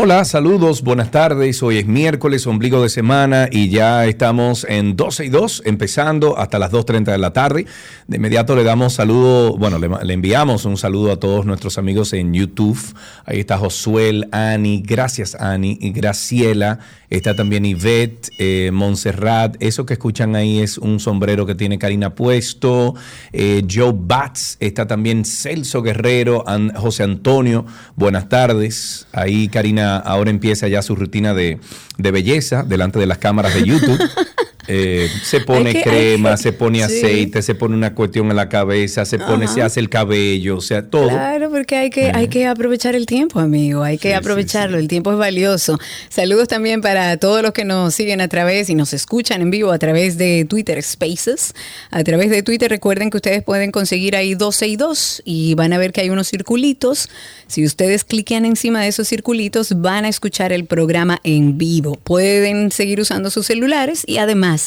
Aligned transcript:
Hola, 0.00 0.24
saludos, 0.24 0.82
buenas 0.82 1.10
tardes. 1.10 1.60
Hoy 1.60 1.78
es 1.78 1.86
miércoles, 1.86 2.46
ombligo 2.46 2.80
de 2.80 2.88
semana 2.88 3.48
y 3.50 3.68
ya 3.68 4.06
estamos 4.06 4.64
en 4.68 4.94
12 4.94 5.24
y 5.24 5.28
2, 5.28 5.62
empezando 5.66 6.38
hasta 6.38 6.60
las 6.60 6.70
2.30 6.70 7.06
de 7.06 7.18
la 7.18 7.32
tarde. 7.32 7.66
De 8.06 8.18
inmediato 8.18 8.54
le 8.54 8.62
damos 8.62 8.92
saludo, 8.92 9.56
bueno, 9.56 9.80
le, 9.80 10.14
enviamos 10.14 10.66
un 10.66 10.76
saludo 10.76 11.10
a 11.10 11.16
todos 11.16 11.46
nuestros 11.46 11.78
amigos 11.78 12.12
en 12.12 12.32
YouTube. 12.32 12.78
Ahí 13.24 13.40
está 13.40 13.58
Josuel, 13.58 14.28
Ani, 14.30 14.82
gracias 14.86 15.34
Ani, 15.34 15.76
y 15.80 15.90
Graciela, 15.90 16.78
está 17.10 17.34
también 17.34 17.66
Ivette, 17.66 18.30
eh, 18.38 18.70
Montserrat. 18.72 19.56
Eso 19.58 19.84
que 19.84 19.94
escuchan 19.94 20.36
ahí 20.36 20.60
es 20.60 20.78
un 20.78 21.00
sombrero 21.00 21.44
que 21.44 21.56
tiene 21.56 21.76
Karina 21.76 22.14
puesto. 22.14 22.94
Eh, 23.32 23.64
Joe 23.68 23.94
Batts, 23.96 24.58
está 24.60 24.86
también 24.86 25.24
Celso 25.24 25.82
Guerrero, 25.82 26.44
José 26.76 27.02
Antonio, 27.02 27.66
buenas 27.96 28.28
tardes. 28.28 29.08
Ahí 29.10 29.48
Karina 29.48 29.87
ahora 29.96 30.30
empieza 30.30 30.68
ya 30.68 30.82
su 30.82 30.94
rutina 30.94 31.34
de, 31.34 31.58
de 31.96 32.10
belleza 32.10 32.62
delante 32.62 32.98
de 32.98 33.06
las 33.06 33.18
cámaras 33.18 33.54
de 33.54 33.64
YouTube. 33.64 33.98
Eh, 34.68 35.08
se 35.24 35.40
pone 35.40 35.72
que- 35.72 35.82
crema, 35.82 36.32
que- 36.32 36.36
se 36.42 36.52
pone 36.52 36.78
sí. 36.78 36.84
aceite, 36.84 37.42
se 37.42 37.54
pone 37.54 37.74
una 37.74 37.94
cuestión 37.94 38.30
en 38.30 38.36
la 38.36 38.48
cabeza, 38.48 39.04
se 39.04 39.18
pone, 39.18 39.46
Ajá. 39.46 39.54
se 39.54 39.62
hace 39.62 39.80
el 39.80 39.88
cabello, 39.88 40.58
o 40.58 40.60
sea, 40.60 40.86
todo. 40.88 41.08
Claro, 41.08 41.50
porque 41.50 41.76
hay 41.76 41.90
que, 41.90 42.10
hay 42.14 42.28
que 42.28 42.46
aprovechar 42.46 42.94
el 42.94 43.06
tiempo, 43.06 43.40
amigo. 43.40 43.82
Hay 43.82 43.98
que 43.98 44.08
sí, 44.10 44.14
aprovecharlo. 44.14 44.76
sí. 44.76 44.82
El 44.82 44.88
tiempo 44.88 45.10
es 45.12 45.18
valioso. 45.18 45.78
Saludos 46.10 46.48
también 46.48 46.80
para 46.82 47.16
todos 47.16 47.42
los 47.42 47.52
que 47.52 47.64
nos 47.64 47.94
siguen 47.94 48.20
a 48.20 48.28
través 48.28 48.68
y 48.68 48.74
nos 48.74 48.92
escuchan 48.92 49.40
en 49.42 49.50
vivo 49.50 49.72
a 49.72 49.78
través 49.78 50.18
de 50.18 50.44
Twitter 50.48 50.82
Spaces. 50.82 51.54
A 51.90 52.04
través 52.04 52.30
de 52.30 52.42
Twitter, 52.42 52.70
recuerden 52.70 53.10
que 53.10 53.16
ustedes 53.16 53.42
pueden 53.42 53.70
conseguir 53.72 54.16
ahí 54.16 54.34
12 54.34 54.66
y 54.66 54.76
2 54.76 55.22
y 55.24 55.54
van 55.54 55.72
a 55.72 55.78
ver 55.78 55.92
que 55.92 56.02
hay 56.02 56.10
unos 56.10 56.28
circulitos. 56.28 57.08
Si 57.46 57.64
ustedes 57.64 58.04
cliquean 58.04 58.44
encima 58.44 58.82
de 58.82 58.88
esos 58.88 59.08
circulitos, 59.08 59.80
van 59.80 60.04
a 60.04 60.08
escuchar 60.08 60.52
el 60.52 60.66
programa 60.66 61.20
en 61.24 61.56
vivo. 61.56 61.94
Pueden 62.04 62.70
seguir 62.70 63.00
usando 63.00 63.30
sus 63.30 63.46
celulares 63.46 64.02
y 64.06 64.18
además, 64.18 64.57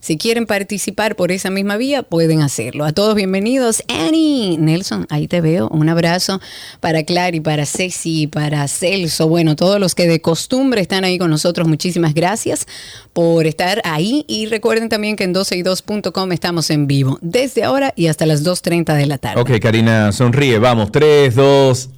si 0.00 0.16
quieren 0.18 0.46
participar 0.46 1.16
por 1.16 1.32
esa 1.32 1.50
misma 1.50 1.76
vía, 1.76 2.02
pueden 2.02 2.42
hacerlo. 2.42 2.84
A 2.84 2.92
todos 2.92 3.14
bienvenidos. 3.14 3.82
Annie, 3.88 4.56
Nelson, 4.58 5.06
ahí 5.10 5.28
te 5.28 5.40
veo. 5.40 5.68
Un 5.68 5.88
abrazo 5.88 6.40
para 6.80 7.02
Clary, 7.04 7.40
para 7.40 7.66
Ceci, 7.66 8.26
para 8.26 8.66
Celso. 8.68 9.28
Bueno, 9.28 9.56
todos 9.56 9.80
los 9.80 9.94
que 9.94 10.06
de 10.06 10.20
costumbre 10.20 10.80
están 10.80 11.04
ahí 11.04 11.18
con 11.18 11.30
nosotros, 11.30 11.66
muchísimas 11.68 12.14
gracias 12.14 12.66
por 13.12 13.46
estar 13.46 13.80
ahí. 13.84 14.24
Y 14.28 14.46
recuerden 14.46 14.88
también 14.88 15.16
que 15.16 15.24
en 15.24 15.34
12y2.com 15.34 16.32
estamos 16.32 16.70
en 16.70 16.86
vivo 16.86 17.18
desde 17.22 17.64
ahora 17.64 17.92
y 17.96 18.06
hasta 18.08 18.26
las 18.26 18.44
2.30 18.44 18.96
de 18.96 19.06
la 19.06 19.18
tarde. 19.18 19.40
Ok, 19.40 19.50
Karina, 19.60 20.12
sonríe. 20.12 20.58
Vamos, 20.58 20.92
3, 20.92 21.34
2. 21.34 21.90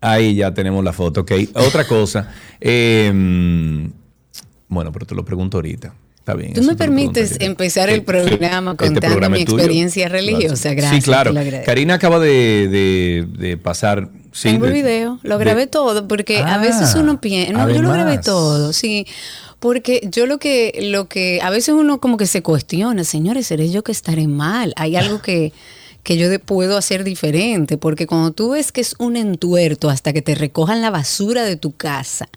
Ahí 0.00 0.34
ya 0.34 0.52
tenemos 0.52 0.82
la 0.82 0.92
foto. 0.92 1.20
Ok, 1.20 1.32
otra 1.54 1.86
cosa. 1.86 2.28
eh, 2.60 3.10
bueno, 4.68 4.90
pero 4.90 5.04
te 5.04 5.14
lo 5.14 5.22
pregunto 5.24 5.58
ahorita. 5.58 5.94
Está 6.22 6.34
bien. 6.34 6.52
Tú 6.52 6.62
me 6.62 6.76
permites 6.76 7.36
empezar 7.40 7.90
el 7.90 8.04
programa 8.04 8.76
contando 8.76 9.00
programa 9.00 9.36
mi 9.36 9.44
tuyo. 9.44 9.58
experiencia 9.58 10.08
religiosa. 10.08 10.70
Sí, 10.70 10.76
Gracias, 10.76 11.04
claro. 11.04 11.32
lo 11.32 11.40
agradezco. 11.40 11.66
Karina 11.66 11.94
acaba 11.94 12.20
de, 12.20 12.68
de- 12.68 13.26
de 13.38 13.56
pasar. 13.56 14.08
sí, 14.30 14.50
Tengo 14.50 14.66
el 14.66 14.72
video, 14.72 15.18
lo 15.24 15.36
de- 15.38 15.44
grabé 15.44 15.66
todo, 15.66 16.06
porque 16.06 16.38
a 16.38 16.54
Ah, 16.54 16.58
veces 16.58 16.94
uno 16.94 17.20
piensa, 17.20 17.52
no, 17.52 17.68
yo 17.68 17.82
lo 17.82 17.90
grabé 17.90 18.18
todo, 18.18 18.72
sí, 18.72 19.04
porque 19.58 20.08
yo 20.12 20.26
lo 20.26 20.38
que, 20.38 20.78
lo 20.82 21.08
que, 21.08 21.40
a 21.42 21.50
veces 21.50 21.74
uno 21.74 21.98
como 22.00 22.16
que 22.16 22.26
se 22.26 22.40
cuestiona, 22.40 23.02
señores, 23.02 23.48
¿seré 23.48 23.68
yo 23.72 23.82
que 23.82 23.90
estaré 23.90 24.28
mal? 24.28 24.72
Hay 24.76 24.94
algo 24.94 25.20
que, 25.22 25.52
que 26.02 26.16
yo 26.16 26.26
puedo 26.40 26.76
hacer 26.76 27.04
diferente, 27.04 27.78
porque 27.78 28.06
cuando 28.08 28.32
tú 28.32 28.50
ves 28.50 28.72
que 28.72 28.80
es 28.80 28.96
un 28.98 29.16
entuerto 29.16 29.88
hasta 29.88 30.12
que 30.12 30.20
te 30.20 30.34
recojan 30.34 30.82
la 30.82 30.90
basura 30.90 31.44
de 31.44 31.56
tu 31.56 31.72
casa, 31.72 32.28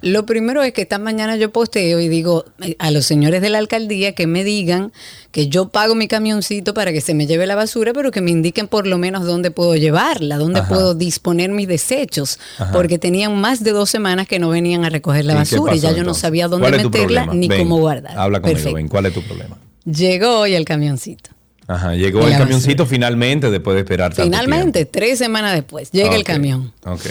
lo 0.00 0.26
primero 0.26 0.62
es 0.62 0.72
que 0.72 0.82
esta 0.82 0.98
mañana 0.98 1.36
yo 1.36 1.52
posteo 1.52 2.00
y 2.00 2.08
digo 2.08 2.44
a 2.78 2.90
los 2.90 3.06
señores 3.06 3.40
de 3.40 3.50
la 3.50 3.58
alcaldía 3.58 4.14
que 4.14 4.26
me 4.26 4.42
digan 4.42 4.92
que 5.30 5.48
yo 5.48 5.68
pago 5.68 5.94
mi 5.94 6.08
camioncito 6.08 6.74
para 6.74 6.92
que 6.92 7.00
se 7.00 7.14
me 7.14 7.26
lleve 7.26 7.46
la 7.46 7.54
basura, 7.54 7.92
pero 7.92 8.10
que 8.10 8.20
me 8.20 8.32
indiquen 8.32 8.66
por 8.66 8.88
lo 8.88 8.98
menos 8.98 9.24
dónde 9.24 9.52
puedo 9.52 9.76
llevarla, 9.76 10.36
dónde 10.36 10.60
Ajá. 10.60 10.68
puedo 10.68 10.94
disponer 10.94 11.50
mis 11.50 11.68
desechos, 11.68 12.40
Ajá. 12.58 12.72
porque 12.72 12.98
tenían 12.98 13.40
más 13.40 13.62
de 13.62 13.70
dos 13.70 13.88
semanas 13.88 14.26
que 14.26 14.40
no 14.40 14.48
venían 14.48 14.84
a 14.84 14.90
recoger 14.90 15.24
la 15.24 15.34
¿Y 15.34 15.36
qué 15.36 15.40
basura 15.56 15.76
y 15.76 15.78
ya 15.78 15.92
yo 15.92 16.02
no 16.02 16.14
sabía 16.14 16.48
dónde 16.48 16.68
¿Cuál 16.68 16.74
es 16.74 16.82
tu 16.82 16.90
meterla 16.90 17.26
ni 17.26 17.46
Ven, 17.46 17.60
cómo 17.60 17.78
guardar. 17.78 18.18
Habla 18.18 18.40
conmigo, 18.40 18.72
ven, 18.72 18.88
¿cuál 18.88 19.06
es 19.06 19.14
tu 19.14 19.22
problema? 19.22 19.56
Llegó 19.84 20.40
hoy 20.40 20.54
el 20.54 20.64
camioncito. 20.64 21.30
Ajá, 21.66 21.94
llegó 21.94 22.26
el 22.26 22.36
camioncito 22.36 22.86
finalmente 22.86 23.50
después 23.50 23.74
de 23.74 23.80
esperar 23.82 24.14
tanto 24.14 24.24
Finalmente, 24.24 24.84
tiempo. 24.84 24.90
tres 24.92 25.18
semanas 25.18 25.54
después, 25.54 25.90
llega 25.92 26.14
el 26.14 26.24
camión. 26.24 26.72
Ok. 26.84 27.06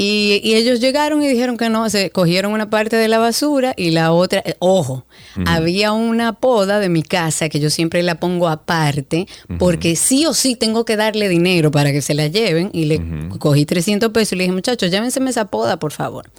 Y, 0.00 0.40
y 0.44 0.54
ellos 0.54 0.78
llegaron 0.78 1.24
y 1.24 1.26
dijeron 1.26 1.56
que 1.56 1.68
no, 1.70 1.90
se 1.90 2.10
cogieron 2.10 2.52
una 2.52 2.70
parte 2.70 2.94
de 2.94 3.08
la 3.08 3.18
basura 3.18 3.74
y 3.76 3.90
la 3.90 4.12
otra, 4.12 4.40
eh, 4.44 4.54
ojo, 4.60 5.06
había 5.44 5.90
una 5.90 6.34
poda 6.34 6.78
de 6.78 6.88
mi 6.88 7.02
casa 7.02 7.48
que 7.48 7.58
yo 7.58 7.68
siempre 7.68 8.04
la 8.04 8.20
pongo 8.20 8.46
aparte 8.48 9.26
porque 9.58 9.96
sí 9.96 10.24
o 10.24 10.34
sí 10.34 10.54
tengo 10.54 10.84
que 10.84 10.94
darle 10.94 11.28
dinero 11.28 11.72
para 11.72 11.90
que 11.90 12.00
se 12.00 12.14
la 12.14 12.28
lleven 12.28 12.70
y 12.72 12.84
le 12.84 13.00
cogí 13.40 13.66
300 13.66 14.10
pesos 14.12 14.34
y 14.34 14.36
le 14.36 14.44
dije, 14.44 14.54
muchachos, 14.54 14.88
llévenseme 14.88 15.30
esa 15.30 15.46
poda, 15.46 15.80
por 15.80 15.90
favor. 15.90 16.30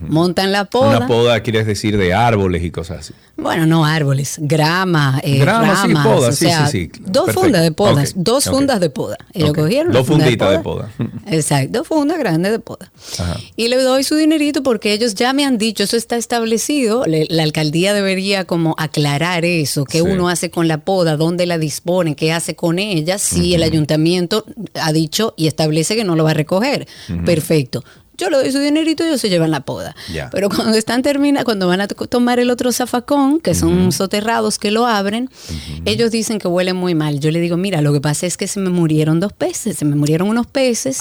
Montan 0.00 0.52
la 0.52 0.66
poda. 0.66 0.98
Una 0.98 1.06
poda 1.08 1.40
quieres 1.42 1.66
decir 1.66 1.98
de 1.98 2.14
árboles 2.14 2.62
y 2.62 2.70
cosas 2.70 2.98
así. 3.00 3.14
Bueno, 3.36 3.66
no 3.66 3.84
árboles, 3.84 4.36
grama, 4.40 5.20
eh, 5.24 5.38
Grama, 5.38 5.82
sí, 5.82 5.88
ramas, 5.92 6.06
poda, 6.06 6.28
o 6.28 6.32
sí, 6.32 6.44
sea, 6.46 6.66
sí, 6.66 6.90
sí, 6.92 7.00
dos 7.06 7.26
perfecto. 7.26 7.40
fundas 7.40 7.62
de 7.62 7.72
podas, 7.72 8.12
dos 8.16 8.44
fundas 8.44 8.80
de 8.80 8.90
poda. 8.90 9.16
Ellos 9.32 9.50
Ok. 9.50 9.58
cogieron 9.58 9.92
Dos 9.92 10.06
funda 10.06 10.24
funditas 10.24 10.50
de 10.50 10.58
poda. 10.60 10.90
Exacto, 11.26 11.78
dos 11.78 11.86
fundas 11.88 12.18
grandes 12.18 12.50
de 12.52 12.58
poda. 12.58 12.90
Ajá. 13.18 13.38
Y 13.56 13.68
le 13.68 13.76
doy 13.82 14.04
su 14.04 14.14
dinerito 14.16 14.62
porque 14.62 14.92
ellos 14.92 15.14
ya 15.14 15.32
me 15.32 15.44
han 15.44 15.58
dicho, 15.58 15.84
eso 15.84 15.96
está 15.96 16.16
establecido, 16.16 17.04
le- 17.06 17.26
la 17.30 17.42
alcaldía 17.42 17.94
debería 17.94 18.44
como 18.44 18.74
aclarar 18.78 19.44
eso, 19.44 19.84
qué 19.84 19.98
Sí. 19.98 20.04
uno 20.04 20.28
hace 20.28 20.50
con 20.50 20.68
la 20.68 20.78
poda, 20.84 21.16
dónde 21.16 21.46
la 21.46 21.58
dispone, 21.58 22.16
qué 22.16 22.32
hace 22.32 22.54
con 22.54 22.78
ella, 22.78 23.18
si 23.18 23.54
el 23.54 23.62
ayuntamiento 23.62 24.44
ha 24.74 24.92
dicho 24.92 25.34
y 25.36 25.46
establece 25.46 25.96
que 25.96 26.04
no 26.04 26.16
lo 26.16 26.24
va 26.24 26.30
a 26.30 26.34
recoger. 26.34 26.86
Perfecto. 27.24 27.84
Yo 28.18 28.30
le 28.30 28.36
doy 28.38 28.50
su 28.52 28.58
dinerito 28.58 29.04
y 29.04 29.06
ellos 29.08 29.20
se 29.20 29.28
llevan 29.28 29.50
la 29.52 29.60
poda. 29.60 29.94
Pero 30.32 30.48
cuando 30.48 30.76
están 30.76 31.02
termina, 31.02 31.44
cuando 31.44 31.66
van 31.68 31.80
a 31.80 31.88
to- 31.88 32.06
tomar 32.08 32.40
el 32.40 32.50
otro 32.50 32.72
zafacón, 32.72 33.40
que 33.40 33.54
son 33.54 33.92
soterrados 33.92 34.58
que 34.58 34.70
lo 34.70 34.86
abren, 34.86 35.30
ellos 35.84 36.10
dicen 36.10 36.38
que 36.38 36.48
huele 36.48 36.72
muy 36.74 36.94
mal. 36.94 37.20
Yo 37.20 37.30
le 37.30 37.40
digo, 37.40 37.56
mira, 37.56 37.80
lo 37.80 37.92
que 37.92 38.00
pasa 38.00 38.26
es 38.26 38.36
que 38.36 38.46
se 38.48 38.58
me 38.60 38.70
murieron 38.70 39.20
dos 39.20 39.32
peces, 39.32 39.76
se 39.78 39.84
me 39.84 39.94
murieron 39.96 40.28
unos 40.28 40.46
peces, 40.46 40.98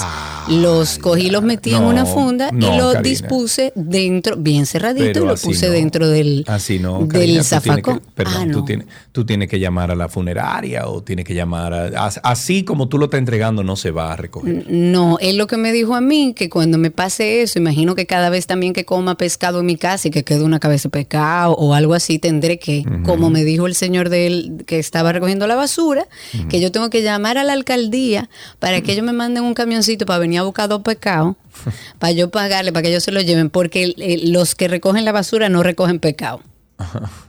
los 0.49 0.97
cogí, 0.99 1.29
los 1.29 1.43
metí 1.43 1.73
en 1.73 1.83
una 1.83 2.05
funda 2.05 2.51
no, 2.51 2.73
y 2.73 2.77
lo 2.77 2.93
Karina. 2.93 3.01
dispuse 3.01 3.73
dentro, 3.75 4.35
bien 4.37 4.65
cerradito, 4.65 5.05
Pero 5.05 5.23
y 5.23 5.27
lo 5.27 5.33
así 5.33 5.47
puse 5.47 5.67
no. 5.67 5.73
dentro 5.73 6.07
del, 6.07 6.45
Así 6.47 6.79
no, 6.79 6.99
del 6.99 7.07
Karina, 7.07 7.43
zafacón. 7.43 7.99
que- 7.99 8.05
perdón, 8.15 8.49
Ah, 8.49 8.53
tú, 8.53 8.63
tienes, 8.65 8.87
tú 9.11 9.25
tienes 9.25 9.47
que 9.49 9.59
llamar 9.59 9.91
a 9.91 9.95
la 9.95 10.07
funeraria 10.09 10.87
o 10.87 11.01
tienes 11.01 11.25
que 11.25 11.33
llamar 11.33 11.73
a... 11.73 12.05
as- 12.05 12.19
Así 12.23 12.63
como 12.63 12.87
tú 12.87 12.97
lo 12.97 13.05
estás 13.05 13.17
entregando, 13.19 13.63
no 13.63 13.75
se 13.75 13.91
va 13.91 14.13
a 14.13 14.15
recoger. 14.15 14.65
No, 14.69 15.17
él 15.19 15.37
lo 15.37 15.47
que 15.47 15.57
me 15.57 15.71
dijo 15.71 15.95
a 15.95 16.01
mí, 16.01 16.33
que 16.35 16.49
cuando 16.49 16.77
me 16.77 16.91
pase 17.07 17.41
eso, 17.41 17.57
imagino 17.57 17.95
que 17.95 18.05
cada 18.05 18.29
vez 18.29 18.47
también 18.47 18.73
que 18.73 18.83
coma 18.83 19.15
pescado 19.15 19.61
en 19.61 19.65
mi 19.65 19.77
casa 19.77 20.09
y 20.09 20.11
que 20.11 20.25
quede 20.25 20.43
una 20.43 20.59
cabeza 20.59 20.89
de 20.89 20.91
pescado 20.91 21.53
o 21.53 21.73
algo 21.73 21.93
así, 21.93 22.19
tendré 22.19 22.59
que, 22.59 22.83
como 23.05 23.29
me 23.29 23.45
dijo 23.45 23.65
el 23.65 23.75
señor 23.75 24.09
del 24.09 24.65
que 24.65 24.77
estaba 24.77 25.13
recogiendo 25.13 25.47
la 25.47 25.55
basura, 25.55 26.05
que 26.49 26.59
yo 26.59 26.69
tengo 26.69 26.89
que 26.89 27.01
llamar 27.03 27.37
a 27.37 27.45
la 27.45 27.53
alcaldía 27.53 28.29
para 28.59 28.81
que 28.81 28.91
ellos 28.91 29.05
me 29.05 29.13
manden 29.13 29.45
un 29.45 29.53
camioncito 29.53 30.05
para 30.05 30.19
venir 30.19 30.39
a 30.39 30.43
buscar 30.43 30.67
dos 30.67 30.81
pescados, 30.81 31.37
para 31.99 32.11
yo 32.11 32.29
pagarle, 32.29 32.73
para 32.73 32.83
que 32.83 32.89
ellos 32.89 33.03
se 33.03 33.13
lo 33.13 33.21
lleven, 33.21 33.49
porque 33.49 33.95
eh, 33.97 34.27
los 34.27 34.55
que 34.55 34.67
recogen 34.67 35.05
la 35.05 35.13
basura 35.13 35.47
no 35.47 35.63
recogen 35.63 35.99
pescado. 35.99 36.41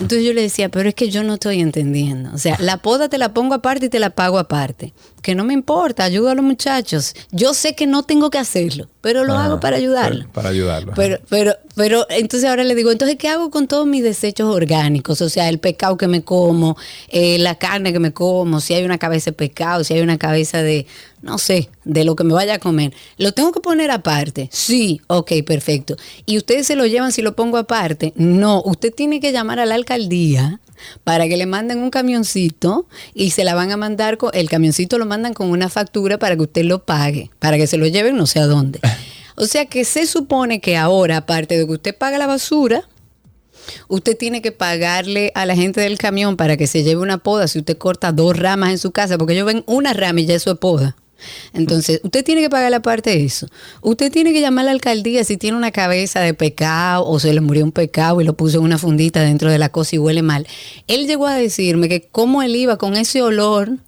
Entonces 0.00 0.24
yo 0.24 0.32
le 0.32 0.42
decía, 0.42 0.70
pero 0.70 0.88
es 0.88 0.94
que 0.94 1.10
yo 1.10 1.22
no 1.22 1.34
estoy 1.34 1.60
entendiendo. 1.60 2.30
O 2.32 2.38
sea, 2.38 2.56
la 2.60 2.78
poda 2.78 3.08
te 3.08 3.18
la 3.18 3.34
pongo 3.34 3.54
aparte 3.54 3.86
y 3.86 3.88
te 3.88 3.98
la 3.98 4.10
pago 4.10 4.38
aparte. 4.38 4.94
Que 5.22 5.34
no 5.34 5.44
me 5.44 5.52
importa, 5.54 6.04
ayudo 6.04 6.30
a 6.30 6.34
los 6.34 6.44
muchachos. 6.44 7.14
Yo 7.30 7.52
sé 7.54 7.74
que 7.74 7.86
no 7.86 8.02
tengo 8.02 8.30
que 8.30 8.38
hacerlo, 8.38 8.88
pero 9.02 9.24
lo 9.24 9.34
hago 9.34 9.60
para 9.60 9.76
ayudarlo. 9.76 10.20
para- 10.24 10.32
para 10.32 10.48
ayudarlo, 10.48 10.92
Pero, 10.96 11.18
pero, 11.28 11.54
pero, 11.74 12.06
entonces 12.08 12.48
ahora 12.48 12.64
le 12.64 12.74
digo, 12.74 12.90
entonces, 12.90 13.16
¿qué 13.18 13.28
hago 13.28 13.50
con 13.50 13.68
todos 13.68 13.86
mis 13.86 14.02
desechos 14.02 14.48
orgánicos? 14.54 15.20
O 15.20 15.28
sea, 15.28 15.48
el 15.50 15.58
pescado 15.58 15.96
que 15.98 16.08
me 16.08 16.22
como, 16.22 16.76
eh, 17.08 17.38
la 17.38 17.54
carne 17.56 17.92
que 17.92 17.98
me 18.00 18.12
como, 18.12 18.60
si 18.60 18.72
hay 18.74 18.84
una 18.84 18.96
cabeza 18.98 19.30
de 19.30 19.36
pescado, 19.36 19.84
si 19.84 19.92
hay 19.94 20.00
una 20.00 20.16
cabeza 20.18 20.62
de, 20.62 20.86
no 21.20 21.36
sé, 21.38 21.68
de 21.84 22.04
lo 22.04 22.16
que 22.16 22.24
me 22.24 22.32
vaya 22.32 22.54
a 22.54 22.58
comer. 22.58 22.94
¿Lo 23.18 23.32
tengo 23.32 23.52
que 23.52 23.60
poner 23.60 23.90
aparte? 23.90 24.48
Sí, 24.52 25.00
ok, 25.06 25.32
perfecto. 25.46 25.96
¿Y 26.24 26.38
ustedes 26.38 26.66
se 26.66 26.76
lo 26.76 26.86
llevan 26.86 27.12
si 27.12 27.20
lo 27.20 27.36
pongo 27.36 27.58
aparte? 27.58 28.12
No, 28.16 28.62
usted 28.64 28.92
tiene 28.94 29.20
que 29.20 29.32
llamar 29.32 29.60
a 29.60 29.66
la 29.66 29.74
alcaldía 29.74 30.60
para 31.04 31.28
que 31.28 31.36
le 31.36 31.46
manden 31.46 31.78
un 31.78 31.90
camioncito 31.90 32.86
y 33.14 33.30
se 33.30 33.44
la 33.44 33.54
van 33.54 33.70
a 33.72 33.76
mandar, 33.76 34.18
con, 34.18 34.30
el 34.34 34.48
camioncito 34.48 34.98
lo 34.98 35.06
mandan 35.06 35.34
con 35.34 35.50
una 35.50 35.68
factura 35.68 36.18
para 36.18 36.36
que 36.36 36.42
usted 36.42 36.64
lo 36.64 36.84
pague, 36.84 37.30
para 37.38 37.56
que 37.56 37.66
se 37.66 37.76
lo 37.76 37.86
lleven 37.86 38.16
no 38.16 38.26
sé 38.26 38.40
a 38.40 38.46
dónde. 38.46 38.80
O 39.36 39.46
sea 39.46 39.64
que 39.64 39.86
se 39.86 40.06
supone 40.06 40.60
que 40.60 40.76
ahora, 40.76 41.16
aparte 41.16 41.56
de 41.56 41.64
que 41.64 41.72
usted 41.72 41.96
paga 41.96 42.18
la 42.18 42.26
basura, 42.26 42.86
usted 43.88 44.14
tiene 44.14 44.42
que 44.42 44.52
pagarle 44.52 45.32
a 45.34 45.46
la 45.46 45.56
gente 45.56 45.80
del 45.80 45.96
camión 45.96 46.36
para 46.36 46.58
que 46.58 46.66
se 46.66 46.82
lleve 46.82 47.00
una 47.00 47.16
poda 47.16 47.48
si 47.48 47.58
usted 47.58 47.78
corta 47.78 48.12
dos 48.12 48.38
ramas 48.38 48.70
en 48.70 48.78
su 48.78 48.90
casa, 48.90 49.16
porque 49.16 49.32
ellos 49.32 49.46
ven 49.46 49.64
una 49.66 49.94
rama 49.94 50.20
y 50.20 50.26
ya 50.26 50.34
eso 50.34 50.52
es 50.52 50.58
poda. 50.58 50.94
Entonces, 51.52 52.00
usted 52.02 52.24
tiene 52.24 52.40
que 52.40 52.50
pagar 52.50 52.70
la 52.70 52.80
parte 52.80 53.10
de 53.10 53.24
eso. 53.24 53.48
Usted 53.82 54.10
tiene 54.12 54.32
que 54.32 54.40
llamar 54.40 54.64
a 54.64 54.66
la 54.66 54.72
alcaldía 54.72 55.24
si 55.24 55.36
tiene 55.36 55.56
una 55.56 55.70
cabeza 55.70 56.20
de 56.20 56.34
pecado 56.34 57.06
o 57.06 57.18
se 57.18 57.32
le 57.32 57.40
murió 57.40 57.64
un 57.64 57.72
pecado 57.72 58.20
y 58.20 58.24
lo 58.24 58.34
puso 58.34 58.58
en 58.58 58.64
una 58.64 58.78
fundita 58.78 59.20
dentro 59.22 59.50
de 59.50 59.58
la 59.58 59.68
cosa 59.68 59.96
y 59.96 59.98
huele 59.98 60.22
mal. 60.22 60.46
Él 60.86 61.06
llegó 61.06 61.26
a 61.26 61.34
decirme 61.34 61.88
que 61.88 62.08
cómo 62.10 62.42
él 62.42 62.56
iba 62.56 62.76
con 62.76 62.96
ese 62.96 63.22
olor 63.22 63.78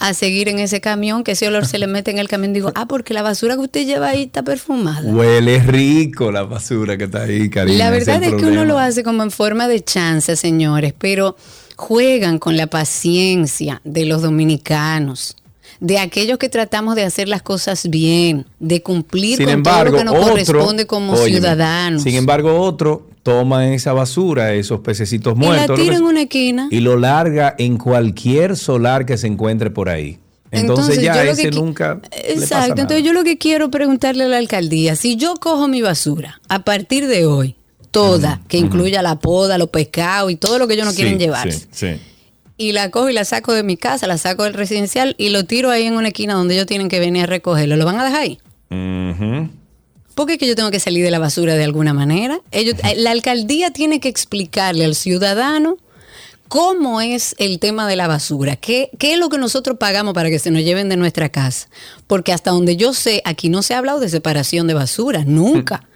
a 0.00 0.14
seguir 0.14 0.48
en 0.48 0.58
ese 0.58 0.80
camión, 0.80 1.22
que 1.22 1.32
ese 1.32 1.46
olor 1.46 1.66
se 1.66 1.78
le 1.78 1.86
mete 1.86 2.10
en 2.10 2.18
el 2.18 2.26
camión. 2.26 2.54
Digo, 2.54 2.72
ah, 2.74 2.86
porque 2.86 3.12
la 3.12 3.22
basura 3.22 3.54
que 3.54 3.60
usted 3.60 3.86
lleva 3.86 4.08
ahí 4.08 4.22
está 4.22 4.42
perfumada. 4.42 5.08
Huele 5.12 5.60
rico 5.60 6.32
la 6.32 6.42
basura 6.42 6.96
que 6.96 7.04
está 7.04 7.24
ahí, 7.24 7.50
cariño. 7.50 7.76
La 7.78 7.90
verdad 7.90 8.22
el 8.22 8.34
es 8.34 8.40
que 8.40 8.46
uno 8.46 8.64
lo 8.64 8.78
hace 8.78 9.04
como 9.04 9.22
en 9.22 9.30
forma 9.30 9.68
de 9.68 9.84
chance, 9.84 10.34
señores, 10.36 10.94
pero 10.98 11.36
juegan 11.76 12.38
con 12.38 12.56
la 12.56 12.66
paciencia 12.66 13.82
de 13.84 14.06
los 14.06 14.22
dominicanos, 14.22 15.36
de 15.80 15.98
aquellos 15.98 16.38
que 16.38 16.48
tratamos 16.48 16.94
de 16.94 17.04
hacer 17.04 17.26
las 17.28 17.42
cosas 17.42 17.88
bien, 17.88 18.46
de 18.58 18.82
cumplir 18.82 19.36
Sin 19.38 19.46
con 19.46 19.54
embargo, 19.54 19.90
todo 19.92 19.92
lo 19.92 19.98
que 19.98 20.04
nos 20.04 20.14
otro- 20.14 20.30
corresponde 20.30 20.86
como 20.86 21.12
óyeme, 21.14 21.30
ciudadanos. 21.38 22.02
Sin 22.02 22.14
embargo, 22.14 22.60
otro 22.60 23.06
toma 23.22 23.72
esa 23.74 23.92
basura, 23.92 24.52
esos 24.54 24.80
pececitos 24.80 25.34
y 25.36 25.40
la 25.40 25.46
muertos, 25.46 25.80
tira 25.80 25.96
en 25.96 26.02
una 26.04 26.22
esquina. 26.22 26.68
y 26.70 26.80
lo 26.80 26.96
larga 26.96 27.54
en 27.58 27.76
cualquier 27.78 28.56
solar 28.56 29.04
que 29.06 29.16
se 29.18 29.26
encuentre 29.26 29.70
por 29.70 29.88
ahí. 29.88 30.18
Entonces, 30.52 31.00
ya 31.00 31.22
ese 31.24 31.44
que 31.44 31.50
nunca. 31.52 31.94
le 31.94 32.00
pasa 32.00 32.16
Exacto. 32.32 32.68
nada. 32.70 32.82
Entonces 32.82 33.04
yo 33.04 33.12
lo 33.12 33.22
que 33.22 33.38
quiero 33.38 33.70
preguntarle 33.70 34.24
a 34.24 34.28
la 34.28 34.38
alcaldía, 34.38 34.96
si 34.96 35.16
yo 35.16 35.34
cojo 35.36 35.68
mi 35.68 35.80
basura 35.80 36.40
a 36.48 36.64
partir 36.64 37.06
de 37.06 37.24
hoy, 37.24 37.54
toda, 37.92 38.40
que 38.48 38.58
incluya 38.58 39.00
la 39.02 39.18
poda, 39.18 39.58
los 39.58 39.68
pescados 39.70 40.30
y 40.32 40.36
todo 40.36 40.58
lo 40.58 40.66
que 40.66 40.74
ellos 40.74 40.86
no 40.86 40.92
Sí, 40.92 40.96
quieren 41.02 41.18
llevar, 41.18 41.50
sí, 41.52 41.64
sí. 41.70 41.86
Y 42.60 42.72
la 42.72 42.90
cojo 42.90 43.08
y 43.08 43.14
la 43.14 43.24
saco 43.24 43.54
de 43.54 43.62
mi 43.62 43.78
casa, 43.78 44.06
la 44.06 44.18
saco 44.18 44.44
del 44.44 44.52
residencial 44.52 45.14
y 45.16 45.30
lo 45.30 45.44
tiro 45.44 45.70
ahí 45.70 45.86
en 45.86 45.94
una 45.94 46.08
esquina 46.08 46.34
donde 46.34 46.54
ellos 46.54 46.66
tienen 46.66 46.90
que 46.90 47.00
venir 47.00 47.22
a 47.22 47.26
recogerlo. 47.26 47.76
¿Lo 47.76 47.86
van 47.86 47.98
a 47.98 48.04
dejar 48.04 48.20
ahí? 48.20 48.38
Ujú. 48.70 49.48
Porque 50.14 50.34
es 50.34 50.38
que 50.38 50.46
yo 50.46 50.54
tengo 50.54 50.70
que 50.70 50.78
salir 50.78 51.02
de 51.02 51.10
la 51.10 51.18
basura 51.18 51.54
de 51.54 51.64
alguna 51.64 51.94
manera. 51.94 52.38
Ellos, 52.50 52.74
eh, 52.84 52.96
la 52.98 53.12
alcaldía 53.12 53.70
tiene 53.70 53.98
que 53.98 54.10
explicarle 54.10 54.84
al 54.84 54.94
ciudadano 54.94 55.78
cómo 56.48 57.00
es 57.00 57.34
el 57.38 57.60
tema 57.60 57.88
de 57.88 57.96
la 57.96 58.08
basura, 58.08 58.56
qué, 58.56 58.90
qué 58.98 59.14
es 59.14 59.18
lo 59.18 59.30
que 59.30 59.38
nosotros 59.38 59.78
pagamos 59.78 60.12
para 60.12 60.28
que 60.28 60.38
se 60.38 60.50
nos 60.50 60.62
lleven 60.62 60.90
de 60.90 60.98
nuestra 60.98 61.30
casa. 61.30 61.66
Porque 62.06 62.34
hasta 62.34 62.50
donde 62.50 62.76
yo 62.76 62.92
sé, 62.92 63.22
aquí 63.24 63.48
no 63.48 63.62
se 63.62 63.72
ha 63.72 63.78
hablado 63.78 64.00
de 64.00 64.10
separación 64.10 64.66
de 64.66 64.74
basura, 64.74 65.24
nunca. 65.24 65.88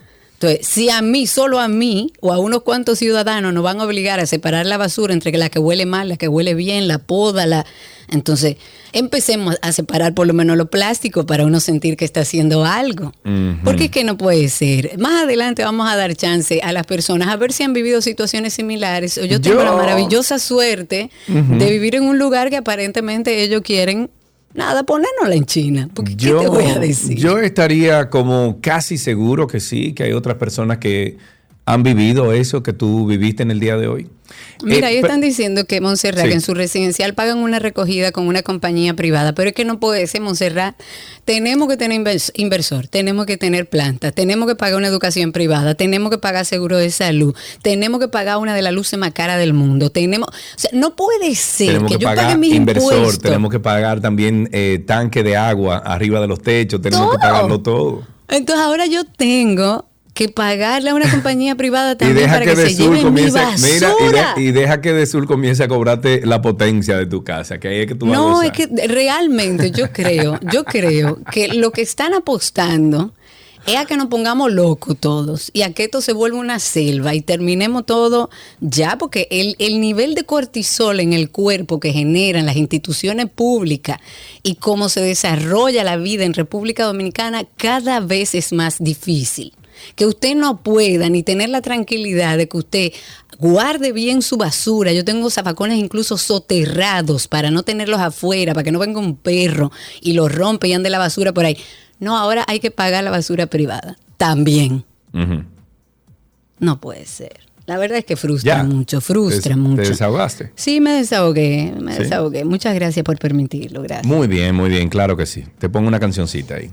Entonces, 0.45 0.67
si 0.67 0.91
a 0.91 1.01
mí, 1.01 1.27
solo 1.27 1.59
a 1.59 1.69
mí 1.69 2.13
o 2.21 2.33
a 2.33 2.39
unos 2.39 2.63
cuantos 2.63 2.99
ciudadanos 2.99 3.53
nos 3.55 3.63
van 3.65 3.81
a 3.81 3.85
obligar 3.85 4.21
a 4.21 4.27
separar 4.27 4.67
la 4.67 4.77
basura 4.77 5.15
entre 5.15 5.33
la 5.39 5.49
que 5.49 5.59
huele 5.59 5.87
mal, 5.87 6.09
la 6.09 6.17
que 6.17 6.29
huele 6.29 6.55
bien, 6.55 6.87
la 6.89 6.99
poda, 6.99 7.47
la... 7.47 7.65
Entonces, 8.11 8.57
empecemos 8.93 9.57
a 9.63 9.73
separar 9.73 10.13
por 10.13 10.27
lo 10.27 10.35
menos 10.35 10.59
lo 10.59 10.67
plástico 10.69 11.25
para 11.25 11.47
uno 11.47 11.59
sentir 11.61 11.97
que 11.97 12.05
está 12.05 12.21
haciendo 12.21 12.65
algo. 12.67 13.13
Porque 13.65 13.85
es 13.87 13.91
que 13.91 14.05
no 14.05 14.19
puede 14.19 14.49
ser. 14.51 14.99
Más 14.99 15.23
adelante 15.23 15.65
vamos 15.65 15.89
a 15.91 15.97
dar 15.97 16.15
chance 16.15 16.61
a 16.63 16.73
las 16.73 16.85
personas 16.87 17.29
a 17.29 17.37
ver 17.37 17.53
si 17.53 17.63
han 17.63 17.73
vivido 17.73 18.03
situaciones 18.03 18.53
similares. 18.53 19.15
Yo 19.17 19.41
tengo 19.41 19.61
Yo- 19.61 19.65
la 19.65 19.73
maravillosa 19.73 20.39
suerte 20.39 21.11
de 21.27 21.71
vivir 21.71 21.95
en 21.95 22.03
un 22.05 22.19
lugar 22.19 22.51
que 22.51 22.59
aparentemente 22.59 23.43
ellos 23.43 23.63
quieren, 23.63 24.11
nada, 24.55 24.85
ponérnosla 24.85 25.35
en 25.35 25.45
China. 25.45 25.89
Porque, 25.93 26.17
¿Qué 26.17 26.29
te 26.29 26.49
voy 26.49 26.65
a 26.65 26.79
decir? 26.79 27.19
yo 27.19 27.39
estaría 27.39 28.09
como 28.09 28.59
casi 28.61 28.97
seguro 28.97 29.47
que 29.47 29.61
sí, 29.61 29.93
que 29.93 30.05
hay 30.05 30.13
otras 30.13 30.37
personas 30.37 30.79
que 30.79 31.19
han 31.67 31.83
vivido 31.83 32.33
eso 32.33 32.63
que 32.63 32.73
tú 32.73 33.07
viviste 33.07 33.43
en 33.43 33.51
el 33.51 33.61
día 33.61 33.77
de 33.77 33.89
hoy. 33.89 34.09
Mira, 34.63 34.87
Eh, 34.89 34.91
ahí 34.91 34.97
están 34.97 35.21
diciendo 35.21 35.67
que 35.67 35.81
Montserrat, 35.81 36.23
Sí. 36.25 36.29
que 36.29 36.35
en 36.35 36.41
su 36.41 36.55
residencial 36.55 37.15
pagan 37.15 37.39
una 37.39 37.59
recogida 37.59 38.13
con 38.13 38.27
una 38.27 38.43
compañía 38.43 38.95
privada, 38.95 39.35
pero 39.35 39.51
es 39.51 39.55
que 39.55 39.65
no 39.65 39.79
puede 39.81 40.07
ser, 40.07 40.21
Montserrat. 40.23 40.75
Tenemos 41.25 41.69
que 41.69 41.77
tener 41.77 42.01
invers- 42.01 42.31
inversor, 42.35 42.87
tenemos 42.87 43.27
que 43.27 43.37
tener 43.37 43.69
plantas, 43.69 44.13
tenemos 44.15 44.49
que 44.49 44.55
pagar 44.57 44.77
una 44.77 44.89
educación 44.89 45.33
privada, 45.33 45.75
tenemos 45.75 46.11
que 46.11 46.19
pagar 46.19 46.45
seguro 46.45 46.77
de 46.77 46.91
salud, 46.91 47.35
tenemos 47.63 48.01
que 48.01 48.09
pagar 48.09 48.39
una 48.39 48.55
de 48.55 48.63
las 48.63 48.73
luces 48.73 48.99
más 48.99 49.13
caras 49.13 49.39
del 49.39 49.53
mundo, 49.55 49.91
tenemos, 49.91 50.29
o 50.29 50.33
sea, 50.59 50.71
no 50.75 50.97
puede 50.97 51.35
ser 51.35 51.69
tenemos 51.69 51.93
que, 51.93 51.99
que, 51.99 52.03
yo 52.05 52.15
pague 52.15 52.37
mis 52.37 52.55
inversor, 52.55 52.95
impuestos. 52.95 53.23
tenemos 53.23 53.51
que 53.51 53.61
pagar 53.61 54.01
también 54.01 54.49
eh, 54.53 54.83
tanque 54.87 55.23
de 55.23 55.37
agua 55.37 55.79
arriba 55.79 56.21
de 56.21 56.27
los 56.27 56.43
techos, 56.43 56.81
tenemos 56.83 57.11
que 57.13 57.19
pagarlo 57.19 57.61
todo. 57.61 58.07
Entonces 58.29 58.65
ahora 58.65 58.87
yo 58.87 59.05
tengo 59.05 59.87
que 60.15 60.29
pagarle 60.29 60.91
a 60.91 60.95
una 60.95 61.11
compañía 61.11 61.55
privada 61.57 61.93
Y 61.93 61.97
también 61.97 62.19
deja 62.19 62.35
para 62.35 62.45
que, 62.47 62.55
que, 62.55 62.61
de 62.63 62.71
se 62.71 62.77
sur 62.77 62.85
lleven 62.85 62.99
mi 62.99 63.03
comience, 63.31 63.39
basura. 63.39 63.95
mira, 64.01 64.35
y, 64.37 64.43
de- 64.43 64.49
y 64.49 64.53
deja 64.53 64.81
que 64.81 64.93
de 64.93 65.07
sur 65.07 65.27
comience 65.27 65.63
a 65.63 65.69
cobrarte 65.69 66.25
la 66.25 66.41
potencia 66.41 66.97
de 66.97 67.07
tu 67.07 67.25
casa, 67.25 67.59
que 67.59 67.69
ahí 67.69 67.81
es 67.81 67.87
que 67.89 67.95
tú 67.97 68.07
vas 68.07 68.17
No, 68.17 68.43
es 68.43 68.53
que 68.53 68.69
realmente 68.89 69.71
yo 69.73 69.93
creo, 69.93 70.39
yo 70.53 70.65
creo 70.65 71.19
que 71.33 71.49
lo 71.49 71.73
que 71.73 71.83
están 71.83 72.15
apostando 72.15 73.13
es 73.67 73.77
a 73.77 73.87
que 73.87 73.97
nos 73.97 74.09
pongamos 74.09 74.53
locos 74.53 74.95
todos 75.01 75.51
y 75.55 75.63
a 75.63 75.73
que 75.73 75.85
esto 75.85 76.03
se 76.03 76.13
vuelva 76.13 76.39
una 76.39 76.59
selva 76.59 77.15
y 77.15 77.23
terminemos 77.23 77.87
todo 77.87 78.29
ya, 78.61 78.99
porque 78.99 79.27
el, 79.31 79.57
el 79.59 79.81
nivel 79.81 80.15
de 80.15 80.25
cortisol 80.25 81.01
en 81.01 81.15
el 81.15 81.31
cuerpo 81.31 81.81
que 81.81 81.91
generan 81.93 82.45
las 82.45 82.57
instituciones 82.57 83.27
públicas 83.35 83.99
y 84.43 84.57
cómo 84.57 84.91
se 84.91 85.01
desarrolla 85.01 85.83
la 85.83 85.97
vida 85.97 86.25
en 86.25 86.35
República 86.35 86.85
Dominicana 86.85 87.47
cada 87.57 88.01
vez 88.01 88.35
es 88.35 88.53
más 88.53 88.77
difícil. 88.81 89.53
Que 89.95 90.07
usted 90.07 90.35
no 90.35 90.63
pueda 90.63 91.09
ni 91.09 91.23
tener 91.23 91.49
la 91.51 91.61
tranquilidad 91.63 92.37
de 92.39 92.49
que 92.49 92.57
usted 92.57 92.93
guarde 93.39 93.93
bien 93.93 94.23
su 94.23 94.37
basura. 94.37 94.93
Yo 94.93 95.05
tengo 95.05 95.29
zafacones 95.31 95.79
incluso 95.79 96.17
soterrados 96.19 97.27
para 97.29 97.51
no 97.51 97.63
tenerlos 97.63 98.01
afuera, 98.01 98.55
para 98.55 98.65
que 98.65 98.73
no 98.73 98.79
venga 98.79 99.01
un 99.01 99.17
perro 99.17 99.71
y 100.01 100.13
los 100.13 100.33
rompe 100.33 100.69
y 100.69 100.73
ande 100.73 100.91
la 100.91 100.99
basura 100.99 101.33
por 101.33 101.45
ahí. 101.45 101.57
No, 102.01 102.17
ahora 102.17 102.45
hay 102.49 102.61
que 102.61 102.71
pagar 102.71 103.03
la 103.05 103.11
basura 103.11 103.47
privada. 103.47 103.97
También. 104.17 104.85
No 106.59 106.81
puede 106.81 107.05
ser. 107.07 107.41
La 107.67 107.79
verdad 107.79 107.97
es 107.99 108.05
que 108.05 108.15
frustra 108.17 108.59
Ya. 108.59 108.63
mucho, 108.63 109.01
frustra 109.01 109.55
Te- 109.55 109.57
mucho. 109.57 109.83
Te 109.83 109.89
desahogaste. 109.89 110.53
Sí, 110.55 110.81
me 110.83 110.93
desahogué, 110.93 111.73
me 111.81 111.95
Sí. 111.97 112.03
desahogué. 112.03 112.45
Muchas 112.45 112.75
gracias 112.75 113.03
por 113.05 113.19
permitirlo, 113.19 113.81
gracias. 113.83 114.07
Muy 114.07 114.27
bien, 114.29 114.55
muy 114.55 114.69
bien, 114.69 114.91
claro 114.91 115.17
que 115.17 115.25
sí. 115.25 115.45
Te 115.59 115.71
pongo 115.71 115.89
una 115.89 115.99
cancioncita 115.99 116.57
ahí. 116.57 116.71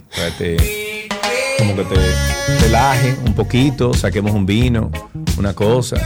Como 1.61 1.75
que 1.75 1.83
te 1.83 2.59
relaje 2.59 3.15
un 3.23 3.35
poquito, 3.35 3.93
saquemos 3.93 4.31
un 4.31 4.47
vino, 4.47 4.89
una 5.37 5.53
cosa. 5.53 5.97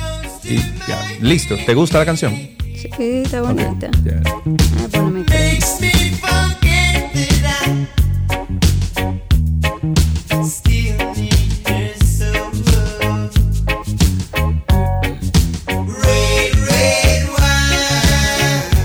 Y 0.43 0.57
ya, 0.57 1.01
listo. 1.21 1.55
¿Te 1.65 1.74
gusta 1.74 2.00
la 2.00 2.05
canción? 2.05 2.33
Sí, 2.35 2.89
está 3.24 3.41
bonita. 3.41 3.89
Ah, 4.93 5.01
me 5.01 5.24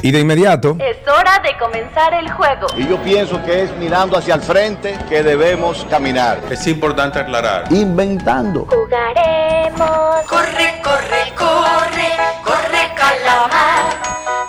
Y 0.03 0.11
de 0.13 0.21
inmediato, 0.21 0.77
Es 0.81 0.97
hora 1.07 1.41
de 1.43 1.57
comenzar 1.59 2.15
el 2.15 2.31
juego. 2.31 2.67
Y 2.77 2.89
yo 2.89 2.97
pienso 3.03 3.43
que 3.45 3.65
es 3.65 3.77
mirando 3.77 4.17
hacia 4.17 4.35
el 4.35 4.41
frente 4.41 4.97
que 5.09 5.23
debemos 5.23 5.87
caminar. 5.91 6.41
Es 6.51 6.67
importante 6.67 7.19
aclarar. 7.19 7.65
Inventando. 7.71 8.67
Jugaremos. 8.67 10.25
Corre, 10.27 10.81
corre, 10.83 11.33
corre, 11.37 12.09
corre 12.43 12.95
calamar. 12.97 14.01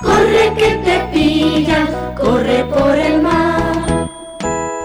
Corre 0.01 0.53
que 0.57 0.75
te 0.85 0.99
pillan, 1.11 1.87
corre 2.15 2.63
por 2.65 2.95
el 2.95 3.21
mar. 3.21 4.09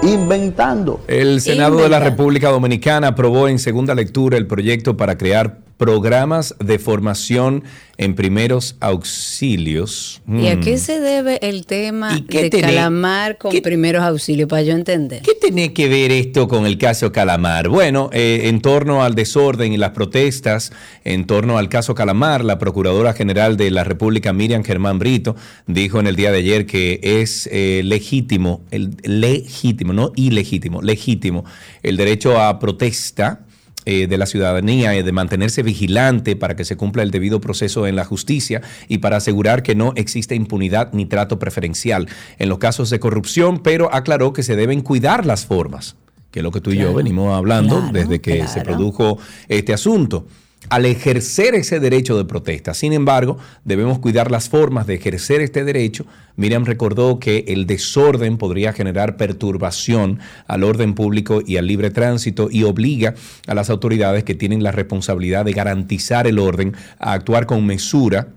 Inventando. 0.03 1.01
el 1.07 1.41
Senado 1.41 1.79
de 1.79 1.89
la. 1.89 2.01
República 2.01 2.51
Dominicana 2.51 3.09
aprobó 3.09 3.49
en 3.49 3.59
segunda 3.59 3.95
lectura 3.95 4.37
el 4.37 4.47
proyecto 4.47 4.97
para 4.97 5.17
crear 5.17 5.66
programas 5.76 6.54
de 6.59 6.78
formación 6.78 7.64
en 7.99 8.14
primeros 8.14 8.76
auxilios. 8.80 10.21
¿Y 10.28 10.49
a 10.49 10.56
Mm. 10.56 10.61
qué 10.61 10.76
se 10.78 11.00
debe 11.00 11.38
el 11.42 11.64
tema 11.64 12.14
¿Y 12.16 12.23
qué 12.23 12.50
de 12.50 12.61
calamar 12.61 13.38
con 13.38 13.50
qué- 13.52 13.62
primeros 13.62 14.02
auxilios? 14.02 14.49
Para 14.49 14.62
yo 14.62 14.73
entender. 14.75 15.23
¿Qué 15.23 15.33
tiene 15.40 15.73
que 15.73 15.88
ver 15.88 16.11
esto 16.12 16.47
con 16.47 16.66
el 16.66 16.76
caso 16.76 17.11
Calamar? 17.12 17.68
Bueno, 17.68 18.11
eh, 18.12 18.42
en 18.45 18.61
torno 18.61 19.02
al 19.02 19.14
desorden 19.14 19.73
y 19.73 19.76
las 19.78 19.90
protestas, 19.90 20.73
en 21.04 21.26
torno 21.26 21.56
al 21.56 21.68
caso 21.71 21.95
Calamar, 21.95 22.45
la 22.45 22.59
Procuradora 22.59 23.14
General 23.14 23.56
de 23.56 23.71
la 23.71 23.85
República, 23.85 24.33
Miriam 24.35 24.62
Germán 24.62 24.99
Brito, 24.99 25.37
dijo 25.66 25.99
en 26.00 26.06
el 26.06 26.16
día 26.16 26.33
de 26.33 26.38
ayer 26.38 26.66
que 26.66 27.00
es 27.02 27.49
eh, 27.50 27.80
legítimo, 27.85 28.62
el, 28.71 28.97
legítimo, 29.04 29.92
no 29.95 30.12
ilegítimo, 30.16 30.83
legítimo, 30.83 31.45
el 31.83 31.97
derecho 31.97 32.38
a 32.40 32.59
protesta 32.59 33.40
eh, 33.88 34.09
de 34.09 34.19
la 34.19 34.26
ciudadanía 34.26 34.97
y 34.97 35.02
de 35.05 35.12
mantenerse 35.12 35.62
vigilante 35.62 36.35
para 36.35 36.57
que 36.57 36.64
se 36.64 36.76
cumpla 36.76 37.05
el 37.05 37.12
debido 37.12 37.40
proceso 37.40 37.87
en 37.87 37.95
la 37.95 38.05
justicia 38.05 38.61
y 38.88 38.99
para 38.99 39.19
asegurar 39.19 39.62
que 39.62 39.76
no 39.76 39.93
existe 39.95 40.35
impunidad 40.35 40.93
ni 40.93 41.07
trato 41.07 41.38
preferencial 41.38 42.09
en 42.38 42.49
los 42.49 42.59
casos 42.59 42.90
de 42.90 42.99
corrupción, 42.99 43.61
pero 43.61 43.95
aclaró 43.95 44.33
que 44.33 44.43
se 44.43 44.57
deben 44.57 44.81
cuidar 44.81 45.25
las 45.25 45.47
formas, 45.47 45.95
que 46.33 46.40
es 46.40 46.43
lo 46.43 46.50
que 46.50 46.61
tú 46.61 46.73
y 46.73 46.78
yo 46.78 46.95
venimos 46.95 47.33
hablando 47.33 47.78
claro, 47.78 47.93
desde 47.93 48.21
que 48.21 48.49
se 48.49 48.62
produjo 48.62 49.19
este 49.49 49.73
asunto. 49.73 50.26
Al 50.69 50.85
ejercer 50.85 51.55
ese 51.55 51.79
derecho 51.79 52.17
de 52.17 52.25
protesta, 52.25 52.75
sin 52.75 52.93
embargo, 52.93 53.39
debemos 53.65 54.01
cuidar 54.01 54.33
las 54.33 54.49
formas 54.49 54.87
de 54.89 54.95
ejercer 54.97 55.41
este 55.41 55.65
derecho. 55.65 56.07
Miriam 56.35 56.65
recordó 56.65 57.21
que 57.21 57.45
el 57.47 57.67
desorden 57.67 58.37
podría 58.37 58.73
generar 58.73 59.17
perturbación 59.17 60.19
al 60.49 60.65
orden 60.65 60.95
público 60.95 61.41
y 61.47 61.57
al 61.57 61.69
libre 61.69 61.91
tránsito 61.91 62.49
y 62.51 62.65
obliga 62.65 63.15
a 63.47 63.55
las 63.55 63.71
autoridades 63.71 64.25
que 64.25 64.35
tienen 64.35 64.65
la 64.65 64.73
responsabilidad 64.73 65.45
de 65.45 65.53
garantizar 65.53 66.27
el 66.27 66.41
orden 66.41 66.75
a 66.99 67.13
actuar 67.13 67.47
con 67.47 67.65
mesura 67.65 68.29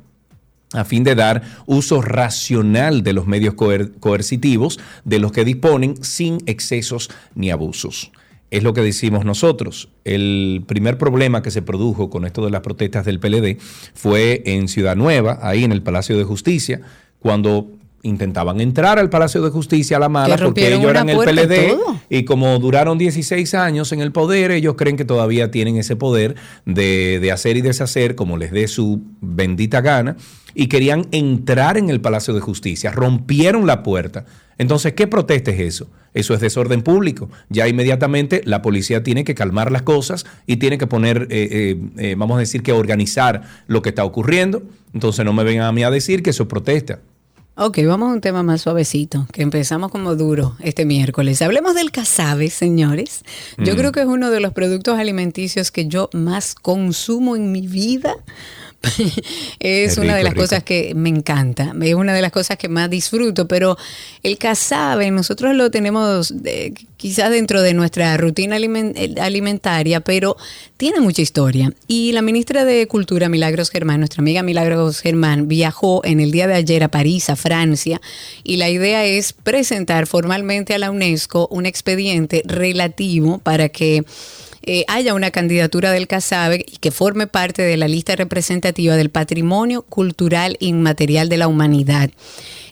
a 0.73 0.85
fin 0.85 1.03
de 1.03 1.15
dar 1.15 1.41
uso 1.65 1.99
racional 1.99 3.01
de 3.01 3.13
los 3.13 3.25
medios 3.25 3.55
coer- 3.55 3.91
coercitivos 3.99 4.79
de 5.03 5.17
los 5.17 5.31
que 5.31 5.43
disponen 5.43 6.03
sin 6.03 6.37
excesos 6.45 7.09
ni 7.33 7.49
abusos. 7.49 8.11
Es 8.51 8.63
lo 8.63 8.73
que 8.73 8.81
decimos 8.81 9.25
nosotros. 9.25 9.89
El 10.05 10.63
primer 10.65 10.97
problema 10.97 11.41
que 11.41 11.51
se 11.51 11.61
produjo 11.61 12.09
con 12.09 12.25
esto 12.25 12.43
de 12.43 12.51
las 12.51 12.61
protestas 12.61 13.05
del 13.05 13.19
PLD 13.19 13.57
fue 13.93 14.41
en 14.45 14.67
Ciudad 14.67 14.95
Nueva, 14.95 15.39
ahí 15.41 15.63
en 15.63 15.71
el 15.71 15.83
Palacio 15.83 16.17
de 16.17 16.23
Justicia, 16.23 16.81
cuando 17.19 17.71
intentaban 18.01 18.61
entrar 18.61 18.97
al 18.97 19.09
Palacio 19.09 19.41
de 19.41 19.49
Justicia 19.49 19.97
a 19.97 19.99
la 19.99 20.09
mala 20.09 20.37
Que 20.37 20.45
porque 20.45 20.73
ellos 20.73 20.89
eran 20.89 21.09
el 21.09 21.17
PLD 21.17 21.67
todo. 21.69 21.99
y 22.09 22.23
como 22.23 22.57
duraron 22.59 22.97
16 22.97 23.53
años 23.55 23.91
en 23.91 24.01
el 24.01 24.11
poder, 24.11 24.51
ellos 24.51 24.75
creen 24.77 24.95
que 24.97 25.05
todavía 25.05 25.51
tienen 25.51 25.77
ese 25.77 25.95
poder 25.95 26.35
de, 26.65 27.19
de 27.19 27.31
hacer 27.31 27.57
y 27.57 27.61
deshacer 27.61 28.15
como 28.15 28.37
les 28.37 28.51
dé 28.51 28.67
su 28.67 29.01
bendita 29.21 29.81
gana 29.81 30.15
y 30.55 30.67
querían 30.67 31.07
entrar 31.11 31.77
en 31.77 31.89
el 31.89 32.01
Palacio 32.01 32.33
de 32.33 32.41
Justicia, 32.41 32.91
rompieron 32.91 33.67
la 33.67 33.83
puerta. 33.83 34.25
Entonces, 34.57 34.93
¿qué 34.93 35.07
protesta 35.07 35.51
es 35.51 35.59
eso? 35.59 35.87
Eso 36.13 36.33
es 36.33 36.39
desorden 36.39 36.81
público. 36.81 37.29
Ya 37.49 37.67
inmediatamente 37.67 38.41
la 38.45 38.61
policía 38.61 39.03
tiene 39.03 39.23
que 39.23 39.35
calmar 39.35 39.71
las 39.71 39.83
cosas 39.83 40.25
y 40.47 40.57
tiene 40.57 40.77
que 40.77 40.87
poner, 40.87 41.27
eh, 41.29 41.47
eh, 41.51 41.77
eh, 41.97 42.15
vamos 42.17 42.37
a 42.37 42.39
decir 42.39 42.63
que 42.63 42.71
organizar 42.71 43.43
lo 43.67 43.81
que 43.81 43.89
está 43.89 44.03
ocurriendo. 44.03 44.63
Entonces 44.93 45.23
no 45.25 45.33
me 45.33 45.43
vengan 45.43 45.65
a 45.67 45.71
mí 45.71 45.83
a 45.83 45.91
decir 45.91 46.23
que 46.23 46.31
eso 46.31 46.43
es 46.43 46.49
protesta. 46.49 46.99
Ok, 47.61 47.79
vamos 47.85 48.09
a 48.09 48.13
un 48.13 48.21
tema 48.21 48.41
más 48.41 48.61
suavecito, 48.61 49.27
que 49.33 49.41
empezamos 49.41 49.91
como 49.91 50.15
duro 50.15 50.55
este 50.61 50.85
miércoles. 50.85 51.41
Hablemos 51.41 51.75
del 51.75 51.91
casabe, 51.91 52.49
señores. 52.49 53.25
Yo 53.57 53.73
Mm. 53.73 53.77
creo 53.77 53.91
que 53.91 53.99
es 53.99 54.05
uno 54.05 54.31
de 54.31 54.39
los 54.39 54.53
productos 54.53 54.97
alimenticios 54.97 55.69
que 55.69 55.85
yo 55.85 56.09
más 56.13 56.55
consumo 56.55 57.35
en 57.35 57.51
mi 57.51 57.67
vida. 57.67 58.15
es 59.59 59.97
una 59.97 60.15
de 60.15 60.23
las 60.23 60.33
rico. 60.33 60.43
cosas 60.43 60.63
que 60.63 60.93
me 60.95 61.09
encanta, 61.09 61.73
es 61.81 61.93
una 61.93 62.13
de 62.13 62.21
las 62.21 62.31
cosas 62.31 62.57
que 62.57 62.69
más 62.69 62.89
disfruto, 62.89 63.47
pero 63.47 63.77
el 64.23 64.37
casabe 64.37 65.11
nosotros 65.11 65.53
lo 65.55 65.69
tenemos 65.69 66.33
eh, 66.45 66.73
quizás 66.95 67.29
dentro 67.31 67.61
de 67.61 67.73
nuestra 67.73 68.15
rutina 68.17 68.57
eh, 68.57 69.15
alimentaria, 69.19 69.99
pero 69.99 70.37
tiene 70.77 71.01
mucha 71.01 71.21
historia. 71.21 71.73
Y 71.87 72.13
la 72.13 72.21
ministra 72.21 72.63
de 72.63 72.87
Cultura, 72.87 73.27
Milagros 73.27 73.69
Germán, 73.69 73.99
nuestra 73.99 74.21
amiga 74.21 74.43
Milagros 74.43 75.01
Germán, 75.01 75.47
viajó 75.47 76.03
en 76.05 76.19
el 76.21 76.31
día 76.31 76.47
de 76.47 76.55
ayer 76.55 76.83
a 76.83 76.87
París, 76.89 77.29
a 77.29 77.35
Francia, 77.35 77.99
y 78.43 78.57
la 78.57 78.69
idea 78.69 79.03
es 79.03 79.33
presentar 79.33 80.07
formalmente 80.07 80.73
a 80.73 80.77
la 80.77 80.89
UNESCO 80.89 81.47
un 81.51 81.65
expediente 81.65 82.43
relativo 82.45 83.39
para 83.39 83.69
que 83.69 84.05
eh, 84.71 84.85
haya 84.87 85.15
una 85.15 85.31
candidatura 85.31 85.91
del 85.91 86.07
CASABE 86.07 86.63
y 86.71 86.77
que 86.77 86.91
forme 86.91 87.25
parte 87.25 87.63
de 87.63 87.75
la 87.75 87.87
lista 87.87 88.15
representativa 88.15 88.95
del 88.95 89.09
patrimonio 89.09 89.81
cultural 89.81 90.57
inmaterial 90.59 91.27
de 91.27 91.37
la 91.37 91.47
humanidad. 91.47 92.11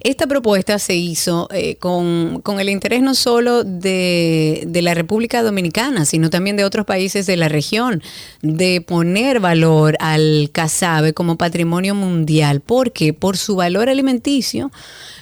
Esta 0.07 0.25
propuesta 0.25 0.79
se 0.79 0.95
hizo 0.95 1.49
eh, 1.51 1.75
con, 1.75 2.39
con 2.39 2.61
el 2.61 2.69
interés 2.69 3.01
no 3.01 3.13
solo 3.13 3.65
de, 3.65 4.63
de 4.65 4.81
la 4.81 4.93
República 4.93 5.43
Dominicana, 5.43 6.05
sino 6.05 6.29
también 6.29 6.55
de 6.55 6.63
otros 6.63 6.85
países 6.85 7.25
de 7.25 7.35
la 7.35 7.49
región, 7.49 8.01
de 8.41 8.79
poner 8.79 9.41
valor 9.41 9.97
al 9.99 10.49
casabe 10.53 11.11
como 11.11 11.37
patrimonio 11.37 11.93
mundial. 11.93 12.61
¿Por 12.61 12.93
qué? 12.93 13.11
Por 13.11 13.35
su 13.35 13.57
valor 13.57 13.89
alimenticio, 13.89 14.71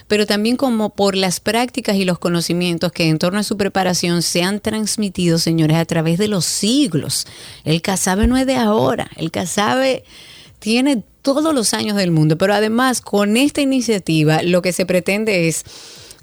pero 0.06 0.24
también 0.24 0.54
como 0.54 0.90
por 0.90 1.16
las 1.16 1.40
prácticas 1.40 1.96
y 1.96 2.04
los 2.04 2.20
conocimientos 2.20 2.92
que 2.92 3.08
en 3.08 3.18
torno 3.18 3.40
a 3.40 3.42
su 3.42 3.56
preparación 3.56 4.22
se 4.22 4.44
han 4.44 4.60
transmitido, 4.60 5.38
señores, 5.38 5.78
a 5.78 5.84
través 5.84 6.16
de 6.16 6.28
los 6.28 6.44
siglos. 6.44 7.26
El 7.64 7.82
casabe 7.82 8.28
no 8.28 8.36
es 8.36 8.46
de 8.46 8.54
ahora, 8.54 9.10
el 9.16 9.32
casabe 9.32 10.04
tiene 10.60 11.02
todos 11.26 11.52
los 11.52 11.74
años 11.74 11.96
del 11.96 12.12
mundo, 12.12 12.38
pero 12.38 12.54
además 12.54 13.00
con 13.00 13.36
esta 13.36 13.60
iniciativa 13.60 14.44
lo 14.44 14.62
que 14.62 14.72
se 14.72 14.86
pretende 14.86 15.48
es 15.48 15.64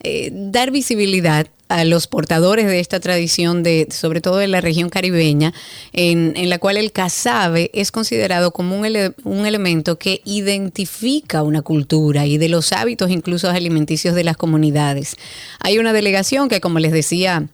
eh, 0.02 0.32
dar 0.34 0.72
visibilidad 0.72 1.48
a 1.68 1.84
los 1.84 2.08
portadores 2.08 2.68
de 2.68 2.80
esta 2.80 3.02
tradición, 3.02 3.64
de, 3.64 3.90
sobre 3.92 4.22
todo 4.22 4.38
de 4.38 4.48
la 4.48 4.62
región 4.62 4.90
caribeña, 4.90 5.54
en, 5.92 6.50
la 6.50 6.58
cual 6.58 6.78
el 6.78 6.94
casabe 6.94 7.70
es 7.74 7.92
considerado 7.92 8.52
como 8.52 8.80
un, 8.80 8.86
un 9.26 9.46
elemento 9.46 10.00
que 10.00 10.22
identifica 10.24 11.44
una 11.44 11.64
cultura 11.64 12.26
y 12.26 12.38
de 12.38 12.48
los 12.48 12.72
hábitos 12.72 13.12
incluso 13.12 13.50
alimenticios 13.50 14.16
de 14.16 14.24
las 14.24 14.38
comunidades. 14.38 15.18
Hay 15.60 15.80
una 15.80 15.92
delegación 15.92 16.48
que, 16.48 16.62
como 16.62 16.80
les 16.80 16.94
decía, 16.94 17.50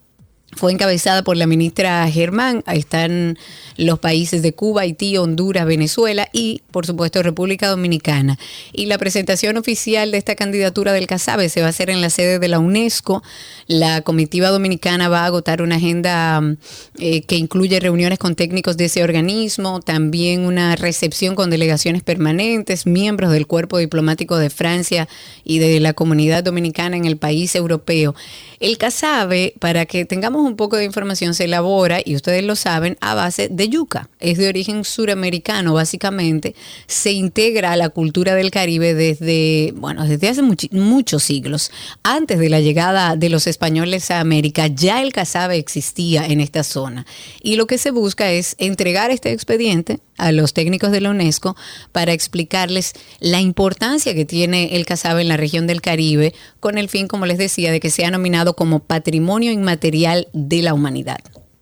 fue 0.56 0.72
encabezada 0.72 1.24
por 1.24 1.38
la 1.38 1.48
ministra 1.48 2.10
Germán. 2.10 2.64
Ahí 2.66 2.80
están 2.80 3.38
los 3.78 4.00
países 4.00 4.42
de 4.42 4.54
Cuba, 4.54 4.82
Haití, 4.82 5.16
Honduras, 5.18 5.66
Venezuela 5.66 6.28
y, 6.34 6.62
por 6.72 6.86
supuesto, 6.86 7.22
República 7.24 7.68
Dominicana. 7.68 8.38
Y 8.74 8.88
la 8.88 8.98
presentación 8.98 9.58
oficial 9.58 10.12
de 10.12 10.18
esta 10.18 10.36
candidatura 10.36 10.92
del 10.92 11.08
CASABE 11.08 11.50
se 11.50 11.62
va 11.62 11.68
a 11.68 11.70
hacer 11.70 11.90
en 11.90 12.02
la 12.02 12.10
sede 12.10 12.40
de 12.40 12.48
la 12.48 12.60
UNESCO. 12.60 13.24
La 13.68 14.02
comitiva 14.02 14.50
dominicana 14.50 15.08
va 15.08 15.22
a 15.22 15.26
agotar 15.28 15.62
una 15.62 15.76
agenda 15.76 16.42
mm, 16.42 16.58
eh, 16.98 17.22
que 17.22 17.38
incluye 17.38 17.80
reuniones 17.80 18.20
con 18.20 18.36
técnicos 18.36 18.76
de 18.76 18.86
ese 18.86 19.04
organismo, 19.04 19.80
también 19.80 20.42
una 20.42 20.76
recepción 20.76 21.36
con 21.36 21.50
delegaciones 21.50 22.04
permanentes, 22.04 22.86
miembros 22.86 23.32
del 23.32 23.48
cuerpo 23.48 23.78
diplomático 23.78 24.38
de 24.38 24.50
Francia 24.50 25.08
y 25.44 25.60
de 25.60 25.80
la 25.80 25.94
comunidad 25.94 26.44
dominicana 26.44 26.98
en 26.98 27.06
el 27.06 27.18
país 27.18 27.56
europeo. 27.56 28.16
El 28.60 28.78
CASABE, 28.78 29.54
para 29.60 29.86
que 29.86 30.04
tengamos 30.04 30.39
un 30.42 30.56
poco 30.56 30.78
de 30.78 30.86
información, 30.86 31.34
se 31.34 31.46
elabora, 31.46 32.00
y 32.04 32.16
ustedes 32.16 32.44
lo 32.44 32.56
saben, 32.56 32.98
a 33.02 33.14
base 33.14 33.50
de 33.50 33.70
yuca. 33.70 34.10
Es 34.20 34.38
de 34.38 34.48
origen 34.48 34.84
suramericano, 34.84 35.74
básicamente. 35.74 36.56
Se 36.88 37.12
integra 37.12 37.72
a 37.72 37.78
la 37.78 37.90
cultura 37.90 38.36
del 38.36 38.52
Caribe 38.52 38.94
desde, 38.94 39.74
bueno, 39.76 40.06
desde 40.06 40.30
hace 40.30 40.42
muchos 40.42 41.24
siglos. 41.24 41.72
Antes 42.04 42.40
de 42.40 42.50
la 42.50 42.60
llegada 42.60 43.16
de 43.16 43.30
los 43.30 43.48
españoles 43.48 44.12
a 44.12 44.20
América, 44.20 44.68
ya 44.68 45.02
el 45.02 45.14
casabe 45.14 45.58
existía 45.58 46.26
en 46.26 46.40
esta 46.40 46.64
zona. 46.64 47.06
Y 47.42 47.56
lo 47.56 47.68
que 47.68 47.78
se 47.78 47.92
busca 47.92 48.32
es 48.32 48.56
entregar 48.58 49.12
este 49.12 49.32
expediente 49.32 50.00
a 50.18 50.32
los 50.32 50.54
técnicos 50.54 50.92
de 50.92 51.02
la 51.02 51.10
UNESCO 51.10 51.56
para 51.92 52.14
explicarles 52.14 52.94
la 53.20 53.40
importancia 53.40 54.14
que 54.14 54.26
tiene 54.26 54.76
el 54.76 54.86
casabe 54.86 55.22
en 55.22 55.30
la 55.30 55.38
región 55.38 55.66
del 55.66 55.82
Caribe, 55.82 56.34
con 56.60 56.78
el 56.78 56.90
fin, 56.90 57.08
como 57.08 57.26
les 57.26 57.38
decía, 57.38 57.72
de 57.72 57.80
que 57.80 57.90
sea 57.90 58.12
nominado 58.12 58.56
como 58.56 58.80
Patrimonio 58.80 59.52
Inmaterial 59.52 60.28
de 60.34 60.62
la 60.62 60.74
Humanidad. 60.74 61.20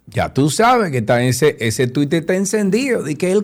Ya 0.07 0.33
tú 0.33 0.49
sabes 0.49 0.91
que 0.91 0.99
está 0.99 1.21
ese, 1.23 1.57
ese 1.59 1.87
tuit 1.87 2.13
está 2.13 2.35
encendido, 2.35 3.03
de 3.03 3.15
que. 3.15 3.35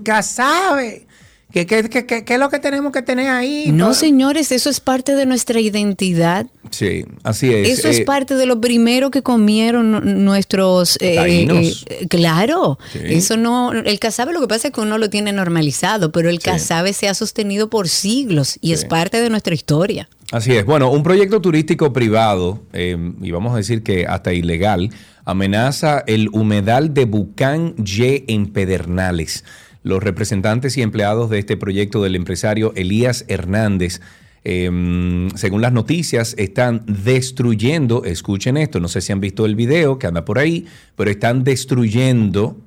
¿Qué 1.51 1.67
que, 1.67 1.87
que, 1.87 2.07
que- 2.07 2.25
qué 2.25 2.33
es 2.33 2.39
lo 2.39 2.49
que 2.49 2.57
tenemos 2.57 2.91
que 2.91 3.03
tener 3.03 3.29
ahí? 3.29 3.71
No, 3.71 3.93
señores, 3.93 4.51
eso 4.51 4.71
es 4.71 4.79
parte 4.79 5.13
de 5.13 5.27
nuestra 5.27 5.59
identidad. 5.59 6.47
Sí, 6.71 7.05
así 7.21 7.53
es. 7.53 7.69
Eso 7.77 7.89
es 7.89 7.99
Eh, 7.99 8.05
parte 8.05 8.33
de 8.33 8.47
lo 8.47 8.59
primero 8.59 9.11
que 9.11 9.21
comieron 9.21 9.91
nu- 9.91 9.99
nuestros 10.01 10.97
eh, 10.99 11.13
Taínos. 11.15 11.85
eh, 11.89 12.07
claro, 12.09 12.79
Sí. 12.91 12.99
eso 13.03 13.37
no, 13.37 13.71
el 13.71 13.99
casabe 13.99 14.33
lo 14.33 14.41
que 14.41 14.47
pasa 14.47 14.69
es 14.69 14.73
que 14.73 14.81
uno 14.81 14.97
lo 14.97 15.11
tiene 15.11 15.31
normalizado, 15.31 16.11
pero 16.11 16.29
el 16.31 16.39
Sí. 16.39 16.45
casabe 16.45 16.91
se 16.91 17.07
ha 17.07 17.13
sostenido 17.13 17.69
por 17.69 17.87
siglos 17.87 18.57
y 18.59 18.73
es 18.73 18.85
parte 18.85 19.21
de 19.21 19.29
nuestra 19.29 19.53
historia. 19.53 20.09
Así 20.33 20.51
es. 20.53 20.65
Bueno, 20.65 20.89
un 20.89 21.03
proyecto 21.03 21.41
turístico 21.41 21.93
privado, 21.93 22.63
eh, 22.73 22.97
y 23.21 23.29
vamos 23.29 23.53
a 23.53 23.57
decir 23.57 23.83
que 23.83 24.07
hasta 24.07 24.33
ilegal, 24.33 24.89
amenaza 25.25 26.03
el 26.07 26.29
humedal 26.29 26.95
de 26.95 27.05
Bucán 27.05 27.75
Y 27.77 28.23
en 28.27 28.47
Pedernales. 28.47 29.45
los 29.83 30.01
representantes 30.01 30.75
y 30.75 30.81
empleados 30.81 31.29
de 31.29 31.37
este 31.37 31.55
proyecto 31.55 32.01
del 32.01 32.15
empresario 32.15 32.73
Elías 32.75 33.25
Hernández, 33.27 34.01
eh, 34.43 35.29
según 35.35 35.61
las 35.61 35.71
noticias, 35.71 36.33
están 36.39 36.83
destruyendo, 36.87 38.03
escuchen 38.03 38.57
esto, 38.57 38.79
no 38.79 38.87
sé 38.87 39.01
si 39.01 39.11
han 39.11 39.19
visto 39.19 39.45
el 39.45 39.53
video 39.55 39.99
que 39.99 40.07
anda 40.07 40.25
por 40.25 40.39
ahí, 40.39 40.65
pero 40.95 41.11
están 41.11 41.43
destruyendo 41.43 42.57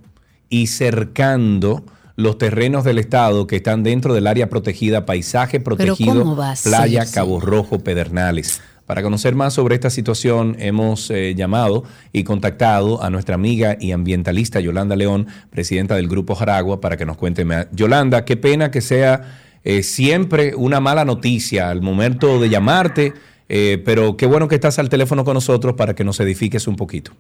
y 0.51 0.69
cercando 0.69 1.85
los 2.17 2.39
terrenos 2.39 2.83
del 2.85 2.99
Estado 2.99 3.47
que 3.47 3.57
están 3.57 3.83
dentro 3.83 4.15
del 4.15 4.27
área 4.27 4.49
protegida, 4.49 5.07
paisaje 5.07 5.61
protegido, 5.61 6.21
¿cómo 6.21 6.37
va 6.37 6.53
a 6.53 6.57
ser, 6.57 6.73
playa 6.73 7.05
sí? 7.05 7.15
Cabo 7.15 7.41
Rojo, 7.41 7.79
Pedernales. 7.79 8.63
Para 8.87 9.03
conocer 9.03 9.35
más 9.35 9.53
sobre 9.53 9.75
esta 9.75 9.91
situación, 9.91 10.57
hemos 10.61 11.11
eh, 11.11 11.35
llamado 11.35 11.85
y 12.13 12.23
contactado 12.23 13.03
a 13.03 13.11
nuestra 13.11 13.35
amiga 13.35 13.77
y 13.81 13.91
ambientalista 13.91 14.61
Yolanda 14.61 14.95
León, 14.95 15.27
presidenta 15.51 15.97
del 15.97 16.09
Grupo 16.09 16.37
Jaragua, 16.37 16.81
para 16.81 16.97
que 16.97 17.05
nos 17.05 17.17
cuente 17.17 17.45
más. 17.45 17.67
Yolanda, 17.73 18.25
qué 18.25 18.37
pena 18.37 18.71
que 18.71 18.81
sea 18.81 19.41
eh, 19.65 19.83
siempre 19.83 20.55
una 20.55 20.79
mala 20.79 21.05
noticia 21.05 21.69
al 21.69 21.83
momento 21.83 22.39
de 22.41 22.49
llamarte, 22.49 23.13
eh, 23.49 23.83
pero 23.85 24.17
qué 24.17 24.27
bueno 24.27 24.47
que 24.47 24.55
estás 24.55 24.79
al 24.79 24.89
teléfono 24.89 25.25
con 25.25 25.35
nosotros 25.35 25.75
para 25.75 25.97
que 25.97 26.05
nos 26.05 26.21
edifiques 26.21 26.69
un 26.69 26.77
poquito. 26.77 27.11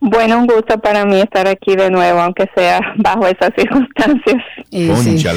Bueno, 0.00 0.38
un 0.38 0.46
gusto 0.46 0.78
para 0.80 1.04
mí 1.04 1.20
estar 1.20 1.46
aquí 1.46 1.76
de 1.76 1.90
nuevo, 1.90 2.20
aunque 2.20 2.48
sea 2.56 2.80
bajo 2.96 3.26
esas 3.26 3.50
circunstancias. 3.56 4.42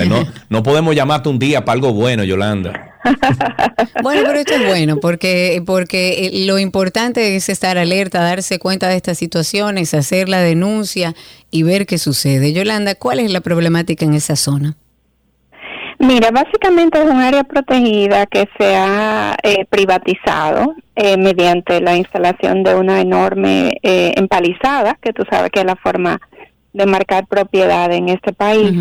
No, 0.09 0.25
no 0.49 0.63
podemos 0.63 0.95
llamarte 0.95 1.29
un 1.29 1.37
día 1.37 1.65
para 1.65 1.73
algo 1.73 1.93
bueno, 1.93 2.23
Yolanda. 2.23 2.89
Bueno, 4.01 4.21
pero 4.25 4.39
esto 4.39 4.53
es 4.53 4.67
bueno 4.67 4.97
porque, 4.97 5.61
porque 5.65 6.27
eh, 6.27 6.45
lo 6.45 6.57
importante 6.59 7.35
es 7.35 7.49
estar 7.49 7.77
alerta, 7.77 8.21
darse 8.21 8.59
cuenta 8.59 8.87
de 8.87 8.95
estas 8.95 9.17
situaciones, 9.17 9.93
hacer 9.93 10.29
la 10.29 10.39
denuncia 10.39 11.13
y 11.51 11.63
ver 11.63 11.85
qué 11.85 11.97
sucede. 11.97 12.53
Yolanda, 12.53 12.95
¿cuál 12.95 13.19
es 13.19 13.31
la 13.31 13.41
problemática 13.41 14.05
en 14.05 14.13
esa 14.13 14.35
zona? 14.35 14.77
Mira, 16.03 16.31
básicamente 16.31 17.01
es 17.01 17.09
un 17.09 17.21
área 17.21 17.43
protegida 17.43 18.25
que 18.25 18.47
se 18.57 18.75
ha 18.75 19.37
eh, 19.41 19.65
privatizado 19.69 20.75
eh, 20.95 21.17
mediante 21.17 21.79
la 21.79 21.95
instalación 21.95 22.63
de 22.63 22.75
una 22.75 22.99
enorme 22.99 23.77
eh, 23.81 24.13
empalizada, 24.17 24.97
que 25.01 25.13
tú 25.13 25.23
sabes 25.29 25.49
que 25.51 25.61
es 25.61 25.65
la 25.65 25.77
forma 25.77 26.19
de 26.73 26.85
marcar 26.85 27.25
propiedad 27.27 27.91
en 27.91 28.09
este 28.09 28.33
país. 28.33 28.73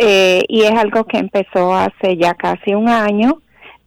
Eh, 0.00 0.42
y 0.48 0.62
es 0.62 0.72
algo 0.72 1.04
que 1.04 1.18
empezó 1.18 1.74
hace 1.74 2.16
ya 2.16 2.34
casi 2.34 2.74
un 2.74 2.88
año. 2.88 3.42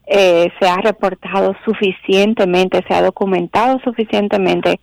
Eh, 0.06 0.52
se 0.60 0.68
ha 0.68 0.78
reportado 0.78 1.56
suficientemente, 1.64 2.84
se 2.88 2.94
ha 2.94 3.02
documentado 3.02 3.80
suficientemente 3.84 4.80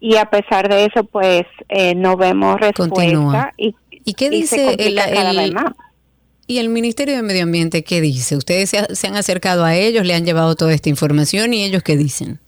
y 0.00 0.16
a 0.16 0.24
pesar 0.24 0.68
de 0.68 0.86
eso, 0.86 1.04
pues 1.04 1.44
eh, 1.68 1.94
no 1.94 2.16
vemos 2.16 2.58
respuesta 2.58 2.94
Continúa. 2.94 3.52
y, 3.58 3.74
¿Y 4.04 4.14
qué 4.14 4.30
y 4.32 4.46
se 4.46 4.56
dice 4.56 4.76
el. 4.78 5.54
Y 6.50 6.58
el 6.58 6.68
Ministerio 6.68 7.14
de 7.16 7.22
Medio 7.22 7.44
Ambiente? 7.44 7.84
¿Qué 7.84 8.00
dice? 8.00 8.36
¿Ustedes 8.36 8.70
se, 8.70 8.78
ha- 8.78 8.86
se 8.94 9.06
han 9.06 9.16
acercado 9.16 9.64
a 9.64 9.76
ellos, 9.76 10.04
le 10.04 10.14
han 10.14 10.24
llevado 10.24 10.54
toda 10.56 10.72
esta 10.74 10.88
información 10.88 11.54
y 11.54 11.64
ellos 11.64 11.82
qué 11.82 11.96
dicen? 11.96 12.40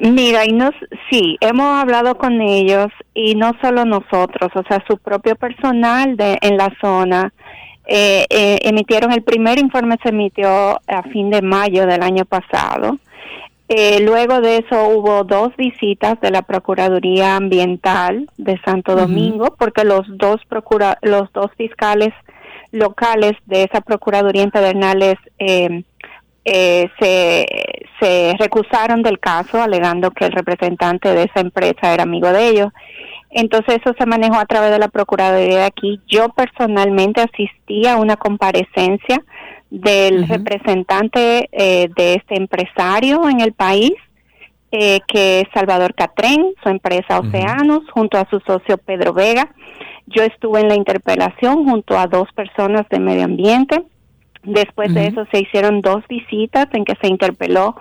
Mira, 0.00 0.44
y 0.46 0.52
nos, 0.52 0.70
sí, 1.10 1.36
hemos 1.40 1.66
hablado 1.82 2.16
con 2.16 2.40
ellos 2.40 2.86
y 3.14 3.34
no 3.34 3.52
solo 3.60 3.84
nosotros, 3.84 4.50
o 4.54 4.62
sea, 4.68 4.82
su 4.88 4.96
propio 4.96 5.34
personal 5.36 6.16
de 6.16 6.38
en 6.40 6.56
la 6.56 6.72
zona 6.80 7.32
eh, 7.86 8.24
eh, 8.30 8.58
emitieron 8.62 9.12
el 9.12 9.22
primer 9.22 9.58
informe 9.58 9.98
se 10.02 10.08
emitió 10.10 10.48
a 10.86 11.02
fin 11.12 11.28
de 11.30 11.42
mayo 11.42 11.86
del 11.86 12.02
año 12.02 12.24
pasado. 12.24 12.98
Eh, 13.68 14.00
luego 14.00 14.40
de 14.40 14.58
eso 14.58 14.88
hubo 14.88 15.24
dos 15.24 15.54
visitas 15.56 16.20
de 16.20 16.30
la 16.30 16.42
Procuraduría 16.42 17.36
Ambiental 17.36 18.28
de 18.36 18.60
Santo 18.64 18.94
Domingo, 18.94 19.56
porque 19.58 19.84
los 19.84 20.02
dos 20.18 20.40
procura, 20.48 20.98
los 21.02 21.32
dos 21.32 21.50
fiscales 21.56 22.12
locales 22.72 23.32
de 23.46 23.64
esa 23.64 23.80
Procuraduría 23.80 24.42
en 24.42 24.50
Pedernales 24.50 25.16
eh, 25.38 25.84
eh, 26.44 26.88
se, 26.98 27.46
se 28.00 28.34
recusaron 28.38 29.02
del 29.02 29.20
caso 29.20 29.62
alegando 29.62 30.10
que 30.10 30.24
el 30.24 30.32
representante 30.32 31.14
de 31.14 31.24
esa 31.24 31.40
empresa 31.40 31.94
era 31.94 32.02
amigo 32.02 32.32
de 32.32 32.48
ellos. 32.48 32.72
Entonces 33.30 33.78
eso 33.80 33.94
se 33.98 34.06
manejó 34.06 34.36
a 34.36 34.46
través 34.46 34.70
de 34.70 34.78
la 34.78 34.88
Procuraduría 34.88 35.58
de 35.58 35.64
aquí. 35.64 36.00
Yo 36.06 36.28
personalmente 36.30 37.22
asistí 37.22 37.86
a 37.86 37.96
una 37.96 38.16
comparecencia 38.16 39.22
del 39.70 40.28
representante 40.28 41.48
eh, 41.50 41.88
de 41.96 42.14
este 42.14 42.36
empresario 42.36 43.26
en 43.28 43.40
el 43.40 43.54
país, 43.54 43.92
eh, 44.70 45.00
que 45.08 45.40
es 45.40 45.44
Salvador 45.54 45.94
Catrén, 45.94 46.52
su 46.62 46.68
empresa. 46.68 47.20
Oceanos, 47.20 47.80
junto 47.90 48.18
a 48.18 48.28
su 48.28 48.38
socio 48.40 48.76
Pedro 48.76 49.14
Vega. 49.14 49.48
Yo 50.06 50.22
estuve 50.22 50.60
en 50.60 50.68
la 50.68 50.74
interpelación 50.74 51.64
junto 51.64 51.98
a 51.98 52.06
dos 52.06 52.28
personas 52.32 52.88
de 52.90 52.98
medio 52.98 53.24
ambiente. 53.24 53.82
Después 54.42 54.92
de 54.92 55.06
eso 55.06 55.24
se 55.30 55.40
hicieron 55.40 55.80
dos 55.80 56.06
visitas 56.08 56.66
en 56.72 56.84
que 56.84 56.96
se 57.00 57.08
interpeló 57.08 57.76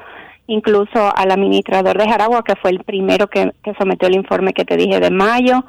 incluso 0.48 1.16
al 1.16 1.32
administrador 1.32 1.98
de 1.98 2.08
Jaragua, 2.08 2.44
que 2.44 2.56
fue 2.56 2.72
el 2.72 2.84
primero 2.84 3.28
que, 3.28 3.52
que 3.64 3.74
sometió 3.80 4.08
el 4.08 4.16
informe 4.16 4.54
que 4.54 4.66
te 4.66 4.78
dije 4.78 5.00
de 5.00 5.10
mayo. 5.10 5.64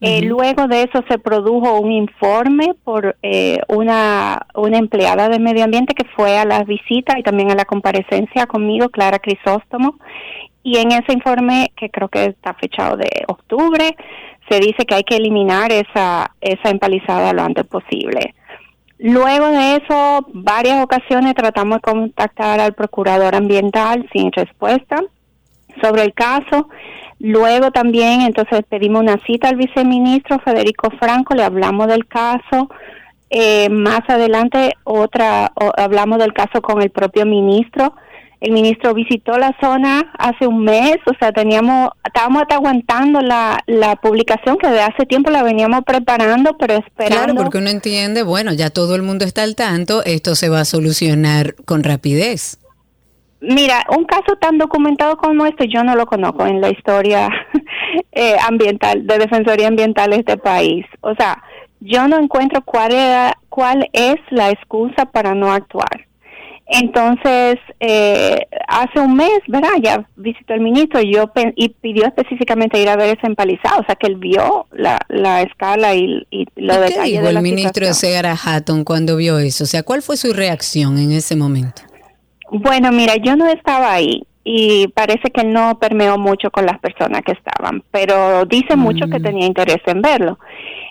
Eh, 0.00 0.22
luego 0.22 0.68
de 0.68 0.82
eso 0.82 1.02
se 1.08 1.18
produjo 1.18 1.80
un 1.80 1.90
informe 1.90 2.74
por 2.84 3.16
eh, 3.22 3.58
una, 3.68 4.46
una 4.54 4.78
empleada 4.78 5.28
de 5.28 5.40
medio 5.40 5.64
ambiente 5.64 5.94
que 5.94 6.04
fue 6.14 6.38
a 6.38 6.44
la 6.44 6.62
visita 6.62 7.18
y 7.18 7.24
también 7.24 7.50
a 7.50 7.56
la 7.56 7.64
comparecencia 7.64 8.46
conmigo, 8.46 8.90
Clara 8.90 9.18
Crisóstomo. 9.18 9.98
Y 10.62 10.78
en 10.78 10.92
ese 10.92 11.12
informe, 11.12 11.72
que 11.76 11.90
creo 11.90 12.08
que 12.08 12.26
está 12.26 12.54
fechado 12.54 12.96
de 12.96 13.08
octubre, 13.26 13.96
se 14.48 14.60
dice 14.60 14.84
que 14.86 14.94
hay 14.94 15.04
que 15.04 15.16
eliminar 15.16 15.72
esa, 15.72 16.32
esa 16.40 16.70
empalizada 16.70 17.32
lo 17.32 17.42
antes 17.42 17.66
posible. 17.66 18.34
Luego 18.98 19.48
de 19.48 19.76
eso, 19.76 20.26
varias 20.32 20.82
ocasiones 20.82 21.34
tratamos 21.34 21.76
de 21.76 21.82
contactar 21.82 22.58
al 22.60 22.74
procurador 22.74 23.34
ambiental 23.34 24.08
sin 24.12 24.32
respuesta 24.32 25.02
sobre 25.80 26.02
el 26.02 26.14
caso. 26.14 26.68
Luego 27.20 27.70
también, 27.70 28.22
entonces 28.22 28.62
pedimos 28.68 29.02
una 29.02 29.18
cita 29.24 29.48
al 29.48 29.56
viceministro 29.56 30.38
Federico 30.40 30.90
Franco, 30.98 31.34
le 31.34 31.44
hablamos 31.44 31.86
del 31.88 32.06
caso. 32.06 32.70
Eh, 33.30 33.68
más 33.68 34.00
adelante, 34.08 34.72
otra, 34.84 35.52
hablamos 35.76 36.18
del 36.18 36.32
caso 36.32 36.62
con 36.62 36.82
el 36.82 36.90
propio 36.90 37.26
ministro. 37.26 37.94
El 38.40 38.52
ministro 38.52 38.94
visitó 38.94 39.36
la 39.36 39.56
zona 39.60 40.12
hace 40.16 40.46
un 40.46 40.62
mes, 40.62 40.96
o 41.06 41.12
sea, 41.18 41.32
teníamos, 41.32 41.90
estábamos 42.04 42.42
hasta 42.42 42.54
aguantando 42.54 43.20
la, 43.20 43.58
la 43.66 43.96
publicación 43.96 44.58
que 44.58 44.68
de 44.68 44.80
hace 44.80 45.06
tiempo 45.06 45.30
la 45.30 45.42
veníamos 45.42 45.82
preparando, 45.84 46.56
pero 46.56 46.74
esperando. 46.74 47.24
Claro, 47.24 47.34
porque 47.34 47.58
uno 47.58 47.70
entiende, 47.70 48.22
bueno, 48.22 48.52
ya 48.52 48.70
todo 48.70 48.94
el 48.94 49.02
mundo 49.02 49.24
está 49.24 49.42
al 49.42 49.56
tanto, 49.56 50.04
esto 50.04 50.36
se 50.36 50.48
va 50.48 50.60
a 50.60 50.64
solucionar 50.64 51.56
con 51.64 51.82
rapidez. 51.82 52.58
Mira, 53.40 53.84
un 53.96 54.04
caso 54.04 54.36
tan 54.40 54.58
documentado 54.58 55.16
como 55.16 55.46
este 55.46 55.68
yo 55.68 55.84
no 55.84 55.94
lo 55.94 56.06
conozco 56.06 56.44
en 56.44 56.60
la 56.60 56.70
historia 56.70 57.28
eh, 58.12 58.36
ambiental, 58.46 59.06
de 59.06 59.18
defensoría 59.18 59.68
ambiental 59.68 60.10
de 60.10 60.16
este 60.16 60.36
país. 60.36 60.84
O 61.00 61.14
sea, 61.14 61.42
yo 61.80 62.08
no 62.08 62.18
encuentro 62.18 62.62
cuál, 62.62 62.92
era, 62.92 63.38
cuál 63.48 63.88
es 63.92 64.16
la 64.30 64.50
excusa 64.50 65.06
para 65.06 65.34
no 65.34 65.52
actuar. 65.52 66.06
Entonces, 66.70 67.56
eh, 67.80 68.46
hace 68.68 69.00
un 69.00 69.14
mes, 69.14 69.40
¿verdad? 69.46 69.70
Ya 69.82 70.06
visitó 70.16 70.52
el 70.52 70.60
ministro 70.60 71.00
y, 71.00 71.14
yo 71.14 71.30
y 71.56 71.70
pidió 71.70 72.04
específicamente 72.04 72.80
ir 72.80 72.90
a 72.90 72.96
ver 72.96 73.16
ese 73.16 73.26
empalizado, 73.26 73.80
o 73.80 73.84
sea, 73.86 73.94
que 73.94 74.06
él 74.06 74.16
vio 74.16 74.66
la, 74.72 74.98
la 75.08 75.40
escala 75.40 75.94
y, 75.94 76.26
y 76.30 76.46
los 76.56 76.76
¿Y 76.76 76.92
qué 76.92 77.02
dijo 77.04 77.22
de 77.22 77.30
el 77.30 77.40
ministro 77.40 77.86
de. 77.86 77.94
Seara 77.94 78.36
Hatton 78.36 78.84
cuando 78.84 79.16
vio 79.16 79.38
eso? 79.38 79.64
O 79.64 79.66
sea, 79.66 79.82
¿cuál 79.82 80.02
fue 80.02 80.18
su 80.18 80.34
reacción 80.34 80.98
en 80.98 81.12
ese 81.12 81.36
momento? 81.36 81.82
Bueno, 82.50 82.92
mira, 82.92 83.16
yo 83.16 83.34
no 83.34 83.46
estaba 83.46 83.94
ahí 83.94 84.24
y 84.44 84.88
parece 84.88 85.30
que 85.30 85.40
él 85.40 85.54
no 85.54 85.78
permeó 85.78 86.18
mucho 86.18 86.50
con 86.50 86.66
las 86.66 86.78
personas 86.80 87.22
que 87.22 87.32
estaban, 87.32 87.82
pero 87.90 88.44
dice 88.44 88.76
mucho 88.76 89.06
que 89.08 89.20
tenía 89.20 89.46
interés 89.46 89.80
en 89.86 90.02
verlo. 90.02 90.38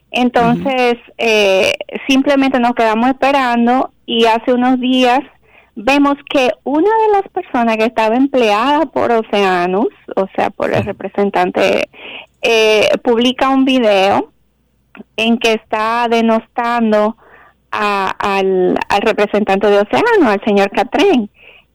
Entonces, 0.10 0.96
eh, 1.20 1.74
simplemente 2.08 2.60
nos 2.60 2.74
quedamos 2.74 3.10
esperando 3.10 3.92
y 4.08 4.26
hace 4.26 4.54
unos 4.54 4.80
días 4.80 5.20
vemos 5.80 6.16
que 6.30 6.50
una 6.64 6.90
de 7.06 7.12
las 7.14 7.28
personas 7.32 7.78
que 7.78 7.86
estaba 7.86 8.16
empleada 8.16 8.88
por 8.88 9.12
Oceanus, 9.12 9.90
o 10.16 10.28
sea, 10.36 10.50
por 10.50 10.74
el 10.74 10.84
representante, 10.84 11.88
eh, 12.42 12.90
publica 13.04 13.50
un 13.50 13.64
video 13.64 14.32
en 15.16 15.38
que 15.38 15.54
está 15.54 16.08
denostando 16.10 17.16
a- 17.72 18.10
al, 18.18 18.76
al 18.90 19.02
representante 19.02 19.68
de 19.68 19.80
Océano, 19.80 20.30
al 20.32 20.42
señor 20.44 20.72
Catrén. 20.72 21.30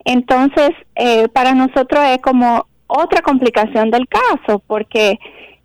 Entonces, 0.04 0.70
eh, 0.96 1.28
para 1.28 1.54
nosotros 1.54 2.04
es 2.06 2.18
como 2.20 2.66
otra 2.88 3.22
complicación 3.22 3.90
del 3.90 4.08
caso, 4.08 4.60
porque 4.66 5.18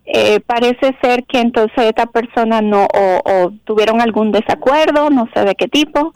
eh, 0.06 0.38
parece 0.40 0.96
ser 1.02 1.24
que 1.24 1.40
entonces 1.40 1.76
esta 1.84 2.06
persona 2.06 2.62
no, 2.62 2.84
o, 2.84 3.20
o 3.24 3.52
tuvieron 3.64 4.00
algún 4.00 4.30
desacuerdo, 4.30 5.10
no 5.10 5.28
sé 5.34 5.44
de 5.44 5.54
qué 5.56 5.66
tipo, 5.68 6.14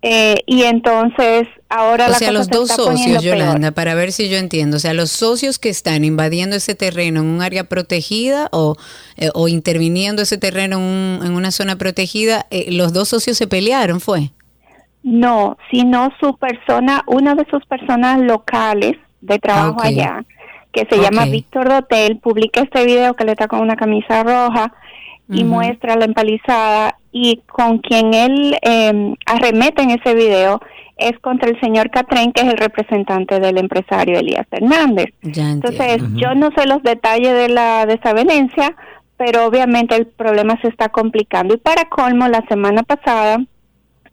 Eh, 0.00 0.42
y 0.46 0.62
entonces 0.62 1.48
ahora 1.68 2.06
O 2.06 2.10
la 2.10 2.18
sea, 2.18 2.28
cosa 2.28 2.38
los 2.38 2.48
dos 2.48 2.68
socios, 2.68 3.20
peor. 3.22 3.36
Yolanda, 3.38 3.72
para 3.72 3.94
ver 3.94 4.12
si 4.12 4.28
yo 4.28 4.36
entiendo. 4.38 4.76
O 4.76 4.80
sea, 4.80 4.94
los 4.94 5.10
socios 5.10 5.58
que 5.58 5.68
están 5.70 6.04
invadiendo 6.04 6.54
ese 6.54 6.76
terreno 6.76 7.20
en 7.20 7.26
un 7.26 7.42
área 7.42 7.64
protegida 7.64 8.48
o, 8.52 8.76
eh, 9.16 9.30
o 9.34 9.48
interviniendo 9.48 10.22
ese 10.22 10.38
terreno 10.38 10.76
en, 10.78 10.82
un- 10.84 11.26
en 11.26 11.32
una 11.34 11.50
zona 11.50 11.76
protegida, 11.76 12.46
eh, 12.50 12.70
los 12.70 12.92
dos 12.92 13.08
socios 13.08 13.36
se 13.36 13.48
pelearon, 13.48 14.00
¿fue? 14.00 14.30
No, 15.02 15.56
sino 15.70 16.12
su 16.20 16.36
persona, 16.36 17.02
una 17.06 17.34
de 17.34 17.46
sus 17.50 17.64
personas 17.66 18.20
locales 18.20 18.96
de 19.20 19.38
trabajo 19.38 19.82
allá, 19.82 20.24
que 20.72 20.86
se 20.88 21.00
llama. 21.00 21.24
Víctor 21.24 21.68
Dotel, 21.68 22.18
publica 22.18 22.60
este 22.60 22.84
video 22.84 23.14
que 23.14 23.24
le 23.24 23.32
está 23.32 23.48
con 23.48 23.60
una 23.60 23.74
camisa 23.74 24.22
roja 24.22 24.72
y 25.28 25.44
muestra 25.44 25.96
la 25.96 26.06
empalizada 26.06 26.98
y 27.12 27.42
con 27.46 27.78
quien 27.78 28.14
él 28.14 28.56
eh, 28.62 29.14
arremete 29.26 29.82
en 29.82 29.90
ese 29.90 30.14
video 30.14 30.60
es 30.96 31.18
contra 31.20 31.48
el 31.48 31.58
señor 31.60 31.90
Catren, 31.90 32.32
que 32.32 32.42
es 32.42 32.48
el 32.48 32.56
representante 32.56 33.38
del 33.38 33.58
empresario 33.58 34.18
Elías 34.18 34.46
Hernández. 34.50 35.06
Ya. 35.22 35.50
Entonces, 35.50 36.02
yo 36.14 36.34
no 36.34 36.50
sé 36.56 36.66
los 36.66 36.82
detalles 36.82 37.32
de 37.34 37.48
la 37.48 37.86
desavenencia, 37.86 38.74
pero 39.16 39.46
obviamente 39.46 39.94
el 39.94 40.06
problema 40.06 40.58
se 40.60 40.68
está 40.68 40.88
complicando. 40.88 41.54
Y 41.54 41.58
para 41.58 41.88
colmo, 41.88 42.26
la 42.26 42.44
semana 42.48 42.82
pasada, 42.82 43.38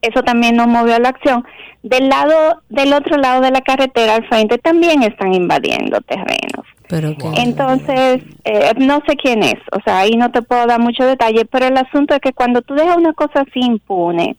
eso 0.01 0.21
también 0.21 0.55
nos 0.55 0.67
movió 0.67 0.95
a 0.95 0.99
la 0.99 1.09
acción. 1.09 1.43
Del 1.81 2.09
lado, 2.09 2.61
del 2.69 2.93
otro 2.93 3.17
lado 3.17 3.41
de 3.41 3.51
la 3.51 3.61
carretera, 3.61 4.15
al 4.15 4.27
frente, 4.27 4.59
también 4.59 5.01
están 5.01 5.33
invadiendo 5.33 5.99
terrenos. 6.01 6.65
Pero 6.87 7.17
que 7.17 7.27
Entonces, 7.41 8.21
eh, 8.43 8.71
no 8.77 9.01
sé 9.07 9.15
quién 9.15 9.41
es, 9.43 9.55
o 9.71 9.79
sea, 9.83 9.99
ahí 9.99 10.11
no 10.17 10.31
te 10.31 10.41
puedo 10.41 10.65
dar 10.67 10.79
mucho 10.79 11.03
detalle, 11.05 11.45
pero 11.45 11.65
el 11.65 11.77
asunto 11.77 12.13
es 12.13 12.19
que 12.21 12.33
cuando 12.33 12.61
tú 12.61 12.75
dejas 12.75 12.97
una 12.97 13.13
cosa 13.13 13.41
así 13.41 13.59
impune, 13.59 14.35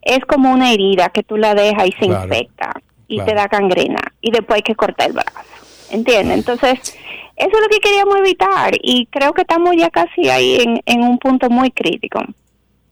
es 0.00 0.20
como 0.26 0.50
una 0.52 0.72
herida 0.72 1.10
que 1.10 1.22
tú 1.22 1.36
la 1.36 1.54
dejas 1.54 1.86
y 1.88 1.92
se 1.92 2.06
Claro, 2.06 2.24
infecta 2.24 2.72
y 3.06 3.16
claro. 3.16 3.30
te 3.30 3.36
da 3.36 3.46
gangrena 3.48 4.00
y 4.20 4.30
después 4.30 4.56
hay 4.56 4.62
que 4.62 4.74
cortar 4.74 5.08
el 5.08 5.12
brazo, 5.12 5.30
¿entiendes? 5.90 6.38
Entonces, 6.38 6.72
eso 7.36 7.50
es 7.56 7.60
lo 7.62 7.68
que 7.68 7.78
queríamos 7.80 8.16
evitar 8.18 8.72
y 8.82 9.06
creo 9.06 9.32
que 9.32 9.42
estamos 9.42 9.74
ya 9.76 9.90
casi 9.90 10.28
ahí 10.28 10.56
en, 10.60 10.80
en 10.86 11.02
un 11.02 11.18
punto 11.18 11.48
muy 11.50 11.70
crítico. 11.70 12.20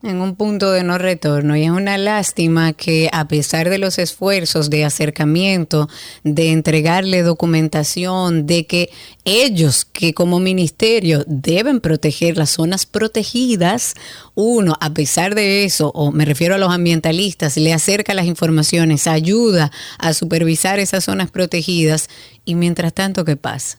En 0.02 0.20
un 0.20 0.34
punto 0.34 0.70
de 0.72 0.82
no 0.82 0.96
retorno 0.96 1.56
y 1.56 1.64
es 1.64 1.70
una 1.70 1.98
lástima 1.98 2.72
que 2.72 3.10
a 3.12 3.28
pesar 3.28 3.68
de 3.68 3.78
los 3.78 3.98
esfuerzos 3.98 4.70
de 4.70 4.84
acercamiento, 4.84 5.88
de 6.24 6.52
entregarle 6.52 7.22
documentación, 7.22 8.46
de 8.46 8.66
que 8.66 8.90
ellos 9.24 9.84
que 9.84 10.14
como 10.14 10.40
ministerio 10.40 11.24
deben 11.26 11.80
proteger 11.80 12.38
las 12.38 12.50
zonas 12.50 12.86
protegidas, 12.86 13.94
uno 14.34 14.76
a 14.80 14.94
pesar 14.94 15.34
de 15.34 15.64
eso, 15.64 15.90
o 15.94 16.12
me 16.12 16.24
refiero 16.24 16.54
a 16.54 16.58
los 16.58 16.72
ambientalistas, 16.72 17.56
le 17.58 17.74
acerca 17.74 18.14
las 18.14 18.26
informaciones, 18.26 19.06
ayuda 19.06 19.70
a 19.98 20.14
supervisar 20.14 20.78
esas 20.78 21.04
zonas 21.04 21.30
protegidas 21.30 22.08
y 22.46 22.54
mientras 22.54 22.94
tanto, 22.94 23.24
¿qué 23.24 23.36
pasa? 23.36 23.78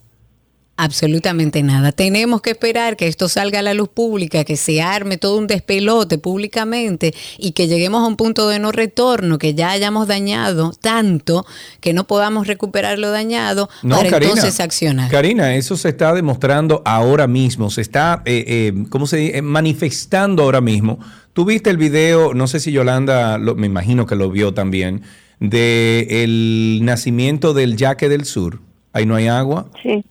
Absolutamente 0.83 1.61
nada. 1.61 1.91
Tenemos 1.91 2.41
que 2.41 2.49
esperar 2.49 2.97
que 2.97 3.07
esto 3.07 3.29
salga 3.29 3.59
a 3.59 3.61
la 3.61 3.75
luz 3.75 3.87
pública, 3.89 4.43
que 4.43 4.57
se 4.57 4.81
arme 4.81 5.17
todo 5.17 5.37
un 5.37 5.45
despelote 5.45 6.17
públicamente 6.17 7.13
y 7.37 7.51
que 7.51 7.67
lleguemos 7.67 8.01
a 8.03 8.07
un 8.07 8.15
punto 8.17 8.47
de 8.47 8.57
no 8.57 8.71
retorno, 8.71 9.37
que 9.37 9.53
ya 9.53 9.69
hayamos 9.69 10.07
dañado 10.07 10.71
tanto 10.81 11.45
que 11.81 11.93
no 11.93 12.07
podamos 12.07 12.47
recuperar 12.47 12.97
lo 12.97 13.11
dañado 13.11 13.69
No, 13.83 13.97
para 13.97 14.09
Karina, 14.09 14.31
entonces 14.33 14.59
accionar. 14.59 15.11
Karina, 15.11 15.53
eso 15.55 15.77
se 15.77 15.89
está 15.89 16.13
demostrando 16.15 16.81
ahora 16.83 17.27
mismo, 17.27 17.69
se 17.69 17.81
está, 17.81 18.23
eh, 18.25 18.43
eh, 18.47 18.73
¿cómo 18.89 19.05
se 19.05 19.17
dice? 19.17 19.37
Eh, 19.37 19.41
Manifestando 19.43 20.41
ahora 20.41 20.61
mismo. 20.61 20.97
Tú 21.33 21.45
viste 21.45 21.69
el 21.69 21.77
video, 21.77 22.33
no 22.33 22.47
sé 22.47 22.59
si 22.59 22.71
Yolanda, 22.71 23.37
lo- 23.37 23.53
me 23.53 23.67
imagino 23.67 24.07
que 24.07 24.15
lo 24.15 24.31
vio 24.31 24.55
también, 24.55 25.03
de 25.39 26.07
el 26.23 26.79
nacimiento 26.83 27.53
del 27.53 27.77
yaque 27.77 28.09
del 28.09 28.25
sur. 28.25 28.61
Ahí 28.93 29.05
no 29.05 29.13
hay 29.15 29.27
agua. 29.27 29.69
Sí. 29.83 30.03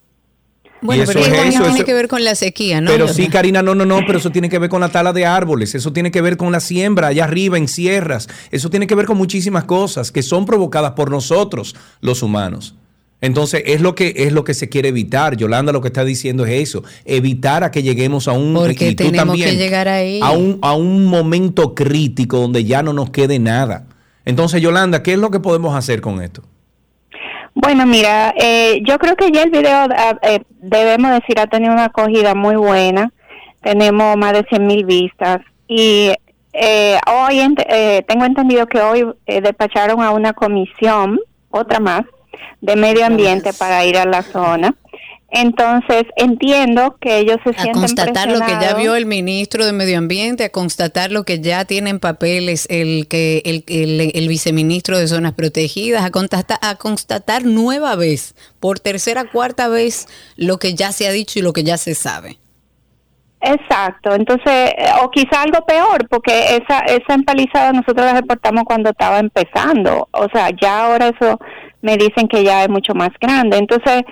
Bueno, 0.82 1.02
Y 1.02 1.06
pero 1.06 1.20
eso 1.20 1.32
es 1.34 1.54
eso, 1.54 1.64
tiene 1.64 1.84
que 1.84 1.94
ver 1.94 2.08
con 2.08 2.24
la 2.24 2.34
sequía, 2.34 2.80
¿no? 2.80 2.90
pero 2.90 3.06
sí, 3.08 3.28
Karina, 3.28 3.62
no, 3.62 3.74
no, 3.74 3.84
no, 3.84 4.00
pero 4.06 4.18
eso 4.18 4.30
tiene 4.30 4.48
que 4.48 4.58
ver 4.58 4.70
con 4.70 4.80
la 4.80 4.88
tala 4.88 5.12
de 5.12 5.26
árboles, 5.26 5.74
eso 5.74 5.92
tiene 5.92 6.10
que 6.10 6.20
ver 6.22 6.36
con 6.36 6.52
la 6.52 6.60
siembra 6.60 7.08
allá 7.08 7.24
arriba 7.24 7.58
en 7.58 7.68
sierras, 7.68 8.28
eso 8.50 8.70
tiene 8.70 8.86
que 8.86 8.94
ver 8.94 9.06
con 9.06 9.16
muchísimas 9.18 9.64
cosas 9.64 10.10
que 10.10 10.22
son 10.22 10.46
provocadas 10.46 10.92
por 10.92 11.10
nosotros, 11.10 11.76
los 12.00 12.22
humanos. 12.22 12.74
Entonces, 13.22 13.62
es 13.66 13.82
lo 13.82 13.94
que 13.94 14.14
es 14.16 14.32
lo 14.32 14.44
que 14.44 14.54
se 14.54 14.70
quiere 14.70 14.88
evitar. 14.88 15.36
Yolanda 15.36 15.72
lo 15.72 15.82
que 15.82 15.88
está 15.88 16.06
diciendo 16.06 16.46
es 16.46 16.62
eso, 16.62 16.82
evitar 17.04 17.64
a 17.64 17.70
que 17.70 17.82
lleguemos 17.82 18.28
a 18.28 18.32
un 18.32 18.54
Porque 18.54 18.94
tenemos 18.94 19.26
también, 19.26 19.50
que 19.50 19.56
llegar 19.56 19.88
ahí. 19.88 20.20
a 20.22 20.30
un 20.30 20.58
a 20.62 20.74
un 20.74 21.04
momento 21.04 21.74
crítico 21.74 22.38
donde 22.38 22.64
ya 22.64 22.82
no 22.82 22.94
nos 22.94 23.10
quede 23.10 23.38
nada. 23.38 23.84
Entonces, 24.24 24.62
Yolanda, 24.62 25.02
¿qué 25.02 25.12
es 25.12 25.18
lo 25.18 25.30
que 25.30 25.38
podemos 25.40 25.76
hacer 25.76 26.00
con 26.00 26.22
esto? 26.22 26.42
Bueno, 27.60 27.84
mira, 27.86 28.32
eh, 28.36 28.80
yo 28.86 28.98
creo 28.98 29.16
que 29.16 29.30
ya 29.30 29.42
el 29.42 29.50
video, 29.50 29.86
ah, 29.94 30.16
eh, 30.22 30.40
debemos 30.60 31.10
decir, 31.12 31.38
ha 31.38 31.46
tenido 31.46 31.72
una 31.72 31.86
acogida 31.86 32.34
muy 32.34 32.56
buena. 32.56 33.12
Tenemos 33.62 34.16
más 34.16 34.32
de 34.32 34.44
100 34.48 34.66
mil 34.66 34.84
vistas. 34.86 35.40
Y 35.68 36.12
eh, 36.52 36.98
hoy 37.06 37.38
ent- 37.40 37.64
eh, 37.68 38.02
tengo 38.08 38.24
entendido 38.24 38.66
que 38.66 38.80
hoy 38.80 39.06
eh, 39.26 39.40
despacharon 39.40 40.00
a 40.02 40.10
una 40.12 40.32
comisión, 40.32 41.20
otra 41.50 41.80
más, 41.80 42.02
de 42.60 42.76
medio 42.76 43.04
ambiente 43.04 43.52
para 43.52 43.84
ir 43.84 43.98
a 43.98 44.04
la 44.06 44.22
zona. 44.22 44.74
Entonces, 45.32 46.04
entiendo 46.16 46.96
que 47.00 47.18
ellos 47.18 47.36
se 47.44 47.50
a 47.50 47.62
sienten 47.62 47.72
constatar 47.74 48.28
lo 48.32 48.40
que 48.40 48.52
ya 48.60 48.74
vio 48.74 48.96
el 48.96 49.06
ministro 49.06 49.64
de 49.64 49.72
Medio 49.72 49.98
Ambiente, 49.98 50.44
a 50.44 50.48
constatar 50.50 51.12
lo 51.12 51.22
que 51.24 51.40
ya 51.40 51.64
tiene 51.64 51.90
en 51.90 52.00
papeles 52.00 52.66
el 52.68 53.06
que 53.08 53.42
el, 53.44 53.64
el- 53.68 54.10
el 54.14 54.28
viceministro 54.28 54.98
de 54.98 55.06
Zonas 55.06 55.34
Protegidas, 55.34 56.04
a 56.04 56.10
constatar, 56.10 56.58
a 56.62 56.74
constatar 56.74 57.44
nueva 57.44 57.94
vez, 57.94 58.34
por 58.58 58.80
tercera 58.80 59.24
cuarta 59.24 59.68
vez, 59.68 60.08
lo 60.36 60.58
que 60.58 60.74
ya 60.74 60.90
se 60.90 61.06
ha 61.06 61.12
dicho 61.12 61.38
y 61.38 61.42
lo 61.42 61.52
que 61.52 61.62
ya 61.62 61.76
se 61.76 61.94
sabe. 61.94 62.38
Exacto, 63.42 64.14
entonces, 64.14 64.52
eh, 64.76 64.90
o 65.02 65.10
quizá 65.10 65.40
algo 65.42 65.64
peor, 65.64 66.06
porque 66.10 66.56
esa, 66.56 66.80
esa 66.80 67.14
empalizada 67.14 67.72
nosotros 67.72 68.04
la 68.04 68.12
reportamos 68.12 68.64
cuando 68.64 68.90
estaba 68.90 69.18
empezando, 69.18 70.08
o 70.12 70.26
sea, 70.30 70.50
ya 70.60 70.84
ahora 70.84 71.08
eso 71.08 71.38
me 71.80 71.96
dicen 71.96 72.28
que 72.28 72.44
ya 72.44 72.64
es 72.64 72.68
mucho 72.68 72.92
más 72.94 73.08
grande, 73.18 73.56
entonces, 73.56 74.02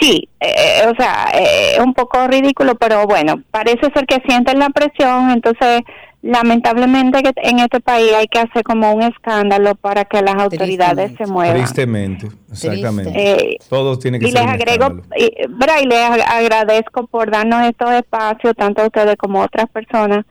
sí, 0.00 0.28
eh, 0.40 0.82
o 0.90 0.94
sea, 1.00 1.26
eh, 1.34 1.72
es 1.74 1.78
un 1.78 1.94
poco 1.94 2.26
ridículo, 2.28 2.74
pero 2.76 3.06
bueno, 3.06 3.42
parece 3.50 3.90
ser 3.94 4.06
que 4.06 4.20
sienten 4.26 4.58
la 4.58 4.70
presión, 4.70 5.30
entonces, 5.30 5.82
lamentablemente 6.22 7.22
que 7.22 7.32
en 7.36 7.60
este 7.60 7.80
país 7.80 8.12
hay 8.16 8.26
que 8.26 8.40
hacer 8.40 8.62
como 8.64 8.92
un 8.92 9.02
escándalo 9.02 9.74
para 9.76 10.04
que 10.04 10.20
las 10.22 10.34
autoridades 10.36 11.12
se 11.16 11.26
muevan. 11.26 11.56
Tristemente, 11.56 12.28
exactamente. 12.50 13.12
Eh, 13.54 13.56
Todos 13.68 13.98
tienen 14.00 14.20
que 14.20 14.28
y 14.28 14.32
ser 14.32 14.42
les 14.42 14.50
agrego 14.50 15.02
y, 15.16 15.24
y 15.24 15.86
les 15.86 15.98
ag- 16.10 16.24
agradezco 16.26 17.06
por 17.06 17.30
darnos 17.30 17.64
estos 17.66 17.92
espacios 17.92 18.54
tanto 18.56 18.82
a 18.82 18.86
ustedes 18.86 19.16
como 19.16 19.40
a 19.42 19.46
otras 19.46 19.68
personas 19.70 20.24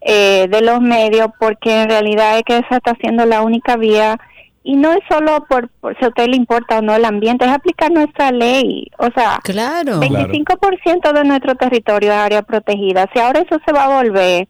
eh, 0.00 0.46
de 0.48 0.60
los 0.62 0.80
medios 0.80 1.28
porque 1.40 1.82
en 1.82 1.88
realidad 1.88 2.36
es 2.38 2.42
que 2.44 2.58
esa 2.58 2.76
está 2.76 2.94
siendo 3.00 3.24
la 3.26 3.42
única 3.42 3.76
vía 3.76 4.18
y 4.64 4.76
no 4.76 4.92
es 4.92 5.00
solo 5.10 5.44
por, 5.48 5.68
por 5.80 5.98
si 5.98 6.04
a 6.04 6.08
usted 6.08 6.28
le 6.28 6.36
importa 6.36 6.78
o 6.78 6.82
no 6.82 6.94
el 6.94 7.04
ambiente 7.04 7.44
es 7.44 7.50
aplicar 7.50 7.90
nuestra 7.90 8.30
ley 8.30 8.86
o 8.98 9.08
sea 9.14 9.40
Claro. 9.42 10.00
25% 10.00 11.12
de 11.12 11.24
nuestro 11.24 11.54
territorio 11.56 12.10
es 12.12 12.16
área 12.16 12.42
protegida. 12.42 13.08
Si 13.12 13.18
ahora 13.20 13.40
eso 13.40 13.58
se 13.66 13.72
va 13.72 13.84
a 13.86 14.02
volver 14.02 14.48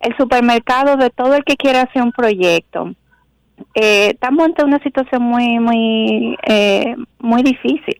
el 0.00 0.16
supermercado 0.18 0.96
de 0.96 1.10
todo 1.10 1.34
el 1.34 1.44
que 1.44 1.56
quiera 1.56 1.82
hacer 1.82 2.02
un 2.02 2.12
proyecto 2.12 2.94
eh, 3.74 4.10
estamos 4.10 4.44
ante 4.44 4.64
una 4.64 4.78
situación 4.80 5.22
muy 5.22 5.58
muy 5.60 6.36
eh, 6.42 6.94
muy 7.18 7.42
difícil 7.42 7.96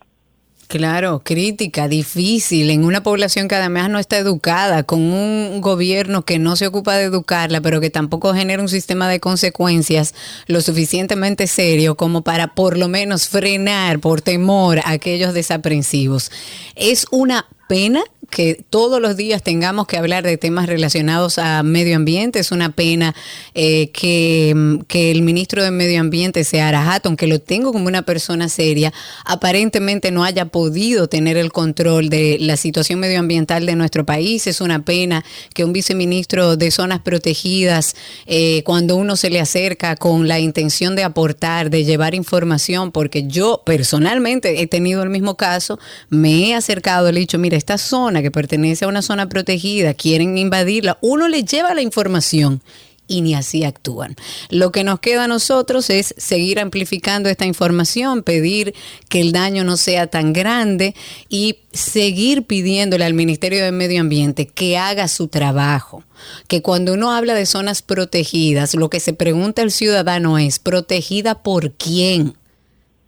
Claro, 0.68 1.20
crítica, 1.22 1.88
difícil, 1.88 2.70
en 2.70 2.84
una 2.84 3.02
población 3.02 3.48
que 3.48 3.54
además 3.54 3.90
no 3.90 3.98
está 3.98 4.16
educada, 4.16 4.82
con 4.82 5.00
un 5.00 5.60
gobierno 5.60 6.24
que 6.24 6.38
no 6.38 6.56
se 6.56 6.66
ocupa 6.66 6.96
de 6.96 7.04
educarla, 7.04 7.60
pero 7.60 7.80
que 7.80 7.90
tampoco 7.90 8.34
genera 8.34 8.62
un 8.62 8.68
sistema 8.68 9.08
de 9.08 9.20
consecuencias 9.20 10.14
lo 10.46 10.60
suficientemente 10.60 11.46
serio 11.46 11.96
como 11.96 12.22
para 12.22 12.54
por 12.54 12.78
lo 12.78 12.88
menos 12.88 13.28
frenar 13.28 14.00
por 14.00 14.22
temor 14.22 14.78
a 14.80 14.92
aquellos 14.92 15.34
desaprensivos. 15.34 16.30
Es 16.74 17.06
una 17.10 17.46
pena 17.68 18.02
que 18.30 18.64
todos 18.68 19.00
los 19.00 19.16
días 19.16 19.42
tengamos 19.42 19.86
que 19.86 19.96
hablar 19.96 20.24
de 20.24 20.36
temas 20.36 20.66
relacionados 20.66 21.38
a 21.38 21.62
medio 21.62 21.96
ambiente. 21.96 22.40
Es 22.40 22.52
una 22.52 22.70
pena 22.70 23.14
eh, 23.54 23.90
que, 23.92 24.52
mm, 24.54 24.78
que 24.88 25.10
el 25.10 25.22
ministro 25.22 25.62
de 25.62 25.70
Medio 25.70 26.00
Ambiente, 26.00 26.42
Seara 26.44 26.92
Hatton, 26.92 27.16
que 27.16 27.26
lo 27.26 27.40
tengo 27.40 27.72
como 27.72 27.86
una 27.86 28.02
persona 28.02 28.48
seria, 28.48 28.92
aparentemente 29.24 30.10
no 30.10 30.24
haya 30.24 30.46
podido 30.46 31.08
tener 31.08 31.36
el 31.36 31.52
control 31.52 32.08
de 32.08 32.38
la 32.40 32.56
situación 32.56 32.98
medioambiental 32.98 33.66
de 33.66 33.76
nuestro 33.76 34.04
país. 34.04 34.46
Es 34.46 34.60
una 34.60 34.84
pena 34.84 35.24
que 35.54 35.64
un 35.64 35.72
viceministro 35.72 36.56
de 36.56 36.70
zonas 36.70 37.00
protegidas, 37.00 37.94
eh, 38.26 38.62
cuando 38.64 38.96
uno 38.96 39.16
se 39.16 39.30
le 39.30 39.40
acerca 39.40 39.96
con 39.96 40.28
la 40.28 40.40
intención 40.40 40.96
de 40.96 41.04
aportar, 41.04 41.70
de 41.70 41.84
llevar 41.84 42.14
información, 42.14 42.90
porque 42.90 43.26
yo 43.26 43.62
personalmente 43.64 44.60
he 44.60 44.66
tenido 44.66 45.02
el 45.02 45.10
mismo 45.10 45.36
caso, 45.36 45.78
me 46.08 46.48
he 46.48 46.54
acercado, 46.54 47.12
le 47.12 47.18
he 47.18 47.20
dicho, 47.20 47.38
mira, 47.38 47.53
esta 47.56 47.78
zona 47.78 48.22
que 48.22 48.30
pertenece 48.30 48.84
a 48.84 48.88
una 48.88 49.02
zona 49.02 49.28
protegida, 49.28 49.94
quieren 49.94 50.36
invadirla, 50.38 50.98
uno 51.00 51.28
le 51.28 51.44
lleva 51.44 51.74
la 51.74 51.82
información 51.82 52.62
y 53.06 53.20
ni 53.20 53.34
así 53.34 53.64
actúan. 53.64 54.16
Lo 54.50 54.72
que 54.72 54.84
nos 54.84 55.00
queda 55.00 55.24
a 55.24 55.28
nosotros 55.28 55.90
es 55.90 56.14
seguir 56.16 56.58
amplificando 56.58 57.28
esta 57.28 57.44
información, 57.44 58.22
pedir 58.22 58.74
que 59.08 59.20
el 59.20 59.32
daño 59.32 59.64
no 59.64 59.76
sea 59.76 60.06
tan 60.06 60.32
grande 60.32 60.94
y 61.28 61.58
seguir 61.72 62.46
pidiéndole 62.46 63.04
al 63.04 63.14
Ministerio 63.14 63.62
de 63.62 63.72
Medio 63.72 64.00
Ambiente 64.00 64.46
que 64.46 64.78
haga 64.78 65.08
su 65.08 65.28
trabajo. 65.28 66.02
Que 66.48 66.62
cuando 66.62 66.94
uno 66.94 67.12
habla 67.12 67.34
de 67.34 67.46
zonas 67.46 67.82
protegidas, 67.82 68.74
lo 68.74 68.88
que 68.88 69.00
se 69.00 69.12
pregunta 69.12 69.62
el 69.62 69.70
ciudadano 69.70 70.38
es, 70.38 70.58
¿protegida 70.58 71.42
por 71.42 71.72
quién? 71.72 72.34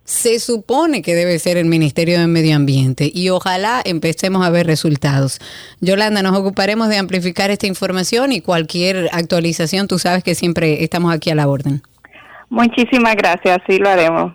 Se 0.07 0.39
supone 0.39 1.03
que 1.03 1.15
debe 1.15 1.39
ser 1.39 1.57
el 1.57 1.67
Ministerio 1.67 2.19
de 2.19 2.29
Medio 2.29 2.55
Ambiente 2.55 3.11
y 3.13 3.29
ojalá 3.29 3.83
empecemos 3.85 4.47
a 4.47 4.51
ver 4.51 4.67
resultados. 4.67 5.41
Yolanda, 5.81 6.23
nos 6.23 6.39
ocuparemos 6.39 6.89
de 6.89 6.97
amplificar 6.97 7.51
esta 7.51 7.67
información 7.67 8.33
y 8.33 8.41
cualquier 8.41 9.09
actualización, 9.13 9.89
tú 9.89 9.99
sabes 9.99 10.23
que 10.23 10.37
siempre 10.37 10.85
estamos 10.85 11.13
aquí 11.13 11.31
a 11.31 11.35
la 11.35 11.49
orden. 11.49 11.83
Muchísimas 12.49 13.17
gracias, 13.17 13.59
sí 13.69 13.79
lo 13.79 13.89
haremos. 13.89 14.33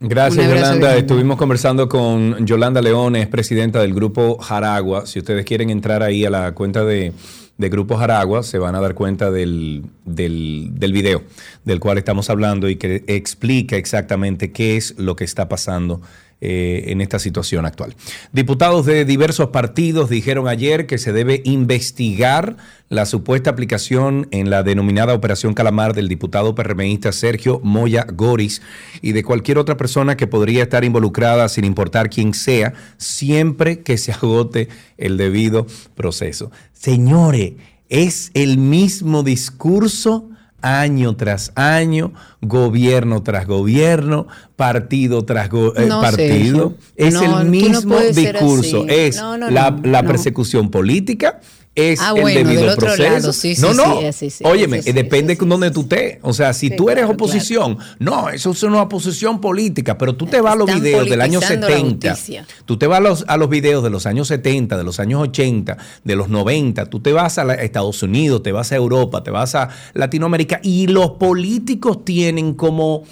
Gracias, 0.00 0.46
Yolanda. 0.48 0.76
grande. 0.78 0.98
Estuvimos 0.98 1.36
conversando 1.36 1.88
con 1.88 2.44
Yolanda 2.44 2.82
León, 2.82 3.14
es 3.14 3.28
presidenta 3.28 3.80
del 3.80 3.94
grupo 3.94 4.38
Jaragua. 4.38 5.06
Si 5.06 5.20
ustedes 5.20 5.44
quieren 5.44 5.70
entrar 5.70 6.02
ahí 6.02 6.24
a 6.24 6.30
la 6.30 6.52
cuenta 6.52 6.84
de, 6.84 7.12
de 7.56 7.68
Grupo 7.68 7.96
Jaragua, 7.96 8.42
se 8.42 8.58
van 8.58 8.74
a 8.74 8.80
dar 8.80 8.94
cuenta 8.94 9.30
del, 9.30 9.84
del, 10.04 10.70
del 10.72 10.92
video 10.92 11.22
del 11.64 11.80
cual 11.80 11.98
estamos 11.98 12.28
hablando 12.30 12.68
y 12.68 12.76
que 12.76 13.04
explica 13.06 13.76
exactamente 13.76 14.52
qué 14.52 14.76
es 14.76 14.98
lo 14.98 15.16
que 15.16 15.24
está 15.24 15.48
pasando 15.48 16.00
eh, 16.40 16.84
en 16.88 17.00
esta 17.00 17.18
situación 17.18 17.64
actual. 17.64 17.96
Diputados 18.32 18.84
de 18.86 19.04
diversos 19.04 19.48
partidos 19.48 20.10
dijeron 20.10 20.48
ayer 20.48 20.86
que 20.86 20.98
se 20.98 21.12
debe 21.12 21.40
investigar 21.44 22.56
la 22.88 23.06
supuesta 23.06 23.50
aplicación 23.50 24.28
en 24.30 24.50
la 24.50 24.62
denominada 24.62 25.14
Operación 25.14 25.54
Calamar 25.54 25.94
del 25.94 26.08
diputado 26.08 26.54
PRMista 26.54 27.12
Sergio 27.12 27.60
Moya 27.62 28.06
Goris 28.12 28.62
y 29.00 29.12
de 29.12 29.24
cualquier 29.24 29.58
otra 29.58 29.76
persona 29.76 30.16
que 30.16 30.26
podría 30.26 30.64
estar 30.64 30.84
involucrada, 30.84 31.48
sin 31.48 31.64
importar 31.64 32.10
quién 32.10 32.34
sea, 32.34 32.74
siempre 32.98 33.80
que 33.80 33.96
se 33.96 34.12
agote 34.12 34.68
el 34.98 35.16
debido 35.16 35.66
proceso. 35.94 36.50
Señores, 36.72 37.54
es 37.88 38.30
el 38.34 38.58
mismo 38.58 39.22
discurso 39.22 40.28
año 40.64 41.14
tras 41.16 41.52
año, 41.56 42.12
gobierno 42.40 43.22
tras 43.22 43.46
gobierno, 43.46 44.26
partido 44.56 45.24
tras 45.24 45.50
go- 45.50 45.74
eh, 45.76 45.86
No, 45.86 46.00
partido. 46.00 46.74
Sergio. 46.76 46.76
Es 46.96 47.14
No, 47.14 47.40
el 47.40 47.48
mismo 47.50 47.96
discurso. 48.00 48.86
Es 48.88 49.16
la, 49.50 49.78
la 49.82 50.02
persecución 50.04 50.70
política. 50.70 51.40
Es 51.76 51.98
Ah, 52.00 52.12
el 52.14 52.20
bueno, 52.22 52.38
del 52.38 52.46
debido 52.46 52.72
otro 52.72 52.86
proceso. 52.86 53.02
lado, 53.02 53.32
sí, 53.32 53.56
sí, 53.56 53.60
no, 53.62 53.70
sí, 53.72 53.76
no. 53.76 54.12
sí, 54.12 54.44
Óyeme, 54.44 54.80
depende 54.80 55.34
de 55.34 55.44
donde 55.46 55.72
tú 55.72 55.80
estés. 55.80 56.18
O 56.22 56.32
sea, 56.32 56.52
si 56.52 56.70
tú 56.70 56.88
eres 56.88 57.02
claro, 57.02 57.14
oposición, 57.14 57.78
no, 57.98 58.28
eso 58.28 58.52
es 58.52 58.62
una 58.62 58.82
oposición 58.82 59.40
política, 59.40 59.98
pero 59.98 60.14
tú 60.14 60.26
te 60.26 60.40
vas 60.40 60.52
a 60.52 60.56
los 60.56 60.68
Están 60.68 60.82
videos 60.84 61.10
del 61.10 61.20
año 61.20 61.40
politizando 61.40 61.68
la 61.68 61.74
70. 61.76 62.10
justicia. 62.10 62.46
Tú 62.64 62.76
te 62.78 62.86
vas 62.86 62.98
a 62.98 63.00
los, 63.02 63.24
a 63.26 63.36
los 63.36 63.48
videos 63.48 63.82
de 63.82 63.90
los 63.90 64.06
años 64.06 64.28
70, 64.28 64.76
de 64.78 64.84
los 64.84 65.00
años 65.00 65.20
80, 65.22 65.76
de 66.04 66.14
los 66.16 66.28
90, 66.28 66.86
tú 66.86 67.00
te 67.00 67.12
vas 67.12 67.38
a, 67.38 67.44
la- 67.44 67.54
a 67.54 67.62
Estados 67.62 68.00
Unidos, 68.04 68.44
te 68.44 68.52
vas 68.52 68.70
a 68.70 68.76
Europa, 68.76 69.24
te 69.24 69.32
vas 69.32 69.56
a 69.56 69.68
Latinoamérica 69.94 70.60
y 70.62 70.86
los 70.86 71.10
políticos 71.12 72.04
tienen 72.04 72.54
como 72.54 73.02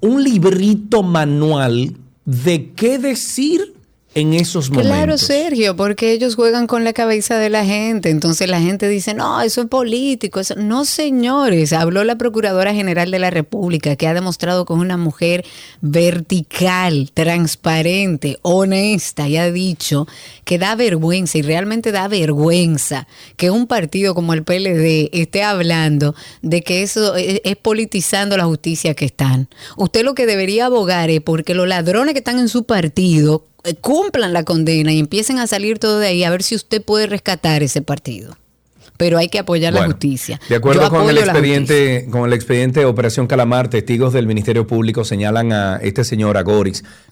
un 0.00 0.22
librito 0.22 1.02
manual 1.02 1.94
de 2.24 2.70
qué 2.76 2.98
decir 3.00 3.74
en 4.14 4.34
esos 4.34 4.70
momentos. 4.70 4.92
Claro, 4.92 5.18
Sergio, 5.18 5.76
porque 5.76 6.10
ellos 6.10 6.34
juegan 6.34 6.66
con 6.66 6.82
la 6.82 6.92
cabeza 6.92 7.38
de 7.38 7.48
la 7.48 7.64
gente. 7.64 8.10
Entonces 8.10 8.48
la 8.48 8.60
gente 8.60 8.88
dice, 8.88 9.14
no, 9.14 9.40
eso 9.40 9.60
es 9.62 9.66
político. 9.68 10.40
Eso... 10.40 10.56
No, 10.56 10.84
señores. 10.84 11.72
Habló 11.72 12.02
la 12.02 12.18
Procuradora 12.18 12.74
General 12.74 13.08
de 13.10 13.18
la 13.20 13.30
República, 13.30 13.94
que 13.94 14.08
ha 14.08 14.14
demostrado 14.14 14.64
que 14.64 14.72
es 14.72 14.78
una 14.80 14.96
mujer 14.96 15.44
vertical, 15.80 17.12
transparente, 17.14 18.38
honesta, 18.42 19.28
y 19.28 19.36
ha 19.36 19.50
dicho 19.52 20.08
que 20.44 20.58
da 20.58 20.74
vergüenza, 20.74 21.38
y 21.38 21.42
realmente 21.42 21.92
da 21.92 22.08
vergüenza, 22.08 23.06
que 23.36 23.50
un 23.50 23.68
partido 23.68 24.16
como 24.16 24.32
el 24.32 24.42
PLD 24.42 25.10
esté 25.12 25.44
hablando 25.44 26.16
de 26.42 26.62
que 26.62 26.82
eso 26.82 27.14
es, 27.14 27.40
es 27.44 27.56
politizando 27.56 28.36
la 28.36 28.46
justicia 28.46 28.94
que 28.94 29.04
están. 29.04 29.48
Usted 29.76 30.04
lo 30.04 30.14
que 30.14 30.26
debería 30.26 30.66
abogar 30.66 31.10
es 31.10 31.20
porque 31.20 31.54
los 31.54 31.68
ladrones 31.68 32.14
que 32.14 32.18
están 32.18 32.40
en 32.40 32.48
su 32.48 32.64
partido 32.64 33.44
cumplan 33.80 34.32
la 34.32 34.44
condena 34.44 34.92
y 34.92 34.98
empiecen 34.98 35.38
a 35.38 35.46
salir 35.46 35.78
todo 35.78 35.98
de 35.98 36.08
ahí 36.08 36.24
a 36.24 36.30
ver 36.30 36.42
si 36.42 36.54
usted 36.54 36.82
puede 36.82 37.06
rescatar 37.06 37.62
ese 37.62 37.82
partido. 37.82 38.36
Pero 38.96 39.16
hay 39.16 39.28
que 39.28 39.38
apoyar 39.38 39.72
la 39.72 39.86
justicia. 39.86 40.38
De 40.50 40.56
acuerdo 40.56 40.82
Yo 40.82 40.90
con 40.90 41.08
el 41.08 41.16
expediente, 41.16 42.06
con 42.10 42.26
el 42.26 42.34
expediente 42.34 42.80
de 42.80 42.86
Operación 42.86 43.26
Calamar, 43.26 43.70
testigos 43.70 44.12
del 44.12 44.26
Ministerio 44.26 44.66
Público 44.66 45.06
señalan 45.06 45.52
a 45.52 45.76
este 45.76 46.04
señor 46.04 46.36
a 46.36 46.44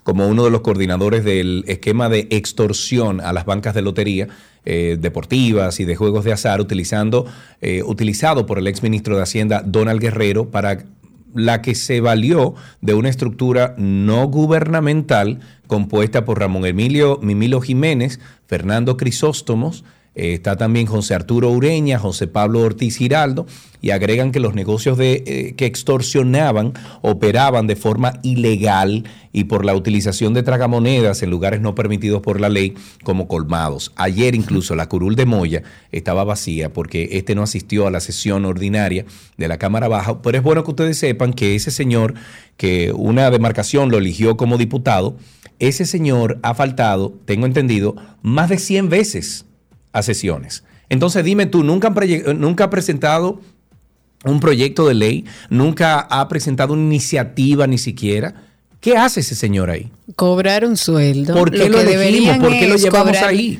como 0.03 0.29
uno 0.29 0.45
de 0.45 0.51
los 0.51 0.61
coordinadores 0.61 1.25
del 1.25 1.65
esquema 1.67 2.11
de 2.11 2.29
extorsión 2.31 3.23
a 3.23 3.33
las 3.33 3.47
bancas 3.47 3.75
de 3.75 3.81
lotería 3.81 4.29
eh, 4.67 4.99
deportivas 5.01 5.81
y 5.81 5.87
de 5.87 5.97
juegos 5.97 6.27
de 6.27 6.33
azar, 6.33 6.61
utilizando, 6.61 7.25
eh, 7.63 7.83
utilizado 7.83 8.45
por 8.45 8.59
el 8.59 8.67
exministro 8.67 9.17
de 9.17 9.23
Hacienda 9.23 9.63
Donald 9.65 9.99
Guerrero 9.99 10.51
para 10.51 10.85
la 11.35 11.63
que 11.63 11.75
se 11.75 12.01
valió 12.01 12.55
de 12.83 12.93
una 12.93 13.09
estructura 13.09 13.75
no 13.79 14.27
gubernamental 14.27 15.41
compuesta 15.69 16.25
por 16.25 16.41
Ramón 16.41 16.67
Emilio 16.67 17.21
Mimilo 17.23 17.61
Jiménez, 17.61 18.19
Fernando 18.47 18.97
Crisóstomos, 18.97 19.85
eh, 20.19 20.35
está 20.35 20.57
también 20.57 20.87
José 20.87 21.15
Arturo 21.15 21.49
Ureña, 21.51 22.01
José 22.01 22.27
Pablo 22.27 22.61
Ortiz 22.63 22.97
Giraldo, 22.97 23.47
y 23.81 23.91
agregan 23.91 24.33
que 24.33 24.41
los 24.41 24.53
negocios 24.53 24.99
de, 24.99 25.23
eh, 25.25 25.55
que 25.57 25.67
extorsionaban 25.67 26.73
operaban 27.03 27.69
de 27.69 27.77
forma 27.77 28.15
ilegal 28.25 29.05
y 29.33 29.45
por 29.45 29.65
la 29.65 29.77
utilización 29.77 30.35
de 30.35 30.43
tragamonedas 30.43 31.23
en 31.23 31.31
lugares 31.31 31.61
no 31.61 31.77
permitidos 31.77 32.21
por 32.21 32.41
la 32.41 32.49
ley 32.49 32.75
como 33.05 33.29
colmados. 33.29 33.93
Ayer 33.95 34.35
incluso 34.35 34.75
la 34.75 34.89
curul 34.89 35.15
de 35.15 35.27
Moya 35.27 35.63
estaba 35.93 36.25
vacía 36.25 36.73
porque 36.73 37.11
este 37.13 37.37
no 37.37 37.45
asistió 37.45 37.87
a 37.87 37.93
la 37.93 38.01
sesión 38.01 38.45
ordinaria 38.45 39.05
de 39.37 39.47
la 39.47 39.59
Cámara 39.59 39.87
Baja, 39.87 40.21
pero 40.21 40.37
es 40.37 40.43
bueno 40.43 40.65
que 40.65 40.71
ustedes 40.71 40.99
sepan 40.99 41.33
que 41.33 41.55
ese 41.55 41.71
señor, 41.71 42.15
que 42.57 42.91
una 42.93 43.31
demarcación 43.31 43.89
lo 43.93 43.99
eligió 43.99 44.37
como 44.37 44.59
diputado, 44.59 45.17
ese 45.59 45.85
señor 45.87 46.39
ha 46.43 46.55
faltado, 46.55 47.15
tengo 47.25 47.47
entendido, 47.47 47.97
más 48.23 48.49
de 48.49 48.59
100 48.59 48.89
veces 48.89 49.45
a 49.93 50.03
sesiones. 50.03 50.65
Entonces 50.89 51.25
dime 51.25 51.47
tú, 51.47 51.65
¿nunca, 51.65 51.89
han 51.89 51.95
proye- 51.95 52.35
nunca 52.37 52.65
ha 52.65 52.71
presentado 52.71 53.41
un 54.25 54.41
proyecto 54.41 54.87
de 54.89 54.95
ley? 54.95 55.25
¿Nunca 55.51 56.01
ha 56.01 56.27
presentado 56.29 56.73
una 56.75 56.83
iniciativa 56.83 57.67
ni 57.67 57.79
siquiera? 57.79 58.35
¿Qué 58.81 58.97
hace 58.97 59.21
ese 59.21 59.35
señor 59.35 59.71
ahí? 59.71 59.91
Cobrar 60.17 60.65
un 60.65 60.77
sueldo. 60.77 61.35
¿Por 61.35 61.51
qué 61.51 61.69
lo, 61.69 61.79
que 61.79 61.93
elegimos? 61.95 62.39
¿Por 62.39 62.51
qué 62.53 62.69
lo 62.69 62.77
llevamos 62.77 63.17
cobrar- 63.17 63.25
ahí? 63.29 63.59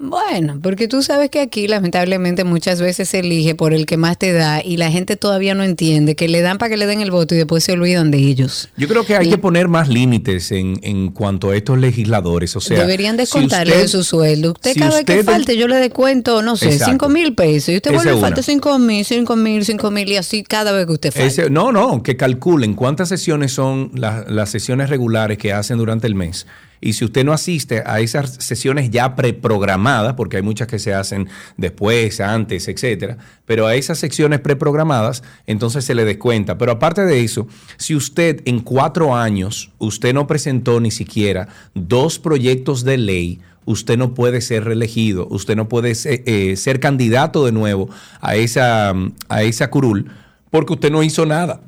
Bueno, 0.00 0.60
porque 0.62 0.86
tú 0.86 1.02
sabes 1.02 1.28
que 1.28 1.40
aquí 1.40 1.66
lamentablemente 1.66 2.44
muchas 2.44 2.80
veces 2.80 3.08
se 3.08 3.18
elige 3.18 3.56
por 3.56 3.74
el 3.74 3.84
que 3.84 3.96
más 3.96 4.16
te 4.16 4.32
da 4.32 4.62
y 4.64 4.76
la 4.76 4.92
gente 4.92 5.16
todavía 5.16 5.56
no 5.56 5.64
entiende 5.64 6.14
que 6.14 6.28
le 6.28 6.40
dan 6.40 6.56
para 6.56 6.70
que 6.70 6.76
le 6.76 6.86
den 6.86 7.00
el 7.00 7.10
voto 7.10 7.34
y 7.34 7.38
después 7.38 7.64
se 7.64 7.72
olvidan 7.72 8.12
de 8.12 8.18
ellos. 8.18 8.68
Yo 8.76 8.86
creo 8.86 9.04
que 9.04 9.16
hay 9.16 9.28
que 9.28 9.38
poner 9.38 9.66
más 9.66 9.88
límites 9.88 10.52
en, 10.52 10.78
en 10.82 11.10
cuanto 11.10 11.50
a 11.50 11.56
estos 11.56 11.78
legisladores. 11.78 12.54
O 12.54 12.60
sea, 12.60 12.78
Deberían 12.78 13.14
si 13.16 13.22
descontarle 13.22 13.72
usted- 13.72 13.82
de 13.82 13.88
su 13.88 14.04
sueldo. 14.04 14.52
Usted 14.52 14.72
si 14.74 14.78
cada 14.78 14.94
vez 14.94 15.04
que 15.04 15.18
usted- 15.18 15.24
falte 15.32 15.56
yo 15.56 15.66
le 15.66 15.76
descuento, 15.76 16.42
no 16.42 16.56
sé, 16.56 16.66
Exacto. 16.66 16.92
cinco 16.92 17.08
mil 17.08 17.34
pesos. 17.34 17.70
Y 17.70 17.76
usted 17.78 17.92
vuelve 17.92 18.12
una. 18.12 18.20
falta 18.20 18.42
cinco 18.44 18.78
mil, 18.78 19.04
cinco 19.04 19.34
mil, 19.34 19.64
cinco 19.64 19.90
mil 19.90 20.08
y 20.08 20.16
así 20.16 20.44
cada 20.44 20.70
vez 20.70 20.86
que 20.86 20.92
usted 20.92 21.10
falte. 21.10 21.26
Ese- 21.26 21.50
no, 21.50 21.72
no, 21.72 22.04
que 22.04 22.16
calculen 22.16 22.74
cuántas 22.74 23.08
sesiones 23.08 23.50
son 23.52 23.90
las, 23.96 24.30
las 24.30 24.48
sesiones 24.48 24.90
regulares 24.90 25.38
que 25.38 25.52
hacen 25.52 25.76
durante 25.76 26.06
el 26.06 26.14
mes. 26.14 26.46
Y 26.80 26.92
si 26.92 27.04
usted 27.04 27.24
no 27.24 27.32
asiste 27.32 27.82
a 27.84 28.00
esas 28.00 28.34
sesiones 28.34 28.90
ya 28.90 29.16
preprogramadas, 29.16 30.14
porque 30.14 30.36
hay 30.36 30.42
muchas 30.42 30.68
que 30.68 30.78
se 30.78 30.94
hacen 30.94 31.28
después, 31.56 32.20
antes, 32.20 32.68
etcétera, 32.68 33.18
pero 33.46 33.66
a 33.66 33.74
esas 33.74 33.98
secciones 33.98 34.40
preprogramadas, 34.40 35.22
entonces 35.46 35.84
se 35.84 35.94
le 35.94 36.04
descuenta. 36.04 36.58
Pero 36.58 36.72
aparte 36.72 37.04
de 37.04 37.22
eso, 37.22 37.46
si 37.76 37.94
usted 37.96 38.42
en 38.44 38.60
cuatro 38.60 39.16
años, 39.16 39.70
usted 39.78 40.14
no 40.14 40.26
presentó 40.26 40.80
ni 40.80 40.90
siquiera 40.90 41.48
dos 41.74 42.18
proyectos 42.18 42.84
de 42.84 42.98
ley, 42.98 43.40
usted 43.64 43.98
no 43.98 44.14
puede 44.14 44.40
ser 44.40 44.64
reelegido, 44.64 45.26
usted 45.30 45.54
no 45.56 45.68
puede 45.68 45.94
ser, 45.94 46.22
eh, 46.26 46.56
ser 46.56 46.80
candidato 46.80 47.44
de 47.44 47.52
nuevo 47.52 47.90
a 48.20 48.36
esa, 48.36 48.94
a 49.28 49.42
esa 49.42 49.70
curul, 49.70 50.10
porque 50.50 50.72
usted 50.72 50.90
no 50.90 51.02
hizo 51.02 51.26
nada. 51.26 51.60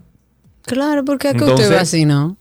Claro, 0.62 1.04
porque 1.04 1.28
es 1.28 1.34
que 1.34 1.40
Entonces- 1.40 1.66
usted 1.66 1.76
va 1.76 1.82
así, 1.82 2.04
¿no? 2.06 2.36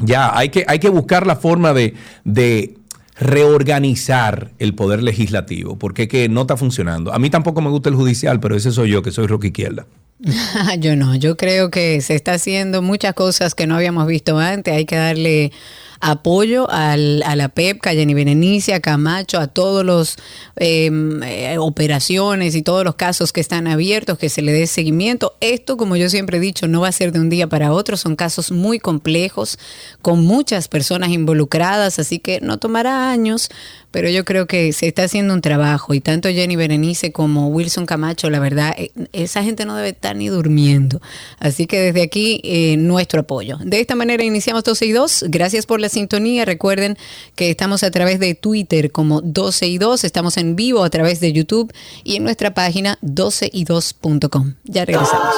Ya, 0.00 0.36
hay 0.36 0.48
que, 0.48 0.64
hay 0.66 0.78
que 0.78 0.88
buscar 0.88 1.26
la 1.26 1.36
forma 1.36 1.72
de, 1.72 1.94
de 2.24 2.74
reorganizar 3.18 4.50
el 4.58 4.74
poder 4.74 5.02
legislativo, 5.02 5.78
porque 5.78 6.02
es 6.02 6.08
que 6.08 6.28
no 6.28 6.42
está 6.42 6.56
funcionando. 6.56 7.12
A 7.12 7.18
mí 7.18 7.30
tampoco 7.30 7.60
me 7.60 7.68
gusta 7.68 7.90
el 7.90 7.94
judicial, 7.94 8.40
pero 8.40 8.56
ese 8.56 8.72
soy 8.72 8.90
yo, 8.90 9.02
que 9.02 9.10
soy 9.10 9.26
rock 9.26 9.44
izquierda. 9.44 9.86
yo 10.78 10.96
no, 10.96 11.14
yo 11.14 11.36
creo 11.36 11.70
que 11.70 12.00
se 12.00 12.14
está 12.14 12.34
haciendo 12.34 12.82
muchas 12.82 13.14
cosas 13.14 13.54
que 13.54 13.66
no 13.66 13.76
habíamos 13.76 14.06
visto 14.06 14.38
antes. 14.38 14.74
Hay 14.74 14.86
que 14.86 14.96
darle 14.96 15.52
apoyo 16.00 16.68
al, 16.70 17.22
a 17.24 17.36
la 17.36 17.50
PEPCA, 17.50 17.90
a 17.90 17.92
Jenny 17.92 18.62
a 18.72 18.80
Camacho, 18.80 19.38
a 19.38 19.46
todos 19.46 19.84
los 19.84 20.16
eh, 20.56 20.90
eh, 21.24 21.58
operaciones 21.58 22.54
y 22.54 22.62
todos 22.62 22.84
los 22.84 22.94
casos 22.94 23.32
que 23.32 23.40
están 23.40 23.66
abiertos, 23.66 24.18
que 24.18 24.28
se 24.28 24.42
le 24.42 24.52
dé 24.52 24.66
seguimiento. 24.66 25.36
Esto, 25.40 25.76
como 25.76 25.96
yo 25.96 26.08
siempre 26.08 26.38
he 26.38 26.40
dicho, 26.40 26.68
no 26.68 26.80
va 26.80 26.88
a 26.88 26.92
ser 26.92 27.12
de 27.12 27.20
un 27.20 27.28
día 27.28 27.48
para 27.48 27.72
otro, 27.72 27.96
son 27.96 28.16
casos 28.16 28.50
muy 28.50 28.78
complejos, 28.78 29.58
con 30.02 30.24
muchas 30.24 30.68
personas 30.68 31.10
involucradas, 31.10 31.98
así 31.98 32.18
que 32.18 32.40
no 32.40 32.58
tomará 32.58 33.10
años, 33.10 33.50
pero 33.90 34.08
yo 34.08 34.24
creo 34.24 34.46
que 34.46 34.72
se 34.72 34.86
está 34.86 35.04
haciendo 35.04 35.34
un 35.34 35.40
trabajo 35.40 35.94
y 35.94 36.00
tanto 36.00 36.28
Jenny 36.28 36.56
Berenice 36.56 37.12
como 37.12 37.48
Wilson 37.48 37.86
Camacho, 37.86 38.30
la 38.30 38.38
verdad, 38.38 38.74
eh, 38.76 38.92
esa 39.12 39.42
gente 39.42 39.64
no 39.64 39.76
debe 39.76 39.90
estar 39.90 40.16
ni 40.16 40.28
durmiendo. 40.28 41.00
Así 41.38 41.66
que 41.66 41.80
desde 41.80 42.02
aquí, 42.02 42.40
eh, 42.44 42.76
nuestro 42.76 43.20
apoyo. 43.20 43.58
De 43.62 43.80
esta 43.80 43.94
manera 43.94 44.22
iniciamos 44.24 44.64
12 44.64 44.86
y 44.86 44.92
2. 44.92 45.24
Gracias 45.28 45.66
por 45.66 45.80
la 45.80 45.88
sintonía. 45.88 46.44
Recuerden 46.44 46.96
que 47.34 47.50
estamos 47.50 47.82
a 47.82 47.90
través 47.90 48.20
de 48.20 48.34
Twitter 48.34 48.92
como 48.92 49.20
12 49.20 49.66
y 49.66 49.78
2. 49.78 50.04
Estamos 50.04 50.36
en 50.36 50.56
vivo 50.56 50.84
a 50.84 50.90
través 50.90 51.20
de 51.20 51.32
YouTube 51.32 51.72
y 52.04 52.16
en 52.16 52.24
nuestra 52.24 52.54
página 52.54 52.98
12y2.com. 53.02 54.54
Ya 54.64 54.84
regresamos. 54.84 55.34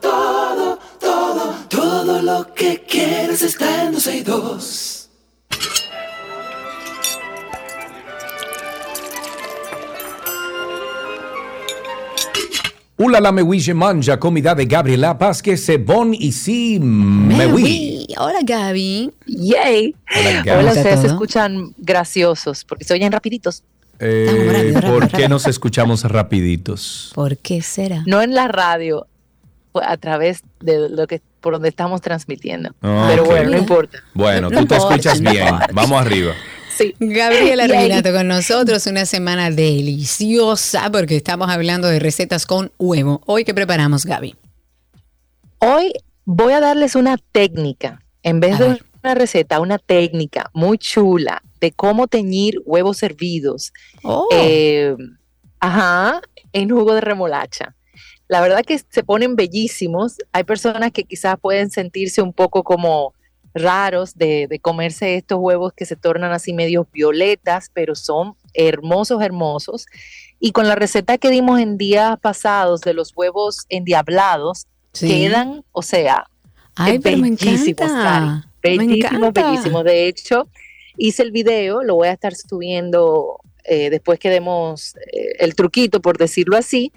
Todo, 0.00 0.78
todo, 1.00 1.54
todo 1.68 2.22
lo 2.22 2.54
que 2.54 2.82
quieres 2.86 3.42
está 3.42 3.84
en 3.84 3.92
12 3.92 4.16
y 4.16 4.20
2. 4.22 4.93
Ula 12.96 13.20
la 13.20 13.32
me 13.32 13.42
wish 13.42 13.72
manja 13.74 14.18
comida 14.20 14.54
de 14.54 14.66
Gabriela 14.66 15.14
Vázquez, 15.14 15.56
c'est 15.56 15.78
bon 15.78 16.12
ici, 16.14 16.78
me 16.80 17.44
oui. 17.46 18.06
Hola 18.16 18.38
Gaby. 18.44 19.10
Yay. 19.26 19.94
Hola, 20.16 20.30
Gaby. 20.44 20.48
Hola, 20.50 20.56
¿Cómo 20.58 20.68
está 20.68 20.80
ustedes 20.80 21.00
se 21.00 21.06
escuchan 21.08 21.74
graciosos 21.78 22.64
porque 22.64 22.84
se 22.84 22.94
oyen 22.94 23.10
rapiditos. 23.10 23.64
Eh, 23.98 24.26
Estamos 24.28 24.52
rápido, 24.54 24.80
rápido, 24.80 24.92
¿Por 25.00 25.08
qué 25.08 25.28
nos 25.28 25.46
escuchamos 25.48 26.04
rapiditos? 26.04 27.10
¿Por 27.16 27.36
qué 27.38 27.62
será? 27.62 28.04
No 28.06 28.22
en 28.22 28.32
la 28.32 28.46
radio, 28.46 29.08
a 29.74 29.96
través 29.96 30.42
de 30.60 30.88
lo 30.88 31.08
que 31.08 31.20
por 31.40 31.54
donde 31.54 31.70
estamos 31.70 32.00
transmitiendo. 32.00 32.70
Ah, 32.80 33.06
Pero 33.10 33.24
ok. 33.24 33.28
bueno, 33.30 33.50
no 33.50 33.58
importa. 33.58 33.98
Bueno, 34.14 34.50
No 34.50 34.60
tú 34.60 34.66
te 34.66 34.74
importa, 34.76 34.94
escuchas 34.94 35.20
no 35.20 35.30
bien. 35.32 35.52
Vamos 35.72 36.00
arriba. 36.00 36.32
Sí. 36.76 36.94
Gabriela 36.98 37.66
Reginato 37.68 38.12
con 38.12 38.26
nosotros, 38.28 38.86
una 38.86 39.06
semana 39.06 39.50
deliciosa 39.50 40.90
porque 40.90 41.16
estamos 41.16 41.48
hablando 41.50 41.88
de 41.88 41.98
recetas 41.98 42.46
con 42.46 42.72
huevo. 42.78 43.22
Hoy, 43.26 43.44
¿qué 43.44 43.54
preparamos, 43.54 44.04
Gaby? 44.04 44.34
Hoy 45.58 45.92
voy 46.24 46.52
a 46.52 46.60
darles 46.60 46.94
una 46.94 47.16
técnica, 47.32 48.02
en 48.22 48.40
vez 48.40 48.56
A 48.56 48.58
de 48.58 48.68
ver. 48.70 48.84
una 49.02 49.14
receta, 49.14 49.60
una 49.60 49.78
técnica 49.78 50.50
muy 50.52 50.78
chula 50.78 51.42
de 51.60 51.72
cómo 51.72 52.06
teñir 52.08 52.60
huevos 52.64 53.02
hervidos. 53.02 53.72
Oh, 54.02 54.28
eh, 54.32 54.94
ajá, 55.60 56.20
en 56.52 56.70
jugo 56.70 56.94
de 56.94 57.00
remolacha. 57.00 57.74
La 58.28 58.40
verdad 58.40 58.64
que 58.64 58.78
se 58.78 59.02
ponen 59.04 59.36
bellísimos. 59.36 60.16
Hay 60.32 60.44
personas 60.44 60.90
que 60.92 61.04
quizás 61.04 61.36
pueden 61.40 61.70
sentirse 61.70 62.20
un 62.20 62.32
poco 62.32 62.64
como 62.64 63.14
raros 63.54 64.14
de, 64.16 64.46
de 64.48 64.58
comerse 64.58 65.16
estos 65.16 65.38
huevos 65.40 65.72
que 65.72 65.86
se 65.86 65.96
tornan 65.96 66.32
así 66.32 66.52
medios 66.52 66.86
violetas, 66.92 67.70
pero 67.72 67.94
son 67.94 68.34
hermosos, 68.52 69.22
hermosos. 69.22 69.86
Y 70.40 70.52
con 70.52 70.68
la 70.68 70.74
receta 70.74 71.18
que 71.18 71.30
dimos 71.30 71.60
en 71.60 71.78
días 71.78 72.18
pasados 72.20 72.80
de 72.82 72.94
los 72.94 73.12
huevos 73.16 73.64
endiablados, 73.68 74.66
sí. 74.92 75.08
quedan, 75.08 75.64
o 75.72 75.82
sea, 75.82 76.26
Ay, 76.74 76.98
bellísimos. 76.98 77.90
Cari. 77.90 78.26
Me 78.26 78.42
Bellísimo, 78.78 79.26
encanta. 79.26 79.50
bellísimo. 79.50 79.84
De 79.84 80.08
hecho, 80.08 80.48
hice 80.96 81.22
el 81.22 81.30
video, 81.30 81.82
lo 81.82 81.94
voy 81.96 82.08
a 82.08 82.12
estar 82.12 82.34
subiendo 82.34 83.38
eh, 83.64 83.90
después 83.90 84.18
que 84.18 84.30
demos 84.30 84.96
eh, 85.12 85.36
el 85.38 85.54
truquito, 85.54 86.00
por 86.00 86.18
decirlo 86.18 86.56
así, 86.56 86.92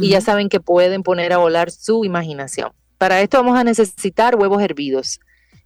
y 0.00 0.08
ya 0.08 0.20
saben 0.22 0.48
que 0.48 0.58
pueden 0.58 1.02
poner 1.02 1.34
a 1.34 1.36
volar 1.36 1.70
su 1.70 2.04
imaginación. 2.06 2.72
Para 2.96 3.20
esto 3.20 3.36
vamos 3.36 3.58
a 3.58 3.64
necesitar 3.64 4.36
huevos 4.36 4.62
hervidos. 4.62 5.20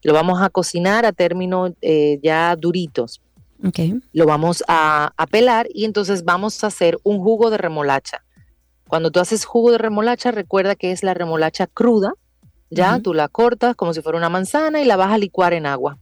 Lo 0.06 0.12
vamos 0.12 0.40
a 0.40 0.50
cocinar 0.50 1.04
a 1.04 1.10
términos 1.10 1.72
eh, 1.82 2.20
ya 2.22 2.54
duritos. 2.54 3.20
Ok. 3.66 3.80
Lo 4.12 4.24
vamos 4.24 4.62
a, 4.68 5.12
a 5.16 5.26
pelar 5.26 5.66
y 5.74 5.84
entonces 5.84 6.24
vamos 6.24 6.62
a 6.62 6.68
hacer 6.68 6.96
un 7.02 7.18
jugo 7.18 7.50
de 7.50 7.58
remolacha. 7.58 8.22
Cuando 8.86 9.10
tú 9.10 9.18
haces 9.18 9.44
jugo 9.44 9.72
de 9.72 9.78
remolacha, 9.78 10.30
recuerda 10.30 10.76
que 10.76 10.92
es 10.92 11.02
la 11.02 11.12
remolacha 11.12 11.66
cruda. 11.66 12.14
Ya 12.70 12.92
Ujú. 12.92 13.02
tú 13.02 13.14
la 13.14 13.26
cortas 13.26 13.74
como 13.74 13.92
si 13.94 14.00
fuera 14.00 14.16
una 14.16 14.28
manzana 14.28 14.80
y 14.80 14.84
la 14.84 14.94
vas 14.94 15.12
a 15.12 15.18
licuar 15.18 15.54
en 15.54 15.66
agua. 15.66 15.98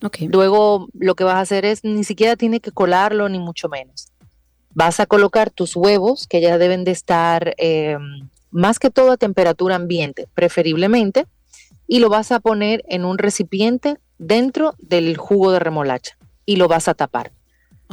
Ok. 0.00 0.18
Luego 0.28 0.86
lo 0.92 1.16
que 1.16 1.24
vas 1.24 1.34
a 1.34 1.40
hacer 1.40 1.64
es, 1.64 1.82
ni 1.82 2.04
siquiera 2.04 2.36
tiene 2.36 2.60
que 2.60 2.70
colarlo, 2.70 3.28
ni 3.28 3.40
mucho 3.40 3.68
menos. 3.68 4.12
Vas 4.74 5.00
a 5.00 5.06
colocar 5.06 5.50
tus 5.50 5.74
huevos, 5.74 6.28
que 6.28 6.40
ya 6.40 6.56
deben 6.56 6.84
de 6.84 6.92
estar 6.92 7.56
eh, 7.58 7.98
más 8.52 8.78
que 8.78 8.90
todo 8.90 9.10
a 9.10 9.16
temperatura 9.16 9.74
ambiente, 9.74 10.28
preferiblemente, 10.34 11.26
y 11.86 11.98
lo 11.98 12.08
vas 12.08 12.32
a 12.32 12.40
poner 12.40 12.84
en 12.88 13.04
un 13.04 13.18
recipiente 13.18 13.98
dentro 14.18 14.74
del 14.78 15.16
jugo 15.16 15.52
de 15.52 15.58
remolacha 15.58 16.16
y 16.46 16.56
lo 16.56 16.68
vas 16.68 16.88
a 16.88 16.94
tapar. 16.94 17.32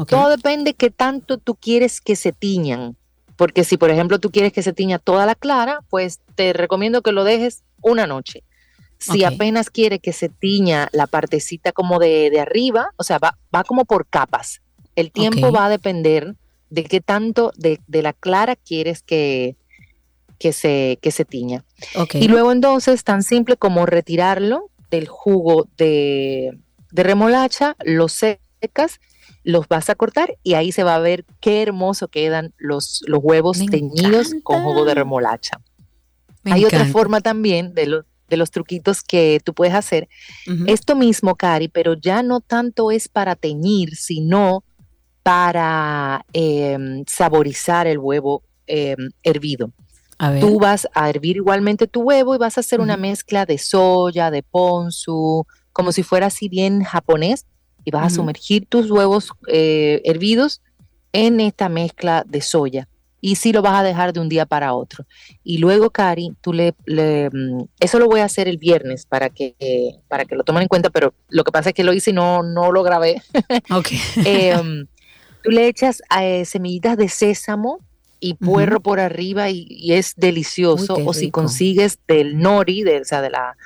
Todo 0.07 0.29
depende 0.29 0.73
qué 0.73 0.89
tanto 0.89 1.37
tú 1.37 1.55
quieres 1.55 2.01
que 2.01 2.15
se 2.15 2.31
tiñan. 2.31 2.95
Porque 3.35 3.63
si, 3.63 3.77
por 3.77 3.89
ejemplo, 3.89 4.19
tú 4.19 4.31
quieres 4.31 4.53
que 4.53 4.63
se 4.63 4.73
tiña 4.73 4.99
toda 4.99 5.25
la 5.25 5.35
clara, 5.35 5.81
pues 5.89 6.19
te 6.35 6.53
recomiendo 6.53 7.01
que 7.01 7.11
lo 7.11 7.23
dejes 7.23 7.63
una 7.81 8.07
noche. 8.07 8.43
Si 8.99 9.23
apenas 9.23 9.71
quiere 9.71 9.97
que 9.97 10.13
se 10.13 10.29
tiña 10.29 10.87
la 10.91 11.07
partecita 11.07 11.71
como 11.71 11.97
de, 11.97 12.29
de 12.29 12.39
arriba, 12.39 12.91
o 12.97 13.03
sea, 13.03 13.17
va, 13.17 13.37
va 13.53 13.63
como 13.63 13.85
por 13.85 14.05
capas. 14.05 14.61
El 14.95 15.11
tiempo 15.11 15.51
va 15.51 15.65
a 15.65 15.69
depender 15.69 16.35
de 16.69 16.83
qué 16.83 17.01
tanto 17.01 17.51
de, 17.57 17.79
de 17.87 18.01
la 18.03 18.13
clara 18.13 18.55
quieres 18.55 19.01
que, 19.01 19.55
que, 20.41 20.53
se, 20.53 20.97
que 21.03 21.11
se 21.11 21.23
tiña. 21.23 21.63
Y 22.19 22.27
luego 22.27 22.51
entonces, 22.51 23.03
tan 23.03 23.21
simple 23.21 23.57
como 23.57 23.85
retirarlo 23.85 24.71
del 24.89 25.07
jugo 25.07 25.67
de, 25.77 26.57
de 26.91 27.03
remolacha, 27.03 27.75
lo 27.85 28.07
secas, 28.09 28.99
los 29.43 29.67
vas 29.67 29.91
a 29.91 29.95
cortar 29.95 30.37
y 30.41 30.55
ahí 30.55 30.71
se 30.71 30.83
va 30.83 30.95
a 30.95 30.99
ver 30.99 31.25
qué 31.41 31.61
hermoso 31.61 32.07
quedan 32.07 32.53
los, 32.57 33.01
los 33.05 33.19
huevos 33.21 33.59
Me 33.59 33.67
teñidos 33.67 34.33
con 34.43 34.63
jugo 34.63 34.83
de 34.83 34.95
remolacha. 34.95 35.61
Me 36.43 36.53
Hay 36.53 36.65
otra 36.65 36.79
forma 36.91 37.21
también 37.21 37.75
de, 37.75 37.85
lo- 37.85 38.05
de 38.27 38.37
los 38.37 38.49
truquitos 38.49 39.03
que 39.03 39.39
tú 39.43 39.53
puedes 39.53 39.75
hacer. 39.75 40.09
Esto 40.67 40.95
mismo, 40.95 41.35
Cari, 41.35 41.67
pero 41.67 41.93
ya 41.93 42.23
no 42.23 42.39
tanto 42.41 42.89
es 42.89 43.07
para 43.07 43.35
teñir, 43.35 43.95
sino 43.95 44.63
para 45.23 46.25
em, 46.33 47.03
saborizar 47.07 47.85
el 47.85 47.99
huevo 47.99 48.41
em, 48.65 49.11
hervido. 49.23 49.71
Tú 50.39 50.59
vas 50.59 50.87
a 50.93 51.09
hervir 51.09 51.37
igualmente 51.37 51.87
tu 51.87 52.01
huevo 52.01 52.35
y 52.35 52.37
vas 52.37 52.57
a 52.57 52.61
hacer 52.61 52.79
una 52.79 52.95
mezcla 52.95 53.45
de 53.45 53.57
soya, 53.57 54.29
de 54.29 54.43
ponzu, 54.43 55.47
como 55.73 55.91
si 55.91 56.03
fuera 56.03 56.27
así 56.27 56.47
bien 56.47 56.83
japonés, 56.83 57.47
y 57.83 57.91
vas 57.91 58.05
a 58.05 58.15
sumergir 58.15 58.67
tus 58.67 58.91
huevos 58.91 59.31
eh, 59.47 60.01
hervidos 60.05 60.61
en 61.11 61.39
esta 61.39 61.69
mezcla 61.69 62.23
de 62.27 62.41
soya. 62.41 62.87
Y 63.19 63.35
sí 63.35 63.51
lo 63.51 63.61
vas 63.61 63.79
a 63.79 63.83
dejar 63.83 64.13
de 64.13 64.19
un 64.19 64.29
día 64.29 64.45
para 64.45 64.73
otro. 64.73 65.05
Y 65.43 65.57
luego, 65.57 65.89
Cari, 65.89 66.35
tú 66.41 66.53
le, 66.53 66.73
le, 66.85 67.29
mm, 67.31 67.65
eso 67.79 67.97
lo 67.97 68.07
voy 68.07 68.19
a 68.19 68.25
hacer 68.25 68.47
el 68.47 68.57
viernes 68.57 69.05
para 69.05 69.29
que, 69.29 69.55
eh, 69.59 69.95
para 70.07 70.25
que 70.25 70.35
lo 70.35 70.43
tomen 70.43 70.63
en 70.63 70.67
cuenta, 70.67 70.89
pero 70.91 71.13
lo 71.29 71.43
que 71.43 71.51
pasa 71.51 71.69
es 71.69 71.75
que 71.75 71.83
lo 71.83 71.93
hice 71.93 72.11
y 72.11 72.13
no, 72.13 72.43
no 72.43 72.71
lo 72.71 72.83
grabé. 72.83 73.21
Ok. 73.71 73.87
Em, 74.25 74.85
tú 75.43 75.49
le 75.49 75.67
echas 75.67 76.01
eh, 76.19 76.45
semillitas 76.45 76.97
de 76.97 77.09
sésamo 77.09 77.79
y 78.21 78.35
puerro 78.35 78.79
por 78.79 79.01
arriba 79.01 79.49
y, 79.49 79.65
y 79.67 79.93
es 79.93 80.13
delicioso. 80.15 80.95
Uy, 80.95 81.03
o 81.05 81.13
si 81.13 81.31
consigues 81.31 81.99
del 82.07 82.37
nori, 82.37 82.83
de, 82.83 83.01
o 83.01 83.03
sea, 83.03 83.21
de 83.21 83.31
la, 83.31 83.57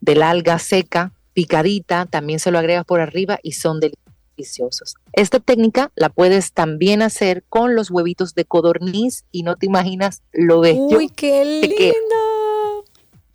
del 0.00 0.22
alga 0.22 0.58
seca, 0.58 1.12
picadita, 1.34 2.06
también 2.06 2.38
se 2.38 2.50
lo 2.50 2.58
agregas 2.58 2.86
por 2.86 3.00
arriba 3.00 3.38
y 3.42 3.52
son 3.52 3.80
deliciosos. 3.80 4.94
Esta 5.12 5.40
técnica 5.40 5.90
la 5.96 6.08
puedes 6.08 6.52
también 6.52 7.02
hacer 7.02 7.42
con 7.48 7.74
los 7.74 7.90
huevitos 7.90 8.34
de 8.34 8.44
codorniz 8.44 9.24
y 9.32 9.42
no 9.42 9.56
te 9.56 9.66
imaginas 9.66 10.22
lo 10.32 10.60
bello 10.60 10.96
Uy, 10.96 11.08
qué 11.08 11.44
lindo. 11.44 12.84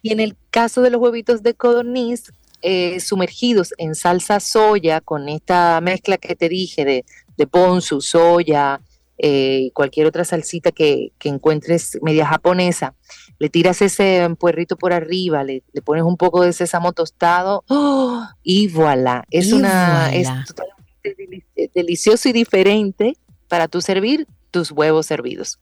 y 0.02 0.14
en 0.14 0.22
el 0.22 0.38
caso 0.50 0.82
de 0.82 0.90
los 0.90 1.02
huevitos 1.02 1.44
de 1.44 1.54
codorniz, 1.54 2.32
eh, 2.62 3.02
sumergidos 3.02 3.74
en 3.78 3.96
salsa 3.96 4.40
soya 4.40 5.02
con 5.02 5.28
esta 5.28 5.82
mezcla 5.82 6.18
que 6.18 6.38
te 6.38 6.48
dije 6.48 6.86
de, 6.86 7.04
de 7.36 7.48
ponzu, 7.48 8.00
soya 8.00 8.80
eh, 9.18 9.72
cualquier 9.74 10.08
otra 10.08 10.26
salsita 10.26 10.72
que, 10.72 11.12
que 11.20 11.30
encuentres 11.30 12.00
media 12.02 12.26
japonesa, 12.26 12.96
le 13.40 13.50
tiras 13.50 13.82
ese 13.82 14.28
puerrito 14.40 14.76
por 14.78 14.94
arriba, 14.94 15.44
le, 15.44 15.64
le 15.72 15.82
pones 15.82 16.04
un 16.04 16.18
poco 16.18 16.42
de 16.44 16.54
sésamo 16.54 16.94
tostado 16.94 17.64
¡oh! 17.70 18.26
y 18.44 18.68
voilà. 18.68 19.24
Es 19.30 19.50
Y 19.50 19.54
una 19.54 20.14
es 20.14 20.28
voilà. 20.28 20.46
totalmente 20.46 21.16
deli- 21.18 21.44
eh, 21.56 21.70
delicioso 21.74 22.30
y 22.30 22.34
diferente 22.34 23.18
para 23.48 23.68
tu 23.68 23.82
servir 23.82 24.28
tus 24.52 24.72
huevos 24.72 25.06
servidos. 25.06 25.60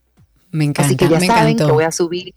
Me 0.50 0.64
encanta. 0.64 0.86
Así 0.86 0.96
que 0.96 1.08
ya 1.08 1.18
me 1.20 1.26
saben 1.26 1.48
encantó. 1.52 1.66
que 1.66 1.72
voy 1.72 1.84
a 1.84 1.92
subir 1.92 2.34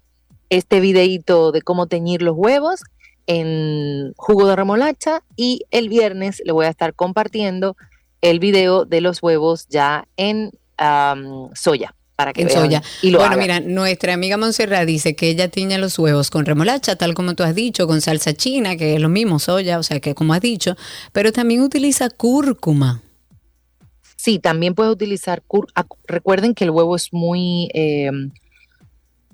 este 0.49 0.79
videíto 0.79 1.51
de 1.51 1.61
cómo 1.61 1.87
teñir 1.87 2.21
los 2.21 2.35
huevos 2.37 2.81
en 3.27 4.13
jugo 4.17 4.47
de 4.47 4.55
remolacha 4.55 5.23
y 5.35 5.61
el 5.71 5.89
viernes 5.89 6.41
le 6.45 6.51
voy 6.51 6.65
a 6.65 6.69
estar 6.69 6.93
compartiendo 6.93 7.75
el 8.21 8.39
video 8.39 8.85
de 8.85 9.01
los 9.01 9.21
huevos 9.23 9.67
ya 9.67 10.07
en 10.17 10.51
am, 10.77 11.49
soya 11.55 11.93
para 12.15 12.31
que 12.31 12.43
En 12.43 12.47
vean 12.47 12.59
soya. 12.61 12.83
y 13.01 13.09
lo 13.11 13.19
bueno, 13.19 13.33
hagan. 13.33 13.43
mira, 13.43 13.59
nuestra 13.59 14.13
amiga 14.13 14.37
Montserrat 14.37 14.85
dice 14.85 15.15
que 15.17 15.27
ella 15.29 15.49
tiñe 15.49 15.77
los 15.77 15.99
huevos 15.99 16.29
con 16.29 16.45
remolacha, 16.45 16.95
tal 16.95 17.13
como 17.13 17.35
tú 17.35 17.43
has 17.43 17.53
dicho, 17.55 17.87
con 17.87 17.99
salsa 17.99 18.33
china, 18.33 18.77
que 18.77 18.95
es 18.95 19.01
lo 19.01 19.09
mismo, 19.09 19.37
soya, 19.39 19.77
o 19.79 19.83
sea, 19.83 19.99
que 19.99 20.15
como 20.15 20.33
has 20.33 20.39
dicho, 20.41 20.77
pero 21.11 21.33
también 21.33 21.61
utiliza 21.61 22.09
cúrcuma. 22.09 23.01
Sí, 24.15 24.39
también 24.39 24.75
puedes 24.75 24.93
utilizar, 24.93 25.43
cur- 25.45 25.67
ac- 25.75 25.97
recuerden 26.07 26.53
que 26.55 26.63
el 26.63 26.69
huevo 26.71 26.95
es 26.95 27.11
muy 27.11 27.69
eh, 27.73 28.09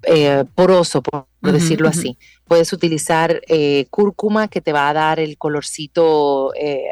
eh, 0.04 0.44
poroso, 0.56 1.02
por, 1.04 1.28
decirlo 1.54 1.88
así. 1.88 2.18
Puedes 2.46 2.74
utilizar 2.74 3.42
eh, 3.48 3.86
cúrcuma 3.90 4.48
que 4.48 4.60
te 4.60 4.74
va 4.74 4.90
a 4.90 4.94
dar 4.94 5.20
el 5.20 5.38
colorcito 5.38 6.52
eh, 6.56 6.84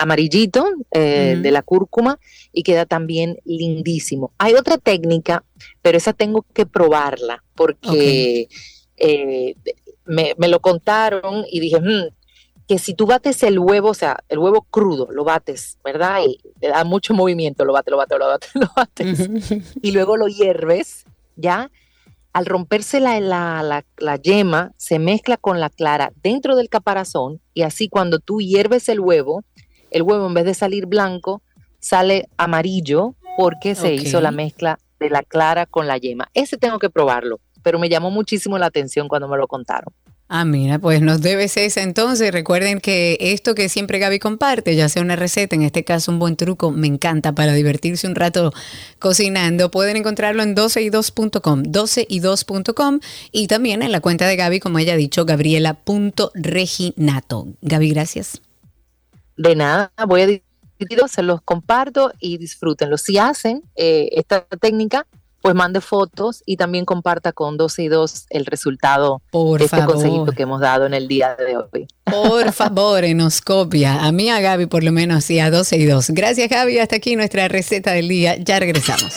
amarillito 0.00 0.66
eh, 0.90 1.38
de 1.40 1.50
la 1.50 1.62
cúrcuma 1.62 2.18
y 2.52 2.62
queda 2.62 2.86
también 2.86 3.38
lindísimo. 3.44 4.32
Hay 4.38 4.54
otra 4.54 4.78
técnica, 4.78 5.44
pero 5.82 5.98
esa 5.98 6.12
tengo 6.12 6.44
que 6.54 6.66
probarla 6.66 7.44
porque 7.54 8.48
eh, 8.96 9.54
me, 10.06 10.34
me 10.38 10.48
lo 10.48 10.60
contaron 10.60 11.44
y 11.50 11.60
dije, 11.60 11.80
"Mm, 11.80 12.08
que 12.70 12.78
si 12.78 12.94
tú 12.94 13.04
bates 13.04 13.42
el 13.42 13.58
huevo, 13.58 13.88
o 13.88 13.94
sea, 13.94 14.22
el 14.28 14.38
huevo 14.38 14.62
crudo, 14.70 15.08
lo 15.10 15.24
bates, 15.24 15.76
¿verdad? 15.82 16.20
Y 16.24 16.38
le 16.60 16.68
da 16.68 16.84
mucho 16.84 17.14
movimiento, 17.14 17.64
lo 17.64 17.72
bates, 17.72 17.90
lo 17.90 17.96
bates, 17.96 18.14
lo 18.18 18.26
bates, 18.28 18.54
lo 18.54 18.68
bates, 18.76 19.64
y 19.82 19.90
luego 19.90 20.16
lo 20.16 20.28
hierves, 20.28 21.04
¿ya? 21.34 21.70
Al 22.32 22.46
romperse 22.46 23.00
la, 23.00 23.18
la, 23.18 23.64
la, 23.64 23.84
la 23.98 24.16
yema, 24.16 24.72
se 24.76 25.00
mezcla 25.00 25.36
con 25.36 25.58
la 25.58 25.68
clara 25.68 26.12
dentro 26.22 26.54
del 26.54 26.68
caparazón 26.68 27.40
y 27.54 27.62
así 27.62 27.88
cuando 27.88 28.20
tú 28.20 28.40
hierves 28.40 28.88
el 28.88 29.00
huevo, 29.00 29.42
el 29.90 30.02
huevo 30.02 30.26
en 30.26 30.34
vez 30.34 30.44
de 30.44 30.54
salir 30.54 30.86
blanco, 30.86 31.42
sale 31.78 32.28
amarillo 32.36 33.14
porque 33.36 33.74
se 33.74 33.94
hizo 33.94 34.20
la 34.20 34.30
mezcla 34.30 34.78
de 34.98 35.10
la 35.10 35.22
clara 35.22 35.66
con 35.66 35.86
la 35.86 35.98
yema. 35.98 36.28
Ese 36.34 36.58
tengo 36.58 36.78
que 36.78 36.90
probarlo, 36.90 37.40
pero 37.62 37.78
me 37.78 37.88
llamó 37.88 38.10
muchísimo 38.10 38.58
la 38.58 38.66
atención 38.66 39.08
cuando 39.08 39.28
me 39.28 39.38
lo 39.38 39.48
contaron. 39.48 39.92
Ah, 40.32 40.44
mira, 40.44 40.78
pues 40.78 41.02
nos 41.02 41.22
debes 41.22 41.56
esa 41.56 41.82
entonces. 41.82 42.30
Recuerden 42.30 42.80
que 42.80 43.18
esto 43.20 43.56
que 43.56 43.68
siempre 43.68 43.98
Gaby 43.98 44.20
comparte, 44.20 44.76
ya 44.76 44.88
sea 44.88 45.02
una 45.02 45.16
receta, 45.16 45.56
en 45.56 45.62
este 45.62 45.82
caso 45.82 46.12
un 46.12 46.20
buen 46.20 46.36
truco, 46.36 46.70
me 46.70 46.86
encanta 46.86 47.34
para 47.34 47.52
divertirse 47.52 48.06
un 48.06 48.14
rato 48.14 48.52
cocinando. 49.00 49.72
Pueden 49.72 49.96
encontrarlo 49.96 50.44
en 50.44 50.54
12y2.com, 50.54 51.64
12y2.com 51.64 53.00
y 53.32 53.48
también 53.48 53.82
en 53.82 53.90
la 53.90 54.00
cuenta 54.00 54.28
de 54.28 54.36
Gaby, 54.36 54.60
como 54.60 54.78
ella 54.78 54.92
ha 54.92 54.96
dicho, 54.96 55.24
gabriela.reginato. 55.24 57.48
Gaby, 57.62 57.90
gracias. 57.90 58.40
De 59.40 59.56
nada, 59.56 59.90
voy 60.06 60.20
a 60.20 60.26
dividirlo, 60.26 61.08
se 61.08 61.22
los 61.22 61.40
comparto 61.40 62.12
y 62.20 62.36
disfrútenlo. 62.36 62.98
Si 62.98 63.16
hacen 63.16 63.62
eh, 63.74 64.10
esta 64.12 64.42
técnica, 64.44 65.06
pues 65.40 65.54
mande 65.54 65.80
fotos 65.80 66.42
y 66.44 66.58
también 66.58 66.84
comparta 66.84 67.32
con 67.32 67.56
12 67.56 67.84
y 67.84 67.88
2 67.88 68.26
el 68.28 68.44
resultado 68.44 69.22
Por 69.30 69.60
de 69.60 69.64
este 69.64 69.78
favor. 69.78 69.94
consejito 69.94 70.32
que 70.32 70.42
hemos 70.42 70.60
dado 70.60 70.84
en 70.84 70.92
el 70.92 71.08
día 71.08 71.36
de 71.36 71.56
hoy. 71.56 71.88
Por 72.04 72.52
favor, 72.52 73.02
nos 73.14 73.40
copia. 73.40 74.04
A 74.04 74.12
mí, 74.12 74.28
a 74.28 74.40
Gaby, 74.40 74.66
por 74.66 74.84
lo 74.84 74.92
menos, 74.92 75.30
y 75.30 75.40
a 75.40 75.50
12 75.50 75.76
y 75.78 75.86
2. 75.86 76.10
Gracias, 76.10 76.50
Gaby. 76.50 76.78
Hasta 76.78 76.96
aquí 76.96 77.16
nuestra 77.16 77.48
receta 77.48 77.92
del 77.92 78.08
día. 78.08 78.36
Ya 78.36 78.60
regresamos. 78.60 79.14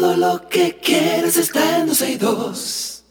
Todo 0.00 0.16
lo 0.16 0.48
que 0.48 0.78
quieres 0.82 1.36
está 1.36 1.80
en 1.80 1.86
12 1.88 2.10
y 2.12 2.16
2. 2.16 3.04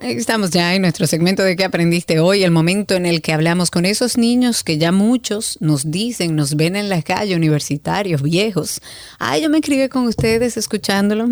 Estamos 0.00 0.50
ya 0.50 0.76
en 0.76 0.82
nuestro 0.82 1.08
segmento 1.08 1.42
de 1.42 1.56
qué 1.56 1.64
aprendiste 1.64 2.20
hoy, 2.20 2.44
el 2.44 2.52
momento 2.52 2.94
en 2.94 3.04
el 3.04 3.20
que 3.20 3.32
hablamos 3.32 3.72
con 3.72 3.84
esos 3.84 4.16
niños 4.16 4.62
que 4.62 4.78
ya 4.78 4.92
muchos 4.92 5.58
nos 5.60 5.90
dicen, 5.90 6.36
nos 6.36 6.54
ven 6.54 6.76
en 6.76 6.88
la 6.88 7.02
calle, 7.02 7.34
universitarios, 7.34 8.22
viejos. 8.22 8.80
Ay, 9.18 9.42
yo 9.42 9.50
me 9.50 9.58
escribí 9.58 9.88
con 9.88 10.06
ustedes 10.06 10.56
escuchándolo 10.56 11.28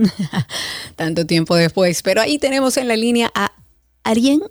tanto 0.97 1.27
tiempo 1.27 1.55
después, 1.55 2.03
pero 2.03 2.21
ahí 2.21 2.41
tenemos 2.41 2.77
en 2.77 2.89
la 2.89 2.97
línea 2.97 3.31
a 3.37 3.53
Arien, 4.05 4.43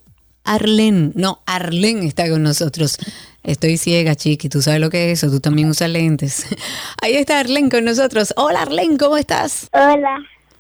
Arlen, 0.44 1.12
no, 1.16 1.42
Arlen 1.46 2.04
está 2.04 2.30
con 2.30 2.44
nosotros. 2.44 2.98
Estoy 3.44 3.78
ciega, 3.78 4.16
chiqui, 4.16 4.50
tú 4.50 4.62
sabes 4.62 4.80
lo 4.80 4.90
que 4.90 5.12
es 5.12 5.24
eso, 5.24 5.32
tú 5.32 5.40
también 5.40 5.70
usas 5.70 5.90
lentes. 5.90 6.46
Ahí 7.02 7.16
está 7.16 7.40
Arlen 7.40 7.70
con 7.70 7.86
nosotros. 7.86 8.34
Hola 8.38 8.62
Arlen, 8.64 8.98
¿cómo 8.98 9.18
estás? 9.18 9.68
Hola, 9.74 10.18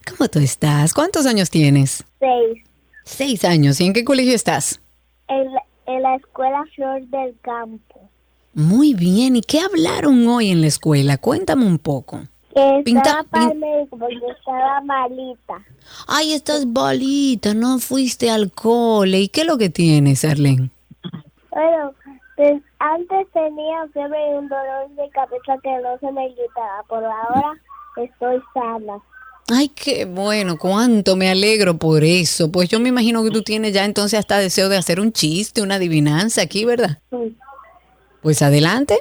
¿Cómo 0.09 0.29
tú 0.29 0.39
estás? 0.39 0.93
¿Cuántos 0.93 1.25
años 1.25 1.49
tienes? 1.49 2.03
seis. 2.19 2.63
Seis 3.03 3.45
años. 3.45 3.79
¿Y 3.81 3.85
en 3.85 3.93
qué 3.93 4.03
colegio 4.03 4.33
estás? 4.33 4.79
En 5.27 5.45
la, 5.51 5.61
en 5.87 6.01
la 6.01 6.15
escuela 6.15 6.63
Flor 6.75 7.01
del 7.07 7.35
Campo. 7.41 8.09
Muy 8.53 8.93
bien. 8.93 9.35
¿Y 9.35 9.41
qué 9.41 9.59
hablaron 9.59 10.27
hoy 10.27 10.51
en 10.51 10.61
la 10.61 10.67
escuela? 10.67 11.17
Cuéntame 11.17 11.65
un 11.65 11.79
poco. 11.79 12.27
Que 12.53 12.81
Pinta- 12.83 13.01
estaba 13.01 13.23
para 13.23 13.43
el 13.45 13.51
pin- 13.51 13.59
médico 13.59 13.97
porque 13.97 14.15
estaba 14.37 14.81
malita. 14.81 15.65
Ay, 16.07 16.33
estás 16.33 16.65
bolita, 16.65 17.53
no 17.53 17.79
fuiste 17.79 18.29
al 18.29 18.51
cole. 18.51 19.19
¿Y 19.21 19.27
qué 19.29 19.41
es 19.41 19.47
lo 19.47 19.57
que 19.57 19.69
tienes, 19.69 20.25
Arlene? 20.25 20.69
Bueno, 21.51 21.93
pues 22.35 22.61
antes 22.79 23.27
tenía 23.33 23.87
fiebre 23.93 24.17
y 24.31 24.37
un 24.37 24.49
dolor 24.49 24.89
de 24.95 25.09
cabeza 25.11 25.57
que 25.63 25.69
no 25.81 25.97
se 25.99 26.11
me 26.11 26.27
quitaba. 26.29 26.83
Por 26.89 27.03
ahora 27.03 27.53
estoy 27.97 28.41
sana. 28.53 28.97
Ay, 29.53 29.69
qué 29.69 30.05
bueno, 30.05 30.57
cuánto 30.57 31.15
me 31.15 31.29
alegro 31.29 31.77
por 31.77 32.03
eso. 32.03 32.51
Pues 32.51 32.69
yo 32.69 32.79
me 32.79 32.89
imagino 32.89 33.23
que 33.23 33.31
tú 33.31 33.41
tienes 33.43 33.73
ya 33.73 33.85
entonces 33.85 34.19
hasta 34.19 34.37
deseo 34.39 34.69
de 34.69 34.77
hacer 34.77 34.99
un 34.99 35.11
chiste, 35.11 35.61
una 35.61 35.75
adivinanza 35.75 36.41
aquí, 36.41 36.63
¿verdad? 36.65 36.99
Sí. 37.09 37.35
Pues 38.21 38.41
adelante. 38.41 38.99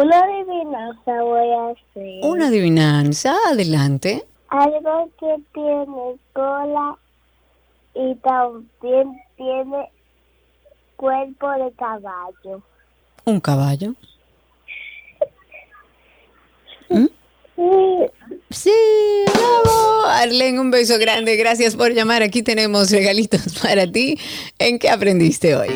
Una 0.00 0.20
adivinanza 0.20 1.22
voy 1.22 1.50
a 1.50 1.70
hacer. 1.70 2.24
Una 2.24 2.46
adivinanza, 2.46 3.34
adelante. 3.50 4.24
Algo 4.48 5.10
que 5.18 5.34
tiene 5.52 6.16
cola 6.32 6.96
y 7.94 8.14
también 8.16 9.20
tiene 9.36 9.90
cuerpo 10.94 11.50
de 11.50 11.72
caballo. 11.72 12.62
Un 13.24 13.40
caballo. 13.40 13.94
Sí. 16.88 17.10
Sí, 18.50 19.24
bravo. 19.34 20.06
Arlen, 20.06 20.60
un 20.60 20.70
beso 20.70 20.96
grande. 20.98 21.34
Gracias 21.36 21.74
por 21.74 21.92
llamar. 21.92 22.22
Aquí 22.22 22.44
tenemos 22.44 22.92
regalitos 22.92 23.58
para 23.60 23.90
ti. 23.90 24.16
¿En 24.60 24.78
qué 24.78 24.90
aprendiste 24.90 25.56
hoy? 25.56 25.68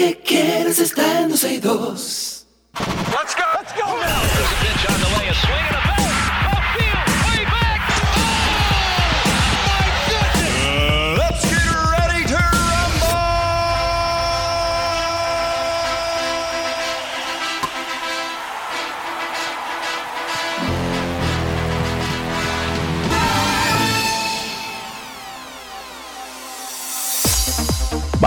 Que 0.00 0.16
quieres 0.16 0.78
está 0.78 1.20
en 1.20 1.28
12 1.28 1.54
y 1.54 1.58
2. 1.58 2.46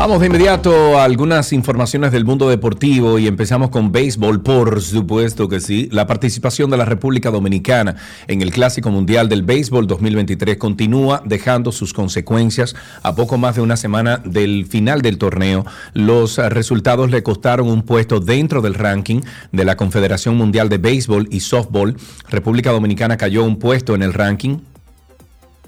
Vamos 0.04 0.20
de 0.20 0.26
inmediato 0.28 1.00
a 1.00 1.06
algunas 1.06 1.54
informaciones 1.54 2.12
del 2.12 2.26
mundo 2.26 2.50
deportivo 2.50 3.20
y 3.20 3.26
empezamos 3.26 3.70
con 3.70 3.94
béisbol, 3.94 4.44
por 4.44 4.82
supuesto 4.82 5.48
que 5.48 5.62
sí. 5.62 5.88
La 5.94 6.08
participación 6.08 6.70
de 6.70 6.76
la 6.76 6.84
República 6.84 7.32
Dominicana 7.32 7.96
en 8.28 8.42
el 8.42 8.52
Clásico 8.52 8.92
Mundial 8.92 9.30
del 9.30 9.44
Béisbol 9.44 9.88
2023 9.88 10.58
continúa 10.58 11.24
dejando 11.24 11.72
sus 11.72 11.94
consecuencias 11.94 12.76
a 13.02 13.16
poco 13.16 13.38
más 13.38 13.56
de 13.56 13.62
una 13.62 13.78
semana 13.78 14.18
del 14.26 14.66
final 14.66 15.02
del 15.02 15.18
torneo. 15.18 15.66
Los 15.94 16.36
resultados 16.36 17.10
le 17.10 17.24
costaron 17.24 17.70
un 17.70 17.84
puesto 17.84 18.20
dentro 18.20 18.62
del 18.62 18.74
ranking 18.74 19.22
de 19.54 19.64
la 19.64 19.78
Confederación 19.78 20.36
Mundial 20.36 20.68
de 20.68 20.80
Béisbol 20.80 21.30
y 21.32 21.40
Softball. 21.40 21.96
República 22.28 22.72
Dominicana 22.72 23.16
cayó 23.16 23.46
un 23.46 23.58
puesto 23.58 23.96
en 23.96 24.04
el 24.04 24.12
ranking 24.12 24.58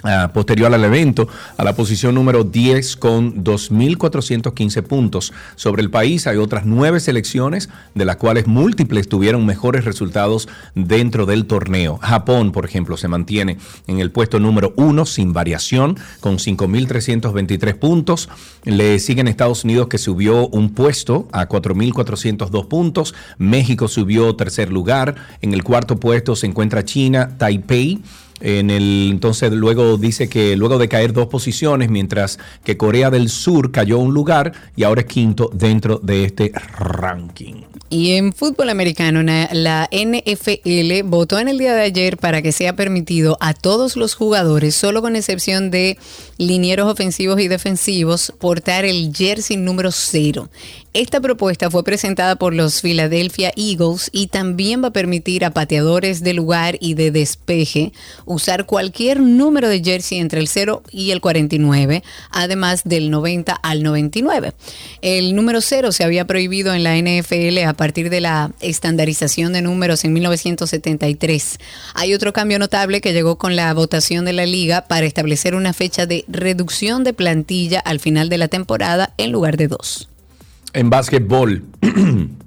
ah, 0.06 0.32
posterior 0.34 0.74
al 0.74 0.84
evento 0.84 1.28
a 1.58 1.64
la 1.64 1.76
posición 1.76 2.16
número 2.16 2.44
10 2.44 2.96
con 2.98 3.44
2.415 3.44 4.84
puntos. 4.84 5.34
Sobre 5.56 5.82
el 5.82 5.90
país 5.90 6.28
hay 6.28 6.38
otras 6.38 6.66
nueve 6.66 7.00
selecciones, 7.00 7.70
de 7.94 8.06
las 8.06 8.18
cuales 8.18 8.48
múltiples 8.48 9.10
tuvieron 9.10 9.46
mejores 9.46 9.86
resultados 9.86 10.48
dentro 10.74 11.26
del 11.26 11.46
torneo. 11.46 11.98
Japón, 12.02 12.52
por 12.52 12.66
ejemplo, 12.66 12.98
se 12.98 13.08
mantiene 13.08 13.58
en 13.88 14.00
el 14.00 14.12
puesto 14.12 14.40
número 14.40 14.74
1 14.78 15.06
sin 15.06 15.34
variación 15.34 15.98
con 16.20 16.38
5.323 16.38 17.76
puntos. 17.76 18.30
Le 18.64 19.00
siguen 19.00 19.28
Estados 19.28 19.64
Unidos 19.64 19.88
que 19.88 19.98
subió 19.98 20.48
un 20.48 20.74
puesto 20.74 21.28
a 21.32 21.48
4.402 21.48 22.68
puntos. 22.68 23.14
México 23.38 23.88
subió 23.88 24.36
tercer 24.36 24.72
lugar. 24.72 25.16
En 25.42 25.54
el 25.54 25.64
cuarto 25.64 26.00
puesto 26.00 26.36
se 26.36 26.48
encuentra 26.48 26.84
China, 26.84 27.38
Taipei. 27.38 28.02
En 28.42 28.70
el, 28.70 29.10
entonces 29.12 29.52
luego 29.52 29.98
dice 29.98 30.28
que 30.28 30.58
luego 30.58 30.78
de 30.78 30.90
caer 30.90 31.14
dos 31.14 31.28
posiciones, 31.28 31.90
mientras 31.90 32.38
que 32.64 32.78
Corea 32.78 33.10
del 33.10 33.30
Sur 33.30 33.72
cayó 33.72 33.98
un 34.00 34.14
lugar 34.14 34.52
y 34.76 34.84
ahora 34.84 35.02
es 35.02 35.08
quinto 35.08 35.50
dentro 35.54 36.00
de 36.04 36.26
este 36.26 36.52
ranking. 36.78 37.64
Y 37.90 38.14
en 38.14 38.34
fútbol 38.34 38.70
americano, 38.70 39.22
la 39.24 39.88
NFL 39.92 41.04
votó 41.06 41.40
en 41.40 41.48
el 41.48 41.60
día 41.60 41.76
de 41.76 41.84
ayer 41.84 42.18
para 42.18 42.42
que 42.42 42.52
sea 42.52 42.76
permitido 42.76 43.38
a 43.40 43.54
todos 43.54 43.96
los 43.96 44.16
jugadores, 44.16 44.76
solo 44.76 45.02
con 45.02 45.16
excepción 45.16 45.70
de 45.70 45.98
linieros 46.38 46.92
ofensivos 46.92 47.40
y 47.40 47.48
defensivos, 47.48 48.34
portar 48.40 48.86
el 48.86 49.14
jersey 49.16 49.56
número 49.56 49.92
cero. 49.92 50.50
Esta 50.94 51.20
propuesta 51.20 51.70
fue 51.70 51.84
presentada 51.84 52.38
por 52.38 52.54
los 52.54 52.82
Philadelphia 52.82 53.52
Eagles 53.56 54.10
y 54.14 54.28
también 54.28 54.82
va 54.82 54.88
a 54.88 54.94
permitir 54.94 55.46
a 55.46 55.52
pateadores 55.52 56.24
de 56.24 56.34
lugar 56.34 56.78
y 56.80 56.94
de 56.94 57.12
despeje 57.12 57.92
usar 58.26 58.66
cualquier 58.66 59.20
número 59.20 59.70
de 59.70 59.84
jersey 59.84 60.20
entre 60.20 60.40
el 60.40 60.48
0 60.48 60.84
y 60.92 61.12
el 61.12 61.22
49, 61.22 62.04
además 62.32 62.82
del 62.84 63.10
90 63.10 63.54
al 63.54 63.84
99. 63.84 64.54
El 65.02 65.36
número 65.36 65.62
0 65.62 65.92
se 65.92 66.04
había 66.04 66.26
prohibido 66.26 66.74
en 66.74 66.84
la 66.84 66.96
NFL 66.98 67.58
a 67.66 67.74
partir 67.74 68.10
de 68.10 68.22
la 68.22 68.52
estandarización 68.60 69.54
de 69.54 69.62
números 69.62 70.04
en 70.04 70.14
1973. 70.14 71.60
Hay 71.94 72.14
otro 72.14 72.34
cambio 72.34 72.60
notable 72.60 73.02
que 73.02 73.14
llegó 73.14 73.38
con 73.38 73.56
la 73.56 73.74
votación 73.74 74.26
de 74.26 74.34
la 74.34 74.46
liga 74.46 74.86
para 74.88 75.06
establecer 75.06 75.56
una 75.56 75.74
fecha 75.74 76.06
de 76.06 76.26
reducción 76.28 77.04
de 77.04 77.14
plantilla 77.14 77.80
al 77.80 78.00
final 78.00 78.30
de 78.30 78.38
la 78.38 78.48
temporada 78.48 79.14
en 79.18 79.32
lugar 79.32 79.58
de 79.58 79.68
dos. 79.68 80.10
En 80.74 80.90
básquetbol. 80.90 81.64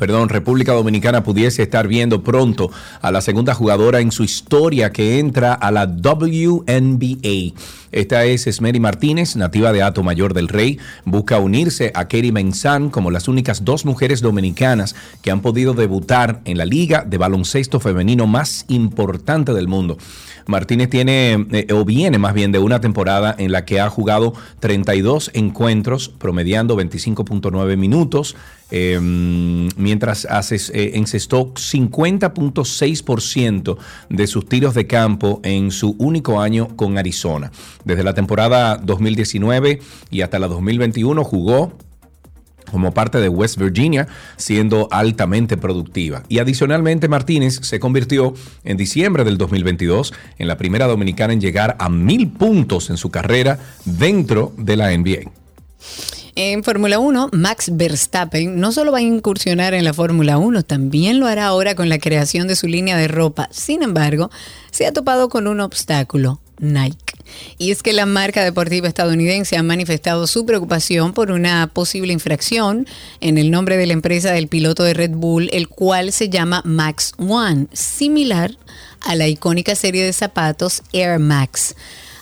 Perdón, 0.00 0.30
República 0.30 0.72
Dominicana 0.72 1.22
pudiese 1.22 1.62
estar 1.62 1.86
viendo 1.86 2.22
pronto 2.22 2.70
a 3.02 3.10
la 3.10 3.20
segunda 3.20 3.52
jugadora 3.52 4.00
en 4.00 4.12
su 4.12 4.24
historia 4.24 4.92
que 4.92 5.18
entra 5.18 5.52
a 5.52 5.70
la 5.70 5.84
WNBA. 5.84 7.52
Esta 7.92 8.24
es 8.24 8.46
Esmeri 8.46 8.80
Martínez, 8.80 9.36
nativa 9.36 9.74
de 9.74 9.82
Ato 9.82 10.02
Mayor 10.02 10.32
del 10.32 10.48
Rey. 10.48 10.78
Busca 11.04 11.38
unirse 11.38 11.92
a 11.94 12.08
Kerry 12.08 12.32
Mensán 12.32 12.88
como 12.88 13.10
las 13.10 13.28
únicas 13.28 13.62
dos 13.66 13.84
mujeres 13.84 14.22
dominicanas 14.22 14.96
que 15.20 15.32
han 15.32 15.42
podido 15.42 15.74
debutar 15.74 16.40
en 16.46 16.56
la 16.56 16.64
liga 16.64 17.04
de 17.06 17.18
baloncesto 17.18 17.78
femenino 17.78 18.26
más 18.26 18.64
importante 18.68 19.52
del 19.52 19.68
mundo. 19.68 19.98
Martínez 20.46 20.90
tiene, 20.90 21.46
eh, 21.52 21.66
o 21.72 21.84
viene 21.84 22.18
más 22.18 22.34
bien 22.34 22.50
de 22.52 22.58
una 22.58 22.80
temporada 22.80 23.34
en 23.38 23.52
la 23.52 23.64
que 23.64 23.80
ha 23.80 23.88
jugado 23.90 24.34
32 24.60 25.30
encuentros, 25.34 26.08
promediando 26.08 26.76
25.9 26.76 27.76
minutos, 27.76 28.36
eh, 28.70 29.00
mientras 29.00 30.26
hace, 30.26 30.56
eh, 30.72 30.92
encestó 30.94 31.52
50.6% 31.54 33.78
de 34.08 34.26
sus 34.26 34.48
tiros 34.48 34.74
de 34.74 34.86
campo 34.86 35.40
en 35.42 35.70
su 35.70 35.96
único 35.98 36.40
año 36.40 36.68
con 36.76 36.98
Arizona. 36.98 37.50
Desde 37.84 38.04
la 38.04 38.14
temporada 38.14 38.76
2019 38.76 39.80
y 40.10 40.20
hasta 40.20 40.38
la 40.38 40.48
2021 40.48 41.24
jugó 41.24 41.72
como 42.70 42.92
parte 42.92 43.18
de 43.18 43.28
West 43.28 43.58
Virginia, 43.58 44.08
siendo 44.36 44.88
altamente 44.90 45.56
productiva. 45.56 46.22
Y 46.28 46.38
adicionalmente, 46.38 47.08
Martínez 47.08 47.60
se 47.62 47.80
convirtió 47.80 48.34
en 48.64 48.76
diciembre 48.76 49.24
del 49.24 49.38
2022 49.38 50.12
en 50.38 50.48
la 50.48 50.56
primera 50.56 50.86
dominicana 50.86 51.32
en 51.32 51.40
llegar 51.40 51.76
a 51.78 51.88
mil 51.88 52.28
puntos 52.28 52.90
en 52.90 52.96
su 52.96 53.10
carrera 53.10 53.58
dentro 53.84 54.52
de 54.56 54.76
la 54.76 54.96
NBA. 54.96 55.30
En 56.36 56.62
Fórmula 56.62 56.98
1, 56.98 57.30
Max 57.32 57.70
Verstappen 57.72 58.60
no 58.60 58.72
solo 58.72 58.92
va 58.92 58.98
a 58.98 59.02
incursionar 59.02 59.74
en 59.74 59.84
la 59.84 59.92
Fórmula 59.92 60.38
1, 60.38 60.62
también 60.62 61.18
lo 61.18 61.26
hará 61.26 61.46
ahora 61.46 61.74
con 61.74 61.88
la 61.88 61.98
creación 61.98 62.48
de 62.48 62.56
su 62.56 62.66
línea 62.66 62.96
de 62.96 63.08
ropa. 63.08 63.48
Sin 63.50 63.82
embargo, 63.82 64.30
se 64.70 64.86
ha 64.86 64.92
topado 64.92 65.28
con 65.28 65.46
un 65.48 65.60
obstáculo, 65.60 66.40
Nike. 66.58 67.09
Y 67.58 67.70
es 67.70 67.82
que 67.82 67.92
la 67.92 68.06
marca 68.06 68.44
deportiva 68.44 68.88
estadounidense 68.88 69.56
ha 69.56 69.62
manifestado 69.62 70.26
su 70.26 70.46
preocupación 70.46 71.12
por 71.12 71.30
una 71.30 71.66
posible 71.66 72.12
infracción 72.12 72.86
en 73.20 73.38
el 73.38 73.50
nombre 73.50 73.76
de 73.76 73.86
la 73.86 73.92
empresa 73.92 74.32
del 74.32 74.48
piloto 74.48 74.82
de 74.82 74.94
Red 74.94 75.12
Bull, 75.12 75.48
el 75.52 75.68
cual 75.68 76.12
se 76.12 76.28
llama 76.28 76.62
Max 76.64 77.12
One, 77.18 77.66
similar 77.72 78.56
a 79.00 79.14
la 79.14 79.28
icónica 79.28 79.74
serie 79.74 80.04
de 80.04 80.12
zapatos 80.12 80.82
Air 80.92 81.18
Max. 81.18 81.74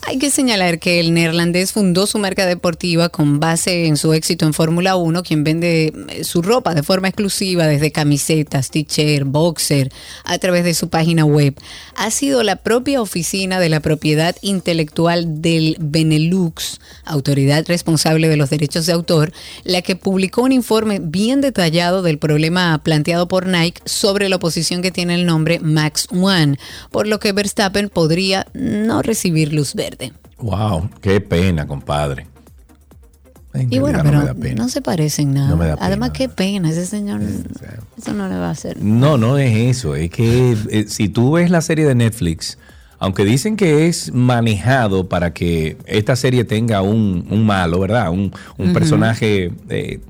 Hay 0.08 0.16
que 0.16 0.30
señalar 0.30 0.78
que 0.78 1.00
el 1.00 1.12
neerlandés 1.12 1.72
fundó 1.72 2.06
su 2.06 2.16
marca 2.16 2.46
deportiva 2.46 3.10
con 3.10 3.40
base 3.40 3.84
en 3.84 3.98
su 3.98 4.14
éxito 4.14 4.46
en 4.46 4.54
Fórmula 4.54 4.96
1, 4.96 5.22
quien 5.22 5.44
vende 5.44 5.92
eh, 6.08 6.24
su 6.24 6.40
ropa 6.40 6.74
de 6.74 6.82
forma 6.82 7.08
exclusiva 7.08 7.66
desde 7.66 7.92
camisetas, 7.92 8.70
t-shirt, 8.70 9.26
boxer, 9.26 9.92
a 10.24 10.38
través 10.38 10.64
de 10.64 10.72
su 10.72 10.88
página 10.88 11.26
web. 11.26 11.54
Ha 11.94 12.10
sido 12.10 12.42
la 12.42 12.56
propia 12.56 13.02
oficina 13.02 13.60
de 13.60 13.68
la 13.68 13.80
propiedad 13.80 14.34
intelectual 14.40 15.42
del 15.42 15.76
Benelux, 15.78 16.80
autoridad 17.04 17.66
responsable 17.68 18.28
de 18.28 18.38
los 18.38 18.48
derechos 18.48 18.86
de 18.86 18.94
autor, 18.94 19.34
la 19.64 19.82
que 19.82 19.94
publicó 19.94 20.40
un 20.40 20.52
informe 20.52 21.00
bien 21.02 21.42
detallado 21.42 22.00
del 22.00 22.16
problema 22.16 22.80
planteado 22.82 23.28
por 23.28 23.46
Nike 23.46 23.82
sobre 23.84 24.30
la 24.30 24.36
oposición 24.36 24.80
que 24.80 24.90
tiene 24.90 25.16
el 25.16 25.26
nombre 25.26 25.60
Max 25.60 26.08
One, 26.10 26.58
por 26.90 27.06
lo 27.06 27.20
que 27.20 27.32
Verstappen 27.32 27.90
podría 27.90 28.46
no 28.54 29.02
recibir 29.02 29.52
luz 29.52 29.74
verde. 29.74 29.97
Wow, 30.38 30.88
qué 31.00 31.20
pena, 31.20 31.66
compadre. 31.66 32.26
En 33.54 33.72
Y 33.72 33.78
bueno, 33.80 34.00
pero 34.04 34.12
no 34.12 34.20
me 34.20 34.26
da 34.26 34.34
pena. 34.34 34.62
no 34.62 34.68
se 34.68 34.82
parecen 34.82 35.34
nada. 35.34 35.48
No 35.48 35.56
me 35.56 35.66
da 35.66 35.74
pena. 35.74 35.86
Además, 35.86 36.10
qué 36.10 36.28
pena, 36.28 36.70
ese 36.70 36.86
señor, 36.86 37.20
eso 37.22 38.14
no 38.14 38.28
le 38.28 38.36
va 38.36 38.48
a 38.48 38.50
hacer. 38.50 38.80
No, 38.82 39.16
no 39.16 39.36
es 39.38 39.56
eso. 39.76 39.96
Es 39.96 40.10
que 40.10 40.56
eh, 40.70 40.84
si 40.88 41.08
tú 41.08 41.32
ves 41.32 41.50
la 41.50 41.60
serie 41.60 41.86
de 41.86 41.94
Netflix, 41.96 42.58
aunque 43.00 43.24
dicen 43.24 43.56
que 43.56 43.88
es 43.88 44.12
manejado 44.12 45.08
para 45.08 45.32
que 45.32 45.76
esta 45.86 46.14
serie 46.14 46.44
tenga 46.44 46.82
un, 46.82 47.26
un 47.30 47.46
malo, 47.46 47.80
¿verdad? 47.80 48.10
Un, 48.12 48.32
personaje 48.72 49.50
eh, 49.70 50.00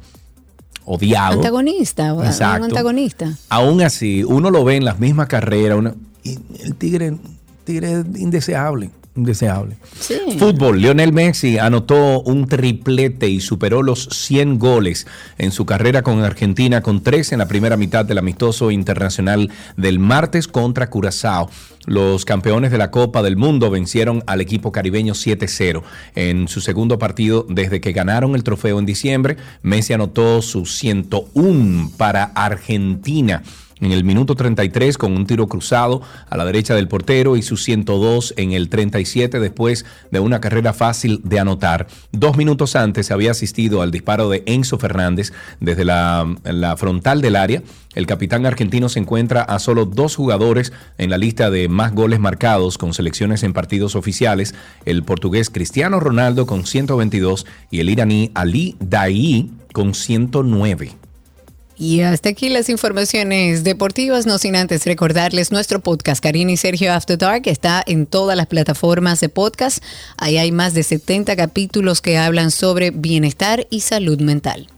odiado. 0.85 1.37
Antagonista, 1.37 2.13
o- 2.13 2.21
un 2.21 2.27
Exacto. 2.27 2.65
antagonista. 2.65 3.33
Aún 3.49 3.81
así, 3.83 4.25
uno 4.25 4.51
lo 4.51 4.65
ve 4.65 4.77
en 4.77 4.85
las 4.85 4.99
mismas 4.99 5.29
carreras. 5.29 5.79
una- 5.79 5.95
y 6.25 6.39
el 6.61 6.75
tigre, 6.75 7.17
tigre 7.65 8.01
es 8.01 8.21
indeseable. 8.21 8.91
Indeseable. 9.19 9.77
Sí. 9.99 10.15
Fútbol. 10.39 10.81
Lionel 10.81 11.13
Messi 11.13 11.59
anotó 11.59 12.21
un 12.21 12.47
triplete 12.47 13.29
y 13.29 13.41
superó 13.41 13.83
los 13.83 14.09
100 14.13 14.61
goles 14.61 15.09
en 15.39 15.51
su 15.51 15.67
carrera 15.67 16.03
con 16.03 16.23
Argentina, 16.23 16.83
con 16.83 17.03
tres 17.03 17.33
en 17.33 17.41
la 17.41 17.49
primera 17.49 17.77
mitad 17.77 18.05
del 18.05 18.19
amistoso 18.19 18.71
internacional 18.71 19.51
del 19.77 19.99
martes 19.99 20.47
contra 20.47 20.89
Curazao. 20.89 21.51
Los 21.85 22.25
campeones 22.25 22.71
de 22.71 22.79
la 22.79 22.93
Copa 22.93 23.23
del 23.23 23.37
Mundo 23.37 23.71
vencieron 23.71 24.23
al 24.29 24.41
equipo 24.41 24.71
caribeño 24.71 25.15
7-0 25.15 25.83
en 26.15 26.47
su 26.47 26.61
segundo 26.61 27.01
partido 27.01 27.45
desde 27.49 27.81
que 27.81 27.91
ganaron 27.91 28.37
el 28.37 28.45
trofeo 28.45 28.79
en 28.79 28.87
diciembre. 28.87 29.37
Messi 29.63 29.95
anotó 29.95 30.43
su 30.43 30.65
101 30.65 31.91
para 31.97 32.23
Argentina 32.23 33.43
en 33.81 33.93
el 33.93 34.05
minuto 34.05 34.35
33 34.35 34.99
con 34.99 35.17
un 35.17 35.27
tiro 35.27 35.47
cruzado 35.47 36.03
a 36.29 36.37
la 36.37 36.45
derecha 36.45 36.75
del 36.75 36.89
portero 36.89 37.37
y 37.37 37.43
su 37.43 37.57
102 37.57 38.35
en 38.37 38.53
el 38.53 38.69
37 38.69 39.41
después 39.41 39.85
de 40.11 40.21
una 40.21 40.41
carrera 40.41 40.73
fácil 40.73 41.21
de 41.25 41.39
anotar. 41.39 41.87
Dos 42.13 42.37
minutos 42.37 42.77
antes 42.77 43.11
había 43.11 43.31
asistido 43.31 43.83
al 43.83 43.91
disparo 43.91 44.29
de 44.29 44.43
Enzo 44.47 44.79
Fernández 44.79 45.33
desde 45.61 45.85
la, 45.85 46.27
la 46.45 46.77
frontal 46.77 47.21
del 47.21 47.37
área. 47.37 47.63
El 47.95 48.07
capitán 48.07 48.47
argentino 48.47 48.89
se 48.89 49.01
encuentra 49.01 49.43
a 49.43 49.59
solo 49.59 49.85
dos 49.85 50.15
jugadores 50.15 50.73
en 50.99 51.11
la 51.11 51.19
lista 51.19 51.51
de 51.51 51.69
más 51.69 51.95
goles 51.95 52.21
marcados 52.21 52.79
con 52.79 52.95
selecciones 52.95 53.43
en 53.43 53.53
partidos 53.53 53.97
oficiales, 53.97 54.55
el 54.85 55.03
portugués 55.03 55.51
Cristiano 55.51 55.99
Ronaldo 55.99 56.47
con 56.47 56.67
122 56.67 57.47
y 57.71 57.81
el 57.81 57.91
iraní 57.91 58.31
Ali 58.35 58.77
Daei 58.79 59.51
con 59.73 59.95
109. 59.95 61.08
Y 61.79 62.01
hasta 62.01 62.31
aquí 62.31 62.49
las 62.49 62.69
informaciones 62.69 63.63
deportivas, 63.63 64.27
no 64.27 64.39
sin 64.39 64.57
antes 64.57 64.85
recordarles 64.85 65.53
nuestro 65.53 65.79
podcast, 65.79 66.21
Karina 66.21 66.51
y 66.51 66.57
Sergio 66.57 66.93
After 66.93 67.17
Dark, 67.17 67.43
está 67.47 67.85
en 67.87 68.07
todas 68.07 68.37
las 68.37 68.49
plataformas 68.49 69.21
de 69.21 69.29
podcast. 69.29 69.83
Ahí 70.17 70.39
hay 70.39 70.51
más 70.51 70.75
de 70.75 70.83
70 70.83 71.37
capítulos 71.37 72.01
que 72.01 72.19
hablan 72.19 72.51
sobre 72.51 72.91
bienestar 72.91 73.69
y 73.71 73.81
salud 73.81 74.21
mental. 74.21 74.69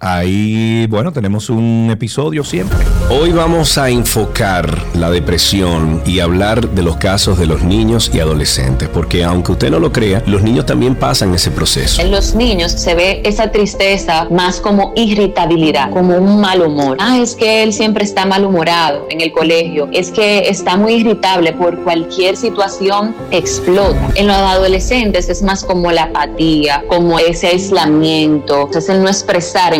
Ahí, 0.00 0.86
bueno, 0.88 1.12
tenemos 1.12 1.48
un 1.50 1.88
episodio 1.90 2.44
siempre. 2.44 2.78
Hoy 3.10 3.32
vamos 3.32 3.78
a 3.78 3.90
enfocar 3.90 4.82
la 4.94 5.10
depresión 5.10 6.02
y 6.06 6.20
hablar 6.20 6.70
de 6.70 6.82
los 6.82 6.96
casos 6.96 7.38
de 7.38 7.46
los 7.46 7.62
niños 7.62 8.10
y 8.12 8.20
adolescentes, 8.20 8.88
porque 8.88 9.24
aunque 9.24 9.52
usted 9.52 9.70
no 9.70 9.78
lo 9.78 9.92
crea, 9.92 10.22
los 10.26 10.42
niños 10.42 10.66
también 10.66 10.94
pasan 10.94 11.34
ese 11.34 11.50
proceso. 11.50 12.00
En 12.00 12.10
los 12.10 12.34
niños 12.34 12.72
se 12.72 12.94
ve 12.94 13.20
esa 13.24 13.50
tristeza 13.50 14.26
más 14.30 14.60
como 14.60 14.92
irritabilidad, 14.96 15.90
como 15.90 16.16
un 16.16 16.40
mal 16.40 16.62
humor. 16.62 16.96
Ah, 17.00 17.18
es 17.18 17.34
que 17.34 17.62
él 17.62 17.72
siempre 17.72 18.04
está 18.04 18.26
malhumorado 18.26 19.06
en 19.10 19.20
el 19.20 19.32
colegio, 19.32 19.88
es 19.92 20.10
que 20.10 20.48
está 20.48 20.76
muy 20.76 20.94
irritable 20.94 21.52
por 21.52 21.82
cualquier 21.84 22.36
situación, 22.36 23.14
explota. 23.30 24.10
En 24.14 24.26
los 24.26 24.36
adolescentes 24.36 25.28
es 25.28 25.42
más 25.42 25.64
como 25.64 25.92
la 25.92 26.04
apatía, 26.04 26.84
como 26.88 27.18
ese 27.18 27.48
aislamiento, 27.48 28.68
es 28.74 28.88
el 28.88 29.02
no 29.02 29.08
expresar 29.08 29.74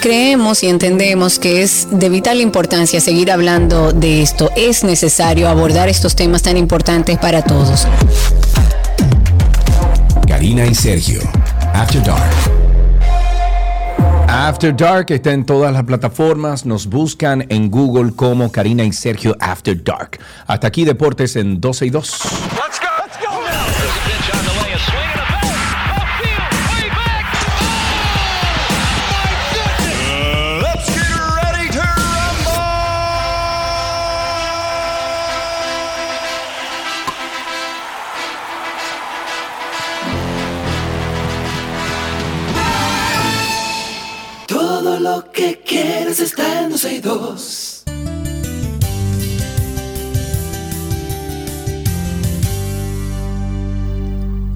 Creemos 0.00 0.62
y 0.62 0.68
entendemos 0.68 1.38
que 1.38 1.62
es 1.62 1.88
de 1.90 2.08
vital 2.08 2.40
importancia 2.40 3.00
seguir 3.00 3.30
hablando 3.30 3.92
de 3.92 4.22
esto. 4.22 4.50
Es 4.56 4.84
necesario 4.84 5.48
abordar 5.48 5.88
estos 5.88 6.14
temas 6.14 6.42
tan 6.42 6.56
importantes 6.56 7.18
para 7.18 7.42
todos. 7.42 7.86
Karina 10.28 10.66
y 10.66 10.74
Sergio, 10.74 11.20
After 11.72 12.02
Dark. 12.02 12.54
After 14.28 14.74
Dark 14.74 15.06
está 15.10 15.32
en 15.32 15.44
todas 15.44 15.72
las 15.72 15.84
plataformas. 15.84 16.66
Nos 16.66 16.86
buscan 16.88 17.46
en 17.48 17.70
Google 17.70 18.12
como 18.14 18.50
Karina 18.50 18.84
y 18.84 18.92
Sergio 18.92 19.36
After 19.38 19.82
Dark. 19.82 20.18
Hasta 20.46 20.66
aquí 20.66 20.84
Deportes 20.84 21.36
en 21.36 21.60
12 21.60 21.86
y 21.86 21.90
2. 21.90 22.20
En 47.24 47.34
12 47.34 47.80
y 47.84 47.84
2. 47.84 47.84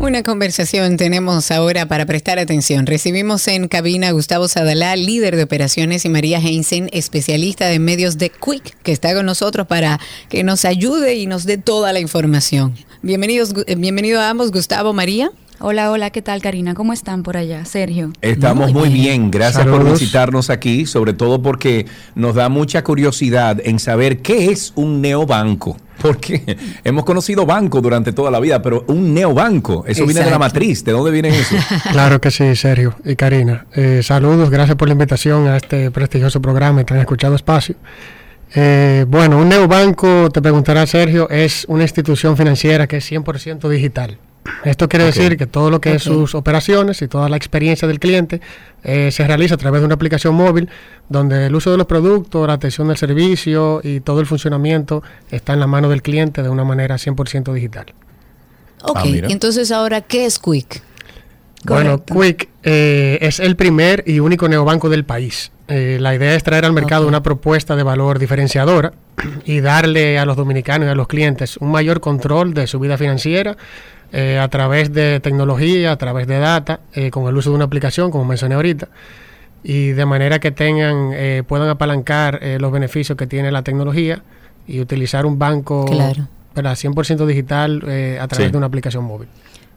Una 0.01 0.23
conversación 0.23 0.97
tenemos 0.97 1.51
ahora 1.51 1.87
para 1.87 2.07
prestar 2.07 2.39
atención. 2.39 2.87
Recibimos 2.87 3.47
en 3.49 3.69
cabina 3.69 4.09
a 4.09 4.13
Gustavo 4.13 4.49
Sadalá, 4.49 4.97
líder 4.97 5.37
de 5.37 5.43
operaciones, 5.43 6.05
y 6.05 6.09
María 6.09 6.39
Heinzen, 6.39 6.89
especialista 6.93 7.67
de 7.67 7.79
medios 7.79 8.17
de 8.17 8.31
Quick, 8.31 8.81
que 8.83 8.93
está 8.93 9.13
con 9.13 9.27
nosotros 9.27 9.67
para 9.67 10.01
que 10.31 10.45
nos 10.45 10.65
ayude 10.65 11.17
y 11.17 11.27
nos 11.27 11.45
dé 11.45 11.59
toda 11.59 11.93
la 11.93 12.01
información. 12.01 12.75
Bienvenidos, 13.03 13.53
eh, 13.67 13.75
bienvenido 13.75 14.21
a 14.21 14.31
ambos, 14.31 14.51
Gustavo, 14.51 14.93
María. 14.93 15.31
Hola, 15.61 15.91
hola, 15.91 16.11
¿qué 16.11 16.23
tal 16.23 16.41
Karina? 16.41 16.75
¿Cómo 16.75 16.93
están 16.93 17.25
por 17.25 17.37
allá? 17.37 17.65
Sergio. 17.65 18.13
Estamos 18.21 18.73
muy 18.73 18.91
bien, 18.91 19.29
gracias 19.29 19.67
por 19.67 19.85
visitarnos 19.91 20.51
aquí, 20.51 20.87
sobre 20.87 21.15
todo 21.15 21.43
porque 21.43 21.85
nos 22.15 22.37
da 22.37 22.49
mucha 22.49 22.85
curiosidad 22.85 23.61
en 23.65 23.81
saber 23.81 24.23
qué 24.23 24.53
es 24.53 24.73
un 24.77 25.01
neobanco. 25.01 25.77
Porque 25.99 26.57
hemos 26.85 27.05
conocido 27.05 27.45
banco 27.45 27.81
durante 27.81 28.13
toda 28.13 28.31
la 28.31 28.39
vida, 28.39 28.63
pero 28.63 28.85
un 28.87 29.13
neobanco, 29.13 29.85
eso 29.85 30.07
viene 30.07 30.23
de 30.23 30.31
la 30.31 30.39
matriz. 30.39 30.85
¿De 30.85 30.93
dónde 30.93 31.11
viene 31.11 31.31
eso? 31.31 31.57
Claro 31.91 32.21
que 32.21 32.31
sí, 32.31 32.55
Sergio 32.55 32.95
y 33.05 33.17
Karina. 33.17 33.67
Eh, 33.75 34.03
saludos, 34.05 34.49
gracias 34.49 34.77
por 34.77 34.87
la 34.87 34.93
invitación 34.93 35.49
a 35.49 35.57
este 35.57 35.91
prestigioso 35.91 36.41
programa 36.41 36.83
y 36.83 36.93
han 36.93 37.01
escuchado 37.01 37.35
espacio. 37.35 37.75
Eh, 38.55 39.07
bueno, 39.09 39.39
un 39.39 39.49
neobanco, 39.49 40.31
te 40.31 40.41
preguntará 40.41 40.87
Sergio, 40.87 41.29
es 41.31 41.65
una 41.69 41.83
institución 41.83 42.37
financiera 42.37 42.87
que 42.87 42.99
es 42.99 43.11
100% 43.11 43.69
digital. 43.69 44.19
Esto 44.65 44.89
quiere 44.89 45.05
decir 45.05 45.37
que 45.37 45.47
todo 45.47 45.71
lo 45.71 45.81
que 45.81 45.95
es 45.95 46.03
sus 46.03 46.35
operaciones 46.35 47.03
y 47.03 47.09
toda 47.09 47.29
la 47.29 47.37
experiencia 47.37 47.87
del 47.89 48.01
cliente 48.01 48.41
eh, 48.83 49.11
se 49.11 49.27
realiza 49.27 49.55
a 49.55 49.59
través 49.59 49.81
de 49.81 49.87
una 49.87 49.95
aplicación 49.95 50.35
móvil 50.35 50.69
donde 51.09 51.47
el 51.47 51.55
uso 51.55 51.71
de 51.71 51.77
los 51.77 51.87
productos, 51.87 52.47
la 52.47 52.55
atención 52.55 52.89
del 52.89 52.97
servicio 52.97 53.81
y 53.83 54.01
todo 54.01 54.21
el 54.21 54.27
funcionamiento 54.27 55.03
está 55.31 55.53
en 55.53 55.61
la 55.61 55.67
mano 55.67 55.89
del 55.89 56.03
cliente 56.03 56.43
de 56.43 56.49
una 56.49 56.65
manera 56.65 56.97
100% 56.97 57.53
digital. 57.53 57.87
Ok, 58.83 59.01
entonces 59.05 59.73
ahora, 59.73 60.03
¿qué 60.03 60.27
es 60.27 60.39
Quick? 60.39 60.83
Bueno, 61.65 62.05
Quick 62.05 62.49
eh, 62.63 63.19
es 63.21 63.41
el 63.41 63.57
primer 63.57 64.05
y 64.07 64.21
único 64.21 64.49
neobanco 64.49 64.89
del 64.89 65.05
país. 65.05 65.51
Eh, 65.67 65.99
la 66.01 66.15
idea 66.15 66.35
es 66.35 66.43
traer 66.43 66.65
al 66.65 66.73
mercado 66.73 67.07
una 67.07 67.23
propuesta 67.23 67.77
de 67.77 67.83
valor 67.83 68.19
diferenciadora 68.19 68.93
y 69.45 69.61
darle 69.61 70.19
a 70.19 70.25
los 70.25 70.37
dominicanos 70.37 70.87
y 70.87 70.91
a 70.91 70.95
los 70.95 71.09
clientes 71.09 71.57
un 71.59 71.71
mayor 71.71 72.01
control 72.01 72.55
de 72.55 72.67
su 72.67 72.79
vida 72.79 72.97
financiera 72.97 73.57
eh, 74.13 74.39
a 74.39 74.49
través 74.49 74.93
de 74.93 75.21
tecnología, 75.21 75.93
a 75.93 75.97
través 75.97 76.27
de 76.27 76.39
data, 76.39 76.81
eh, 76.95 77.11
con 77.11 77.27
el 77.29 77.37
uso 77.37 77.51
de 77.51 77.57
una 77.57 77.65
aplicación, 77.67 78.11
como 78.11 78.25
mencioné 78.25 78.55
ahorita, 78.55 78.89
y 79.63 79.89
de 79.89 80.07
manera 80.07 80.39
que 80.39 80.51
tengan, 80.51 81.11
eh, 81.15 81.43
puedan 81.47 81.69
apalancar 81.69 82.39
eh, 82.43 82.59
los 82.61 82.73
beneficios 82.73 83.17
que 83.19 83.27
tiene 83.27 83.51
la 83.51 83.63
tecnología 83.63 84.23
y 84.67 84.81
utilizar 84.81 85.27
un 85.27 85.39
banco 85.39 85.85
Claro. 85.87 86.29
¿verdad? 86.55 86.75
100% 86.77 87.27
digital 87.27 87.83
eh, 87.87 88.19
a 88.21 88.27
través 88.29 88.47
Sí. 88.47 88.53
de 88.53 88.59
una 88.59 88.67
aplicación 88.67 89.05
móvil. 89.05 89.29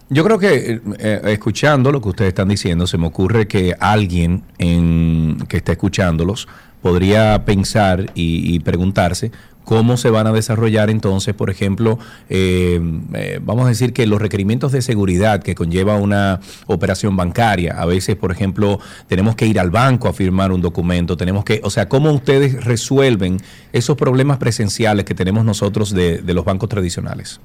Yo 0.09 0.23
creo 0.25 0.37
que 0.39 0.81
eh, 0.99 1.21
escuchando 1.27 1.91
lo 1.91 2.01
que 2.01 2.09
ustedes 2.09 2.29
están 2.29 2.49
diciendo, 2.49 2.85
se 2.85 2.97
me 2.97 3.07
ocurre 3.07 3.47
que 3.47 3.73
alguien 3.79 4.43
en, 4.57 5.37
que 5.47 5.57
está 5.57 5.71
escuchándolos 5.71 6.47
podría 6.81 7.45
pensar 7.45 8.11
y, 8.15 8.55
y 8.55 8.59
preguntarse 8.59 9.31
cómo 9.63 9.97
se 9.97 10.09
van 10.09 10.27
a 10.27 10.31
desarrollar 10.31 10.89
entonces, 10.89 11.33
por 11.33 11.49
ejemplo, 11.49 11.99
eh, 12.29 12.81
eh, 13.13 13.39
vamos 13.41 13.65
a 13.65 13.69
decir 13.69 13.93
que 13.93 14.05
los 14.07 14.21
requerimientos 14.21 14.71
de 14.71 14.81
seguridad 14.81 15.41
que 15.41 15.55
conlleva 15.55 15.95
una 15.95 16.39
operación 16.67 17.15
bancaria, 17.15 17.79
a 17.79 17.85
veces, 17.85 18.15
por 18.15 18.31
ejemplo, 18.31 18.79
tenemos 19.07 19.35
que 19.35 19.45
ir 19.45 19.59
al 19.59 19.69
banco 19.69 20.07
a 20.07 20.13
firmar 20.13 20.51
un 20.51 20.61
documento, 20.61 21.17
tenemos 21.17 21.45
que, 21.45 21.61
o 21.63 21.69
sea, 21.69 21.87
cómo 21.87 22.11
ustedes 22.11 22.63
resuelven 22.63 23.37
esos 23.71 23.95
problemas 23.97 24.37
presenciales 24.37 25.05
que 25.05 25.15
tenemos 25.15 25.45
nosotros 25.45 25.93
de, 25.93 26.21
de 26.21 26.33
los 26.33 26.45
bancos 26.45 26.69
tradicionales. 26.69 27.39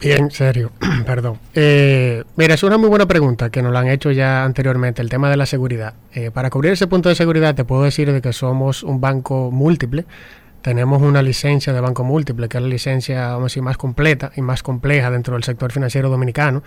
Bien, 0.00 0.30
serio, 0.30 0.72
perdón. 1.06 1.38
Eh, 1.54 2.24
mira, 2.36 2.54
es 2.54 2.62
una 2.62 2.78
muy 2.78 2.88
buena 2.88 3.06
pregunta 3.06 3.50
que 3.50 3.62
nos 3.62 3.72
la 3.72 3.80
han 3.80 3.88
hecho 3.88 4.10
ya 4.10 4.44
anteriormente, 4.44 5.02
el 5.02 5.10
tema 5.10 5.28
de 5.28 5.36
la 5.36 5.46
seguridad. 5.46 5.94
Eh, 6.14 6.30
para 6.30 6.48
cubrir 6.48 6.72
ese 6.72 6.86
punto 6.86 7.08
de 7.10 7.14
seguridad, 7.14 7.54
te 7.54 7.64
puedo 7.64 7.82
decir 7.82 8.10
de 8.10 8.22
que 8.22 8.32
somos 8.32 8.82
un 8.82 9.00
banco 9.00 9.50
múltiple. 9.50 10.06
Tenemos 10.62 11.02
una 11.02 11.22
licencia 11.22 11.72
de 11.72 11.80
banco 11.80 12.04
múltiple, 12.04 12.48
que 12.48 12.58
es 12.58 12.62
la 12.62 12.68
licencia, 12.68 13.28
vamos 13.28 13.42
a 13.42 13.44
decir, 13.44 13.62
más 13.62 13.76
completa 13.76 14.32
y 14.36 14.42
más 14.42 14.62
compleja 14.62 15.10
dentro 15.10 15.34
del 15.34 15.44
sector 15.44 15.72
financiero 15.72 16.08
dominicano, 16.08 16.62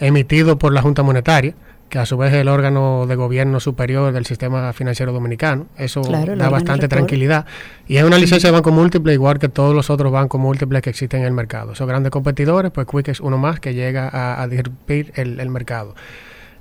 emitido 0.00 0.58
por 0.58 0.72
la 0.72 0.82
Junta 0.82 1.02
Monetaria, 1.02 1.54
que 1.88 1.98
a 1.98 2.06
su 2.06 2.16
vez 2.16 2.32
es 2.32 2.40
el 2.40 2.48
órgano 2.48 3.06
de 3.06 3.14
gobierno 3.16 3.60
superior 3.60 4.12
del 4.12 4.26
sistema 4.26 4.72
financiero 4.72 5.12
dominicano. 5.12 5.66
Eso 5.76 6.02
Claro, 6.02 6.36
da 6.36 6.48
bastante 6.48 6.82
rector. 6.82 6.98
tranquilidad. 6.98 7.46
Y 7.86 7.96
es 7.96 8.04
una 8.04 8.18
licencia 8.18 8.48
de 8.48 8.52
banco 8.52 8.70
múltiple 8.70 9.12
igual 9.14 9.38
que 9.38 9.48
todos 9.48 9.74
los 9.74 9.90
otros 9.90 10.12
bancos 10.12 10.40
múltiples 10.40 10.82
que 10.82 10.90
existen 10.90 11.20
en 11.20 11.26
el 11.26 11.32
mercado. 11.32 11.74
Son 11.74 11.88
grandes 11.88 12.10
competidores, 12.10 12.70
pues 12.72 12.86
Quick 12.86 13.08
es 13.08 13.20
uno 13.20 13.38
más 13.38 13.60
que 13.60 13.74
llega 13.74 14.08
a, 14.08 14.42
a 14.42 14.44
el 14.46 15.50
mercado. 15.50 15.94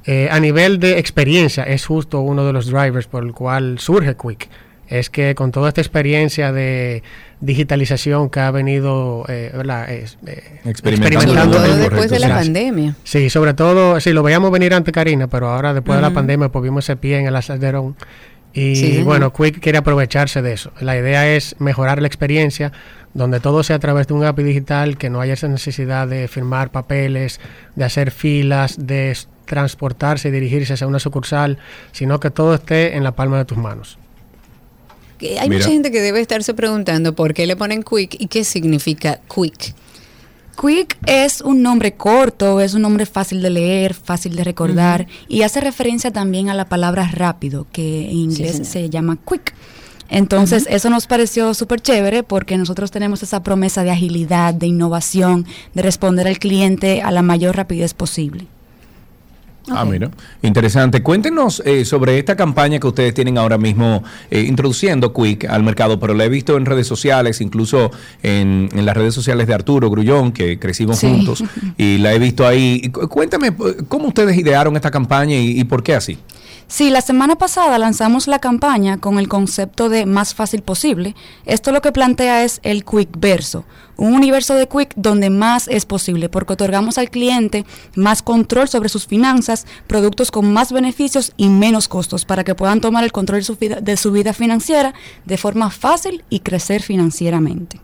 Eh, 0.05 0.29
a 0.31 0.39
nivel 0.39 0.79
de 0.79 0.99
experiencia, 0.99 1.63
es 1.63 1.85
justo 1.85 2.21
uno 2.21 2.45
de 2.45 2.53
los 2.53 2.67
drivers 2.67 3.07
por 3.07 3.23
el 3.23 3.33
cual 3.33 3.77
surge 3.79 4.15
Quick. 4.15 4.47
Es 4.87 5.09
que 5.09 5.35
con 5.35 5.51
toda 5.51 5.69
esta 5.69 5.81
experiencia 5.81 6.51
de 6.51 7.03
digitalización 7.41 8.29
que 8.29 8.39
ha 8.39 8.51
venido 8.51 9.25
eh, 9.27 9.51
eh, 9.53 10.59
Experimentando. 10.65 11.21
Sobre 11.21 11.41
todo 11.41 11.51
Correcto, 11.51 11.77
después 11.77 12.09
de 12.09 12.19
la 12.19 12.29
pandemia. 12.29 12.95
Sí, 13.03 13.29
sobre 13.29 13.53
todo, 13.53 13.99
sí, 13.99 14.13
lo 14.13 14.23
veíamos 14.23 14.51
venir 14.51 14.73
antes, 14.73 14.93
Karina, 14.93 15.27
pero 15.27 15.49
ahora 15.49 15.73
después 15.73 15.97
de 15.97 16.01
la 16.01 16.11
pandemia 16.11 16.49
pues 16.49 16.63
vimos 16.63 16.85
ese 16.85 16.95
pie 16.95 17.19
en 17.19 17.27
el 17.27 17.35
acelerón. 17.35 17.95
Y 18.53 18.75
Sí, 18.75 19.03
bueno, 19.03 19.31
Quick 19.33 19.59
quiere 19.59 19.77
aprovecharse 19.77 20.41
de 20.41 20.53
eso. 20.53 20.71
La 20.79 20.97
idea 20.97 21.27
es 21.27 21.55
mejorar 21.59 22.01
la 22.01 22.07
experiencia, 22.07 22.71
donde 23.13 23.39
todo 23.39 23.61
sea 23.61 23.75
a 23.75 23.79
través 23.79 24.07
de 24.07 24.13
un 24.13 24.23
API 24.23 24.43
digital, 24.43 24.97
que 24.97 25.09
no 25.09 25.21
haya 25.21 25.33
esa 25.33 25.47
necesidad 25.47 26.07
de 26.07 26.27
firmar 26.27 26.71
papeles, 26.71 27.39
de 27.75 27.85
hacer 27.85 28.09
filas, 28.09 28.87
de 28.87 29.15
transportarse 29.45 30.29
y 30.29 30.31
dirigirse 30.31 30.73
hacia 30.73 30.87
una 30.87 30.99
sucursal, 30.99 31.59
sino 31.91 32.19
que 32.19 32.31
todo 32.31 32.55
esté 32.55 32.95
en 32.95 33.03
la 33.03 33.11
palma 33.11 33.37
de 33.37 33.45
tus 33.45 33.57
manos. 33.57 33.99
Que 35.17 35.39
Hay 35.39 35.49
Mira. 35.49 35.59
mucha 35.59 35.71
gente 35.71 35.91
que 35.91 36.01
debe 36.01 36.19
estarse 36.19 36.53
preguntando 36.53 37.15
por 37.15 37.33
qué 37.33 37.47
le 37.47 37.55
ponen 37.55 37.83
Quick 37.83 38.15
y 38.19 38.27
qué 38.27 38.43
significa 38.43 39.19
Quick. 39.33 39.73
Quick 40.59 40.97
es 41.05 41.41
un 41.41 41.61
nombre 41.61 41.93
corto, 41.93 42.59
es 42.59 42.73
un 42.73 42.81
nombre 42.81 43.05
fácil 43.05 43.41
de 43.43 43.51
leer, 43.51 43.93
fácil 43.93 44.35
de 44.35 44.43
recordar 44.43 45.07
y 45.27 45.43
hace 45.43 45.61
referencia 45.61 46.11
también 46.11 46.49
a 46.49 46.55
la 46.55 46.65
palabra 46.65 47.07
rápido, 47.13 47.67
que 47.71 48.09
en 48.09 48.17
inglés 48.17 48.67
se 48.67 48.89
llama 48.89 49.17
quick. 49.17 49.53
Entonces, 50.09 50.65
eso 50.69 50.89
nos 50.89 51.05
pareció 51.05 51.53
súper 51.53 51.81
chévere 51.81 52.23
porque 52.23 52.57
nosotros 52.57 52.91
tenemos 52.91 53.23
esa 53.23 53.43
promesa 53.43 53.83
de 53.83 53.91
agilidad, 53.91 54.53
de 54.53 54.67
innovación, 54.67 55.45
de 55.73 55.81
responder 55.81 56.27
al 56.27 56.39
cliente 56.39 57.01
a 57.01 57.11
la 57.11 57.21
mayor 57.21 57.55
rapidez 57.55 57.93
posible. 57.93 58.47
Ah, 59.69 59.85
mira, 59.85 60.09
interesante. 60.41 61.03
Cuéntenos 61.03 61.61
eh, 61.65 61.83
sobre 61.85 62.17
esta 62.19 62.35
campaña 62.35 62.79
que 62.79 62.87
ustedes 62.87 63.13
tienen 63.13 63.37
ahora 63.37 63.57
mismo 63.57 64.03
eh, 64.31 64.41
introduciendo 64.41 65.13
Quick 65.13 65.45
al 65.45 65.63
mercado, 65.63 65.99
pero 65.99 66.13
la 66.13 66.25
he 66.25 66.29
visto 66.29 66.57
en 66.57 66.65
redes 66.65 66.87
sociales, 66.87 67.41
incluso 67.41 67.91
en, 68.23 68.69
en 68.73 68.85
las 68.85 68.95
redes 68.95 69.13
sociales 69.13 69.47
de 69.47 69.53
Arturo 69.53 69.89
Grullón, 69.89 70.31
que 70.31 70.57
crecimos 70.59 70.99
Sí. 70.99 71.07
juntos, 71.07 71.43
y 71.77 71.97
la 71.97 72.13
he 72.13 72.19
visto 72.19 72.47
ahí. 72.47 72.89
Cuéntame, 73.09 73.47
eh, 73.49 73.53
¿cómo 73.87 74.07
ustedes 74.07 74.37
idearon 74.37 74.75
esta 74.75 74.91
campaña 74.91 75.35
y, 75.35 75.59
y 75.59 75.63
por 75.65 75.83
qué 75.83 75.95
así? 75.95 76.17
Sí, 76.69 76.89
la 76.89 76.99
semana 76.99 77.37
pasada 77.37 77.77
lanzamos 77.77 78.27
la 78.27 78.39
campaña 78.39 78.97
con 78.97 79.19
el 79.19 79.29
concepto 79.29 79.87
de 79.87 80.05
más 80.05 80.35
fácil 80.35 80.63
posible. 80.63 81.15
Esto 81.45 81.71
lo 81.71 81.81
que 81.81 81.93
plantea 81.93 82.43
es 82.43 82.59
el 82.61 82.83
Quick 82.83 83.09
Verso, 83.17 83.63
un 83.95 84.13
universo 84.13 84.53
de 84.53 84.67
Quick 84.67 84.91
donde 84.97 85.29
más 85.29 85.69
es 85.69 85.85
posible, 85.85 86.27
porque 86.27 86.53
otorgamos 86.53 86.97
al 86.97 87.09
cliente 87.09 87.65
más 87.95 88.21
control 88.21 88.67
sobre 88.67 88.89
sus 88.89 89.07
finanzas, 89.07 89.65
productos 89.87 90.29
con 90.29 90.51
más 90.51 90.73
beneficios 90.73 91.31
y 91.37 91.47
menos 91.47 91.87
costos 91.87 92.25
para 92.25 92.43
que 92.43 92.53
puedan 92.53 92.81
tomar 92.81 93.05
el 93.05 93.13
control 93.13 93.39
de 93.39 93.45
su 93.45 93.55
vida, 93.55 93.79
de 93.79 93.95
su 93.95 94.11
vida 94.11 94.33
financiera 94.33 94.93
de 95.23 95.37
forma 95.37 95.69
fácil 95.69 96.25
y 96.29 96.41
crecer 96.41 96.81
financieramente. 96.81 97.79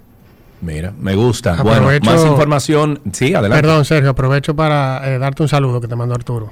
Mira, 0.61 0.93
me 0.99 1.15
gusta. 1.15 1.55
Aprovecho- 1.57 1.83
Bueno, 1.83 2.05
más 2.05 2.25
información. 2.25 2.99
Sí, 3.13 3.33
adelante. 3.33 3.61
Perdón, 3.61 3.85
Sergio, 3.85 4.09
aprovecho 4.09 4.55
para 4.57 5.01
eh, 5.09 5.19
darte 5.19 5.41
un 5.43 5.49
saludo 5.49 5.79
que 5.79 5.87
te 5.87 5.95
mandó 5.95 6.15
Arturo. 6.15 6.51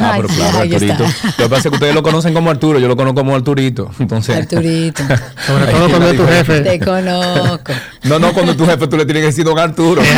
Ah, 0.00 0.12
pero 0.16 0.28
claro, 0.28 0.58
Ahí 0.60 0.72
Arturito. 0.72 1.04
está. 1.04 1.26
Lo 1.28 1.36
que 1.36 1.48
pasa 1.48 1.56
es 1.56 1.62
que 1.62 1.74
ustedes 1.74 1.94
lo 1.94 2.02
conocen 2.02 2.32
como 2.34 2.50
Arturo, 2.50 2.78
yo 2.78 2.86
lo 2.88 2.96
conozco 2.96 3.20
como 3.20 3.34
Arturito. 3.34 3.90
Entonces, 3.98 4.36
Arturito. 4.36 5.02
Sobre 5.46 5.66
todo 5.66 5.88
cuando 5.88 6.10
es 6.10 6.16
tu 6.16 6.26
jefe. 6.26 6.60
Te 6.60 6.78
conozco. 6.78 7.72
No, 8.04 8.18
no, 8.18 8.32
cuando 8.32 8.54
tu 8.56 8.64
jefe 8.64 8.86
tú 8.86 8.96
le 8.96 9.04
tienes 9.04 9.22
que 9.22 9.26
decir 9.26 9.44
don 9.44 9.58
Arturo. 9.58 10.02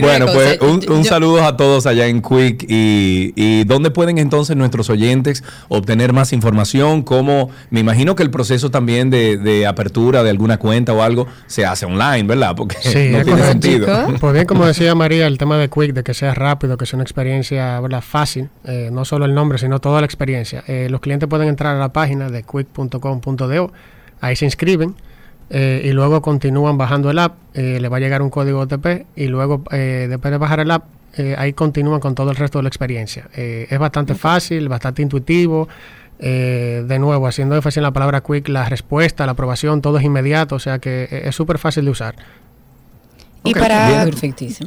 Mira 0.00 0.06
bueno, 0.18 0.26
pues 0.32 0.58
cosa, 0.58 0.70
un, 0.72 0.76
un 0.92 1.02
yo- 1.02 1.08
saludo 1.08 1.44
a 1.44 1.56
todos 1.56 1.86
allá 1.86 2.06
en 2.06 2.22
Quick 2.22 2.64
y, 2.68 3.32
y 3.36 3.64
dónde 3.64 3.90
pueden 3.90 4.18
entonces 4.18 4.56
nuestros 4.56 4.90
oyentes 4.90 5.42
obtener 5.68 6.12
más 6.12 6.32
información, 6.32 7.02
cómo 7.02 7.50
me 7.70 7.80
imagino 7.80 8.14
que 8.14 8.22
el 8.22 8.30
proceso 8.30 8.70
también 8.70 9.10
de, 9.10 9.36
de 9.36 9.66
apertura 9.66 10.22
de 10.22 10.30
alguna 10.30 10.58
cuenta 10.58 10.92
o 10.92 11.02
algo 11.02 11.26
se 11.46 11.64
hace 11.64 11.86
online, 11.86 12.24
¿verdad? 12.24 12.54
Porque 12.56 12.76
Sí, 12.80 12.88
no 13.10 13.22
tiene 13.22 13.24
correcto. 13.24 13.46
sentido. 13.46 13.86
Pues 14.20 14.32
bien, 14.32 14.46
como 14.46 14.66
decía 14.66 14.94
María, 14.94 15.26
el 15.26 15.38
tema 15.38 15.58
de 15.58 15.68
Quick, 15.68 15.92
de 15.94 16.02
que 16.02 16.14
sea 16.14 16.34
rápido, 16.34 16.76
que 16.76 16.86
sea 16.86 16.96
una 16.96 17.04
experiencia 17.04 17.80
¿verdad? 17.80 18.02
fácil, 18.02 18.48
eh, 18.64 18.88
no 18.92 19.04
solo 19.04 19.24
el 19.24 19.34
nombre, 19.34 19.58
sino 19.58 19.80
toda 19.80 20.00
la 20.00 20.06
experiencia. 20.06 20.64
Eh, 20.66 20.88
los 20.90 21.00
clientes 21.00 21.28
pueden 21.28 21.48
entrar 21.48 21.76
a 21.76 21.78
la 21.78 21.92
página 21.92 22.28
de 22.30 22.42
quick.com.do, 22.42 23.72
ahí 24.20 24.36
se 24.36 24.44
inscriben 24.44 24.94
eh, 25.50 25.82
y 25.84 25.92
luego 25.92 26.22
continúan 26.22 26.76
bajando 26.78 27.10
el 27.10 27.18
app, 27.18 27.34
eh, 27.54 27.78
le 27.80 27.88
va 27.88 27.98
a 27.98 28.00
llegar 28.00 28.22
un 28.22 28.30
código 28.30 28.60
OTP 28.60 29.06
y 29.16 29.26
luego 29.28 29.62
eh, 29.70 30.06
después 30.08 30.32
de 30.32 30.38
bajar 30.38 30.60
el 30.60 30.70
app, 30.70 30.84
eh, 31.16 31.34
ahí 31.38 31.52
continúan 31.52 32.00
con 32.00 32.14
todo 32.14 32.30
el 32.30 32.36
resto 32.36 32.58
de 32.58 32.64
la 32.64 32.68
experiencia. 32.68 33.28
Eh, 33.36 33.66
es 33.70 33.78
bastante 33.78 34.14
fácil, 34.14 34.68
bastante 34.68 35.02
intuitivo. 35.02 35.68
eh, 36.18 36.84
de 36.86 36.98
nuevo, 37.00 37.26
haciendo 37.26 37.56
énfasis 37.56 37.78
en 37.78 37.82
la 37.82 37.92
palabra 37.92 38.20
quick, 38.22 38.48
la 38.48 38.68
respuesta, 38.68 39.26
la 39.26 39.32
aprobación, 39.32 39.82
todo 39.82 39.98
es 39.98 40.04
inmediato, 40.04 40.54
o 40.54 40.58
sea 40.60 40.78
que 40.78 41.08
es 41.10 41.34
súper 41.34 41.58
fácil 41.58 41.84
de 41.84 41.90
usar. 41.90 42.14
Y 43.44 43.52
para 43.52 44.04
bien. 44.04 44.14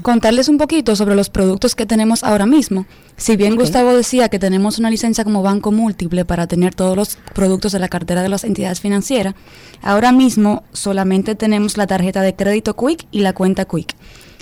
Contarles 0.04 0.50
un 0.50 0.60
poquito 0.60 0.96
sobre 0.96 1.16
los 1.16 1.30
productos 1.32 1.76
que 1.76 1.88
tenemos 1.88 2.24
ahora 2.24 2.46
mismo. 2.46 2.86
Si 3.18 3.36
bien. 3.36 3.56
Gustavo 3.56 3.96
decía 3.96 4.30
que 4.30 4.38
tenemos 4.38 4.78
una 4.78 4.92
licencia 4.92 5.24
como 5.24 5.42
banco 5.42 5.72
múltiple 5.72 6.26
para 6.26 6.46
tener 6.46 6.76
todos 6.76 6.96
los 6.96 7.18
productos 7.34 7.72
de 7.72 7.80
la 7.80 7.90
cartera 7.90 8.22
de 8.22 8.30
las 8.30 8.44
entidades 8.44 8.80
financieras, 8.80 9.34
ahora 9.82 10.12
mismo 10.12 10.64
solamente 10.74 11.34
tenemos 11.34 11.76
la 11.76 11.88
tarjeta 11.88 12.22
de 12.22 12.36
crédito 12.36 12.76
Quick 12.76 13.08
y 13.12 13.22
la 13.22 13.34
cuenta 13.34 13.66
Quick. 13.66 13.96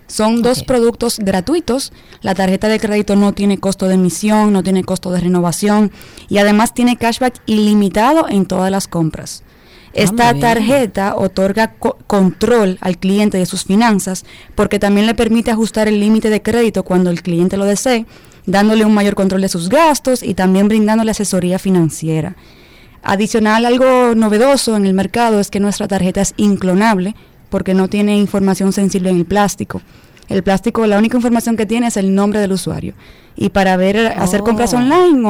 Son 0.08 0.42
dos 0.42 0.64
productos 0.64 1.18
gratuitos. 1.20 1.92
La 2.22 2.36
tarjeta 2.36 2.68
de 2.68 2.80
crédito 2.80 3.16
no 3.16 3.34
tiene 3.34 3.58
costo 3.58 3.88
de 3.88 3.96
emisión, 3.96 4.54
no 4.54 4.64
tiene 4.64 4.84
costo 4.84 5.12
de 5.12 5.22
renovación 5.22 5.92
y 6.28 6.38
además 6.38 6.74
tiene 6.74 6.98
cashback 6.98 7.42
ilimitado 7.46 8.28
en 8.30 8.46
todas 8.46 8.70
las 8.70 8.88
compras. 8.88 9.45
Esta 9.96 10.34
tarjeta 10.42 11.16
otorga 11.16 11.74
co- 11.80 11.98
control 12.06 12.78
al 12.82 12.98
cliente 12.98 13.38
de 13.38 13.46
sus 13.46 13.64
finanzas 13.64 14.26
porque 14.54 14.78
también 14.78 15.06
le 15.08 15.16
permite 15.16 15.52
ajustar 15.52 15.88
el 15.88 16.00
límite 16.00 16.30
de 16.30 16.42
crédito 16.42 16.84
cuando 16.84 17.10
el 17.10 17.22
cliente 17.22 17.56
lo 17.58 17.66
desee, 17.66 18.06
dándole 18.46 18.84
un 18.86 18.94
mayor 18.94 19.16
control 19.16 19.42
de 19.42 19.50
sus 19.50 19.70
gastos 19.70 20.22
y 20.22 20.34
también 20.34 20.68
brindándole 20.68 21.12
asesoría 21.12 21.60
financiera. 21.60 22.36
Adicional, 23.04 23.66
algo 23.66 24.16
novedoso 24.16 24.76
en 24.76 24.86
el 24.86 24.94
mercado 24.94 25.40
es 25.40 25.50
que 25.52 25.60
nuestra 25.60 25.88
tarjeta 25.88 26.22
es 26.22 26.34
inclonable 26.38 27.16
porque 27.50 27.74
no 27.74 27.88
tiene 27.88 28.18
información 28.18 28.74
sensible 28.74 29.10
en 29.12 29.18
el 29.18 29.26
plástico. 29.26 29.82
El 30.28 30.42
plástico, 30.44 30.88
la 30.88 30.98
única 30.98 31.18
información 31.18 31.56
que 31.56 31.68
tiene 31.68 31.88
es 31.88 31.98
el 31.98 32.16
nombre 32.16 32.40
del 32.40 32.52
usuario. 32.52 32.96
Y 33.36 33.50
para 33.50 33.78
ver, 33.78 34.08
hacer 34.18 34.42
compras 34.42 34.74
Oh. 34.74 34.78
online 34.78 35.28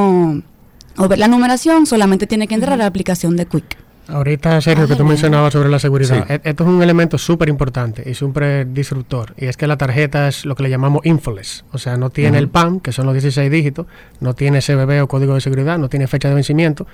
o, 0.96 1.04
o 1.04 1.08
ver 1.08 1.18
la 1.18 1.28
numeración, 1.28 1.84
solamente 1.86 2.26
tiene 2.26 2.48
que 2.48 2.54
entrar 2.54 2.72
a 2.72 2.76
la 2.78 2.86
aplicación 2.86 3.36
de 3.36 3.46
Quick. 3.46 3.76
Ahorita, 4.08 4.60
Sergio, 4.60 4.84
Ah, 4.84 4.86
que 4.88 4.94
tú 4.94 5.04
mencionabas 5.04 5.52
sobre 5.52 5.68
la 5.68 5.78
seguridad, 5.80 6.24
Sí. 6.28 6.32
e- 6.34 6.40
esto 6.44 6.62
es 6.64 6.70
un 6.70 6.80
elemento 6.82 7.18
súper 7.18 7.48
importante 7.48 8.08
y 8.08 8.14
súper 8.14 8.72
disruptor. 8.72 9.34
Y 9.36 9.46
es 9.46 9.56
que 9.56 9.66
la 9.66 9.76
tarjeta 9.76 10.28
es 10.28 10.44
lo 10.46 10.54
que 10.54 10.62
le 10.62 10.70
llamamos 10.70 11.04
infoless. 11.04 11.64
O 11.72 11.78
sea, 11.78 11.96
no 11.96 12.10
tiene 12.10 12.38
el 12.38 12.48
PAN, 12.48 12.78
que 12.80 12.92
son 12.92 13.06
los 13.06 13.14
16 13.14 13.50
dígitos, 13.50 13.86
no 14.20 14.34
tiene 14.34 14.60
CBB 14.60 15.02
o 15.02 15.08
código 15.08 15.34
de 15.34 15.40
seguridad, 15.40 15.76
no 15.78 15.88
tiene 15.88 16.06
fecha 16.06 16.28
de 16.28 16.34
vencimiento. 16.36 16.86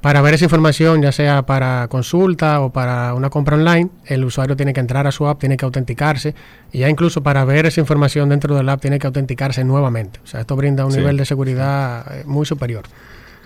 Para 0.00 0.20
ver 0.20 0.34
esa 0.34 0.44
información, 0.44 1.02
ya 1.02 1.10
sea 1.10 1.42
para 1.42 1.86
consulta 1.88 2.60
o 2.60 2.70
para 2.72 3.14
una 3.14 3.30
compra 3.30 3.56
online, 3.56 3.90
el 4.06 4.24
usuario 4.24 4.56
tiene 4.56 4.72
que 4.72 4.78
entrar 4.80 5.06
a 5.08 5.12
su 5.12 5.26
app, 5.26 5.40
tiene 5.40 5.56
que 5.56 5.64
autenticarse. 5.64 6.34
Y 6.72 6.78
ya 6.78 6.88
incluso 6.88 7.22
para 7.22 7.44
ver 7.44 7.66
esa 7.66 7.80
información 7.80 8.28
dentro 8.28 8.54
del 8.54 8.68
app, 8.68 8.80
tiene 8.80 8.98
que 9.00 9.08
autenticarse 9.08 9.64
nuevamente. 9.64 10.20
O 10.22 10.26
sea, 10.26 10.40
esto 10.40 10.54
brinda 10.54 10.86
un 10.86 10.92
Sí. 10.92 10.98
nivel 10.98 11.16
de 11.16 11.24
seguridad 11.24 12.04
eh, 12.14 12.22
muy 12.26 12.46
superior. 12.46 12.84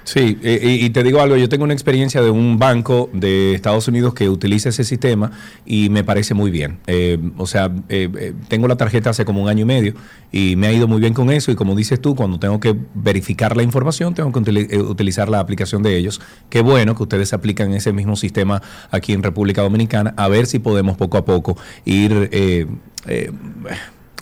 Sí, 0.05 0.38
eh, 0.42 0.78
y, 0.80 0.90
te 0.90 1.05
digo 1.05 1.20
algo, 1.20 1.36
yo 1.36 1.48
tengo 1.48 1.62
una 1.64 1.74
experiencia 1.74 2.20
de 2.22 2.30
un 2.30 2.59
banco 2.59 3.09
de 3.12 3.55
Estados 3.55 3.86
Unidos 3.86 4.14
que 4.14 4.28
utiliza 4.28 4.70
ese 4.70 4.82
sistema 4.82 5.30
y 5.64 5.90
me 5.90 6.03
parece 6.03 6.34
muy 6.34 6.50
bien. 6.50 6.78
Eh, 6.88 7.18
o 7.36 7.46
sea, 7.46 7.70
eh, 7.88 8.34
tengo 8.48 8.66
la 8.66 8.76
tarjeta 8.76 9.11
hace 9.11 9.24
como 9.24 9.42
un 9.42 9.48
año 9.48 9.62
y 9.62 9.64
medio 9.64 9.94
y 10.32 10.57
me 10.57 10.66
ha 10.66 10.72
ido 10.72 10.88
muy 10.88 11.00
bien 11.00 11.14
con 11.14 11.30
eso 11.30 11.53
y 11.53 11.55
como 11.55 11.76
dices 11.76 12.00
tú, 12.00 12.16
cuando 12.16 12.40
tengo 12.40 12.59
que 12.59 12.74
verificar 12.94 13.57
la 13.57 13.62
información, 13.62 14.14
tengo 14.14 14.32
que 14.32 14.40
utili- 14.40 14.90
utilizar 14.90 15.28
la 15.28 15.38
aplicación 15.38 15.84
de 15.84 15.96
ellos. 15.96 16.20
Qué 16.50 16.62
bueno 16.62 16.96
que 16.96 17.05
ustedes 17.05 17.32
aplican 17.32 17.72
ese 17.72 17.92
mismo 17.92 18.16
sistema 18.16 18.61
aquí 18.90 19.12
en 19.12 19.22
República 19.22 19.62
Dominicana, 19.62 20.14
a 20.16 20.26
ver 20.26 20.46
si 20.46 20.59
podemos 20.59 20.96
poco 20.96 21.16
a 21.16 21.24
poco 21.24 21.57
ir 21.84 22.28
eh, 22.32 22.66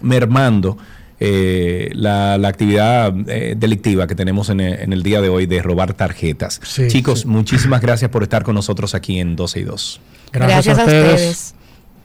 mermando 0.02 0.76
eh, 1.20 1.90
la, 1.92 2.38
la 2.38 2.48
actividad 2.48 3.14
eh, 3.28 3.54
delictiva 3.56 4.06
que 4.06 4.14
tenemos 4.14 4.48
en 4.48 4.60
el, 4.60 4.80
en 4.80 4.92
el 4.92 5.02
día 5.02 5.20
de 5.20 5.28
hoy 5.28 5.46
de 5.46 5.60
robar 5.60 5.92
tarjetas. 5.94 6.60
Sí, 6.64 6.88
Chicos, 6.88 7.20
sí. 7.20 7.28
muchísimas 7.28 7.82
gracias 7.82 8.10
por 8.10 8.22
estar 8.22 8.42
con 8.42 8.54
nosotros 8.54 8.94
aquí 8.94 9.20
en 9.20 9.36
12 9.36 9.60
y 9.60 9.62
2. 9.64 10.00
Gracias, 10.32 10.78
a 10.78 10.84
ustedes. 10.84 11.54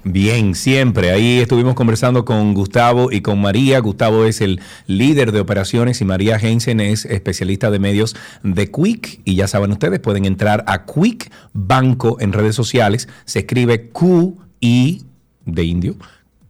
Bien, 0.03 0.53
siempre. 0.53 1.11
Ahí 1.11 1.39
estuvimos 1.39 1.74
conversando 1.74 2.26
con 2.26 2.53
Gustavo 2.53 3.11
y 3.11 3.22
con 3.22 3.41
María. 3.41 3.80
Gustavo 3.80 4.26
es 4.26 4.39
el 4.39 4.59
líder 4.86 5.32
de 5.32 5.39
operaciones 5.39 5.99
y 5.99 6.05
María 6.05 6.38
Heinzen 6.38 6.80
es 6.80 7.05
especialista 7.05 7.72
de 7.72 7.80
medios 7.80 8.16
de 8.43 8.70
Quick. 8.70 9.22
Y 9.26 9.34
ya 9.34 9.47
saben 9.47 9.72
ustedes, 9.72 9.99
pueden 9.99 10.26
entrar 10.26 10.63
a 10.68 10.86
Quick 10.86 11.32
Banco 11.53 12.18
en 12.20 12.34
redes 12.34 12.53
sociales. 12.53 13.09
Se 13.26 13.39
escribe 13.39 13.89
Q-I 13.89 15.05
de 15.45 15.63
indio, 15.63 15.95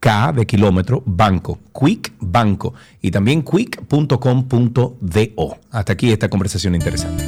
K 0.06 0.34
de 0.34 0.46
kilómetro, 0.46 1.02
banco, 1.04 1.58
Quick 1.74 2.14
Banco. 2.20 2.76
Y 3.02 3.10
también 3.10 3.42
quick.com.do. 3.42 4.18
Hasta 5.72 5.94
aquí 5.94 6.12
esta 6.12 6.30
conversación 6.30 6.76
interesante. 6.76 7.26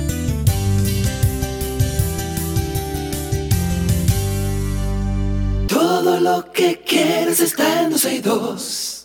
Todo 5.68 6.20
lo 6.20 6.52
que 6.52 6.84
quieres 6.86 7.40
está 7.40 7.82
en 7.82 7.90
12 7.90 8.16
y 8.16 8.20
2. 8.20 8.97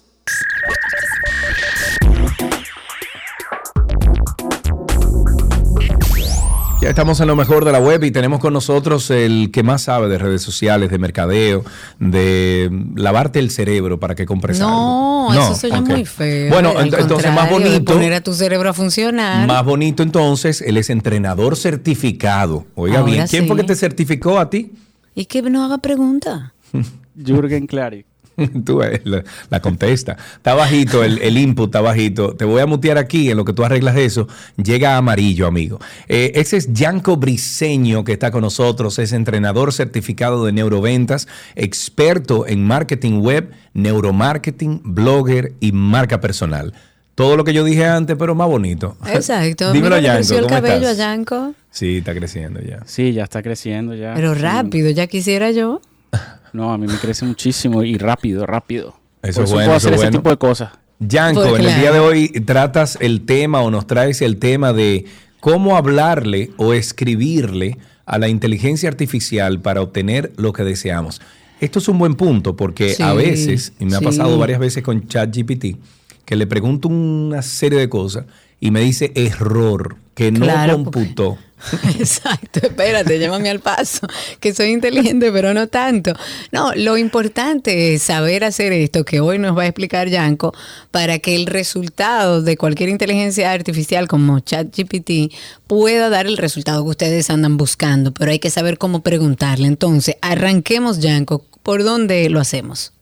Ya 6.82 6.88
estamos 6.88 7.20
en 7.20 7.28
lo 7.28 7.36
mejor 7.36 7.64
de 7.64 7.70
la 7.70 7.78
web 7.78 8.02
y 8.02 8.10
tenemos 8.10 8.40
con 8.40 8.52
nosotros 8.52 9.08
el 9.12 9.50
que 9.52 9.62
más 9.62 9.82
sabe 9.82 10.08
de 10.08 10.18
redes 10.18 10.42
sociales, 10.42 10.90
de 10.90 10.98
mercadeo, 10.98 11.64
de 12.00 12.68
lavarte 12.96 13.38
el 13.38 13.50
cerebro 13.52 14.00
para 14.00 14.16
que 14.16 14.26
compres 14.26 14.58
No, 14.58 15.30
algo. 15.30 15.44
eso 15.44 15.54
suena 15.54 15.78
ok. 15.78 15.88
muy 15.88 16.04
feo. 16.04 16.50
Bueno, 16.52 16.72
Al 16.76 16.92
entonces 16.92 17.32
más 17.32 17.48
bonito. 17.48 17.92
Poner 17.92 18.14
a 18.14 18.20
tu 18.20 18.34
cerebro 18.34 18.68
a 18.68 18.72
funcionar. 18.72 19.46
Más 19.46 19.64
bonito 19.64 20.02
entonces, 20.02 20.60
él 20.60 20.76
es 20.76 20.90
entrenador 20.90 21.56
certificado. 21.56 22.66
Oiga 22.74 22.98
Ahora 22.98 23.12
bien, 23.12 23.26
¿quién 23.28 23.46
fue 23.46 23.54
sí. 23.56 23.60
que 23.62 23.66
te 23.68 23.76
certificó 23.76 24.40
a 24.40 24.50
ti? 24.50 24.72
Y 25.14 25.26
que 25.26 25.40
no 25.42 25.64
haga 25.64 25.78
pregunta. 25.78 26.52
Jürgen 27.16 27.68
Clary. 27.68 28.06
Tú 28.64 28.78
ves, 28.78 29.00
la, 29.04 29.22
la 29.50 29.60
contesta. 29.60 30.16
Está 30.36 30.54
bajito, 30.54 31.04
el, 31.04 31.18
el 31.22 31.36
input 31.38 31.68
está 31.68 31.80
bajito. 31.80 32.34
Te 32.34 32.44
voy 32.44 32.60
a 32.60 32.66
mutear 32.66 32.98
aquí 32.98 33.30
en 33.30 33.36
lo 33.36 33.44
que 33.44 33.52
tú 33.52 33.64
arreglas 33.64 33.96
eso. 33.96 34.28
Llega 34.62 34.96
amarillo, 34.96 35.46
amigo. 35.46 35.78
Eh, 36.08 36.32
ese 36.34 36.56
es 36.56 36.72
Yanko 36.72 37.16
Briseño 37.16 38.04
que 38.04 38.12
está 38.12 38.30
con 38.30 38.42
nosotros. 38.42 38.98
Es 38.98 39.12
entrenador 39.12 39.72
certificado 39.72 40.44
de 40.46 40.52
neuroventas, 40.52 41.28
experto 41.56 42.46
en 42.46 42.64
marketing 42.64 43.20
web, 43.20 43.50
neuromarketing, 43.74 44.80
blogger 44.84 45.52
y 45.60 45.72
marca 45.72 46.20
personal. 46.20 46.72
todo 47.14 47.36
lo 47.36 47.44
que 47.44 47.52
yo 47.52 47.62
dije 47.64 47.84
antes, 47.86 48.16
pero 48.18 48.34
más 48.34 48.48
bonito. 48.48 48.96
Exacto. 49.06 49.72
Dímelo, 49.72 49.96
Mira, 49.96 50.00
Yanko, 50.00 50.16
creció 50.18 50.38
el 50.38 50.42
¿cómo 50.44 50.54
cabello 50.54 50.88
estás? 50.88 50.94
a 50.94 51.14
Yanko. 51.14 51.54
Sí, 51.70 51.98
está 51.98 52.14
creciendo 52.14 52.60
ya. 52.60 52.80
Sí, 52.86 53.12
ya 53.12 53.24
está 53.24 53.42
creciendo 53.42 53.94
ya. 53.94 54.14
Pero 54.14 54.34
rápido, 54.34 54.90
ya 54.90 55.06
quisiera 55.06 55.50
yo. 55.50 55.80
No, 56.52 56.72
a 56.72 56.78
mí 56.78 56.86
me 56.86 56.96
crece 56.98 57.24
muchísimo 57.24 57.82
y 57.82 57.96
rápido, 57.98 58.46
rápido. 58.46 58.94
Eso 59.22 59.40
Por 59.40 59.44
es 59.44 59.50
bueno, 59.52 59.66
puedo 59.66 59.76
eso 59.78 59.86
hacer 59.88 59.92
es 59.94 60.00
ese 60.00 60.06
bueno. 60.06 60.18
tipo 60.18 60.30
de 60.30 60.36
cosas. 60.38 60.70
Yanko, 60.98 61.42
Pues 61.48 61.60
en 61.60 61.68
el 61.68 61.80
día 61.80 61.92
de 61.92 61.98
hoy 62.00 62.28
tratas 62.28 62.96
el 63.00 63.22
tema 63.24 63.60
o 63.62 63.70
nos 63.70 63.86
traes 63.86 64.22
el 64.22 64.36
tema 64.38 64.72
de 64.72 65.04
cómo 65.40 65.76
hablarle 65.76 66.50
o 66.58 66.72
escribirle 66.72 67.78
a 68.06 68.18
la 68.18 68.28
inteligencia 68.28 68.88
artificial 68.88 69.60
para 69.60 69.80
obtener 69.80 70.32
lo 70.36 70.52
que 70.52 70.62
deseamos. 70.64 71.20
Esto 71.60 71.78
es 71.78 71.88
un 71.88 71.98
buen 71.98 72.14
punto 72.14 72.56
porque 72.56 72.94
Sí, 72.94 73.02
a 73.02 73.12
veces, 73.14 73.72
y 73.80 73.84
me 73.84 73.96
ha 73.96 74.00
pasado 74.00 74.36
varias 74.38 74.58
veces 74.60 74.82
con 74.82 75.06
ChatGPT, 75.06 75.76
que 76.24 76.36
le 76.36 76.46
pregunto 76.46 76.88
una 76.88 77.42
serie 77.42 77.78
de 77.78 77.88
cosas 77.88 78.26
y 78.60 78.70
me 78.70 78.80
dice 78.80 79.12
error, 79.14 79.96
que 80.14 80.30
no 80.30 80.40
Claro, 80.40 80.74
computó. 80.74 81.38
Exacto, 81.98 82.60
espérate, 82.62 83.18
llámame 83.18 83.50
al 83.50 83.60
paso, 83.60 84.06
que 84.40 84.54
soy 84.54 84.68
inteligente, 84.68 85.30
pero 85.32 85.54
no 85.54 85.68
tanto. 85.68 86.12
No, 86.50 86.74
lo 86.74 86.96
importante 86.98 87.94
es 87.94 88.02
saber 88.02 88.44
hacer 88.44 88.72
esto 88.72 89.04
que 89.04 89.20
hoy 89.20 89.38
nos 89.38 89.56
va 89.56 89.62
a 89.62 89.66
explicar 89.66 90.08
Yanko 90.08 90.54
para 90.90 91.18
que 91.18 91.34
el 91.34 91.46
resultado 91.46 92.42
de 92.42 92.56
cualquier 92.56 92.88
inteligencia 92.88 93.52
artificial 93.52 94.08
como 94.08 94.40
ChatGPT 94.40 95.32
pueda 95.66 96.08
dar 96.08 96.26
el 96.26 96.36
resultado 96.36 96.82
que 96.84 96.90
ustedes 96.90 97.30
andan 97.30 97.56
buscando, 97.56 98.12
pero 98.12 98.30
hay 98.30 98.38
que 98.38 98.50
saber 98.50 98.78
cómo 98.78 99.02
preguntarle. 99.02 99.68
Entonces, 99.68 100.16
arranquemos 100.20 100.98
Yanko, 100.98 101.44
¿por 101.62 101.84
dónde 101.84 102.28
lo 102.28 102.40
hacemos? 102.40 102.92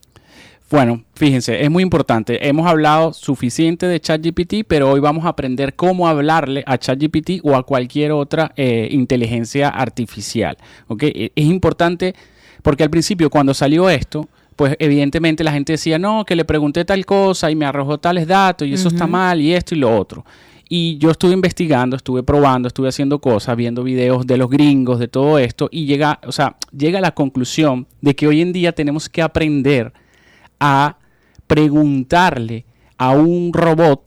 Bueno, 0.71 1.03
fíjense, 1.15 1.63
es 1.65 1.71
muy 1.71 1.83
importante. 1.83 2.47
Hemos 2.47 2.67
hablado 2.69 3.13
suficiente 3.13 3.87
de 3.87 3.99
ChatGPT, 4.01 4.65
pero 4.69 4.89
hoy 4.91 5.01
vamos 5.01 5.25
a 5.25 5.31
aprender 5.31 5.75
cómo 5.75 6.07
hablarle 6.07 6.63
a 6.65 6.79
ChatGPT 6.79 7.41
o 7.43 7.57
a 7.57 7.65
cualquier 7.65 8.13
otra 8.13 8.53
eh, 8.57 8.89
inteligencia 8.93 9.69
artificial. 9.69 10.57
¿ok? 10.87 11.03
E- 11.05 11.33
Es 11.35 11.47
importante 11.47 12.15
porque 12.63 12.85
al 12.85 12.91
principio 12.91 13.31
cuando 13.31 13.53
salió 13.53 13.91
esto, 13.91 14.29
pues 14.55 14.77
evidentemente 14.79 15.43
la 15.43 15.51
gente 15.53 15.73
decía, 15.73 15.99
no, 15.99 16.25
que 16.25 16.37
le 16.37 16.45
pregunté 16.45 16.85
tal 16.85 17.05
cosa 17.05 17.51
y 17.51 17.57
me 17.57 17.65
arrojó 17.65 17.99
tales 17.99 18.29
datos 18.29 18.69
y 18.69 18.75
eso 18.75 18.89
está 18.89 19.07
mal 19.09 19.41
y 19.41 19.53
esto 19.55 19.75
y 19.75 19.79
lo 19.79 19.97
otro. 19.97 20.25
Y 20.69 20.99
yo 20.99 21.11
estuve 21.11 21.33
investigando, 21.33 21.97
estuve 21.97 22.23
probando, 22.23 22.69
estuve 22.69 22.89
haciendo 22.91 23.19
cosas, 23.21 23.57
viendo 23.57 23.83
videos 23.83 24.25
de 24.25 24.37
los 24.37 24.49
gringos, 24.49 25.01
de 25.01 25.09
todo 25.09 25.37
esto, 25.41 25.69
y 25.73 25.87
llega, 25.87 26.21
o 26.25 26.31
sea, 26.31 26.57
llega 26.77 26.99
a 26.99 27.03
la 27.03 27.11
conclusión 27.13 27.89
de 28.03 28.15
que 28.15 28.29
hoy 28.29 28.41
en 28.41 28.53
día 28.53 28.71
tenemos 28.71 29.09
que 29.09 29.21
aprender 29.23 29.93
a 30.61 30.99
preguntarle 31.47 32.65
a 32.99 33.11
un 33.11 33.53
robot 33.53 34.03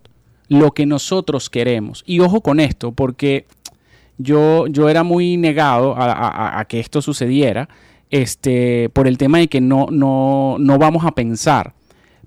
lo 0.48 0.72
que 0.72 0.86
nosotros 0.86 1.50
queremos. 1.50 2.04
Y 2.06 2.20
ojo 2.20 2.42
con 2.42 2.60
esto, 2.60 2.92
porque 2.92 3.46
yo, 4.18 4.68
yo 4.68 4.90
era 4.90 5.04
muy 5.04 5.36
negado 5.38 5.96
a, 5.98 6.64
que 6.70 6.80
esto 6.80 7.02
sucediera 7.02 7.68
este, 8.10 8.90
por 8.94 9.08
el 9.08 9.18
tema 9.18 9.40
de 9.40 9.48
que 9.48 9.60
no, 9.60 9.88
no, 9.92 10.58
no 10.60 10.78
vamos 10.78 11.06
a 11.06 11.12
pensar. 11.12 11.74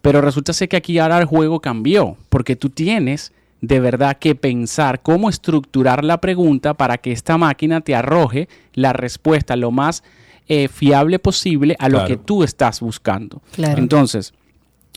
Pero 0.03 0.20
resulta 0.20 0.53
ser 0.53 0.68
que 0.68 0.77
aquí 0.77 0.99
ahora 0.99 1.18
el 1.18 1.24
juego 1.24 1.61
cambió, 1.61 2.16
porque 2.29 2.57
tú 2.57 2.70
tienes 2.70 3.33
de 3.61 3.81
verdad 3.81 4.18
que 4.18 4.35
pensar 4.35 5.01
cómo 5.03 5.29
estructurar 5.29 6.05
la 6.05 6.20
pregunta 6.20 6.74
para 6.74 6.99
que 6.99 7.12
esta 7.12 7.39
máquina 7.39 7.81
te 7.81 7.95
arroje 7.95 8.49
la 8.74 8.93
respuesta 8.93 9.57
lo 9.57 9.70
más 9.70 10.03
eh, 10.49 10.69
fiable 10.69 11.19
posible 11.19 11.77
a 11.79 11.89
lo 11.89 11.99
Claro. 11.99 12.09
que 12.09 12.17
tú 12.17 12.43
estás 12.43 12.81
buscando. 12.81 13.43
Claro. 13.53 13.79
Entonces, 13.79 14.33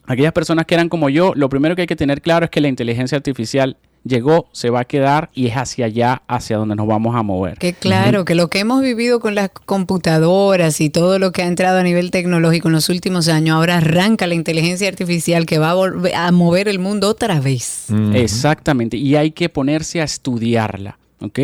aquellas 0.05 0.33
personas 0.33 0.65
que 0.65 0.75
eran 0.75 0.89
como 0.89 1.09
yo, 1.09 1.33
lo 1.35 1.49
primero 1.49 1.75
que 1.75 1.81
hay 1.81 1.87
que 1.87 1.95
tener 1.95 2.21
claro 2.21 2.45
es 2.45 2.51
que 2.51 2.61
la 2.61 2.67
inteligencia 2.67 3.15
artificial 3.15 3.77
llegó, 4.05 4.47
se 4.53 4.69
va 4.69 4.81
a 4.81 4.85
quedar 4.85 5.29
y 5.33 5.47
es 5.47 5.55
hacia 5.55 5.85
allá, 5.87 6.21
hacia 6.27 6.57
donde 6.57 6.75
nos 6.75 6.87
vamos 6.87 7.15
a 7.15 7.23
mover. 7.23 7.57
Que 7.57 7.73
claro, 7.73 8.23
que 8.23 8.33
lo 8.33 8.49
que 8.49 8.59
hemos 8.59 8.81
vivido 8.81 9.19
con 9.19 9.35
las 9.35 9.49
computadoras 9.49 10.79
y 10.81 10.89
todo 10.89 11.19
lo 11.19 11.31
que 11.31 11.41
ha 11.43 11.47
entrado 11.47 11.79
a 11.79 11.83
nivel 11.83 12.09
tecnológico 12.11 12.69
en 12.69 12.75
los 12.75 12.89
últimos 12.89 13.27
años, 13.27 13.55
ahora 13.55 13.77
arranca 13.77 14.25
la 14.27 14.35
inteligencia 14.35 14.87
artificial 14.87 15.45
que 15.45 15.57
va 15.57 15.71
a, 15.71 15.73
volver 15.73 16.15
a 16.15 16.31
mover 16.31 16.67
el 16.67 16.79
mundo 16.79 17.09
otra 17.09 17.39
vez. 17.39 17.87
Exactamente, 18.13 18.97
y 18.97 19.15
hay 19.15 19.31
que 19.31 19.49
ponerse 19.49 19.99
a 20.01 20.05
estudiarla, 20.05 20.97
¿ok? 21.19 21.39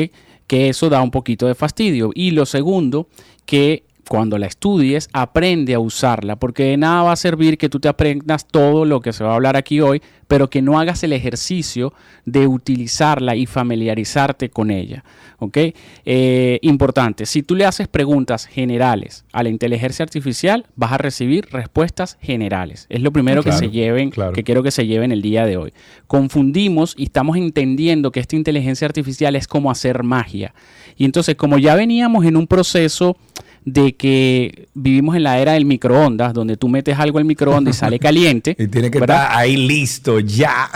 Que 0.47 0.69
eso 0.69 0.89
da 0.89 1.01
un 1.01 1.11
poquito 1.11 1.47
de 1.47 1.55
fastidio. 1.55 2.11
Y 2.13 2.31
lo 2.31 2.45
segundo, 2.45 3.07
que 3.45 3.83
cuando 4.07 4.37
la 4.37 4.45
estudies, 4.47 5.09
aprende 5.13 5.73
a 5.73 5.79
usarla, 5.79 6.35
porque 6.35 6.63
de 6.65 6.77
nada 6.77 7.03
va 7.03 7.11
a 7.11 7.15
servir 7.15 7.57
que 7.57 7.69
tú 7.69 7.79
te 7.79 7.87
aprendas 7.87 8.47
todo 8.47 8.85
lo 8.85 9.01
que 9.01 9.13
se 9.13 9.23
va 9.23 9.31
a 9.31 9.35
hablar 9.35 9.55
aquí 9.55 9.81
hoy, 9.81 10.01
pero 10.27 10.49
que 10.49 10.61
no 10.61 10.79
hagas 10.79 11.03
el 11.03 11.13
ejercicio 11.13 11.93
de 12.25 12.47
utilizarla 12.47 13.35
y 13.35 13.45
familiarizarte 13.45 14.49
con 14.49 14.71
ella, 14.71 15.03
¿ok? 15.37 15.57
Eh, 16.05 16.59
importante, 16.63 17.25
si 17.27 17.43
tú 17.43 17.53
le 17.55 17.65
haces 17.65 17.87
preguntas 17.87 18.45
generales 18.47 19.23
a 19.31 19.43
la 19.43 19.49
inteligencia 19.49 20.03
artificial, 20.03 20.65
vas 20.75 20.93
a 20.93 20.97
recibir 20.97 21.47
respuestas 21.51 22.17
generales. 22.21 22.87
Es 22.89 23.01
lo 23.01 23.11
primero 23.11 23.43
Claro, 23.43 23.59
que 23.59 23.65
se 23.65 23.71
lleven, 23.71 24.09
claro. 24.09 24.33
que 24.33 24.43
quiero 24.43 24.63
que 24.63 24.71
se 24.71 24.87
lleven 24.87 25.11
el 25.11 25.21
día 25.21 25.45
de 25.45 25.57
hoy. 25.57 25.73
Confundimos 26.07 26.95
y 26.97 27.03
estamos 27.03 27.37
entendiendo 27.37 28.11
que 28.11 28.19
esta 28.19 28.35
inteligencia 28.35 28.87
artificial 28.87 29.35
es 29.35 29.47
como 29.47 29.69
hacer 29.69 30.01
magia. 30.03 30.53
Y 30.97 31.05
entonces, 31.05 31.35
como 31.35 31.57
ya 31.59 31.75
veníamos 31.75 32.25
en 32.25 32.35
un 32.37 32.47
proceso 32.47 33.17
de 33.65 33.95
que 33.95 34.67
vivimos 34.73 35.15
en 35.15 35.23
la 35.23 35.39
era 35.39 35.53
del 35.53 35.65
microondas, 35.65 36.33
donde 36.33 36.57
tú 36.57 36.69
metes 36.69 36.97
algo 36.99 37.17
al 37.17 37.25
microondas 37.25 37.75
y 37.75 37.79
sale 37.79 37.99
caliente. 37.99 38.55
Y 38.57 38.67
tiene 38.67 38.91
que 38.91 38.99
¿verdad? 38.99 39.23
estar 39.23 39.37
ahí 39.37 39.57
listo, 39.57 40.19
ya. 40.19 40.69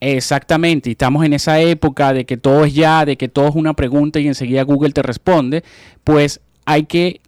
Exactamente, 0.00 0.90
y 0.90 0.92
estamos 0.92 1.24
en 1.24 1.32
esa 1.32 1.60
época 1.60 2.12
de 2.12 2.26
que 2.26 2.36
todo 2.36 2.64
es 2.64 2.74
ya, 2.74 3.04
de 3.04 3.16
que 3.16 3.28
todo 3.28 3.48
es 3.48 3.54
una 3.54 3.74
pregunta 3.74 4.20
y 4.20 4.26
enseguida 4.26 4.62
Google 4.62 4.92
te 4.92 5.02
responde, 5.02 5.64
pues 6.04 6.40
hay 6.66 6.84
que 6.84 7.20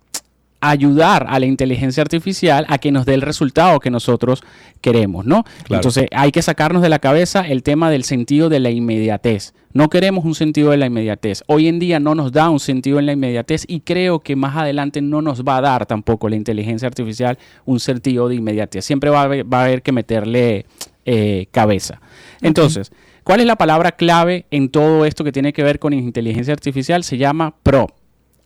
ayudar 0.61 1.27
a 1.29 1.39
la 1.39 1.47
inteligencia 1.47 2.03
artificial 2.03 2.67
a 2.69 2.79
que 2.79 2.91
nos 2.91 3.07
dé 3.07 3.15
el 3.15 3.23
resultado 3.23 3.79
que 3.81 3.91
nosotros 3.91 4.43
queremos, 4.81 5.25
¿no? 5.25 5.45
Claro. 5.65 5.81
Entonces 5.81 6.07
hay 6.13 6.33
que 6.33 6.43
sacarnos 6.43 6.83
de 6.83 6.89
la 6.89 6.99
cabeza 6.99 7.47
el 7.47 7.63
tema 7.63 7.91
del 7.91 8.05
sentido 8.05 8.49
de 8.49 8.61
la 8.61 8.71
inmediatez. 8.71 9.55
No 9.73 9.89
queremos 9.91 10.25
un 10.25 10.35
sentido 10.35 10.71
de 10.71 10.79
la 10.79 10.87
inmediatez. 10.87 11.45
Hoy 11.47 11.69
en 11.69 11.79
día 11.79 12.01
no 12.01 12.15
nos 12.15 12.33
da 12.33 12.51
un 12.51 12.59
sentido 12.59 12.99
en 12.99 13.07
la 13.07 13.13
inmediatez 13.13 13.65
y 13.69 13.81
creo 13.81 14.21
que 14.21 14.35
más 14.35 14.57
adelante 14.57 15.01
no 15.01 15.23
nos 15.23 15.45
va 15.45 15.59
a 15.59 15.61
dar 15.61 15.87
tampoco 15.87 16.29
la 16.29 16.37
inteligencia 16.37 16.89
artificial 16.89 17.39
un 17.65 17.79
sentido 17.79 18.29
de 18.29 18.37
inmediatez. 18.37 18.85
Siempre 18.85 19.11
va 19.11 19.21
a 19.21 19.25
haber, 19.25 19.53
va 19.53 19.61
a 19.61 19.65
haber 19.65 19.83
que 19.83 19.93
meterle 19.93 20.67
eh, 21.05 21.47
cabeza. 21.53 22.01
Entonces, 22.41 22.91
¿cuál 23.25 23.41
es 23.41 23.47
la 23.47 23.57
palabra 23.57 23.93
clave 23.93 24.47
en 24.51 24.71
todo 24.71 25.05
esto 25.05 25.23
que 25.23 25.33
tiene 25.33 25.53
que 25.53 25.63
ver 25.63 25.79
con 25.79 25.93
inteligencia 25.93 26.53
artificial? 26.53 27.05
Se 27.05 27.17
llama 27.17 27.55
prompt. 27.63 27.95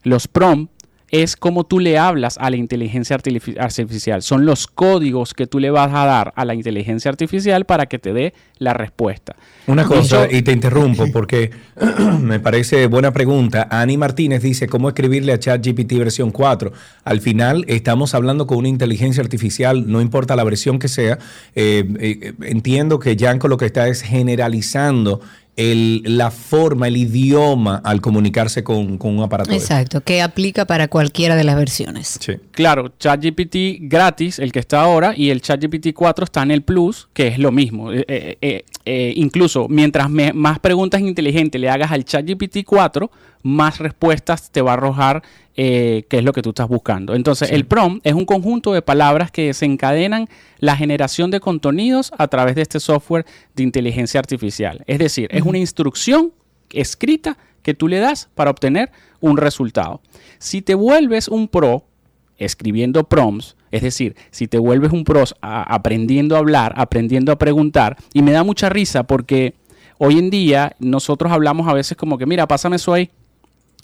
Los 0.03 0.27
prompt 0.27 0.72
es 1.13 1.35
como 1.35 1.63
tú 1.63 1.79
le 1.79 1.99
hablas 1.99 2.39
a 2.39 2.49
la 2.49 2.55
inteligencia 2.57 3.15
artifici- 3.15 3.55
artificial. 3.59 4.23
Son 4.23 4.47
los 4.47 4.65
códigos 4.65 5.35
que 5.35 5.45
tú 5.45 5.59
le 5.59 5.69
vas 5.69 5.93
a 5.93 6.05
dar 6.07 6.33
a 6.35 6.43
la 6.43 6.55
inteligencia 6.55 7.11
artificial 7.11 7.65
para 7.65 7.85
que 7.85 7.99
te 7.99 8.13
dé 8.13 8.33
la 8.57 8.73
respuesta. 8.73 9.35
Una 9.67 9.83
cosa, 9.85 10.27
y 10.31 10.41
te 10.41 10.51
interrumpo 10.51 11.05
porque 11.13 11.51
me 12.19 12.39
parece 12.39 12.87
buena 12.87 13.13
pregunta. 13.13 13.67
Ani 13.69 13.95
Martínez 13.95 14.41
dice, 14.41 14.67
¿cómo 14.67 14.87
escribirle 14.89 15.33
a 15.33 15.39
ChatGPT 15.39 15.93
versión 15.99 16.31
4? 16.31 16.73
Al 17.03 17.21
final 17.21 17.63
estamos 17.67 18.15
hablando 18.15 18.47
con 18.47 18.57
una 18.57 18.69
inteligencia 18.69 19.21
artificial, 19.21 19.85
no 19.91 20.01
importa 20.01 20.35
la 20.35 20.43
versión 20.43 20.79
que 20.79 20.87
sea. 20.87 21.19
Eh, 21.53 21.85
eh, 21.99 22.33
entiendo 22.41 22.97
que 22.97 23.15
Yanko 23.15 23.47
lo 23.47 23.57
que 23.57 23.67
está 23.67 23.87
es 23.87 24.01
generalizando 24.01 25.21
el- 25.55 26.01
la 26.05 26.31
forma, 26.31 26.87
el 26.87 26.97
idioma 26.97 27.81
al 27.83 28.01
comunicarse 28.01 28.63
con, 28.63 28.97
con 28.97 29.17
un 29.17 29.23
aparato. 29.23 29.51
de- 29.51 29.57
Exacto, 29.57 30.01
que 30.01 30.21
aplica 30.21 30.65
para 30.65 30.87
cualquiera 30.87 31.35
de 31.35 31.43
las 31.43 31.55
versiones. 31.55 32.17
Claro, 32.51 32.91
ChatGPT 32.99 33.77
gratis, 33.81 34.39
el 34.39 34.51
que 34.51 34.59
está 34.59 34.81
ahora, 34.81 35.13
y 35.15 35.29
el 35.29 35.41
ChatGPT 35.41 35.93
4 35.93 36.25
está 36.25 36.41
en 36.43 36.51
el 36.51 36.63
Plus, 36.63 37.07
que 37.13 37.27
es 37.27 37.37
lo 37.39 37.51
mismo. 37.51 37.91
Eh, 37.91 38.03
eh, 38.07 38.37
eh, 38.41 38.65
eh, 38.85 39.13
incluso 39.15 39.67
mientras 39.69 40.09
me- 40.09 40.33
más 40.33 40.59
preguntas 40.59 41.01
inteligentes 41.01 41.59
le 41.61 41.69
hagas 41.69 41.91
al 41.91 42.03
ChatGPT 42.03 42.63
4, 42.65 43.11
más 43.43 43.77
respuestas 43.79 44.49
te 44.51 44.61
va 44.61 44.71
a 44.71 44.73
arrojar 44.75 45.21
eh, 45.55 46.05
qué 46.09 46.17
es 46.17 46.23
lo 46.23 46.33
que 46.33 46.41
tú 46.41 46.49
estás 46.49 46.67
buscando. 46.67 47.13
Entonces, 47.13 47.51
el 47.51 47.65
prompt 47.65 48.05
es 48.07 48.13
un 48.13 48.25
conjunto 48.25 48.73
de 48.73 48.81
palabras 48.81 49.29
que 49.31 49.47
desencadenan 49.47 50.27
la 50.59 50.75
generación 50.75 51.29
de 51.29 51.39
contenidos 51.39 52.11
a 52.17 52.27
través 52.27 52.55
de 52.55 52.61
este 52.63 52.79
software 52.79 53.25
de 53.55 53.63
inteligencia 53.63 54.19
artificial. 54.19 54.83
Es 54.87 54.97
decir, 54.99 55.27
es 55.31 55.43
una 55.43 55.57
instrucción 55.59 56.31
escrita 56.71 57.37
que 57.61 57.73
tú 57.73 57.87
le 57.87 57.99
das 57.99 58.29
para 58.33 58.49
obtener 58.49 58.91
un 59.19 59.37
resultado. 59.37 60.01
Si 60.39 60.61
te 60.61 60.73
vuelves 60.75 61.27
un 61.27 61.47
pro 61.47 61.85
escribiendo 62.37 63.03
prompts, 63.03 63.55
es 63.71 63.81
decir, 63.81 64.15
si 64.31 64.47
te 64.47 64.57
vuelves 64.57 64.91
un 64.91 65.03
pro 65.03 65.23
a- 65.41 65.63
aprendiendo 65.73 66.35
a 66.35 66.39
hablar, 66.39 66.73
aprendiendo 66.77 67.31
a 67.31 67.37
preguntar, 67.37 67.97
y 68.13 68.21
me 68.21 68.31
da 68.31 68.43
mucha 68.43 68.69
risa 68.69 69.03
porque 69.03 69.53
hoy 69.97 70.17
en 70.17 70.29
día 70.29 70.75
nosotros 70.79 71.31
hablamos 71.31 71.67
a 71.67 71.73
veces 71.73 71.95
como 71.95 72.17
que, 72.17 72.25
mira, 72.25 72.47
pásame 72.47 72.77
eso 72.77 72.91
ahí. 72.93 73.11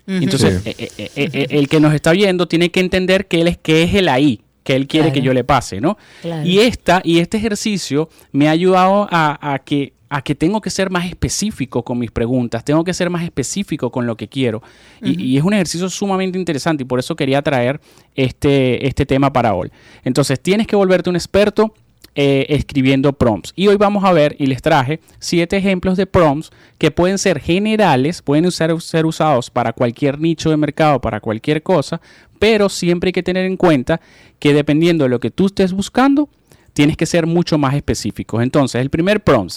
Entonces, 0.10 0.62
Sí. 0.64 0.70
eh, 0.72 0.76
eh, 0.98 1.12
eh, 1.16 1.30
eh, 1.34 1.48
el 1.52 1.68
que 1.70 1.80
nos 1.80 1.94
está 1.94 2.12
viendo 2.12 2.48
tiene 2.48 2.72
que 2.72 2.80
entender 2.80 3.28
que 3.28 3.42
él 3.42 3.48
es, 3.48 3.58
que 3.58 3.84
es 3.84 3.94
el 3.94 4.10
ahí, 4.10 4.42
que 4.64 4.76
él 4.76 4.88
quiere 4.88 5.08
Claro. 5.08 5.14
que 5.14 5.22
yo 5.22 5.34
le 5.34 5.44
pase, 5.44 5.80
¿no? 5.80 5.98
Claro. 6.22 6.48
Y 6.48 6.60
esta 6.60 7.02
y 7.04 7.20
este 7.20 7.38
ejercicio 7.38 8.10
me 8.32 8.48
ha 8.48 8.52
ayudado 8.52 9.08
a, 9.12 9.54
a 9.54 9.60
que 9.60 9.94
a 10.12 10.24
que 10.24 10.34
tengo 10.34 10.60
que 10.60 10.72
ser 10.72 10.90
más 10.90 11.06
específico 11.08 11.84
con 11.84 12.00
mis 12.00 12.10
preguntas, 12.10 12.66
tengo 12.66 12.84
que 12.84 12.96
ser 12.96 13.12
más 13.12 13.24
específico 13.24 13.92
con 13.92 14.08
lo 14.08 14.18
que 14.18 14.28
quiero. 14.28 14.64
Y- 15.04 15.22
y, 15.24 15.38
es 15.38 15.44
un 15.44 15.54
ejercicio 15.54 15.88
sumamente 15.88 16.36
interesante 16.40 16.82
y 16.82 16.86
por 16.88 16.98
eso 16.98 17.16
quería 17.16 17.44
traer 17.44 17.80
este, 18.16 18.88
este 18.88 19.06
tema 19.06 19.32
para 19.32 19.54
hoy. 19.54 19.70
Entonces, 20.04 20.40
tienes 20.40 20.66
que 20.66 20.76
volverte 20.76 21.12
un 21.12 21.16
experto 21.16 21.76
eh, 22.16 22.46
escribiendo 22.50 23.14
prompts. 23.14 23.54
Y 23.56 23.68
hoy 23.68 23.78
vamos 23.78 24.04
a 24.04 24.12
ver 24.12 24.36
y 24.40 24.48
les 24.48 24.62
traje 24.62 25.00
siete 25.20 25.58
ejemplos 25.58 25.98
de 25.98 26.06
prompts 26.06 26.52
que 26.78 26.92
pueden 26.92 27.18
ser 27.18 27.40
generales, 27.40 28.22
pueden 28.22 28.50
ser 28.52 29.06
usados 29.06 29.50
para 29.50 29.74
cualquier 29.74 30.20
nicho 30.20 30.50
de 30.50 30.58
mercado, 30.58 31.00
para 31.02 31.20
cualquier 31.20 31.62
cosa, 31.64 32.02
pero 32.40 32.70
siempre 32.70 33.10
hay 33.10 33.14
que 33.14 33.24
tener 33.24 33.46
en 33.46 33.58
cuenta 33.58 34.00
que 34.40 34.54
dependiendo 34.54 35.04
de 35.06 35.10
lo 35.10 35.20
que 35.20 35.32
tú 35.32 35.46
estés 35.48 35.74
buscando, 35.74 36.30
tienes 36.74 36.96
que 36.98 37.06
ser 37.06 37.26
mucho 37.26 37.58
más 37.58 37.74
específico. 37.76 38.42
Entonces, 38.42 38.80
el 38.82 38.90
primer 38.90 39.22
prompt 39.22 39.56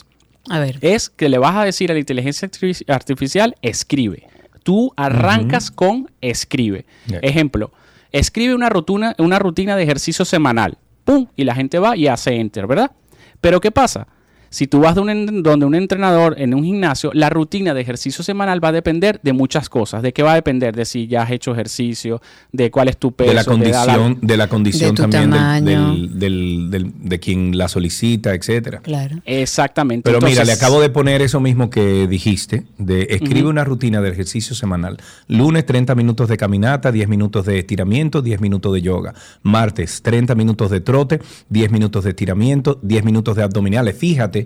A 0.51 0.59
ver. 0.59 0.79
es 0.81 1.09
que 1.09 1.29
le 1.29 1.39
vas 1.39 1.55
a 1.57 1.65
decir 1.65 1.91
a 1.91 1.95
la 1.95 2.01
inteligencia 2.01 2.49
artifici- 2.49 2.85
artificial, 2.93 3.55
escribe. 3.63 4.25
Tú 4.65 4.93
arrancas 4.97 5.71
con 5.71 6.11
escribe. 6.21 6.85
Yeah. 7.07 7.19
Ejemplo, 7.23 7.73
escribe 8.13 8.55
una 8.55 8.69
rutina, 8.69 9.15
una 9.19 9.39
rutina 9.39 9.77
de 9.77 9.83
ejercicio 9.85 10.25
semanal. 10.25 10.79
¡Pum! 11.05 11.27
Y 11.37 11.45
la 11.45 11.55
gente 11.55 11.79
va 11.79 11.97
y 11.97 12.07
hace 12.07 12.35
enter, 12.37 12.67
¿verdad? 12.67 12.91
Pero 13.41 13.61
¿qué 13.61 13.71
pasa? 13.71 14.07
Si 14.53 14.67
tú 14.67 14.81
vas 14.81 14.95
de 14.95 15.01
un 15.01 15.43
donde 15.43 15.65
un 15.67 15.75
entrenador 15.75 16.35
en 16.39 16.53
un 16.55 16.63
gimnasio, 16.63 17.11
la 17.15 17.31
rutina 17.31 17.73
de 17.75 17.81
ejercicio 17.81 18.23
semanal 18.23 18.63
va 18.63 18.69
a 18.69 18.73
depender 18.73 19.19
de 19.23 19.33
muchas 19.33 19.69
cosas. 19.71 20.03
¿De 20.03 20.13
qué 20.13 20.23
va 20.23 20.33
a 20.33 20.35
depender? 20.35 20.77
De 20.77 20.85
si 20.85 21.07
ya 21.07 21.23
has 21.23 21.31
hecho 21.31 21.53
ejercicio, 21.53 22.21
de 22.53 22.71
cuál 22.71 22.89
es 22.89 22.99
tu 22.99 23.13
peso, 23.13 23.31
de 23.31 23.35
la 23.35 23.41
de 23.43 23.47
condición, 23.47 24.19
de 24.21 24.37
la 24.37 24.49
condición 24.49 24.91
De 24.91 24.97
tu 24.97 25.03
también 25.03 25.31
del- 25.31 25.41
tamaño. 25.41 25.95
del, 25.95 26.19
del- 26.19 26.71
del- 26.71 26.93
de 26.99 27.19
quien 27.19 27.57
la 27.57 27.67
solicita, 27.69 28.35
etcétera. 28.35 28.81
Claro. 28.83 29.17
Exactamente. 29.25 30.03
Pero 30.11 30.21
mira, 30.25 30.45
le 30.45 30.53
acabo 30.53 30.81
de 30.81 30.91
poner 30.91 31.23
eso 31.23 31.41
mismo 31.41 31.71
que 31.71 32.07
dijiste, 32.07 32.65
de 32.79 33.07
escribe 33.11 33.49
una 33.49 33.65
rutina 33.65 34.01
de 34.03 34.11
ejercicio 34.11 34.55
semanal. 34.55 34.99
Lunes 35.29 35.65
30 35.65 35.95
minutos 35.95 36.29
de 36.29 36.37
caminata, 36.37 36.93
10 36.93 37.09
minutos 37.09 37.47
de 37.47 37.59
estiramiento, 37.59 38.21
10 38.21 38.41
minutos 38.43 38.73
de 38.75 38.83
yoga. 38.83 39.15
Martes 39.43 40.03
30 40.03 40.35
minutos 40.35 40.71
de 40.71 40.81
trote, 40.83 41.21
10 41.49 41.71
minutos 41.71 42.05
de 42.05 42.11
estiramiento, 42.11 42.79
10 42.83 43.03
minutos 43.05 43.35
de 43.37 43.43
abdominales. 43.43 43.97
Fíjate 43.97 44.42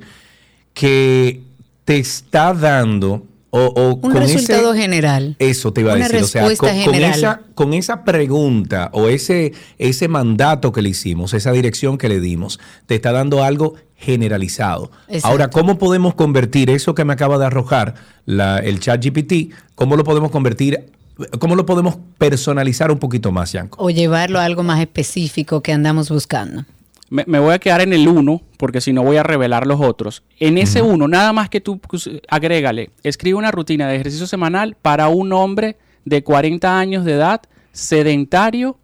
que 0.74 1.42
te 1.84 1.99
está 1.99 2.53
dando 2.53 3.24
o, 3.51 3.61
o 3.74 3.94
Un 3.94 4.01
con 4.01 4.16
resultado 4.16 4.72
ese, 4.74 4.82
general. 4.82 5.36
eso 5.38 5.72
te 5.72 5.80
iba 5.80 5.92
a 5.92 5.97
decir, 5.97 6.22
o 6.22 6.26
sea, 6.26 6.42
con, 6.57 6.94
esa, 6.94 7.40
con 7.55 7.72
esa 7.74 8.05
pregunta 8.05 8.90
o 8.92 9.09
ese, 9.09 9.53
ese 9.78 10.09
mandato 10.09 10.72
que 10.72 10.82
le 10.82 10.90
hicimos, 10.90 11.32
esa 11.32 11.53
dirección 11.53 11.97
que 11.97 12.09
le 12.09 12.20
dimos, 12.20 12.59
te 12.86 12.97
está 12.97 13.12
dando 13.12 13.42
algo 13.42 13.74
generalizado. 13.97 14.90
Exacto. 15.09 15.28
Ahora, 15.28 15.49
¿cómo 15.49 15.78
podemos 15.78 16.14
convertir 16.14 16.68
eso 16.68 16.94
que 16.94 17.05
me 17.07 17.14
acaba 17.14 17.38
de 17.38 17.47
arrojar 17.47 17.94
la- 18.26 18.59
el 18.59 18.78
chat 18.80 19.03
GPT? 19.03 19.55
¿Cómo 19.74 19.97
lo 19.97 20.05
podemos 20.05 20.30
convertir? 20.30 20.90
¿Cómo 21.38 21.55
lo 21.57 21.64
podemos 21.64 21.97
personalizar 22.18 22.90
un 22.90 22.99
poquito 22.99 23.32
más, 23.32 23.53
Yanko? 23.53 23.82
O 23.82 23.88
llevarlo 23.88 24.38
a 24.38 24.44
algo 24.44 24.62
más 24.64 24.80
específico 24.80 25.62
que 25.62 25.72
andamos 25.72 26.11
buscando. 26.11 26.66
Me, 27.09 27.22
me 27.26 27.38
voy 27.38 27.54
a 27.54 27.59
quedar 27.59 27.80
en 27.82 27.92
el 27.92 28.09
1 28.09 28.42
porque 28.57 28.80
si 28.80 28.92
no 28.92 29.02
voy 29.04 29.16
a 29.16 29.22
revelar 29.22 29.66
los 29.66 29.80
otros. 29.80 30.24
En 30.40 30.59
ese 30.59 30.82
1, 30.82 31.07
nada 31.09 31.32
más 31.32 31.48
que 31.48 31.61
tú 31.61 31.78
pues, 31.78 32.11
agrégale, 32.28 32.90
escribe 33.04 33.36
una 33.38 33.50
rutina 33.52 33.86
de 33.88 33.94
ejercicio 33.96 34.26
semanal 34.26 34.76
para 34.82 35.09
un 35.09 35.32
hombre 35.32 35.76
de 36.04 36.24
40 36.24 36.78
años 36.78 37.04
de 37.04 37.12
edad, 37.12 37.42
sedentario, 37.72 38.78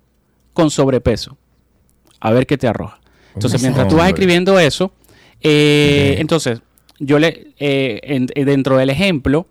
con 0.53 0.71
sobrepeso. 0.71 1.37
A 2.21 2.31
ver 2.31 2.47
qué 2.47 2.57
te 2.57 2.69
arroja. 2.69 3.01
Entonces, 3.35 3.61
mientras 3.63 3.89
tú 3.89 3.97
vas 3.97 4.09
escribiendo 4.09 4.59
eso, 4.59 4.93
eh, 5.41 6.17
entonces, 6.19 6.61
yo 6.99 7.19
le, 7.19 7.55
eh, 7.59 8.01
en- 8.05 8.29
eh, 8.35 8.45
dentro 8.45 8.77
del 8.77 8.91
ejemplo, 8.91 9.47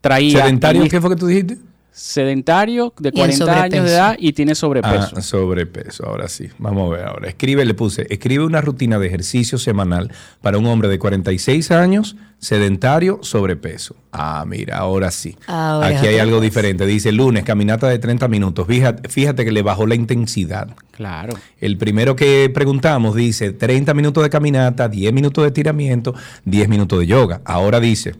traía... 0.00 0.42
¿Sedentario? 0.42 0.86
¿Qué 0.88 1.00
fue 1.00 1.10
que 1.10 1.16
tú 1.16 1.26
dijiste? 1.26 1.56
Sedentario, 1.92 2.94
de 2.98 3.10
Y 3.12 3.20
en 3.20 3.36
40 3.38 3.62
años 3.62 3.84
de 3.84 3.90
edad 3.90 4.16
y 4.18 4.32
tiene 4.32 4.54
sobrepeso. 4.54 5.16
Ah, 5.16 5.20
sobrepeso, 5.20 6.06
ahora 6.06 6.28
sí. 6.28 6.48
Vamos 6.58 6.90
a 6.90 6.96
ver 6.96 7.04
ahora. 7.06 7.28
Escribe, 7.28 7.64
le 7.64 7.74
puse, 7.74 8.06
escribe 8.10 8.44
una 8.44 8.60
rutina 8.60 8.98
de 8.98 9.08
ejercicio 9.08 9.58
semanal 9.58 10.12
para 10.40 10.58
un 10.58 10.66
hombre 10.66 10.88
de 10.88 11.00
46 11.00 11.70
años, 11.72 12.16
sedentario, 12.38 13.18
sobrepeso. 13.22 13.96
Ah, 14.12 14.44
mira, 14.46 14.78
ahora 14.78 15.10
sí. 15.10 15.36
Ahora 15.48 15.88
Aquí 15.88 16.06
hay 16.06 16.18
algo 16.18 16.40
diferente. 16.40 16.86
Dice 16.86 17.10
lunes, 17.10 17.42
caminata 17.42 17.88
de 17.88 17.98
30 17.98 18.28
minutos. 18.28 18.68
Fíjate, 18.68 19.08
fíjate 19.08 19.44
que 19.44 19.50
le 19.50 19.62
bajó 19.62 19.86
la 19.86 19.96
intensidad. 19.96 20.68
Claro. 20.92 21.34
El 21.58 21.76
primero 21.76 22.14
que 22.14 22.50
preguntamos 22.54 23.16
dice 23.16 23.50
30 23.52 23.94
minutos 23.94 24.22
de 24.22 24.30
caminata, 24.30 24.88
10 24.88 25.12
minutos 25.12 25.42
de 25.42 25.48
estiramiento, 25.48 26.14
10 26.44 26.68
minutos 26.68 27.00
de 27.00 27.06
yoga. 27.08 27.40
Ahora 27.44 27.80
dice, 27.80 28.14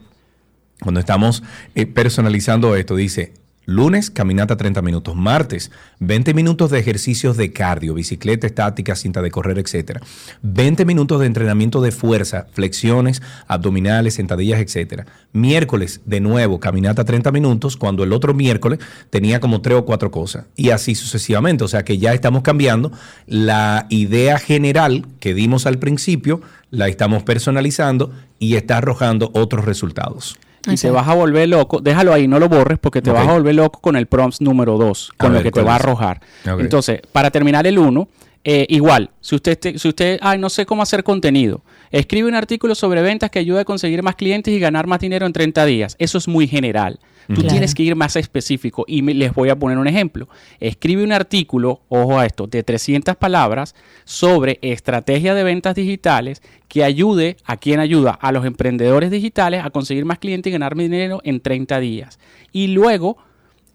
cuando 0.81 0.99
estamos 0.99 1.43
eh, 1.75 1.87
personalizando 1.87 2.75
esto, 2.75 2.97
dice 2.97 3.39
lunes, 3.71 4.11
caminata 4.11 4.57
30 4.57 4.83
minutos. 4.83 5.16
Martes, 5.16 5.71
20 6.01 6.35
minutos 6.35 6.71
de 6.71 6.79
ejercicios 6.79 7.37
de 7.37 7.53
cardio, 7.53 7.95
bicicleta 7.95 8.47
estática, 8.47 8.97
cinta 8.97 9.23
de 9.23 9.31
correr, 9.31 9.59
etcétera. 9.59 10.01
20 10.43 10.85
minutos 10.85 11.21
de 11.21 11.27
entrenamiento 11.27 11.81
de 11.81 11.93
fuerza, 11.93 12.47
flexiones, 12.53 13.23
abdominales, 13.47 14.14
sentadillas, 14.14 14.61
etcétera. 14.61 15.07
Miércoles, 15.33 16.01
de 16.05 16.21
nuevo, 16.21 16.61
caminata 16.61 17.05
30 17.05 17.31
minutos, 17.33 17.77
cuando 17.77 18.05
el 18.05 18.12
otro 18.12 18.35
miércoles 18.35 18.81
tenía 19.11 19.41
como 19.41 19.61
tres 19.62 19.79
o 19.79 19.85
cuatro 19.85 20.11
cosas. 20.11 20.47
Y 20.57 20.71
así 20.71 20.95
sucesivamente. 20.95 21.64
O 21.64 21.68
sea 21.68 21.85
que 21.85 21.99
ya 21.99 22.12
estamos 22.12 22.43
cambiando 22.43 22.93
la 23.27 23.87
idea 23.89 24.39
general 24.39 25.07
que 25.21 25.35
dimos 25.35 25.66
al 25.66 25.79
principio, 25.79 26.41
la 26.71 26.89
estamos 26.89 27.23
personalizando 27.23 28.12
y 28.39 28.57
está 28.57 28.79
arrojando 28.79 29.31
otros 29.35 29.64
resultados. 29.64 30.37
Y 30.67 30.77
te 30.77 30.91
vas 30.91 31.09
a 31.09 31.15
volver 31.15 31.49
loco, 31.49 31.81
déjalo 31.81 32.13
ahí, 32.13 32.29
no 32.29 32.39
lo 32.39 32.49
borres 32.49 32.79
porque 32.79 33.01
te 33.03 33.11
vas 33.11 33.27
a 33.27 33.33
volver 33.33 33.55
loco 33.55 33.81
con 33.81 33.97
el 33.97 34.07
prompt 34.07 34.41
número 34.41 34.77
2, 34.79 35.13
A 35.13 35.17
con 35.17 35.33
lo 35.33 35.39
ver, 35.39 35.45
que 35.45 35.51
te 35.51 35.61
¿cuál 35.61 35.69
va 35.69 35.73
a 35.73 35.77
arrojar. 35.77 36.21
Entonces, 36.65 37.01
para 37.13 37.31
terminar 37.31 37.67
el 37.67 37.79
1, 37.79 38.09
igual, 38.45 39.11
si 39.21 39.35
usted, 39.37 39.59
te- 39.59 39.79
si 39.79 39.89
usted, 39.89 40.19
ay, 40.23 40.39
no 40.39 40.49
sé 40.51 40.67
cómo 40.67 40.83
hacer 40.83 41.03
contenido, 41.05 41.63
escribe 41.91 42.29
un 42.29 42.35
artículo 42.35 42.75
sobre 42.75 43.03
ventas 43.03 43.31
que 43.31 43.39
ayude 43.39 43.61
a 43.61 43.65
conseguir 43.65 44.03
más 44.03 44.15
clientes 44.17 44.53
y 44.53 44.59
ganar 44.59 44.87
más 44.87 45.01
dinero 45.01 45.27
en 45.27 45.33
30 45.33 45.65
días. 45.65 45.97
Eso 45.99 46.19
es 46.19 46.29
muy 46.29 46.47
general. 46.47 46.99
Tú 47.35 47.43
tienes 47.49 47.74
que 47.74 47.83
ir 47.83 47.95
más 47.97 48.16
específico 48.16 48.85
y 48.89 49.03
me- 49.03 49.14
les 49.14 49.33
voy 49.35 49.49
a 49.51 49.57
poner 49.59 49.78
un 49.78 49.87
ejemplo. 49.87 50.28
Escribe 50.59 51.05
un 51.05 51.12
artículo, 51.12 51.83
ojo 51.89 52.18
a 52.18 52.26
esto, 52.26 52.47
de 52.47 52.62
300 52.62 53.16
palabras 53.16 53.74
sobre 54.05 54.59
estrategia 54.62 55.35
de 55.35 55.45
ventas 55.45 55.74
digitales 55.74 56.43
que 56.68 56.85
ayude 56.85 57.37
a 57.45 57.57
quien 57.57 57.81
ayuda 57.81 58.11
a 58.12 58.33
los 58.33 58.45
emprendedores 58.45 59.11
digitales 59.11 59.64
a 59.64 59.70
conseguir 59.70 60.05
más 60.05 60.18
clientes 60.18 60.51
y 60.51 60.53
ganar 60.53 60.74
dinero 60.76 61.20
en 61.24 61.41
30 61.41 61.78
días. 61.81 62.18
Y 62.53 62.68
luego 62.68 63.16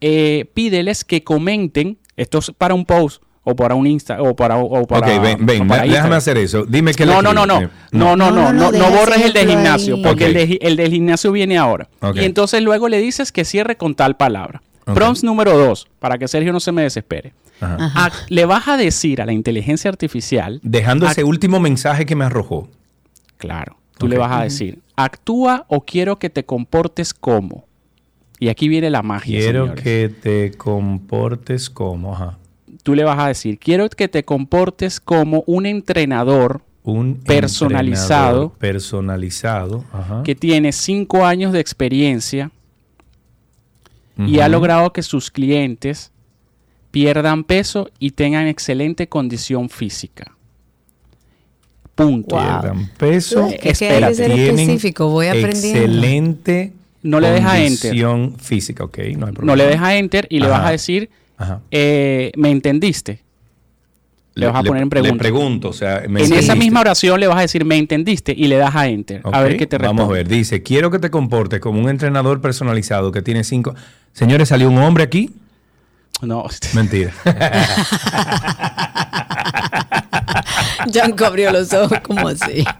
eh, 0.01 0.45
pídeles 0.53 1.03
que 1.05 1.23
comenten, 1.23 1.97
esto 2.17 2.39
es 2.39 2.51
para 2.57 2.73
un 2.73 2.85
post 2.85 3.23
o 3.47 3.55
para 3.55 3.75
un 3.75 3.87
Insta 3.87 4.21
o 4.21 4.35
para, 4.35 4.57
o 4.57 4.85
para, 4.85 5.07
ok, 5.15 5.21
ven, 5.21 5.45
ven, 5.45 5.61
o 5.61 5.67
para 5.67 5.83
déjame 5.83 5.87
Instagram. 5.95 6.13
hacer 6.17 6.37
eso. 6.37 6.65
Dime 6.65 6.93
que 6.93 7.05
No, 7.05 7.21
no, 7.21 7.31
no, 7.33 7.45
no, 7.45 7.61
no, 7.61 7.69
no, 7.91 8.15
no, 8.17 8.31
no, 8.31 8.51
no, 8.51 8.69
ese 8.71 8.89
borres 8.97 9.21
el 9.23 9.31
de 9.33 9.45
gimnasio, 9.45 9.95
ahí. 9.95 10.03
porque 10.03 10.25
el, 10.25 10.31
Ok. 10.31 10.37
de, 10.49 10.57
el 10.61 10.75
del 10.75 10.91
gimnasio 10.91 11.31
viene 11.31 11.57
ahora. 11.57 11.87
Y 12.15 12.25
entonces 12.25 12.61
luego 12.61 12.89
le 12.89 12.99
dices 12.99 13.31
que 13.31 13.45
cierre 13.45 13.77
con 13.77 13.95
tal 13.95 14.17
palabra. 14.17 14.61
Ok. 14.87 14.93
Prompts 14.95 15.23
número 15.23 15.57
dos, 15.57 15.87
para 15.99 16.17
que 16.17 16.27
Sergio 16.27 16.51
no 16.51 16.59
se 16.59 16.71
me 16.71 16.81
desespere. 16.83 17.33
Ajá. 17.61 17.77
Ajá. 17.85 18.05
A- 18.07 18.11
le 18.29 18.45
vas 18.45 18.67
a 18.67 18.75
decir 18.77 19.21
a 19.21 19.25
la 19.25 19.31
inteligencia 19.33 19.89
artificial, 19.89 20.59
Dejando 20.61 21.07
a- 21.07 21.11
ese 21.11 21.23
último 21.23 21.59
mensaje 21.59 22.05
que 22.05 22.15
me 22.15 22.25
arrojó. 22.25 22.67
claro, 23.37 23.77
tú 23.97 24.07
le 24.07 24.17
vas 24.17 24.31
a 24.31 24.43
decir, 24.43 24.79
actúa 24.95 25.65
o 25.69 25.81
quiero 25.81 26.17
que 26.19 26.29
te 26.29 26.43
comportes 26.45 27.13
como. 27.13 27.65
Y 28.39 28.49
aquí 28.49 28.67
viene 28.67 28.89
la 28.89 29.01
magia. 29.01 29.39
Quiero 29.39 29.61
señores. 29.63 29.83
que 29.83 30.09
te 30.21 30.51
comportes 30.57 31.69
como, 31.69 32.13
ajá, 32.13 32.37
Tú 32.85 32.93
le 32.93 33.03
vas 33.03 33.17
a 33.17 33.27
decir, 33.29 33.57
quiero 33.57 33.89
que 33.89 34.07
te 34.07 34.23
comportes 34.23 34.99
como 34.99 35.43
un 35.47 35.65
entrenador 35.65 36.61
un 36.83 37.15
Personalizado. 37.15 38.43
entrenador 38.43 38.51
personalizado, 38.59 39.83
ajá. 39.91 40.21
que 40.23 40.35
tiene 40.35 40.71
cinco 40.71 41.25
años 41.25 41.51
de 41.51 41.59
experiencia 41.59 42.51
y 44.19 44.37
ha 44.37 44.47
logrado 44.49 44.93
que 44.93 45.01
sus 45.01 45.31
clientes 45.31 46.11
pierdan 46.91 47.43
peso 47.43 47.89
y 47.97 48.11
tengan 48.11 48.45
excelente 48.45 49.09
condición 49.09 49.67
física. 49.69 50.35
Punto. 51.95 52.35
Wow. 52.35 52.45
Pierdan 52.61 52.89
peso. 52.99 53.47
Es 53.47 53.79
que 53.79 53.89
hay 53.89 54.03
que 54.03 54.13
ser 54.13 54.31
específico, 54.31 55.09
voy 55.09 55.25
aprendiendo. 55.25 55.79
Excelente 55.79 56.73
No 57.01 57.19
le 57.19 57.29
deja 57.31 57.59
enter. 57.63 57.89
condición 57.89 58.35
física, 58.37 58.83
ok, 58.83 58.97
no 59.17 59.25
hay 59.25 59.33
problema. 59.33 59.43
No 59.45 59.55
le 59.55 59.65
deja 59.65 59.95
enter 59.95 60.27
y 60.29 60.39
le 60.39 60.49
vas 60.49 60.67
a 60.67 60.69
decir, 60.69 61.09
Ajá. 61.37 61.61
eh, 61.71 62.31
¿me 62.37 62.51
entendiste? 62.51 63.21
Le, 64.35 64.47
vas 64.47 64.55
a 64.57 64.63
poner 64.63 64.83
en 64.83 64.89
pregunta. 64.89 65.13
Le 65.13 65.19
pregunto, 65.19 65.69
o 65.69 65.73
sea, 65.73 66.03
me 66.09 66.21
en 66.23 66.33
esa 66.33 66.55
misma 66.55 66.81
oración 66.81 67.19
le 67.21 67.27
vas 67.27 67.37
a 67.37 67.41
decir, 67.41 67.63
¿me 67.63 67.77
entendiste? 67.77 68.33
Y 68.35 68.47
le 68.47 68.57
das 68.57 68.75
a 68.75 68.87
enter. 68.87 69.21
A 69.31 69.41
ver 69.41 69.55
qué 69.55 69.65
te 69.65 69.77
responde. 69.77 70.01
Vamos 70.01 70.13
a 70.13 70.17
ver, 70.17 70.27
dice, 70.27 70.61
quiero 70.61 70.91
que 70.91 70.99
te 70.99 71.09
comportes 71.09 71.61
como 71.61 71.79
un 71.79 71.87
entrenador 71.89 72.41
personalizado 72.41 73.13
que 73.13 73.21
tiene 73.21 73.45
cinco... 73.45 73.73
Señores, 74.11 74.49
¿salió 74.49 74.69
un 74.69 74.77
hombre 74.79 75.05
aquí? 75.05 75.31
No. 76.21 76.45
Mentira. 76.73 77.13
Janko 80.93 81.25
abrió 81.25 81.51
los 81.51 81.73
ojos 81.73 81.99
como 82.01 82.27
así. 82.27 82.63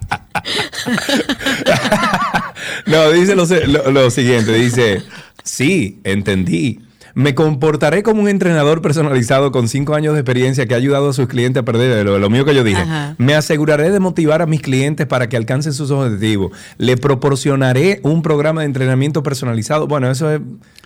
No, 2.88 3.10
dice 3.12 3.36
lo- 3.36 3.92
lo 3.92 4.10
siguiente, 4.12 4.54
dice, 4.54 5.02
sí, 5.44 6.00
entendí. 6.04 6.80
Me 7.16 7.34
comportaré 7.34 8.04
como 8.04 8.22
un 8.22 8.28
entrenador 8.28 8.82
personalizado 8.82 9.54
con 9.54 9.70
cinco 9.70 9.96
años 9.96 10.14
de 10.14 10.20
experiencia 10.20 10.66
que 10.66 10.74
ha 10.74 10.78
ayudado 10.78 11.10
a 11.10 11.14
sus 11.14 11.28
clientes 11.28 11.62
a 11.62 11.66
perder 11.66 12.06
lo, 12.06 12.20
lo 12.20 12.30
mío 12.30 12.44
que 12.44 12.54
yo 12.54 12.64
dije. 12.64 12.82
Ajá. 12.82 13.16
Me 13.18 13.34
aseguraré 13.36 13.90
de 13.90 14.02
motivar 14.02 14.42
a 14.42 14.46
mis 14.46 14.62
clientes 14.62 15.08
para 15.08 15.30
que 15.30 15.38
alcancen 15.38 15.72
sus 15.72 15.92
objetivos. 15.92 16.52
Le 16.78 16.98
proporcionaré 16.98 18.02
un 18.04 18.22
programa 18.22 18.62
de 18.62 18.68
entrenamiento 18.68 19.24
personalizado. 19.24 19.88
Bueno, 19.88 20.12
eso 20.12 20.30
es, 20.30 20.42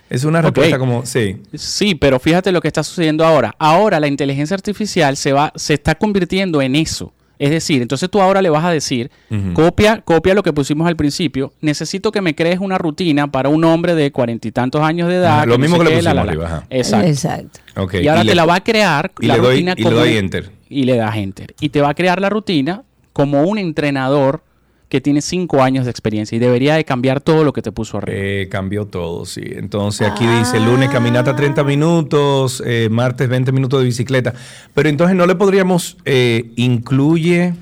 es 0.09 0.23
una 0.23 0.43
respuesta 0.43 0.77
como, 0.77 1.03
sí. 1.03 1.41
Sí, 1.55 1.95
pero 1.95 2.19
fíjate 2.19 2.51
lo 2.51 2.61
que 2.61 2.67
está 2.67 2.83
sucediendo 2.83 3.25
ahora. 3.25 3.55
Ahora 3.57 3.99
la 3.99 4.07
inteligencia 4.07 4.53
artificial 4.53 5.17
se 5.17 5.33
va, 5.33 5.51
se 5.55 5.73
está 5.73 5.95
convirtiendo 5.95 6.61
en 6.61 6.75
eso. 6.75 7.11
Es 7.39 7.49
decir, 7.51 7.81
entonces 7.81 8.09
tú 8.09 8.21
ahora 8.21 8.41
le 8.41 8.49
vas 8.49 8.65
a 8.65 8.69
decir, 8.71 9.09
copia, 9.53 10.01
copia 10.01 10.33
lo 10.33 10.43
que 10.43 10.51
pusimos 10.53 10.87
al 10.87 10.95
principio. 10.97 11.53
Necesito 11.61 12.11
que 12.11 12.19
me 12.21 12.35
crees 12.35 12.59
una 12.59 12.77
rutina 12.77 13.31
para 13.31 13.47
un 13.49 13.63
hombre 13.63 13.95
de 13.95 14.11
cuarenta 14.11 14.47
y 14.47 14.51
tantos 14.51 14.81
años 14.81 15.07
de 15.07 15.15
edad. 15.15 15.37
Ajá, 15.37 15.45
lo 15.45 15.57
mismo 15.57 15.77
sé 15.77 15.83
que 15.83 15.89
le 15.89 15.95
qué, 15.95 16.01
la, 16.01 16.11
pusimos 16.11 16.15
la, 16.15 16.23
la. 16.25 16.31
arriba, 16.43 16.57
ajá. 16.57 16.67
Exacto. 16.69 17.07
Exacto. 17.07 17.59
Ok, 17.77 17.93
Y 18.01 18.07
ahora 18.09 18.21
y 18.21 18.25
te 18.25 18.31
le- 18.31 18.35
la 18.35 18.45
va 18.45 18.55
a 18.55 18.59
crear 18.63 19.11
y 19.21 19.27
la 19.27 19.35
le 19.35 19.41
doy- 19.41 19.51
rutina 19.55 19.73
y 19.77 19.83
le 19.83 19.89
doy 19.89 20.17
enter. 20.17 20.51
Y 20.69 20.83
le 20.83 20.95
das 20.97 21.15
enter. 21.15 21.55
Y 21.61 21.69
te 21.69 21.81
va 21.81 21.89
a 21.89 21.93
crear 21.93 22.19
la 22.21 22.29
rutina 22.29 22.83
como 23.13 23.43
un 23.43 23.57
entrenador 23.57 24.43
que 24.89 24.99
tiene 25.01 25.21
cinco 25.21 25.61
años 25.61 25.85
de 25.85 25.91
experiencia 25.91 26.35
y 26.35 26.39
debería 26.39 26.73
de 26.75 26.83
cambiar 26.83 27.21
todo 27.21 27.43
lo 27.43 27.53
que 27.53 27.61
te 27.61 27.71
puso 27.71 27.99
arriba. 27.99 28.17
Eh, 28.19 28.47
cambió 28.49 28.85
todo, 28.87 29.23
sí. 29.25 29.43
Entonces 29.45 30.07
aquí 30.07 30.25
dice 30.25 30.59
lunes 30.59 30.89
caminata 30.89 31.35
30 31.35 31.63
minutos, 31.63 32.61
eh, 32.65 32.89
martes 32.91 33.29
20 33.29 33.51
minutos 33.51 33.79
de 33.81 33.85
bicicleta. 33.85 34.33
Pero 34.73 34.89
entonces 34.89 35.15
no 35.15 35.27
le 35.27 35.35
podríamos, 35.35 35.97
eh, 36.05 36.51
incluye 36.55 37.53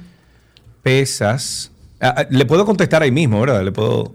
pesas. 0.82 1.71
Ah, 1.99 2.13
ah, 2.17 2.25
le 2.30 2.45
puedo 2.45 2.65
contestar 2.65 3.03
ahí 3.03 3.11
mismo, 3.11 3.41
¿verdad? 3.41 3.61
Le 3.63 3.73
puedo... 3.73 4.13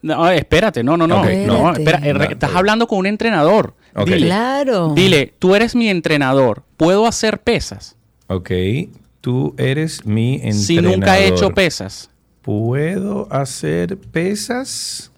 No, 0.00 0.28
espérate, 0.30 0.82
no, 0.82 0.96
no, 0.96 1.06
no. 1.06 1.22
No, 1.24 1.46
no. 1.46 1.72
espera, 1.72 2.00
eh, 2.02 2.14
No, 2.14 2.22
estás 2.24 2.54
hablando 2.54 2.86
con 2.86 2.98
un 2.98 3.06
entrenador. 3.06 3.74
Dile, 4.04 4.26
Claro. 4.26 4.92
dile, 4.94 5.34
tú 5.38 5.54
eres 5.54 5.74
mi 5.74 5.88
entrenador, 5.88 6.62
¿puedo 6.76 7.06
hacer 7.06 7.40
pesas? 7.40 7.96
Ok, 8.26 8.50
tú 9.20 9.54
eres 9.56 10.04
mi 10.04 10.34
entrenador. 10.34 10.62
Si 10.64 10.80
nunca 10.80 11.18
he 11.18 11.28
hecho 11.28 11.50
pesas. 11.50 12.10
¿Puedo 12.44 13.26
hacer 13.32 13.96
pesas? 13.96 15.10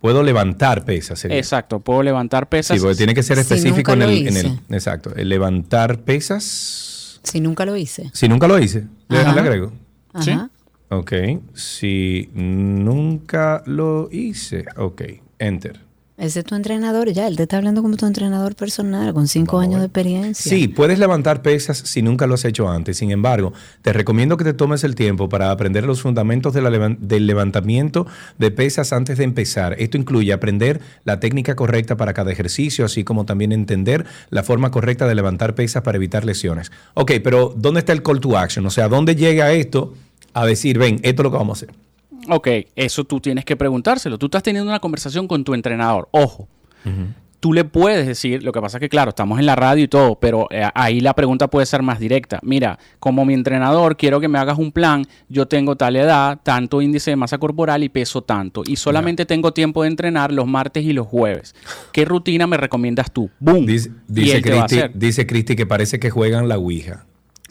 Puedo 0.00 0.24
levantar 0.24 0.84
pesas. 0.84 1.20
sería. 1.20 1.38
Exacto, 1.38 1.78
puedo 1.78 2.02
levantar 2.02 2.48
pesas. 2.48 2.76
Sí, 2.76 2.80
porque 2.82 2.96
tiene 2.96 3.14
que 3.14 3.22
ser 3.22 3.36
Si 3.36 3.42
específico 3.42 3.92
en 3.92 4.02
el, 4.02 4.10
en 4.26 4.36
el- 4.36 4.46
hice. 4.46 4.58
Exacto. 4.70 5.14
El 5.14 5.28
levantar 5.28 6.00
pesas. 6.00 7.20
Si 7.22 7.40
nunca 7.40 7.64
lo 7.64 7.76
hice. 7.76 8.10
Si 8.12 8.28
nunca 8.28 8.48
lo 8.48 8.58
hice, 8.58 8.86
le, 9.08 9.18
agrego. 9.18 9.72
Ajá. 10.12 10.50
Ok. 10.90 11.12
Si 11.54 12.28
nunca 12.34 13.62
lo 13.66 14.08
hice. 14.10 14.64
Ok. 14.76 15.02
Enter. 15.38 15.80
Ese 16.16 16.38
es 16.40 16.44
tu 16.44 16.54
entrenador 16.54 17.10
ya. 17.10 17.26
Él 17.26 17.36
te 17.36 17.42
está 17.42 17.56
hablando 17.56 17.82
como 17.82 17.96
tu 17.96 18.06
entrenador 18.06 18.54
personal 18.54 19.12
con 19.12 19.26
cinco 19.26 19.58
años 19.58 19.80
de 19.80 19.86
experiencia. 19.86 20.48
Sí, 20.48 20.68
puedes 20.68 21.00
levantar 21.00 21.42
pesas 21.42 21.76
si 21.78 22.02
nunca 22.02 22.28
lo 22.28 22.34
has 22.34 22.44
hecho 22.44 22.68
antes. 22.68 22.98
Sin 22.98 23.10
embargo, 23.10 23.52
te 23.82 23.92
recomiendo 23.92 24.36
que 24.36 24.44
te 24.44 24.52
tomes 24.52 24.84
el 24.84 24.94
tiempo 24.94 25.28
para 25.28 25.50
aprender 25.50 25.84
los 25.84 26.02
fundamentos 26.02 26.54
de 26.54 26.62
la 26.62 26.70
levan- 26.70 26.98
del 27.00 27.26
levantamiento 27.26 28.06
de 28.38 28.52
pesas 28.52 28.92
antes 28.92 29.18
de 29.18 29.24
empezar. 29.24 29.74
Esto 29.80 29.96
incluye 29.98 30.32
aprender 30.32 30.80
la 31.02 31.18
técnica 31.18 31.56
correcta 31.56 31.96
para 31.96 32.14
cada 32.14 32.30
ejercicio, 32.30 32.84
así 32.84 33.02
como 33.02 33.24
también 33.26 33.50
entender 33.50 34.06
la 34.30 34.44
forma 34.44 34.70
correcta 34.70 35.08
de 35.08 35.16
levantar 35.16 35.56
pesas 35.56 35.82
para 35.82 35.96
evitar 35.96 36.24
lesiones. 36.24 36.70
Ok, 36.94 37.10
pero 37.24 37.52
¿dónde 37.56 37.80
está 37.80 37.92
el 37.92 38.04
call 38.04 38.20
to 38.20 38.38
action? 38.38 38.64
O 38.66 38.70
sea, 38.70 38.88
¿dónde 38.88 39.16
llega 39.16 39.50
esto 39.52 39.94
a 40.32 40.46
decir, 40.46 40.78
ven, 40.78 41.00
esto 41.02 41.22
es 41.22 41.24
lo 41.24 41.30
que 41.32 41.38
vamos 41.38 41.60
a 41.60 41.64
hacer? 41.64 41.74
Ok, 42.28 42.48
eso 42.74 43.04
tú 43.04 43.20
tienes 43.20 43.44
que 43.44 43.56
preguntárselo. 43.56 44.18
Tú 44.18 44.26
estás 44.26 44.42
teniendo 44.42 44.70
una 44.70 44.80
conversación 44.80 45.28
con 45.28 45.44
tu 45.44 45.54
entrenador. 45.54 46.08
Ojo, 46.10 46.48
tú 47.44 47.52
le 47.52 47.64
puedes 47.64 48.06
decir, 48.06 48.42
lo 48.42 48.52
que 48.52 48.60
pasa 48.62 48.78
es 48.78 48.80
que 48.80 48.88
claro, 48.88 49.10
estamos 49.10 49.38
en 49.38 49.44
la 49.44 49.54
radio 49.54 49.84
y 49.84 49.88
todo, 49.88 50.18
pero 50.18 50.46
eh, 50.50 50.66
ahí 50.74 51.00
la 51.00 51.12
pregunta 51.12 51.48
puede 51.48 51.66
ser 51.66 51.82
más 51.82 51.98
directa. 51.98 52.40
Mira, 52.42 52.78
como 52.98 53.26
mi 53.26 53.34
entrenador, 53.34 53.98
quiero 53.98 54.18
que 54.18 54.28
me 54.28 54.38
hagas 54.38 54.56
un 54.56 54.72
plan, 54.72 55.04
yo 55.28 55.46
tengo 55.46 55.76
tal 55.76 55.96
edad, 55.96 56.40
tanto 56.42 56.80
índice 56.80 57.10
de 57.10 57.16
masa 57.16 57.36
corporal 57.36 57.84
y 57.84 57.90
peso 57.90 58.22
tanto, 58.22 58.62
y 58.66 58.76
solamente 58.76 59.26
tengo 59.26 59.52
tiempo 59.52 59.82
de 59.82 59.88
entrenar 59.88 60.32
los 60.32 60.46
martes 60.46 60.84
y 60.84 60.94
los 60.94 61.06
jueves. 61.06 61.54
¿Qué 61.92 62.06
rutina 62.06 62.46
me 62.46 62.56
recomiendas 62.56 63.12
tú? 63.12 63.28
¡Boom! 63.40 63.66
Dice, 63.66 63.90
dice 64.94 65.26
Cristi 65.26 65.54
que 65.54 65.66
parece 65.66 66.00
que 66.00 66.08
juegan 66.08 66.48
la 66.48 66.56
Ouija. 66.56 67.04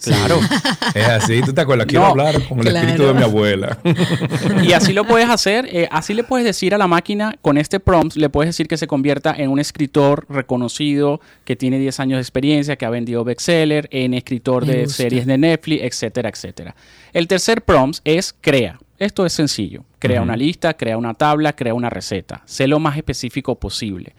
Claro. 0.04 0.40
Es 0.96 1.08
así, 1.08 1.42
¿tú 1.42 1.54
te 1.54 1.62
acuerdas? 1.62 1.88
Quiero 1.88 2.04
No, 2.06 2.12
hablar 2.12 2.48
con 2.48 2.60
el 2.60 2.68
espíritu 2.68 3.04
de 3.04 3.10
claro. 3.12 3.14
mi 3.16 3.24
abuela. 3.24 3.78
Y 4.64 4.74
así 4.74 4.94
lo 4.94 5.06
puedes 5.06 5.30
hacer, 5.30 5.68
eh, 5.72 5.88
así 5.92 6.14
le 6.14 6.24
puedes 6.24 6.46
decir 6.46 6.74
a 6.76 6.78
la 6.78 6.88
máquina, 6.88 7.36
con 7.42 7.58
este 7.58 7.80
prompt, 7.80 8.16
le 8.16 8.30
puedes 8.30 8.50
decir 8.50 8.68
que 8.68 8.78
se 8.78 8.86
convierta 8.88 9.34
en 9.38 9.50
un 9.50 9.60
escritor 9.60 10.26
reconocido, 10.30 11.20
que 11.46 11.56
tiene 11.56 11.80
10 11.80 12.00
años 12.00 12.18
de 12.18 12.22
experiencia, 12.22 12.76
que 12.76 12.86
ha 12.86 12.90
vendido 12.90 13.24
bestseller, 13.24 13.88
en 13.92 14.14
escritor 14.14 14.66
Me 14.66 14.74
de 14.74 14.84
gusta. 14.84 14.98
series 15.04 15.26
de 15.26 15.38
Netflix, 15.38 15.84
etcétera, 15.84 16.30
etcétera. 16.30 16.76
El 17.12 17.28
tercer 17.28 17.62
prompt 17.64 18.00
es 18.04 18.36
crea. 18.40 18.80
Esto 19.00 19.26
es 19.26 19.34
sencillo. 19.34 19.84
Crea 20.00 20.22
una 20.22 20.38
lista, 20.38 20.76
crea 20.76 20.98
una 20.98 21.14
tabla, 21.14 21.54
crea 21.54 21.74
una 21.74 21.90
receta. 21.90 22.42
Sé 22.46 22.68
lo 22.68 22.80
más 22.80 22.96
específico 22.98 23.56
posible. 23.56 24.14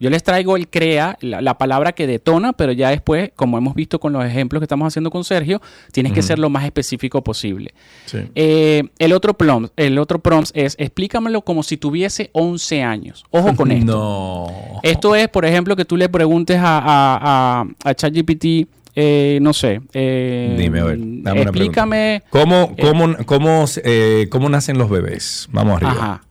Yo 0.00 0.10
les 0.10 0.22
traigo 0.22 0.56
el 0.56 0.68
crea, 0.68 1.16
la, 1.20 1.40
la 1.40 1.58
palabra 1.58 1.92
que 1.92 2.06
detona, 2.06 2.52
pero 2.52 2.72
ya 2.72 2.90
después, 2.90 3.30
como 3.34 3.58
hemos 3.58 3.74
visto 3.74 3.98
con 3.98 4.12
los 4.12 4.24
ejemplos 4.24 4.60
que 4.60 4.64
estamos 4.64 4.86
haciendo 4.86 5.10
con 5.10 5.24
Sergio, 5.24 5.60
tienes 5.92 6.12
que 6.12 6.22
ser 6.22 6.38
lo 6.38 6.50
más 6.50 6.64
específico 6.64 7.22
posible. 7.24 7.74
Sí. 8.06 8.18
Eh, 8.34 8.84
el 8.98 9.12
otro 9.12 9.34
prompt, 9.34 9.72
el 9.76 9.98
otro 9.98 10.20
prompt 10.20 10.50
es 10.54 10.76
explícamelo 10.78 11.42
como 11.42 11.62
si 11.62 11.76
tuviese 11.76 12.30
11 12.32 12.82
años. 12.82 13.24
Ojo 13.30 13.56
con 13.56 13.70
esto. 13.72 13.86
No. 13.92 14.80
Esto 14.82 15.14
es, 15.16 15.28
por 15.28 15.44
ejemplo, 15.44 15.74
que 15.74 15.84
tú 15.84 15.96
le 15.96 16.08
preguntes 16.08 16.58
a, 16.58 16.78
a, 16.78 17.60
a, 17.60 17.66
a 17.90 17.94
ChatGPT, 17.94 18.68
eh, 19.00 19.38
no 19.42 19.52
sé. 19.52 19.80
eh, 19.92 20.56
Dime, 20.58 20.80
a 20.80 20.84
ver, 20.84 20.96
dame 20.98 21.40
una 21.40 21.50
explícame. 21.50 22.22
¿Cómo, 22.30 22.74
eh, 22.76 22.82
cómo, 22.82 23.16
cómo, 23.26 23.64
eh, 23.84 24.26
cómo 24.30 24.48
nacen 24.48 24.78
los 24.78 24.90
bebés? 24.90 25.48
Vamos 25.52 25.76
arriba. 25.76 25.92
Ajá. 25.92 26.22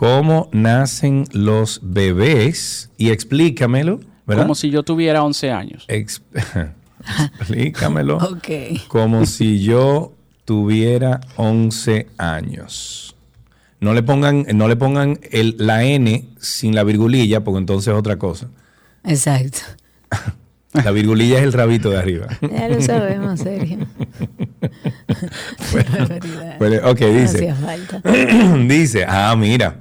¿Cómo 0.00 0.48
nacen 0.50 1.26
los 1.32 1.78
bebés? 1.82 2.88
Y 2.96 3.10
explícamelo, 3.10 4.00
¿verdad? 4.26 4.44
Como 4.44 4.54
si 4.54 4.70
yo 4.70 4.82
tuviera 4.82 5.22
11 5.22 5.50
años. 5.50 5.84
Ex- 5.88 6.22
explícamelo. 7.38 8.16
Ok. 8.32 8.48
Como 8.88 9.26
si 9.26 9.62
yo 9.62 10.14
tuviera 10.46 11.20
11 11.36 12.06
años. 12.16 13.14
No 13.80 13.92
le 13.92 14.02
pongan, 14.02 14.46
no 14.54 14.68
le 14.68 14.76
pongan 14.76 15.20
el, 15.32 15.56
la 15.58 15.84
N 15.84 16.24
sin 16.38 16.74
la 16.74 16.82
virgulilla, 16.82 17.44
porque 17.44 17.58
entonces 17.58 17.88
es 17.92 17.98
otra 17.98 18.16
cosa. 18.16 18.48
Exacto. 19.04 19.58
La 20.72 20.92
virgulilla 20.92 21.38
es 21.38 21.42
el 21.42 21.52
rabito 21.52 21.90
de 21.90 21.98
arriba. 21.98 22.28
Ya 22.40 22.68
lo 22.68 22.80
sabemos, 22.80 23.40
Sergio. 23.40 23.78
Bueno, 26.60 26.88
ok, 26.88 26.98
dice. 27.00 27.50
Hacía 27.50 27.54
falta. 27.56 28.00
dice, 28.68 29.04
ah, 29.06 29.34
mira. 29.36 29.80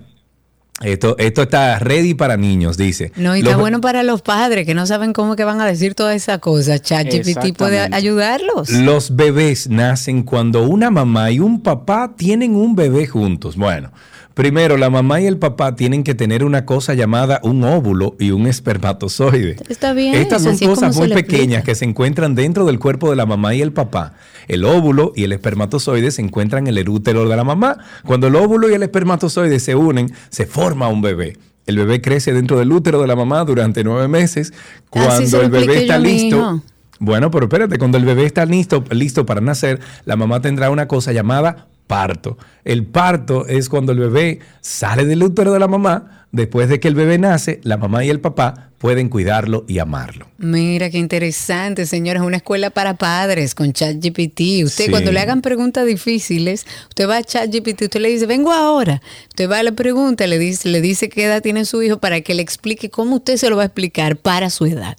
Esto, 0.81 1.17
esto 1.17 1.41
está 1.41 1.77
ready 1.79 2.13
para 2.13 2.37
niños, 2.37 2.77
dice. 2.77 3.11
No, 3.17 3.35
y 3.35 3.39
está 3.39 3.57
bueno 3.57 3.81
para 3.81 4.01
los 4.03 4.21
padres 4.21 4.65
que 4.65 4.73
no 4.73 4.85
saben 4.85 5.11
cómo 5.11 5.35
que 5.35 5.43
van 5.43 5.59
a 5.59 5.65
decir 5.65 5.93
todas 5.93 6.15
esas 6.15 6.39
cosas. 6.39 6.81
ChatGPT 6.81 7.57
puede 7.57 7.79
ayudarlos. 7.79 8.69
Los 8.69 9.15
bebés 9.15 9.69
nacen 9.69 10.23
cuando 10.23 10.63
una 10.63 10.89
mamá 10.89 11.31
y 11.31 11.39
un 11.39 11.61
papá 11.61 12.13
tienen 12.15 12.55
un 12.55 12.75
bebé 12.75 13.07
juntos. 13.07 13.57
Bueno, 13.57 13.91
primero 14.39 14.77
la 14.77 14.89
mamá 14.89 15.19
y 15.19 15.25
el 15.25 15.37
papá 15.37 15.75
tienen 15.75 16.05
que 16.05 16.15
tener 16.15 16.45
una 16.45 16.65
cosa 16.65 16.93
llamada 16.93 17.41
un 17.43 17.61
óvulo 17.65 18.15
y 18.19 18.31
un 18.31 18.47
espermatozoide. 18.47 19.57
Está 19.67 19.91
bien. 19.91 20.15
Estas 20.15 20.43
son 20.43 20.53
así 20.53 20.65
cosas 20.65 20.95
muy 20.95 21.09
pequeñas 21.09 21.65
que 21.65 21.75
se 21.75 21.83
encuentran 21.83 22.35
dentro 22.35 22.65
del 22.65 22.79
cuerpo 22.79 23.09
de 23.09 23.17
la 23.17 23.25
mamá 23.25 23.53
y 23.53 23.61
el 23.61 23.73
papá. 23.73 24.13
El 24.47 24.63
óvulo 24.63 25.11
y 25.13 25.25
el 25.25 25.33
espermatozoide 25.33 26.09
se 26.11 26.21
encuentran 26.21 26.67
en 26.67 26.77
el 26.77 26.87
útero 26.87 27.27
de 27.27 27.35
la 27.35 27.43
mamá. 27.43 27.79
Cuando 28.05 28.27
el 28.27 28.35
óvulo 28.37 28.69
y 28.69 28.73
el 28.75 28.81
espermatozoide 28.81 29.59
se 29.59 29.75
unen, 29.75 30.09
se 30.29 30.45
forma 30.45 30.87
un 30.87 31.01
bebé. 31.01 31.35
El 31.65 31.75
bebé 31.75 31.99
crece 31.99 32.31
dentro 32.31 32.57
del 32.59 32.71
útero 32.71 33.01
de 33.01 33.07
la 33.07 33.17
mamá 33.17 33.43
durante 33.43 33.83
nueve 33.83 34.07
meses. 34.07 34.53
Cuando 34.89 35.41
el 35.41 35.49
bebé 35.49 35.81
está 35.81 35.99
listo, 35.99 36.63
bueno, 36.99 37.29
pero 37.29 37.47
espérate, 37.47 37.77
cuando 37.77 37.97
el 37.97 38.05
bebé 38.05 38.25
está 38.25 38.45
listo, 38.45 38.85
listo 38.91 39.25
para 39.25 39.41
nacer, 39.41 39.81
la 40.05 40.15
mamá 40.15 40.41
tendrá 40.41 40.69
una 40.69 40.87
cosa 40.87 41.11
llamada 41.11 41.68
parto. 41.89 42.37
El 42.63 42.85
parto 42.85 43.47
es 43.47 43.67
cuando 43.67 43.91
el 43.93 43.97
bebé 43.99 44.39
sale 44.61 45.05
del 45.05 45.23
útero 45.23 45.51
de 45.51 45.59
la 45.59 45.67
mamá. 45.67 46.27
Después 46.31 46.69
de 46.69 46.79
que 46.79 46.87
el 46.87 46.93
bebé 46.93 47.17
nace, 47.17 47.59
la 47.63 47.77
mamá 47.77 48.05
y 48.05 48.09
el 48.11 48.19
papá 48.19 48.69
pueden 48.77 49.09
cuidarlo 49.09 49.65
y 49.67 49.79
amarlo. 49.79 50.27
Mira 50.37 50.91
qué 50.91 50.99
interesante, 50.99 51.87
señores. 51.87 52.21
Una 52.21 52.37
escuela 52.37 52.69
para 52.69 52.93
padres 52.97 53.55
con 53.55 53.73
ChatGPT. 53.73 54.63
Usted, 54.63 54.85
Sí. 54.85 54.91
cuando 54.91 55.11
le 55.11 55.19
hagan 55.19 55.41
preguntas 55.41 55.87
difíciles, 55.87 56.67
usted 56.89 57.09
va 57.09 57.17
a 57.17 57.23
ChatGPT, 57.23 57.81
usted 57.81 57.99
le 57.99 58.09
dice, 58.09 58.27
vengo 58.27 58.51
ahora. 58.51 59.01
Usted 59.29 59.49
va 59.49 59.57
a 59.57 59.63
la 59.63 59.71
pregunta, 59.71 60.27
le 60.27 60.37
dice, 60.37 60.69
le 60.69 60.81
dice 60.81 61.09
qué 61.09 61.23
edad 61.23 61.41
tiene 61.41 61.65
su 61.65 61.81
hijo 61.81 61.97
para 61.97 62.21
que 62.21 62.35
le 62.35 62.43
explique 62.43 62.91
cómo 62.91 63.15
usted 63.15 63.37
se 63.37 63.49
lo 63.49 63.55
va 63.57 63.63
a 63.63 63.65
explicar 63.65 64.15
para 64.15 64.51
su 64.51 64.67
edad. 64.67 64.95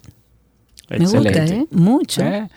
Me 0.89 0.97
gusta, 1.05 1.19
Excelente. 1.19 1.55
¿eh? 1.55 1.65
Mucho. 1.71 2.21
Eh, 2.21 2.49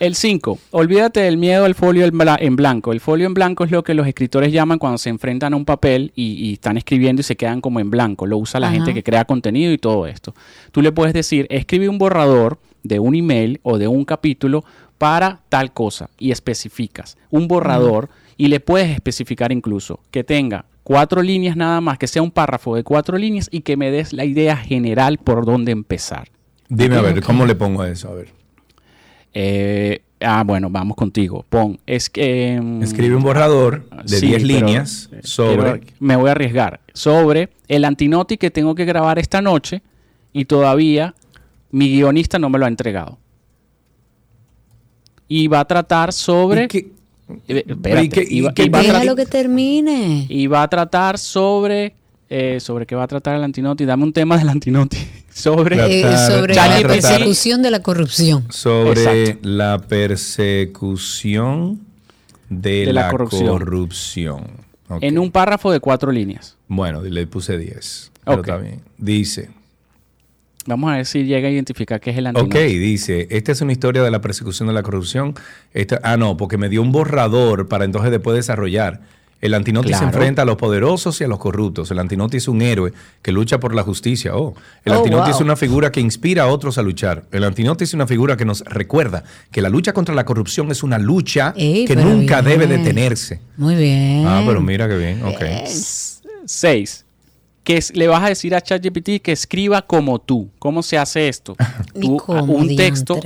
El 0.00 0.14
5. 0.14 0.58
Olvídate 0.70 1.20
del 1.20 1.36
miedo 1.38 1.64
al 1.64 1.74
folio 1.74 2.04
en 2.06 2.16
bla- 2.16 2.38
en 2.40 2.54
blanco. 2.54 2.92
El 2.92 3.00
folio 3.00 3.26
en 3.26 3.34
blanco 3.34 3.64
es 3.64 3.70
lo 3.72 3.82
que 3.82 3.94
los 3.94 4.06
escritores 4.06 4.52
llaman 4.52 4.78
cuando 4.78 4.96
se 4.98 5.08
enfrentan 5.10 5.54
a 5.54 5.56
un 5.56 5.64
papel 5.64 6.12
y, 6.14 6.34
y 6.48 6.52
están 6.52 6.76
escribiendo 6.76 7.20
y 7.20 7.24
se 7.24 7.36
quedan 7.36 7.60
como 7.60 7.80
en 7.80 7.90
blanco. 7.90 8.24
Lo 8.26 8.38
usa 8.38 8.60
la 8.60 8.68
Ajá. 8.68 8.76
gente 8.76 8.94
que 8.94 9.02
crea 9.02 9.24
contenido 9.24 9.72
y 9.72 9.78
todo 9.78 10.06
esto. 10.06 10.34
Tú 10.70 10.82
le 10.82 10.92
puedes 10.92 11.14
decir, 11.14 11.48
escribe 11.50 11.88
un 11.88 11.98
borrador 11.98 12.58
de 12.84 13.00
un 13.00 13.16
email 13.16 13.58
o 13.64 13.76
de 13.76 13.88
un 13.88 14.04
capítulo 14.04 14.64
para 14.98 15.40
tal 15.48 15.72
cosa 15.72 16.10
y 16.18 16.30
especificas 16.30 17.16
un 17.30 17.46
borrador 17.48 18.08
y 18.36 18.48
le 18.48 18.60
puedes 18.60 18.90
especificar 18.90 19.50
incluso 19.52 20.00
que 20.12 20.22
tenga 20.24 20.64
cuatro 20.84 21.22
líneas 21.22 21.56
nada 21.56 21.80
más, 21.80 21.98
que 21.98 22.06
sea 22.06 22.22
un 22.22 22.30
párrafo 22.30 22.76
de 22.76 22.84
cuatro 22.84 23.18
líneas 23.18 23.48
y 23.50 23.60
que 23.62 23.76
me 23.76 23.90
des 23.90 24.12
la 24.12 24.24
idea 24.24 24.56
general 24.56 25.18
por 25.18 25.44
dónde 25.44 25.72
empezar. 25.72 26.28
Dime 26.68 26.96
a 26.96 27.00
ver. 27.02 27.20
¿cómo 27.22 27.46
le 27.46 27.54
pongo 27.56 27.84
eso? 27.84 28.08
A 28.10 28.14
ver. 28.14 28.28
Eh, 29.40 30.00
ah, 30.20 30.42
bueno, 30.44 30.68
vamos 30.68 30.96
contigo. 30.96 31.44
Pon, 31.48 31.78
es 31.86 32.10
que... 32.10 32.58
mm, 32.60 32.82
Escribe 32.82 33.14
un 33.14 33.22
borrador 33.22 33.88
de 34.04 34.18
sí, 34.18 34.26
10 34.26 34.42
pero, 34.42 34.46
líneas 34.58 35.08
eh, 35.12 35.20
sobre... 35.22 35.80
me 36.00 36.16
voy 36.16 36.28
a 36.28 36.32
arriesgar. 36.32 36.80
Sobre 36.92 37.50
el 37.68 37.84
antinoti 37.84 38.36
que 38.36 38.50
tengo 38.50 38.74
que 38.74 38.84
grabar 38.84 39.20
esta 39.20 39.40
noche 39.40 39.80
y 40.32 40.46
todavía 40.46 41.14
mi 41.70 41.88
guionista 41.88 42.40
no 42.40 42.50
me 42.50 42.58
lo 42.58 42.64
ha 42.64 42.68
entregado. 42.68 43.16
Y 45.28 45.46
va 45.46 45.60
a 45.60 45.64
tratar 45.66 46.12
sobre... 46.12 46.64
Eh, 47.46 47.64
espérate, 47.68 48.24
¿Y 48.28 48.42
qué- 48.42 48.52
qué 48.54 48.70
a 48.72 48.80
Déjalo 48.82 49.14
que 49.14 49.26
termine. 49.26 50.26
y 50.28 50.46
va 50.48 50.62
a 50.64 50.68
tratar 50.68 51.16
sobre... 51.18 51.94
eh, 52.28 52.58
¿Sobre 52.58 52.86
qué 52.86 52.96
va 52.96 53.04
a 53.04 53.06
tratar 53.08 53.36
el 53.36 53.44
antinoti? 53.44 53.84
Dame 53.84 54.02
un 54.02 54.12
tema 54.12 54.36
del 54.36 54.48
antinoti. 54.48 54.96
Sobre... 55.38 56.00
Eh, 56.00 56.16
sobre 56.26 56.54
la 56.54 56.80
persecución 56.82 57.62
de 57.62 57.70
la 57.70 57.82
corrupción. 57.82 58.44
sobre 58.50 59.24
Exacto. 59.24 59.48
la 59.48 59.78
persecución 59.78 61.80
de, 62.48 62.86
De 62.86 62.92
la 62.92 63.02
la, 63.02 63.10
corrupción. 63.10 64.46
En 65.00 65.18
un 65.18 65.30
párrafo 65.30 65.70
de 65.70 65.80
cuatro 65.80 66.10
líneas. 66.12 66.56
Bueno, 66.66 67.02
le 67.02 67.26
puse 67.26 67.58
10. 67.58 68.12
Pero 68.24 68.38
Ok. 68.40 68.48
está 68.48 68.56
bien. 68.58 68.80
Dice, 68.96 69.50
Vamos 70.66 70.92
a 70.92 70.96
ver 70.96 71.06
si 71.06 71.24
llega 71.24 71.48
a 71.48 71.50
identificar 71.50 71.98
qué 71.98 72.10
es 72.10 72.18
el 72.18 72.26
antinoti. 72.26 72.54
ok, 72.58 72.62
dice, 72.64 73.26
esta 73.30 73.52
es 73.52 73.60
una 73.62 73.72
historia 73.72 74.02
de 74.02 74.10
la 74.10 74.20
persecución 74.20 74.68
de 74.68 74.74
la 74.74 74.82
corrupción. 74.82 75.34
Esta, 75.72 75.98
ah, 76.02 76.18
no, 76.18 76.36
porque 76.36 76.58
me 76.58 76.68
dio 76.68 76.82
un 76.82 76.92
borrador 76.92 77.68
para 77.68 77.86
entonces 77.86 78.10
después 78.10 78.36
desarrollar. 78.36 79.00
El 79.40 79.54
antinoti 79.54 79.94
se 79.94 80.02
enfrenta 80.02 80.42
a 80.42 80.44
los 80.44 80.56
poderosos 80.56 81.20
y 81.20 81.24
a 81.24 81.28
los 81.28 81.38
corruptos. 81.38 81.90
El 81.92 82.00
antinoti 82.00 82.38
es 82.38 82.48
un 82.48 82.60
héroe 82.60 82.92
que 83.22 83.30
lucha 83.30 83.60
por 83.60 83.72
la 83.74 83.84
justicia. 83.84 84.34
Oh, 84.36 84.54
el 84.84 84.92
Oh, 84.92 84.96
antinoti 84.96 85.28
wow. 85.30 85.34
es 85.36 85.40
una 85.40 85.54
figura 85.54 85.92
que 85.92 86.00
inspira 86.00 86.42
a 86.42 86.46
otros 86.48 86.76
a 86.76 86.82
luchar. 86.82 87.24
El 87.30 87.44
antinoti 87.44 87.84
es 87.84 87.94
una 87.94 88.06
figura 88.08 88.36
que 88.36 88.44
nos 88.44 88.60
recuerda 88.64 89.22
que 89.52 89.62
la 89.62 89.68
lucha 89.68 89.92
contra 89.92 90.12
la 90.14 90.24
corrupción 90.24 90.72
es 90.72 90.82
una 90.82 90.98
lucha 90.98 91.54
Ey, 91.56 91.84
que 91.84 91.94
nunca 91.94 92.40
bien. 92.42 92.58
debe 92.58 92.76
detenerse. 92.78 93.40
Muy 93.56 93.76
bien. 93.76 94.24
Ah, 94.26 94.42
pero 94.44 94.60
mira 94.60 94.88
qué 94.88 94.96
bien. 94.96 95.22
Ok. 95.24 95.40
6. 96.46 97.04
Que 97.64 97.76
es- 97.76 97.94
le 97.94 98.08
vas 98.08 98.22
a 98.24 98.28
decir 98.28 98.54
a 98.54 98.60
ChatGPT 98.60 99.20
que 99.22 99.32
escriba 99.32 99.82
como 99.82 100.18
tú. 100.20 100.50
¿Cómo 100.58 100.82
se 100.82 100.96
hace 100.98 101.28
esto? 101.28 101.54
Tú, 102.00 102.16
cómo, 102.16 102.54
un 102.54 102.74
texto, 102.76 103.20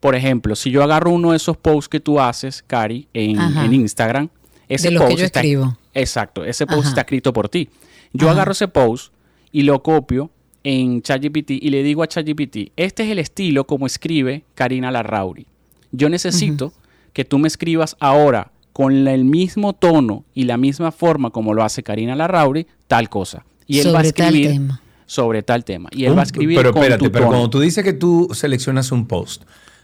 por 0.00 0.14
ejemplo, 0.14 0.54
si 0.54 0.70
yo 0.70 0.82
agarro 0.82 1.10
uno 1.10 1.30
de 1.30 1.38
esos 1.38 1.56
posts 1.56 1.88
que 1.88 1.98
tú 2.00 2.20
haces, 2.20 2.62
Cari, 2.66 3.08
en 3.14 3.72
Instagram, 3.72 4.28
ese 4.74 4.88
De 4.88 4.94
los 4.94 5.02
que 5.02 5.08
post 5.08 5.18
yo 5.20 5.24
está, 5.26 5.40
escribo. 5.40 5.78
Exacto, 5.94 6.44
ese 6.44 6.66
post 6.66 6.80
Ajá. 6.80 6.88
está 6.90 7.00
escrito 7.02 7.32
por 7.32 7.48
ti. 7.48 7.68
Yo 8.12 8.26
Ajá. 8.28 8.34
agarro 8.36 8.52
ese 8.52 8.68
post 8.68 9.12
y 9.52 9.62
lo 9.62 9.82
copio 9.82 10.30
en 10.62 11.02
ChatGPT 11.02 11.50
y 11.50 11.70
le 11.70 11.82
digo 11.82 12.02
a 12.02 12.06
ChatGPT, 12.08 12.72
este 12.76 13.04
es 13.04 13.10
el 13.10 13.18
estilo 13.18 13.66
como 13.66 13.86
escribe 13.86 14.44
Karina 14.54 14.90
Larrauri. 14.90 15.46
Yo 15.92 16.08
necesito 16.08 16.72
que 17.12 17.24
tú 17.24 17.38
me 17.38 17.48
escribas 17.48 17.96
ahora 18.00 18.50
con 18.72 19.06
el 19.06 19.24
mismo 19.24 19.72
tono 19.74 20.24
y 20.34 20.44
la 20.44 20.56
misma 20.56 20.90
forma 20.90 21.30
como 21.30 21.54
lo 21.54 21.62
hace 21.62 21.82
Karina 21.82 22.16
Larrauri, 22.16 22.66
tal 22.88 23.08
cosa. 23.08 23.44
Y 23.66 23.78
él 23.78 23.94
va 23.94 24.00
a 24.00 24.04
Sobre 24.04 24.12
tal 24.12 24.26
escribir 24.34 24.50
tema. 24.52 24.80
sobre 25.06 25.42
tal 25.42 25.64
tema. 25.64 25.88
Y 25.92 26.06
él 26.06 26.16
va 26.16 26.22
a 26.22 26.24
escribir 26.24 26.56
pero 26.56 26.72
con 26.72 26.82
espérate, 26.82 27.04
tu 27.04 27.12
pero 27.12 27.24
tono. 27.26 27.30
cuando 27.36 27.50
tú 27.50 27.60
dices 27.60 27.84
que 27.84 27.92
tú 27.92 28.28
seleccionas 28.32 28.90
un 28.90 29.06
post, 29.06 29.42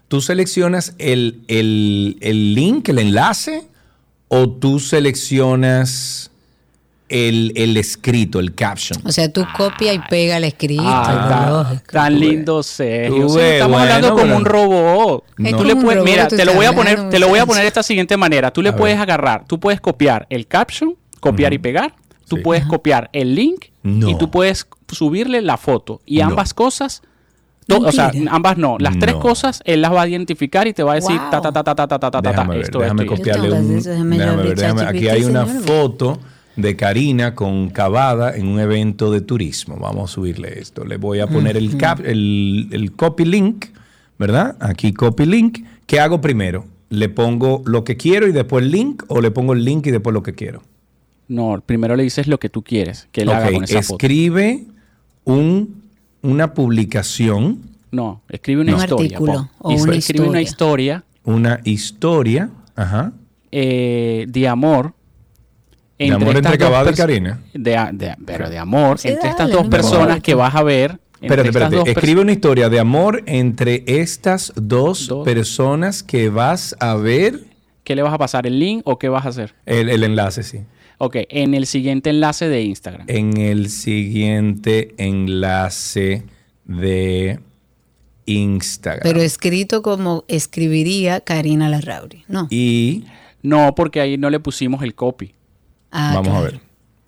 ¿tú 0.09 0.21
seleccionas 0.21 0.95
el, 0.99 1.43
el- 1.47 2.17
el 2.21 2.55
link, 2.55 2.89
el 2.89 2.99
enlace, 2.99 3.69
o 4.32 4.48
tú 4.48 4.78
seleccionas 4.78 6.31
el, 7.09 7.52
el 7.57 7.77
escrito, 7.77 8.39
el 8.39 8.55
caption? 8.55 9.01
O 9.05 9.11
sea, 9.12 9.32
tú 9.32 9.44
copia 9.57 9.93
y 9.93 9.98
pega 10.09 10.36
el 10.36 10.44
escrito. 10.44 10.82
Ah, 10.86 11.65
tan, 11.69 11.82
tan 11.93 12.20
lindo 12.20 12.62
Sergio. 12.62 13.16
Tú 13.23 13.27
O 13.27 13.28
sea, 13.31 13.43
ves, 13.43 13.52
estamos 13.55 13.78
bueno, 13.78 13.93
hablando 13.94 14.16
como 14.16 14.36
un 14.36 14.44
robot. 14.44 15.24
Es 15.39 15.51
Tú 15.51 15.57
como 15.57 15.65
le 15.65 15.74
un 15.74 15.82
puedes, 15.82 15.98
robot, 15.98 16.11
mira, 16.11 16.28
tú 16.28 16.36
te 16.36 16.44
lo 16.44 16.55
voy 16.55 16.66
a 16.66 16.73
poner, 16.73 17.11
te 17.11 17.19
lo 17.19 17.28
voy 17.28 17.39
a 17.40 17.47
poner 17.47 17.62
de 17.62 17.69
esta 17.69 17.82
siguiente 17.82 18.16
manera. 18.16 18.52
Tú 18.52 18.62
le 18.62 18.69
A 18.70 18.77
puedes 18.77 18.97
ver. 18.97 19.02
agarrar, 19.02 19.44
tú 19.47 19.59
puedes 19.59 19.81
copiar 19.81 20.27
el 20.31 20.47
caption, 20.47 20.94
copiar 21.19 21.52
y 21.52 21.59
pegar. 21.59 21.94
Tú 22.28 22.36
Sí. 22.36 22.43
puedes 22.43 22.65
copiar 22.65 23.11
el 23.12 23.35
link 23.35 23.66
No. 23.82 24.09
y 24.09 24.16
tú 24.16 24.31
puedes 24.31 24.65
subirle 24.93 25.43
la 25.43 25.57
foto. 25.57 26.01
Y 26.07 26.19
No. 26.19 26.27
ambas 26.27 26.55
cosas, 26.55 27.02
to- 27.79 27.87
o 27.87 27.93
sea, 27.93 28.13
ambas 28.31 28.59
no. 28.59 28.77
Las 28.79 28.99
tres 28.99 29.15
cosas 29.17 29.63
él 29.65 29.81
las 29.83 29.93
va 29.93 30.03
a 30.03 30.09
identificar 30.09 30.67
y 30.67 30.73
te 30.73 30.83
va 30.83 30.93
a 30.93 30.95
decir 30.97 31.17
Wow. 31.19 31.31
ta 31.31 31.41
ta 31.41 31.53
ta 31.53 31.65
ta 31.65 31.75
ta 31.75 31.87
ta 31.89 31.99
ta 31.99 32.11
ta 32.11 32.23
ta, 32.23 32.31
Déjame 32.31 32.55
ver, 32.57 32.65
esto, 32.65 32.79
déjame 32.81 33.07
copiarle 33.07 33.51
un... 33.51 33.57
hacer 33.65 33.77
eso, 33.79 33.91
déjame 33.91 34.17
déjame 34.19 34.19
yo 34.19 34.37
ver, 34.37 34.47
abrir 34.51 34.59
déjame- 34.59 34.87
Aquí 34.99 35.09
hay 35.09 35.25
una 35.25 35.47
señor. 35.47 35.63
foto 35.65 36.19
de 36.57 36.77
Karina 36.77 37.35
con 37.35 37.71
Cavada 37.71 38.37
en 38.37 38.47
un 38.49 38.61
evento 38.61 39.11
de 39.11 39.21
turismo. 39.23 39.77
Vamos 39.79 40.11
a 40.11 40.15
subirle 40.15 40.59
esto. 40.59 40.85
Le 40.85 40.97
voy 40.99 41.21
a 41.21 41.27
poner 41.27 41.57
el, 41.57 41.77
cap, 41.79 42.01
el, 42.05 42.69
el 42.73 42.93
copy 42.93 43.25
link, 43.25 43.67
¿verdad? 44.19 44.57
Aquí 44.61 44.93
copy 44.93 45.25
link. 45.27 45.61
¿Qué 45.87 46.01
hago 46.01 46.21
primero? 46.21 46.67
¿Le 46.91 47.09
pongo 47.09 47.63
lo 47.67 47.85
que 47.85 47.97
quiero 47.97 48.27
y 48.27 48.33
después 48.33 48.65
el 48.65 48.73
link 48.73 49.05
o 49.09 49.21
le 49.21 49.31
pongo 49.31 49.53
el 49.55 49.65
link 49.65 49.87
y 49.87 49.91
después 49.93 50.13
lo 50.13 50.23
que 50.23 50.35
quiero? 50.35 50.63
No, 51.29 51.63
primero 51.65 51.95
le 51.95 52.03
dices 52.03 52.27
lo 52.27 52.39
que 52.41 52.49
tú 52.49 52.63
quieres 52.63 53.07
que 53.13 53.23
él 53.23 53.31
haga 53.31 53.47
Ok, 53.47 53.53
con 53.55 53.65
esa 53.65 53.83
foto. 53.83 53.95
escribe 53.95 54.65
un, 55.25 55.80
una 56.23 56.55
publicación, 56.55 57.61
No, 57.91 58.23
escribe 58.29 58.63
una 58.63 58.75
Un 58.77 58.81
historia. 58.81 59.05
artículo 59.07 59.51
o 59.59 59.71
una 59.73 59.95
escribe 59.97 60.29
una 60.29 60.41
historia 60.43 61.05
una 61.25 61.61
historia, 61.65 62.51
ajá, 62.77 63.13
eh, 63.53 64.27
de 64.29 64.49
amor. 64.49 64.95
de 65.99 66.11
amor 66.13 66.37
entre 66.37 66.57
dos 66.57 66.59
Cavada 66.59 66.91
y 66.91 66.95
Karina. 66.95 67.41
De, 67.53 68.17
pero 68.25 68.49
de 68.49 68.59
amor 68.59 68.99
Sí, 68.99 69.09
entre 69.09 69.29
dale, 69.29 69.31
estas 69.33 69.51
dos 69.51 69.69
personas 69.69 70.21
que 70.23 70.35
vas 70.35 70.55
a 70.55 70.63
ver. 70.63 70.99
entre 71.21 71.43
Espérate, 71.43 71.49
espérate. 71.49 71.91
Escribe 71.91 72.21
una 72.23 72.33
historia 72.33 72.69
de 72.71 72.79
amor 72.81 73.23
entre 73.27 73.85
estas 73.87 74.53
dos, 74.57 75.07
Dos. 75.09 75.25
personas 75.25 76.03
que 76.03 76.31
vas 76.31 76.75
a 76.81 76.95
ver. 76.95 77.45
¿Qué 77.85 77.95
le 77.95 78.03
vas 78.03 78.15
a 78.15 78.19
pasar? 78.19 78.47
¿El 78.47 78.59
link 78.59 78.83
o 78.85 78.99
qué 78.99 79.09
vas 79.09 79.27
a 79.27 79.29
hacer? 79.31 79.55
El, 79.67 79.89
el 79.91 80.03
enlace, 80.05 80.43
sí. 80.43 80.61
Ok, 81.02 81.16
en 81.31 81.55
el 81.55 81.64
siguiente 81.64 82.10
enlace 82.10 82.47
de 82.51 82.62
Instagram. 82.62 83.06
En 83.06 83.39
el 83.39 83.70
siguiente 83.70 84.94
enlace 84.98 86.24
de 86.66 87.40
Instagram. 88.27 89.01
Pero 89.02 89.22
escrito 89.22 89.81
como 89.81 90.24
escribiría 90.28 91.20
Karina 91.20 91.70
Larrauri. 91.70 92.24
No. 92.28 92.48
y 92.51 93.06
No, 93.43 93.74
porque 93.74 94.02
ahí 94.02 94.18
no 94.18 94.28
le 94.28 94.40
pusimos 94.40 94.82
el 94.82 94.94
copy. 94.94 95.35
Ah, 95.90 96.12
vamos 96.16 96.35
a 96.36 96.40
ver. 96.43 96.60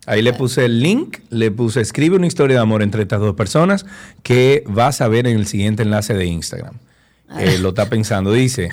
Ahí 0.07 0.23
le 0.23 0.33
puse 0.33 0.65
el 0.65 0.79
link, 0.79 1.19
le 1.29 1.51
puse 1.51 1.79
escribe 1.79 2.15
una 2.15 2.25
historia 2.25 2.55
de 2.55 2.63
amor 2.63 2.81
entre 2.81 3.03
estas 3.03 3.19
dos 3.19 3.35
personas 3.35 3.85
que 4.23 4.63
vas 4.65 5.01
a 5.01 5.07
ver 5.07 5.27
en 5.27 5.37
el 5.37 5.45
siguiente 5.45 5.83
enlace 5.83 6.15
de 6.15 6.25
Instagram. 6.25 6.79
Eh, 7.37 7.59
lo 7.59 7.69
está 7.69 7.89
pensando, 7.89 8.31
dice. 8.31 8.71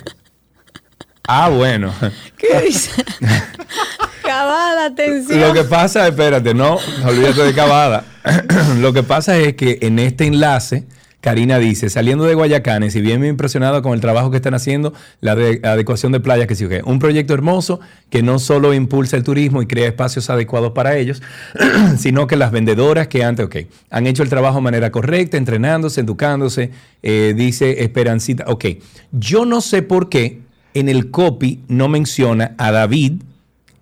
Ah, 1.27 1.49
bueno. 1.49 1.93
¿Qué 2.37 2.59
dice? 2.65 3.05
Cabada, 4.31 4.85
atención. 4.85 5.41
Lo 5.41 5.51
que 5.53 5.65
pasa, 5.65 6.07
espérate, 6.07 6.53
no, 6.53 6.77
olvídate 7.05 7.43
de 7.43 7.53
Cavada. 7.53 8.05
Lo 8.79 8.93
que 8.93 9.03
pasa 9.03 9.37
es 9.37 9.55
que 9.55 9.79
en 9.81 9.99
este 9.99 10.25
enlace, 10.25 10.85
Karina 11.19 11.59
dice, 11.59 11.89
saliendo 11.89 12.23
de 12.23 12.33
Guayacanes, 12.33 12.95
y 12.95 13.01
bien 13.01 13.19
me 13.19 13.27
impresionado 13.27 13.81
con 13.81 13.93
el 13.93 13.99
trabajo 13.99 14.31
que 14.31 14.37
están 14.37 14.53
haciendo, 14.53 14.93
la 15.19 15.35
de- 15.35 15.59
adecuación 15.63 16.13
de 16.13 16.21
playas, 16.21 16.47
que 16.47 16.65
ok, 16.65 16.87
un 16.87 16.99
proyecto 16.99 17.33
hermoso 17.33 17.81
que 18.09 18.23
no 18.23 18.39
solo 18.39 18.73
impulsa 18.73 19.17
el 19.17 19.23
turismo 19.23 19.61
y 19.61 19.67
crea 19.67 19.89
espacios 19.89 20.29
adecuados 20.29 20.71
para 20.71 20.95
ellos, 20.95 21.21
sino 21.97 22.25
que 22.25 22.37
las 22.37 22.51
vendedoras 22.51 23.09
que 23.09 23.25
antes, 23.25 23.45
ok, 23.45 23.57
han 23.89 24.07
hecho 24.07 24.23
el 24.23 24.29
trabajo 24.29 24.55
de 24.59 24.61
manera 24.61 24.91
correcta, 24.93 25.35
entrenándose, 25.35 25.99
educándose, 25.99 26.71
eh, 27.03 27.33
dice 27.35 27.83
Esperancita, 27.83 28.45
ok, 28.47 28.65
yo 29.11 29.43
no 29.43 29.59
sé 29.59 29.81
por 29.81 30.07
qué 30.07 30.39
en 30.73 30.87
el 30.87 31.11
copy 31.11 31.59
no 31.67 31.89
menciona 31.89 32.55
a 32.57 32.71
David, 32.71 33.23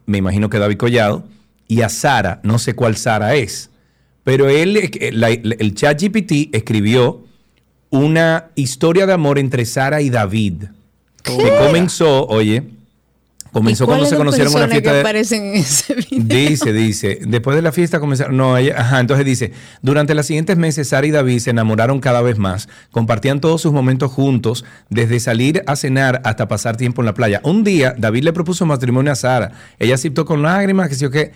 me 0.09 0.17
imagino 0.17 0.49
que 0.49 0.59
David 0.59 0.77
Collado, 0.77 1.23
y 1.67 1.81
a 1.81 1.89
Sara, 1.89 2.39
no 2.43 2.57
sé 2.59 2.73
cuál 2.73 2.97
Sara 2.97 3.35
es, 3.35 3.69
pero 4.23 4.49
él, 4.49 4.77
eh, 4.77 5.11
la- 5.13 5.29
el 5.29 5.75
chat 5.75 6.01
GPT 6.01 6.49
escribió 6.51 7.23
una 7.91 8.49
historia 8.55 9.05
de 9.05 9.13
amor 9.13 9.39
entre 9.39 9.65
Sara 9.65 10.01
y 10.01 10.09
David, 10.09 10.63
que 11.23 11.51
comenzó, 11.65 12.25
oye, 12.27 12.63
Comenzó 13.51 13.85
¿Y 13.85 13.87
cuando 13.87 14.05
se 14.05 14.15
conocieron 14.15 14.53
una 14.53 14.67
fiesta 14.67 14.91
que 14.91 14.99
aparecen 14.99 15.43
en 15.45 15.55
ese 15.55 15.95
video? 15.95 16.49
Dice, 16.49 16.73
dice, 16.73 17.19
después 17.27 17.55
de 17.55 17.61
la 17.61 17.71
fiesta 17.71 17.99
comenzaron, 17.99 18.37
no, 18.37 18.57
ella, 18.57 18.75
ajá, 18.77 18.99
entonces 18.99 19.25
dice, 19.25 19.53
durante 19.81 20.13
los 20.13 20.25
siguientes 20.25 20.57
meses 20.57 20.89
Sara 20.89 21.07
y 21.07 21.11
David 21.11 21.39
se 21.39 21.49
enamoraron 21.49 21.99
cada 21.99 22.21
vez 22.21 22.37
más, 22.37 22.69
compartían 22.91 23.41
todos 23.41 23.61
sus 23.61 23.73
momentos 23.73 24.11
juntos, 24.11 24.65
desde 24.89 25.19
salir 25.19 25.63
a 25.65 25.75
cenar 25.75 26.21
hasta 26.25 26.47
pasar 26.47 26.77
tiempo 26.77 27.01
en 27.01 27.07
la 27.07 27.13
playa. 27.13 27.41
Un 27.43 27.63
día 27.63 27.95
David 27.97 28.23
le 28.23 28.33
propuso 28.33 28.65
matrimonio 28.65 29.11
a 29.11 29.15
Sara, 29.15 29.51
ella 29.79 29.95
aceptó 29.95 30.25
con 30.25 30.41
lágrimas, 30.41 30.89
que 30.89 30.95
sí 30.95 31.05
o 31.05 31.11
qué. 31.11 31.31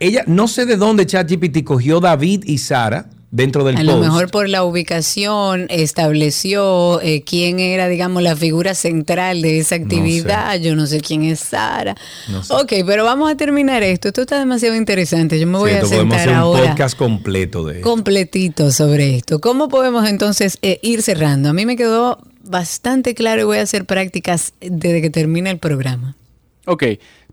Ella, 0.00 0.24
no 0.26 0.48
sé 0.48 0.66
de 0.66 0.76
dónde 0.76 1.06
ChatGPT 1.06 1.64
cogió 1.64 2.00
David 2.00 2.44
y 2.44 2.58
Sara 2.58 3.06
dentro 3.36 3.64
del 3.64 3.76
A 3.76 3.80
post. 3.80 3.90
lo 3.92 3.98
mejor 3.98 4.30
por 4.30 4.48
la 4.48 4.62
ubicación 4.62 5.66
estableció 5.68 7.00
eh, 7.02 7.22
quién 7.24 7.58
era, 7.58 7.88
digamos, 7.88 8.22
la 8.22 8.36
figura 8.36 8.74
central 8.74 9.42
de 9.42 9.58
esa 9.58 9.74
actividad. 9.74 10.56
Yo 10.60 10.76
no 10.76 10.86
sé 10.86 11.00
quién 11.00 11.24
es 11.24 11.40
Sara. 11.40 11.96
No 12.28 12.44
sé. 12.44 12.54
Ok, 12.54 12.72
pero 12.86 13.04
vamos 13.04 13.30
a 13.30 13.36
terminar 13.36 13.82
esto. 13.82 14.08
Esto 14.08 14.22
está 14.22 14.38
demasiado 14.38 14.76
interesante. 14.76 15.38
Yo 15.40 15.46
me 15.48 15.58
voy 15.58 15.70
Sí, 15.70 15.76
a 15.76 15.78
esto 15.80 15.90
podemos 15.90 16.16
sentar 16.16 16.34
hacer 16.36 16.44
un 16.62 16.68
podcast 16.68 16.96
completo 16.96 17.64
de 17.64 17.80
completito 17.80 18.70
sobre 18.70 19.16
esto. 19.16 19.40
¿Cómo 19.40 19.68
podemos 19.68 20.08
entonces 20.08 20.58
eh, 20.62 20.78
ir 20.82 21.02
cerrando? 21.02 21.48
A 21.48 21.52
mí 21.52 21.66
me 21.66 21.76
quedó 21.76 22.18
bastante 22.44 23.14
claro 23.14 23.40
y 23.40 23.44
voy 23.44 23.58
a 23.58 23.62
hacer 23.62 23.84
prácticas 23.84 24.52
desde 24.60 25.02
que 25.02 25.10
termine 25.10 25.50
el 25.50 25.58
programa. 25.58 26.16
Ok, 26.66 26.84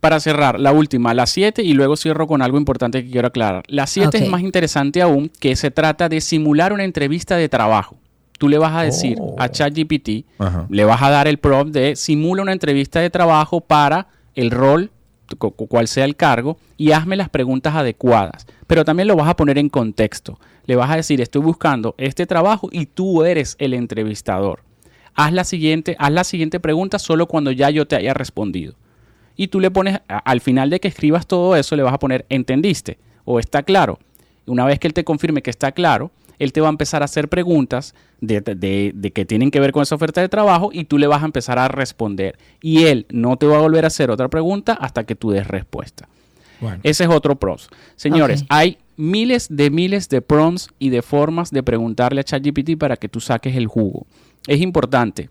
para 0.02 0.20
cerrar, 0.20 0.60
la 0.60 0.74
última, 0.74 1.14
la 1.14 1.26
7, 1.26 1.64
y 1.64 1.74
luego 1.74 1.96
cierro 1.96 2.28
con 2.28 2.42
algo 2.42 2.58
importante 2.58 3.04
que 3.06 3.10
quiero 3.12 3.30
aclarar. 3.30 3.64
La 3.68 3.88
7 3.88 4.08
Ok. 4.18 4.24
es 4.24 4.30
más 4.30 4.42
interesante 4.42 5.02
aún, 5.02 5.32
que 5.40 5.56
se 5.56 5.72
trata 5.72 6.10
de 6.10 6.20
simular 6.20 6.74
una 6.74 6.84
entrevista 6.84 7.38
de 7.38 7.48
trabajo. 7.48 7.98
Tú 8.38 8.50
le 8.50 8.58
vas 8.58 8.74
a 8.76 8.82
decir 8.82 9.18
a 9.38 9.48
ChatGPT, 9.50 10.26
Ajá. 10.40 10.66
le 10.70 10.84
vas 10.84 11.02
a 11.02 11.10
dar 11.12 11.28
el 11.28 11.38
prompt 11.38 11.74
de 11.74 11.96
simula 11.96 12.42
una 12.42 12.52
entrevista 12.52 13.00
de 13.00 13.10
trabajo 13.12 13.62
para 13.62 14.08
el 14.36 14.50
rol, 14.52 14.90
cu- 15.38 15.52
cu- 15.52 15.68
cual 15.68 15.88
sea 15.88 16.06
el 16.06 16.16
cargo, 16.16 16.58
y 16.76 16.92
hazme 16.92 17.16
las 17.16 17.30
preguntas 17.30 17.76
adecuadas. 17.76 18.48
Pero 18.66 18.84
también 18.84 19.08
lo 19.08 19.16
vas 19.16 19.30
a 19.30 19.36
poner 19.36 19.60
en 19.60 19.70
contexto. 19.70 20.40
Le 20.66 20.76
vas 20.76 20.90
a 20.90 20.96
decir, 20.96 21.22
estoy 21.22 21.42
buscando 21.44 21.94
este 22.00 22.26
trabajo 22.26 22.70
y 22.72 22.88
tú 22.88 23.24
eres 23.24 23.56
el 23.60 23.76
entrevistador. 23.76 24.64
Haz 25.14 25.34
la 25.34 25.44
siguiente, 25.44 25.96
haz 26.00 26.12
la 26.12 26.24
siguiente 26.24 26.60
pregunta 26.60 26.98
solo 26.98 27.28
cuando 27.28 27.52
ya 27.52 27.70
yo 27.70 27.86
te 27.88 27.96
haya 27.96 28.14
respondido. 28.16 28.74
Y 29.36 29.48
tú 29.48 29.60
le 29.60 29.72
pones, 29.72 30.00
al 30.08 30.42
final 30.42 30.70
de 30.70 30.80
que 30.80 30.88
escribas 30.88 31.26
todo 31.28 31.56
eso, 31.56 31.76
le 31.76 31.84
vas 31.84 31.94
a 31.94 32.00
poner, 32.00 32.26
¿entendiste? 32.30 32.98
O 33.26 33.40
está 33.40 33.64
claro. 33.64 34.00
Una 34.46 34.66
vez 34.66 34.80
que 34.80 34.88
él 34.88 34.94
te 34.94 35.04
confirme 35.04 35.42
que 35.42 35.50
está 35.50 35.72
claro, 35.72 36.12
él 36.40 36.52
te 36.54 36.62
va 36.62 36.68
a 36.68 36.72
empezar 36.72 37.02
a 37.04 37.06
hacer 37.06 37.30
preguntas 37.30 37.94
de, 38.20 38.42
de- 38.42 38.92
de 38.94 39.12
que 39.12 39.26
tienen 39.26 39.52
que 39.52 39.60
ver 39.60 39.72
con 39.72 39.84
esa 39.84 39.96
oferta 39.96 40.22
de 40.22 40.30
trabajo 40.30 40.70
y 40.74 40.86
tú 40.86 40.98
le 40.98 41.06
vas 41.08 41.22
a 41.22 41.26
empezar 41.26 41.60
a 41.60 41.68
responder. 41.68 42.38
Y 42.62 42.86
él 42.86 43.06
no 43.10 43.38
te 43.38 43.46
va 43.46 43.58
a 43.58 43.62
volver 43.62 43.84
a 43.84 43.88
hacer 43.88 44.10
otra 44.10 44.28
pregunta 44.28 44.74
hasta 44.74 45.04
que 45.04 45.16
tú 45.16 45.32
des 45.32 45.48
respuesta. 45.48 46.08
Ese 46.84 47.04
es 47.06 47.10
otro 47.10 47.36
pros. 47.38 47.70
Señores, 47.96 48.42
hay 48.50 48.78
miles 48.98 49.48
de 49.50 49.70
miles 49.72 50.10
de 50.10 50.22
prompts 50.22 50.70
y 50.80 50.90
de 50.90 51.02
formas 51.02 51.50
de 51.52 51.64
preguntarle 51.64 52.22
a 52.22 52.24
ChatGPT 52.24 52.78
para 52.78 52.98
que 52.98 53.08
tú 53.10 53.20
saques 53.20 53.56
el 53.56 53.68
jugo. 53.68 54.06
Es 54.48 54.60
importante 54.62 55.30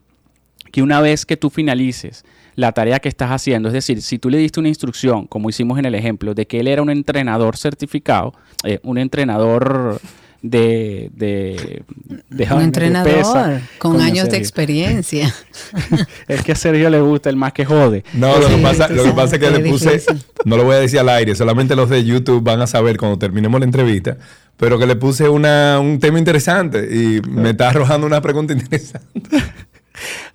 que 0.72 0.82
una 0.82 1.00
vez 1.00 1.26
que 1.26 1.36
tú 1.36 1.50
finalices 1.50 2.24
la 2.56 2.72
tarea 2.72 2.98
que 2.98 3.08
estás 3.08 3.30
haciendo, 3.30 3.68
es 3.68 3.72
decir, 3.72 4.02
si 4.02 4.18
tú 4.18 4.30
le 4.30 4.38
diste 4.38 4.60
una 4.60 4.68
instrucción, 4.68 5.26
como 5.26 5.48
hicimos 5.48 5.78
en 5.78 5.86
el 5.86 5.94
ejemplo, 5.94 6.34
de 6.34 6.46
que 6.46 6.60
él 6.60 6.68
era 6.68 6.82
un 6.82 6.90
entrenador 6.90 7.56
certificado, 7.56 8.34
eh, 8.64 8.80
un 8.82 8.98
entrenador 8.98 10.00
de... 10.42 11.10
de, 11.14 11.82
de 12.28 12.54
Un 12.54 12.62
entrenador 12.62 13.12
pesa. 13.12 13.62
con 13.78 14.00
años 14.00 14.28
de 14.30 14.36
experiencia. 14.36 15.34
Es 16.28 16.42
que 16.42 16.52
a 16.52 16.54
Sergio 16.54 16.88
le 16.90 17.00
gusta 17.00 17.28
el 17.30 17.36
más 17.36 17.52
que 17.52 17.64
jode. 17.64 18.04
No, 18.14 18.38
lo 18.38 18.48
que 18.48 18.56
pasa, 18.58 18.88
lo 18.88 19.04
que 19.04 19.12
pasa 19.12 19.36
es 19.36 19.42
que 19.42 19.50
le 19.50 19.70
puse, 19.70 19.92
difícil. 19.92 20.22
no 20.44 20.56
lo 20.56 20.64
voy 20.64 20.76
a 20.76 20.80
decir 20.80 20.98
al 20.98 21.08
aire, 21.08 21.34
solamente 21.34 21.76
los 21.76 21.88
de 21.90 22.04
YouTube 22.04 22.42
van 22.42 22.60
a 22.60 22.66
saber 22.66 22.96
cuando 22.96 23.18
terminemos 23.18 23.60
la 23.60 23.66
entrevista, 23.66 24.16
pero 24.56 24.78
que 24.78 24.86
le 24.86 24.96
puse 24.96 25.28
una, 25.28 25.78
un 25.80 25.98
tema 25.98 26.18
interesante 26.18 26.88
y 26.90 27.20
me 27.28 27.50
está 27.50 27.70
arrojando 27.70 28.06
una 28.06 28.20
pregunta 28.20 28.52
interesante. 28.54 29.26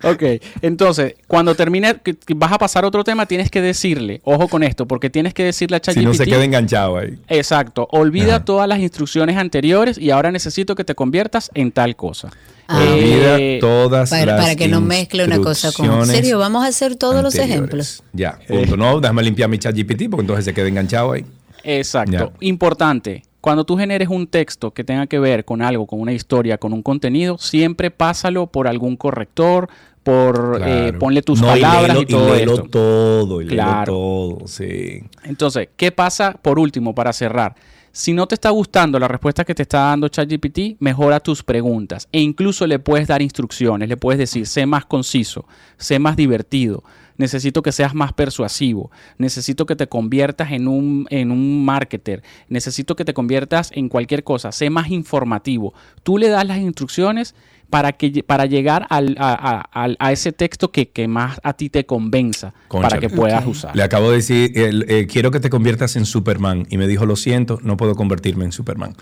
Ok, 0.02 0.22
entonces, 0.62 1.14
cuando 1.26 1.54
termine, 1.54 1.96
vas 2.36 2.52
a 2.52 2.58
pasar 2.58 2.84
a 2.84 2.88
otro 2.88 3.04
tema, 3.04 3.26
tienes 3.26 3.50
que 3.50 3.60
decirle, 3.60 4.20
ojo 4.24 4.48
con 4.48 4.62
esto, 4.62 4.86
porque 4.86 5.10
tienes 5.10 5.34
que 5.34 5.44
decirle 5.44 5.76
a 5.76 5.80
ChatGPT. 5.80 6.00
Si 6.00 6.06
no 6.06 6.14
se 6.14 6.26
queda 6.26 6.44
enganchado 6.44 6.98
ahí. 6.98 7.18
Exacto, 7.28 7.88
olvida 7.90 8.44
todas 8.44 8.68
las 8.68 8.78
instrucciones 8.78 9.36
anteriores 9.36 9.98
y 9.98 10.10
ahora 10.10 10.30
necesito 10.30 10.74
que 10.74 10.84
te 10.84 10.94
conviertas 10.94 11.50
en 11.54 11.72
tal 11.72 11.96
cosa. 11.96 12.30
Ah. 12.68 12.82
Olvida 12.82 13.38
Eh, 13.38 13.58
todas 13.60 14.10
Para, 14.10 14.26
las 14.26 14.40
para 14.40 14.56
que 14.56 14.68
no 14.68 14.80
mezcle 14.80 15.24
una 15.24 15.38
cosa 15.38 15.72
con... 15.72 15.88
instrucciones 15.88 16.06
serio, 16.06 16.38
vamos 16.38 16.64
a 16.64 16.68
hacer 16.68 16.96
todos 16.96 17.22
los 17.22 17.34
ejemplos. 17.36 18.02
Ya, 18.12 18.38
punto. 18.46 18.76
No, 18.76 19.00
déjame 19.00 19.22
limpiar 19.22 19.48
mi 19.48 19.58
chat 19.58 19.74
GPT 19.74 20.10
porque 20.10 20.22
entonces 20.22 20.44
se 20.44 20.52
queda 20.54 20.68
enganchado 20.68 21.12
ahí. 21.12 21.24
Exacto. 21.66 22.32
Importante. 22.40 23.22
Cuando 23.40 23.64
tú 23.64 23.76
generes 23.76 24.08
un 24.08 24.26
texto 24.26 24.72
que 24.72 24.82
tenga 24.82 25.06
que 25.06 25.18
ver 25.18 25.44
con 25.44 25.62
algo, 25.62 25.86
con 25.86 26.00
una 26.00 26.12
historia, 26.12 26.58
con 26.58 26.72
un 26.72 26.82
contenido, 26.82 27.38
siempre 27.38 27.90
pásalo 27.90 28.46
por 28.48 28.66
algún 28.66 28.96
corrector, 28.96 29.68
por 30.02 30.60
eh, 30.64 30.92
ponle 30.98 31.22
tus 31.22 31.40
No, 31.40 31.48
y 31.56 31.60
palabras 31.60 31.96
léelo- 31.96 32.02
y, 32.02 32.06
todo 32.06 32.34
léelo 32.34 32.52
esto. 32.54 32.68
todo, 32.68 33.40
y 33.40 33.44
léelo 33.44 33.54
Claro. 33.56 33.92
todo, 33.92 34.38
sí. 34.48 35.02
Entonces, 35.24 35.68
¿qué 35.76 35.92
pasa 35.92 36.32
por 36.40 36.58
último 36.58 36.94
para 36.94 37.12
cerrar? 37.12 37.54
Si 37.92 38.12
no 38.12 38.26
te 38.26 38.34
está 38.34 38.50
gustando 38.50 38.98
la 38.98 39.08
respuesta 39.08 39.44
que 39.44 39.54
te 39.54 39.62
está 39.62 39.78
dando 39.80 40.08
ChatGPT, 40.08 40.76
mejora 40.80 41.18
tus 41.20 41.42
preguntas 41.42 42.08
e 42.12 42.20
incluso 42.20 42.66
le 42.66 42.78
puedes 42.78 43.08
dar 43.08 43.22
instrucciones, 43.22 43.88
le 43.88 43.96
puedes 43.96 44.18
decir, 44.18 44.46
sé 44.46 44.66
más 44.66 44.84
conciso, 44.84 45.46
sé 45.78 45.98
más 45.98 46.14
divertido, 46.16 46.84
necesito 47.18 47.62
que 47.62 47.72
seas 47.72 47.94
más 47.94 48.12
persuasivo, 48.12 48.90
necesito 49.18 49.66
que 49.66 49.76
te 49.76 49.86
conviertas 49.88 50.52
en 50.52 50.68
un, 50.68 51.06
en 51.10 51.30
un 51.30 51.64
marketer, 51.64 52.22
necesito 52.48 52.96
que 52.96 53.04
te 53.04 53.14
conviertas 53.14 53.70
en 53.74 53.88
cualquier 53.88 54.24
cosa, 54.24 54.52
sé 54.52 54.70
más 54.70 54.90
informativo. 54.90 55.74
Tú 56.02 56.18
le 56.18 56.28
das 56.28 56.46
las 56.46 56.58
instrucciones 56.58 57.34
para, 57.70 57.92
que, 57.92 58.22
para 58.22 58.46
llegar 58.46 58.86
al- 58.90 59.16
a, 59.18 59.32
a- 59.32 59.60
al- 59.82 59.96
a 59.98 60.12
ese 60.12 60.30
texto 60.32 60.70
que, 60.70 60.88
que 60.90 61.08
más 61.08 61.40
a 61.42 61.52
ti 61.54 61.68
te 61.68 61.84
convenza, 61.84 62.54
para 62.68 63.00
que 63.00 63.08
puedas 63.08 63.44
usar. 63.46 63.74
Le 63.74 63.82
acabo 63.82 64.10
de 64.10 64.16
decir, 64.18 64.52
eh, 64.54 65.06
quiero 65.10 65.32
que 65.32 65.40
te 65.40 65.50
conviertas 65.50 65.96
en 65.96 66.06
Superman. 66.06 66.66
Y 66.70 66.76
me 66.78 66.86
dijo, 66.86 67.06
lo 67.06 67.16
siento, 67.16 67.58
no 67.62 67.76
puedo 67.76 67.96
convertirme 67.96 68.44
en 68.44 68.52
Superman. 68.52 68.94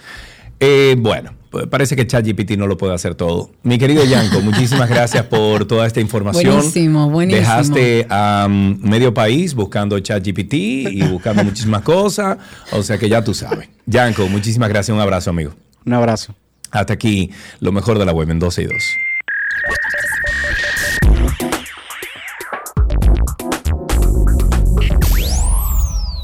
Eh, 0.67 0.97
bueno, 0.97 1.35
pues 1.51 1.67
parece 1.67 1.95
que 1.95 2.07
ChatGPT 2.07 2.53
no 2.53 2.67
lo 2.67 2.79
puede 2.79 2.95
hacer 2.95 3.15
todo. 3.15 3.51
Mi 3.65 3.77
querido 3.77 4.03
Yanko, 4.03 4.41
muchísimas 4.41 4.89
gracias 4.89 5.27
por 5.27 5.67
toda 5.67 5.87
esta 5.87 6.01
información. 6.01 6.57
Buenísimo, 6.57 7.11
buenísimo. 7.11 7.47
Dejaste 7.47 8.07
a 8.09 8.47
um, 8.49 8.81
medio 8.81 9.13
país 9.13 9.55
buscando 9.55 10.01
ChatGPT 10.01 10.55
y 10.55 11.03
buscando 11.03 11.45
muchísimas 11.45 11.83
cosas. 11.83 12.39
O 12.73 12.83
sea 12.83 12.97
que 12.97 13.11
ya 13.11 13.23
tú 13.23 13.35
sabes. 13.35 13.69
Yanko, 13.85 14.27
muchísimas 14.29 14.71
gracias. 14.71 14.95
Un 14.95 15.03
abrazo, 15.03 15.29
amigo. 15.29 15.53
Un 15.85 15.93
abrazo. 15.93 16.35
Hasta 16.71 16.95
aquí 16.95 17.31
lo 17.61 17.71
mejor 17.71 17.99
de 17.99 18.07
la 18.07 18.13
web 18.13 18.31
en 18.31 18.39
12 18.39 18.63
y 18.63 18.65
2. 18.65 18.75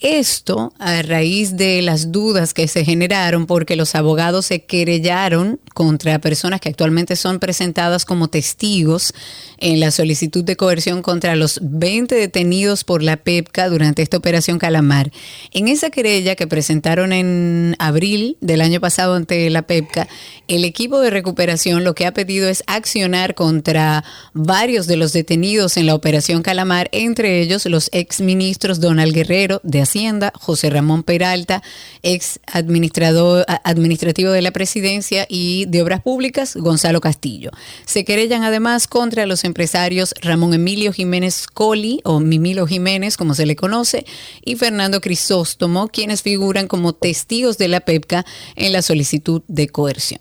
Esto 0.00 0.72
a 0.78 1.02
raíz 1.02 1.56
de 1.56 1.82
las 1.82 2.12
dudas 2.12 2.54
que 2.54 2.68
se 2.68 2.84
generaron 2.84 3.46
porque 3.46 3.74
los 3.74 3.96
abogados 3.96 4.46
se 4.46 4.64
querellaron 4.64 5.58
contra 5.74 6.20
personas 6.20 6.60
que 6.60 6.68
actualmente 6.68 7.16
son 7.16 7.40
presentadas 7.40 8.04
como 8.04 8.28
testigos 8.28 9.12
en 9.58 9.80
la 9.80 9.90
solicitud 9.90 10.44
de 10.44 10.56
coerción 10.56 11.02
contra 11.02 11.34
los 11.34 11.58
20 11.62 12.14
detenidos 12.14 12.84
por 12.84 13.02
la 13.02 13.16
PEPCA 13.16 13.68
durante 13.68 14.02
esta 14.02 14.16
operación 14.16 14.58
Calamar. 14.58 15.10
En 15.52 15.66
esa 15.66 15.90
querella 15.90 16.36
que 16.36 16.46
presentaron 16.46 17.12
en 17.12 17.74
abril 17.80 18.36
del 18.40 18.60
año 18.60 18.80
pasado 18.80 19.14
ante 19.14 19.50
la 19.50 19.62
PEPCA, 19.62 20.06
el 20.46 20.64
equipo 20.64 21.00
de 21.00 21.10
recuperación 21.10 21.82
lo 21.82 21.96
que 21.96 22.06
ha 22.06 22.14
pedido 22.14 22.48
es 22.48 22.62
accionar 22.68 23.34
contra 23.34 24.04
varios 24.32 24.86
de 24.86 24.96
los 24.96 25.12
detenidos 25.12 25.76
en 25.76 25.86
la 25.86 25.96
operación 25.96 26.42
Calamar, 26.42 26.88
entre 26.92 27.40
ellos 27.40 27.66
los 27.66 27.90
exministros 27.92 28.78
Donald 28.78 29.12
Guerrero 29.12 29.60
de 29.64 29.87
Hacienda, 29.88 30.32
José 30.34 30.68
Ramón 30.68 31.02
Peralta, 31.02 31.62
ex 32.02 32.40
administrador 32.46 33.46
administrativo 33.64 34.30
de 34.30 34.42
la 34.42 34.50
presidencia 34.50 35.26
y 35.30 35.64
de 35.66 35.82
Obras 35.82 36.02
Públicas, 36.02 36.56
Gonzalo 36.56 37.00
Castillo. 37.00 37.50
Se 37.86 38.04
querellan 38.04 38.42
además 38.42 38.86
contra 38.86 39.24
los 39.24 39.44
empresarios 39.44 40.14
Ramón 40.20 40.52
Emilio 40.52 40.92
Jiménez 40.92 41.46
Coli 41.46 42.00
o 42.04 42.20
Mimilo 42.20 42.66
Jiménez, 42.66 43.16
como 43.16 43.34
se 43.34 43.46
le 43.46 43.56
conoce, 43.56 44.04
y 44.44 44.56
Fernando 44.56 45.00
Crisóstomo, 45.00 45.88
quienes 45.88 46.20
figuran 46.20 46.68
como 46.68 46.92
testigos 46.92 47.56
de 47.56 47.68
la 47.68 47.80
PEPCA 47.80 48.26
en 48.56 48.72
la 48.72 48.82
solicitud 48.82 49.42
de 49.48 49.68
coerción. 49.68 50.20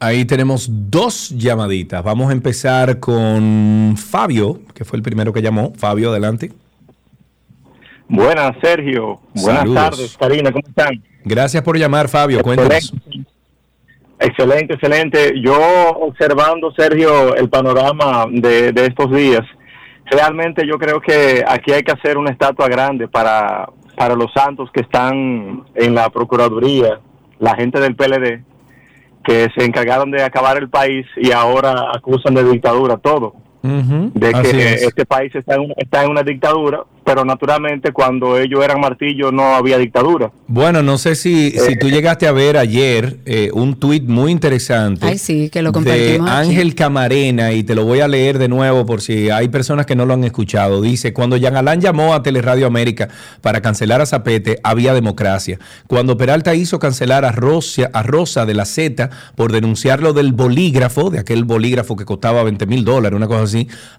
Ahí 0.00 0.24
tenemos 0.24 0.68
dos 0.68 1.30
llamaditas. 1.30 2.02
Vamos 2.02 2.30
a 2.30 2.32
empezar 2.32 2.98
con 2.98 3.94
Fabio, 3.96 4.60
que 4.74 4.84
fue 4.84 4.96
el 4.96 5.02
primero 5.02 5.32
que 5.32 5.40
llamó. 5.40 5.72
Fabio, 5.76 6.10
adelante. 6.10 6.52
Buenas, 8.08 8.56
Sergio. 8.62 9.20
Buenas 9.34 9.60
Saludos. 9.60 9.74
tardes, 9.90 10.16
Karina. 10.18 10.52
¿Cómo 10.52 10.66
están? 10.68 11.02
Gracias 11.24 11.62
por 11.62 11.78
llamar, 11.78 12.08
Fabio. 12.08 12.42
Cuéntanos. 12.42 12.92
Excelente, 14.18 14.74
excelente. 14.74 15.34
Yo 15.40 15.56
observando, 16.00 16.72
Sergio, 16.72 17.34
el 17.34 17.48
panorama 17.48 18.26
de, 18.30 18.72
de 18.72 18.86
estos 18.86 19.10
días, 19.10 19.42
realmente 20.06 20.66
yo 20.66 20.78
creo 20.78 21.00
que 21.00 21.42
aquí 21.46 21.72
hay 21.72 21.82
que 21.82 21.92
hacer 21.92 22.16
una 22.16 22.30
estatua 22.30 22.68
grande 22.68 23.08
para, 23.08 23.68
para 23.96 24.14
los 24.14 24.32
santos 24.32 24.70
que 24.72 24.80
están 24.80 25.64
en 25.74 25.94
la 25.94 26.10
Procuraduría, 26.10 27.00
la 27.38 27.56
gente 27.56 27.80
del 27.80 27.96
PLD, 27.96 28.42
que 29.24 29.48
se 29.56 29.64
encargaron 29.64 30.10
de 30.10 30.22
acabar 30.22 30.58
el 30.58 30.68
país 30.68 31.06
y 31.16 31.32
ahora 31.32 31.90
acusan 31.94 32.34
de 32.34 32.44
dictadura 32.44 32.98
todo. 32.98 33.34
De 33.68 34.32
que 34.42 34.74
es. 34.74 34.82
este 34.82 35.06
país 35.06 35.34
está 35.34 35.54
en, 35.54 35.62
una- 35.62 35.74
está 35.78 36.04
en 36.04 36.10
una 36.10 36.22
dictadura, 36.22 36.84
pero 37.02 37.24
naturalmente 37.24 37.92
cuando 37.92 38.38
ellos 38.38 38.62
eran 38.64 38.78
martillo 38.80 39.32
no 39.32 39.54
había 39.54 39.78
dictadura. 39.78 40.30
Bueno, 40.46 40.82
no 40.82 40.98
sé 40.98 41.14
si, 41.14 41.50
si 41.52 41.78
tú 41.78 41.88
llegaste 41.88 42.26
a 42.26 42.32
ver 42.32 42.56
ayer 42.58 43.18
eh, 43.24 43.50
un 43.54 43.74
tuit 43.76 44.04
muy 44.04 44.30
interesante. 44.32 45.06
Ay, 45.06 45.18
sí, 45.18 45.48
que 45.50 45.62
lo 45.62 45.72
de 45.72 45.92
aquí. 46.16 46.24
Ángel 46.26 46.74
Camarena, 46.74 47.52
y 47.52 47.62
te 47.64 47.74
lo 47.74 47.84
voy 47.84 48.00
a 48.00 48.08
leer 48.08 48.38
de 48.38 48.48
nuevo 48.48 48.84
por 48.84 49.00
si 49.00 49.30
hay 49.30 49.48
personas 49.48 49.86
que 49.86 49.96
no 49.96 50.04
lo 50.06 50.14
han 50.14 50.24
escuchado. 50.24 50.82
Dice, 50.82 51.12
cuando 51.14 51.36
Jean 51.36 51.56
Alain 51.56 51.80
llamó 51.80 52.12
a 52.14 52.22
Teleradio 52.22 52.66
América 52.66 53.08
para 53.40 53.60
cancelar 53.62 54.00
a 54.00 54.06
Zapete, 54.06 54.58
había 54.62 54.92
democracia. 54.94 55.58
Cuando 55.86 56.16
Peralta 56.16 56.54
hizo 56.54 56.78
cancelar 56.78 57.24
a 57.24 57.32
Rosa, 57.32 57.88
a 57.92 58.02
Rosa 58.02 58.44
de 58.46 58.54
la 58.54 58.64
Z 58.66 59.10
por 59.36 59.52
denunciarlo 59.52 60.12
del 60.12 60.32
bolígrafo, 60.32 61.10
de 61.10 61.18
aquel 61.18 61.44
bolígrafo 61.44 61.96
que 61.96 62.04
costaba 62.04 62.42
20 62.42 62.66
mil 62.66 62.84
dólares, 62.84 63.16
una 63.16 63.26
cosa 63.26 63.42
así, 63.44 63.53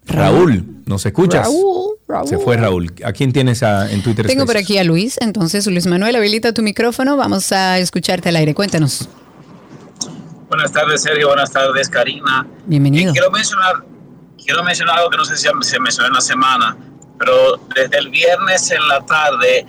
Raúl, 0.06 0.82
¿nos 0.86 1.06
escuchas? 1.06 1.46
Raúl, 1.46 1.96
Raúl. 2.08 2.28
Se 2.28 2.38
fue 2.38 2.56
Raúl. 2.56 2.92
¿A 3.04 3.12
quién 3.12 3.32
tienes 3.32 3.62
a- 3.62 3.88
en 3.92 4.02
Twitter? 4.02 4.26
Tengo 4.26 4.44
por 4.46 4.56
aquí 4.56 4.78
a 4.78 4.84
Luis, 4.84 5.16
entonces 5.20 5.64
Luis 5.68 5.86
Manuel, 5.86 6.16
habilita 6.16 6.52
tu 6.52 6.62
micrófono, 6.62 7.16
vamos 7.16 7.52
a 7.52 7.78
escucharte 7.78 8.30
al 8.30 8.36
aire, 8.36 8.52
cuéntanos. 8.54 9.08
Buenas 10.50 10.72
tardes, 10.72 11.02
Sergio. 11.02 11.28
Buenas 11.28 11.52
tardes, 11.52 11.88
Karina. 11.88 12.44
Bienvenido. 12.66 13.12
Quiero 13.12 13.30
mencionar, 13.30 13.84
quiero 14.44 14.64
mencionar 14.64 14.98
algo 14.98 15.08
que 15.10 15.16
no 15.16 15.24
sé 15.24 15.36
si 15.36 15.46
se 15.62 15.78
mencionó 15.80 16.08
en 16.08 16.12
la 16.14 16.20
semana, 16.20 16.76
pero 17.20 17.56
desde 17.72 17.96
el 17.98 18.08
viernes 18.08 18.68
en 18.72 18.86
la 18.88 19.00
tarde 19.06 19.64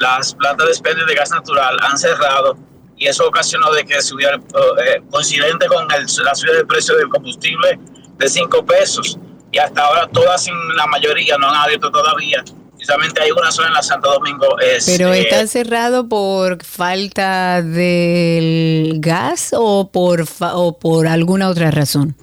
las 0.00 0.34
plantas 0.34 0.66
de 0.66 0.72
expendio 0.72 1.06
de 1.06 1.14
gas 1.14 1.30
natural 1.30 1.76
han 1.82 1.96
cerrado 1.96 2.58
y 2.96 3.06
eso 3.06 3.28
ocasionó 3.28 3.70
de 3.72 3.84
que 3.84 4.02
subiera, 4.02 4.36
eh, 4.36 5.02
coincidente 5.08 5.66
con 5.68 5.86
el- 5.92 6.06
la 6.24 6.34
subida 6.34 6.54
del 6.54 6.66
precio 6.66 6.96
del 6.96 7.08
combustible 7.10 7.78
de 8.18 8.28
5 8.28 8.66
pesos. 8.66 9.16
Y 9.52 9.58
hasta 9.58 9.82
ahora 9.84 10.08
todas, 10.08 10.48
la 10.74 10.86
mayoría, 10.88 11.38
no 11.38 11.48
han 11.48 11.54
abierto 11.54 11.92
todavía. 11.92 12.42
Y 12.84 12.86
solamente 12.86 13.22
hay 13.22 13.30
una 13.30 13.50
sola 13.50 13.68
en 13.68 13.74
la 13.74 13.82
Santo 13.82 14.12
Domingo. 14.12 14.58
Es, 14.60 14.84
Pero 14.84 15.14
eh, 15.14 15.20
está 15.22 15.46
cerrado 15.46 16.06
por 16.06 16.62
falta 16.62 17.62
del 17.62 18.96
gas 18.98 19.54
o 19.56 19.88
por, 19.90 20.26
fa- 20.26 20.54
o 20.56 20.78
por 20.78 21.06
alguna 21.08 21.48
otra 21.48 21.70
razón. 21.70 22.14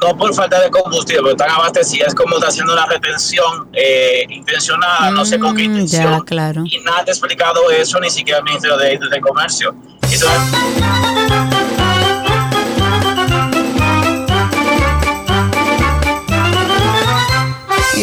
no 0.00 0.16
por 0.16 0.32
falta 0.34 0.58
de 0.62 0.70
combustible, 0.70 1.20
porque 1.20 1.32
están 1.42 1.50
abastecidas, 1.50 2.08
es 2.08 2.14
como 2.14 2.36
está 2.36 2.48
haciendo 2.48 2.72
una 2.72 2.86
retención 2.86 3.68
eh, 3.74 4.24
intencionada, 4.30 5.10
no 5.10 5.26
sé 5.26 5.38
con 5.38 5.54
qué 5.54 5.64
intención. 5.64 6.06
Mm, 6.14 6.16
Ya, 6.20 6.24
claro. 6.24 6.62
Y 6.64 6.78
nadie 6.78 7.04
ha 7.08 7.10
explicado 7.10 7.70
eso, 7.70 8.00
ni 8.00 8.08
siquiera 8.08 8.38
el 8.38 8.44
Ministerio 8.44 8.78
de, 8.78 8.98
de 8.98 9.20
Comercio. 9.20 9.74
Entonces, 10.10 11.49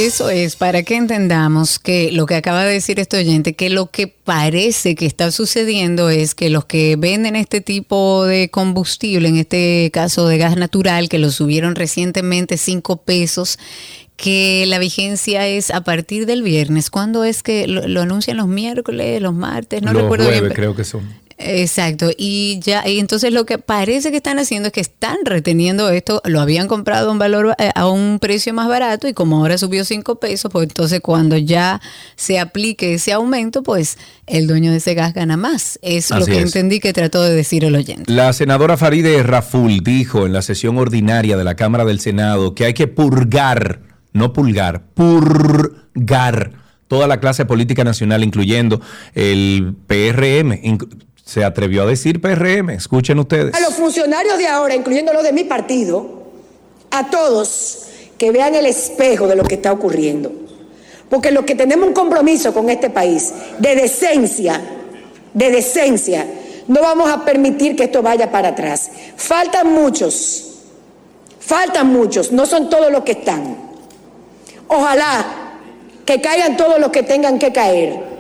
Eso 0.08 0.30
es, 0.30 0.56
para 0.56 0.84
que 0.84 0.96
entendamos 0.96 1.80
que 1.80 2.14
lo 2.14 2.26
que 2.26 2.36
acaba 2.36 2.64
de 2.64 2.72
decir 2.72 2.98
este 2.98 3.18
oyente, 3.18 3.56
que 3.56 3.70
lo 3.70 3.92
que 3.92 4.08
parece 4.08 4.96
que 4.96 5.06
está 5.06 5.32
sucediendo 5.32 6.10
es 6.10 6.34
que 6.34 6.50
los 6.50 6.64
que 6.64 6.96
venden 6.96 7.36
este 7.36 7.60
tipo 7.60 8.24
de 8.26 8.50
combustible, 8.50 9.28
en 9.28 9.36
este 9.36 9.90
caso 9.92 10.26
de 10.30 10.38
gas 10.38 10.56
natural, 10.56 11.10
que 11.10 11.20
lo 11.20 11.30
subieron 11.30 11.76
recientemente 11.76 12.56
5 12.56 13.02
pesos, 13.04 13.60
que 14.16 14.64
la 14.68 14.80
vigencia 14.80 15.46
es 15.46 15.72
a 15.72 15.82
partir 15.82 16.26
del 16.26 16.42
viernes. 16.42 16.90
¿Cuándo 16.90 17.26
es 17.26 17.44
que 17.44 17.68
lo, 17.68 17.86
lo 17.86 18.02
anuncian 18.02 18.38
los 18.38 18.48
miércoles, 18.48 19.22
los 19.22 19.34
martes? 19.34 19.82
No 19.82 19.92
Los 19.92 20.04
recuerdo 20.04 20.26
jueves 20.26 20.42
bien. 20.42 20.54
creo 20.54 20.74
que 20.74 20.86
son. 20.86 21.04
Exacto, 21.40 22.10
y 22.18 22.60
ya, 22.64 22.88
y 22.88 22.98
entonces 23.00 23.32
lo 23.32 23.46
que 23.46 23.60
parece 23.60 24.10
que 24.10 24.18
están 24.18 24.40
haciendo 24.40 24.68
es 24.68 24.74
que 24.74 24.82
están 24.82 25.18
reteniendo 25.24 25.90
esto, 25.90 26.20
lo 26.26 26.42
habían 26.42 26.68
comprado 26.68 27.10
a 27.10 27.12
un 27.12 27.20
valor, 27.20 27.56
eh, 27.60 27.70
a 27.76 27.88
un 27.88 28.18
precio 28.18 28.56
más 28.56 28.68
barato 28.68 29.08
y 29.08 29.14
como 29.14 29.38
ahora 29.38 29.60
subió 29.60 29.86
5 29.86 30.20
pesos, 30.20 30.52
pues 30.52 30.68
entonces 30.68 31.00
cuando 31.00 31.38
ya 31.38 31.80
se 32.16 32.40
aplique 32.40 32.96
ese 32.96 33.14
aumento, 33.14 33.62
pues 33.62 34.00
el 34.26 34.48
dueño 34.48 34.72
de 34.72 34.78
ese 34.78 34.96
gas 34.96 35.14
gana 35.14 35.38
más. 35.38 35.78
Es 35.84 36.10
lo 36.10 36.26
que 36.26 36.40
es. 36.40 36.46
entendí 36.46 36.80
que 36.80 36.92
trató 36.92 37.22
de 37.22 37.36
decir 37.36 37.64
el 37.64 37.76
oyente. 37.76 38.12
La 38.12 38.34
senadora 38.34 38.76
Faride 38.76 39.22
Raful 39.22 39.82
dijo 39.84 40.26
en 40.26 40.34
la 40.34 40.42
sesión 40.42 40.78
ordinaria 40.80 41.38
de 41.38 41.44
la 41.44 41.56
Cámara 41.56 41.86
del 41.86 42.00
Senado 42.00 42.56
que 42.56 42.66
hay 42.66 42.74
que 42.74 42.88
purgar, 42.88 43.82
no 44.12 44.34
pulgar, 44.34 44.86
purgar 44.96 46.52
toda 46.88 47.08
la 47.08 47.20
clase 47.20 47.46
política 47.46 47.84
nacional, 47.84 48.24
incluyendo 48.24 48.82
el 49.14 49.76
PRM. 49.88 50.60
Se 51.28 51.44
atrevió 51.44 51.84
a 51.84 51.86
decir 51.86 52.22
PRM, 52.22 52.70
escuchen 52.70 53.20
ustedes. 53.20 53.54
A 53.54 53.60
los 53.60 53.74
funcionarios 53.74 54.38
de 54.38 54.48
ahora, 54.48 54.76
incluyendo 54.76 55.12
los 55.12 55.24
de 55.24 55.34
mi 55.34 55.44
partido, 55.44 56.24
a 56.90 57.10
todos 57.10 57.88
que 58.18 58.32
vean 58.32 58.56
el 58.56 58.66
espejo 58.66 59.28
de 59.28 59.36
lo 59.36 59.44
que 59.44 59.56
está 59.56 59.74
ocurriendo. 59.74 60.32
Porque 61.10 61.32
los 61.32 61.44
que 61.44 61.54
tenemos 61.54 61.86
un 61.86 61.94
compromiso 61.94 62.54
con 62.54 62.70
este 62.70 62.90
país 62.90 63.34
de 63.60 63.76
decencia, 63.76 64.62
de 65.34 65.52
decencia, 65.52 66.26
no 66.70 66.80
vamos 66.80 67.10
a 67.10 67.26
permitir 67.26 67.76
que 67.76 67.84
esto 67.84 68.02
vaya 68.02 68.32
para 68.32 68.50
atrás. 68.50 68.90
Faltan 69.18 69.74
muchos, 69.74 70.60
faltan 71.42 71.92
muchos, 71.92 72.32
no 72.32 72.46
son 72.46 72.70
todos 72.70 72.90
los 72.90 73.04
que 73.04 73.12
están. 73.12 73.58
Ojalá 74.70 75.26
que 76.06 76.22
caigan 76.22 76.56
todos 76.56 76.80
los 76.80 76.90
que 76.90 77.04
tengan 77.04 77.38
que 77.38 77.52
caer. 77.52 78.17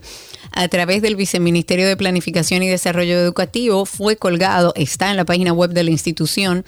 a 0.52 0.68
través 0.68 1.04
del 1.04 1.16
Viceministerio 1.16 1.88
de 1.88 1.96
Planificación 1.96 2.64
y 2.64 2.70
Desarrollo 2.70 3.20
Educativo. 3.20 3.86
Fue 3.86 4.16
colgado, 4.16 4.74
está 4.76 5.12
en 5.12 5.18
la 5.18 5.26
página 5.26 5.54
web 5.54 5.74
de 5.74 5.84
la 5.84 5.92
institución 5.92 6.66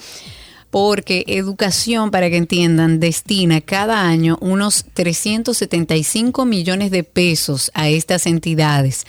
porque 0.69 1.23
educación, 1.25 2.11
para 2.11 2.29
que 2.29 2.37
entiendan, 2.37 2.99
destina 2.99 3.59
cada 3.61 4.07
año 4.07 4.37
unos 4.39 4.85
375 4.93 6.45
millones 6.45 6.91
de 6.91 7.03
pesos 7.03 7.71
a 7.73 7.89
estas 7.89 8.27
entidades. 8.27 9.07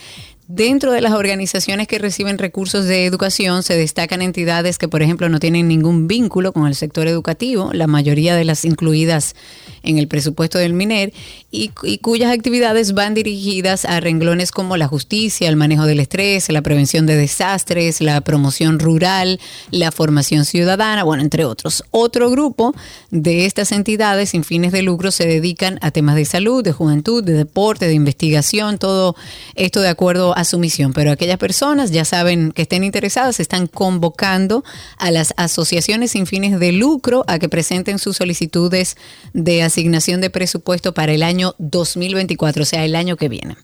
Dentro 0.48 0.92
de 0.92 1.00
las 1.00 1.12
organizaciones 1.12 1.88
que 1.88 1.98
reciben 1.98 2.38
recursos 2.38 2.84
de 2.84 3.04
educación 3.04 3.64
se 3.64 3.76
destacan 3.76 4.22
entidades 4.22 4.78
que, 4.78 4.86
por 4.86 5.02
ejemplo, 5.02 5.28
no 5.28 5.40
tienen 5.40 5.66
ningún 5.66 6.06
vínculo 6.06 6.52
con 6.52 6.68
el 6.68 6.76
sector 6.76 7.08
educativo, 7.08 7.72
la 7.72 7.88
mayoría 7.88 8.36
de 8.36 8.44
las 8.44 8.64
incluidas 8.64 9.34
en 9.82 9.98
el 9.98 10.06
presupuesto 10.06 10.58
del 10.58 10.72
MINER, 10.72 11.12
y, 11.50 11.70
cuyas 11.98 12.32
actividades 12.32 12.92
van 12.92 13.14
dirigidas 13.14 13.84
a 13.84 13.98
renglones 13.98 14.52
como 14.52 14.76
la 14.76 14.86
justicia, 14.86 15.48
el 15.48 15.56
manejo 15.56 15.84
del 15.84 15.98
estrés, 15.98 16.48
la 16.50 16.62
prevención 16.62 17.06
de 17.06 17.16
desastres, 17.16 18.00
la 18.00 18.20
promoción 18.20 18.78
rural, 18.78 19.40
la 19.72 19.90
formación 19.90 20.44
ciudadana, 20.44 21.02
bueno, 21.02 21.24
entre 21.24 21.44
otros. 21.44 21.82
Otro 21.90 22.30
grupo 22.30 22.72
de 23.10 23.46
estas 23.46 23.72
entidades 23.72 24.30
sin 24.30 24.44
fines 24.44 24.70
de 24.70 24.82
lucro 24.82 25.10
se 25.10 25.26
dedican 25.26 25.80
a 25.82 25.90
temas 25.90 26.14
de 26.14 26.24
salud, 26.24 26.62
de 26.62 26.72
juventud, 26.72 27.24
de 27.24 27.32
deporte, 27.32 27.88
de 27.88 27.94
investigación, 27.94 28.78
todo 28.78 29.16
esto 29.56 29.80
de 29.80 29.88
acuerdo 29.88 30.35
a 30.36 30.44
su 30.44 30.58
misión. 30.58 30.92
Pero 30.92 31.10
aquellas 31.10 31.38
personas, 31.38 31.90
ya 31.90 32.04
saben 32.04 32.52
que 32.52 32.62
estén 32.62 32.84
interesadas, 32.84 33.40
están 33.40 33.66
convocando 33.66 34.64
a 34.98 35.10
las 35.10 35.32
asociaciones 35.38 36.10
sin 36.10 36.26
fines 36.26 36.60
de 36.60 36.72
lucro 36.72 37.24
a 37.26 37.38
que 37.38 37.48
presenten 37.48 37.98
sus 37.98 38.18
solicitudes 38.18 38.96
de 39.32 39.62
asignación 39.62 40.20
de 40.20 40.28
presupuesto 40.28 40.92
para 40.92 41.12
el 41.12 41.22
año 41.22 41.54
2024, 41.58 42.62
o 42.62 42.66
sea, 42.66 42.84
el 42.84 42.94
año 42.96 43.16
que 43.16 43.30
viene. 43.30 43.56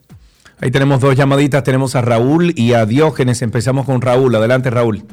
Ahí 0.60 0.70
tenemos 0.70 1.00
dos 1.00 1.14
llamaditas, 1.14 1.62
tenemos 1.62 1.94
a 1.94 2.00
Raúl 2.00 2.54
y 2.56 2.72
a 2.72 2.86
Diógenes. 2.86 3.42
Empezamos 3.42 3.84
con 3.84 4.00
Raúl. 4.00 4.34
Adelante, 4.34 4.70
Raúl. 4.70 5.04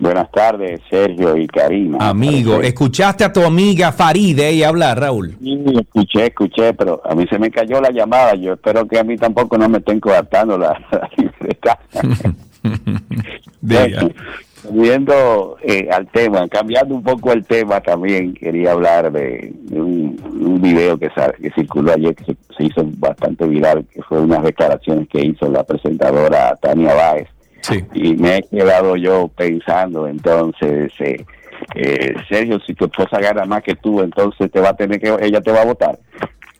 Buenas 0.00 0.30
tardes, 0.30 0.80
Sergio 0.88 1.36
y 1.36 1.46
Karina. 1.46 1.98
Amigo, 2.00 2.62
escuchaste 2.62 3.22
a 3.22 3.30
tu 3.30 3.42
amiga 3.42 3.92
Faride 3.92 4.50
y 4.50 4.62
hablar, 4.62 4.98
Raúl. 4.98 5.36
Sí, 5.42 5.62
escuché, 5.78 6.26
escuché, 6.28 6.72
pero 6.72 7.02
a 7.04 7.14
mí 7.14 7.26
se 7.28 7.38
me 7.38 7.50
cayó 7.50 7.82
la 7.82 7.90
llamada. 7.90 8.34
Yo 8.34 8.54
espero 8.54 8.88
que 8.88 8.98
a 8.98 9.04
mí 9.04 9.18
tampoco 9.18 9.58
no 9.58 9.68
me 9.68 9.76
estén 9.76 10.00
coartando 10.00 10.56
la, 10.56 10.70
la 10.90 11.10
libertad. 11.18 11.78
Viendo 14.70 15.56
eh, 15.62 15.88
al 15.92 16.06
tema, 16.08 16.48
cambiando 16.48 16.94
un 16.94 17.02
poco 17.02 17.32
el 17.32 17.44
tema 17.44 17.80
también, 17.80 18.32
quería 18.32 18.72
hablar 18.72 19.12
de, 19.12 19.52
de 19.54 19.80
un, 19.80 20.18
un 20.24 20.62
video 20.62 20.98
que 20.98 21.10
circuló 21.54 21.92
ayer, 21.92 22.14
que 22.14 22.24
se, 22.24 22.36
se 22.56 22.64
hizo 22.64 22.82
bastante 22.96 23.46
viral, 23.46 23.84
que 23.92 24.02
fue 24.02 24.18
unas 24.20 24.42
declaraciones 24.42 25.08
que 25.08 25.24
hizo 25.26 25.50
la 25.50 25.62
presentadora 25.62 26.56
Tania 26.56 26.94
Báez. 26.94 27.28
Y 27.94 28.14
me 28.14 28.38
he 28.38 28.42
quedado 28.42 28.96
yo 28.96 29.28
pensando, 29.28 30.06
entonces, 30.06 30.92
eh, 31.00 31.24
eh, 31.74 32.14
Sergio, 32.28 32.58
si 32.66 32.74
tu 32.74 32.86
esposa 32.86 33.20
gana 33.20 33.44
más 33.44 33.62
que 33.62 33.74
tú, 33.76 34.00
entonces 34.00 34.50
te 34.50 34.60
va 34.60 34.70
a 34.70 34.76
tener 34.76 35.00
que, 35.00 35.14
ella 35.20 35.40
te 35.40 35.52
va 35.52 35.62
a 35.62 35.66
votar. 35.66 35.98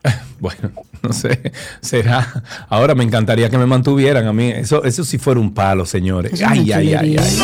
Bueno, 0.40 0.70
no 1.02 1.12
sé, 1.12 1.52
será. 1.82 2.26
Ahora 2.70 2.94
me 2.94 3.04
encantaría 3.04 3.50
que 3.50 3.58
me 3.58 3.66
mantuvieran 3.66 4.26
a 4.26 4.32
mí. 4.32 4.48
Eso, 4.48 4.82
eso 4.84 5.04
sí 5.04 5.18
fuera 5.18 5.38
un 5.38 5.52
palo, 5.52 5.84
señores. 5.84 6.42
Ay, 6.42 6.72
ay, 6.72 6.94
ay, 6.94 7.16
ay. 7.18 7.38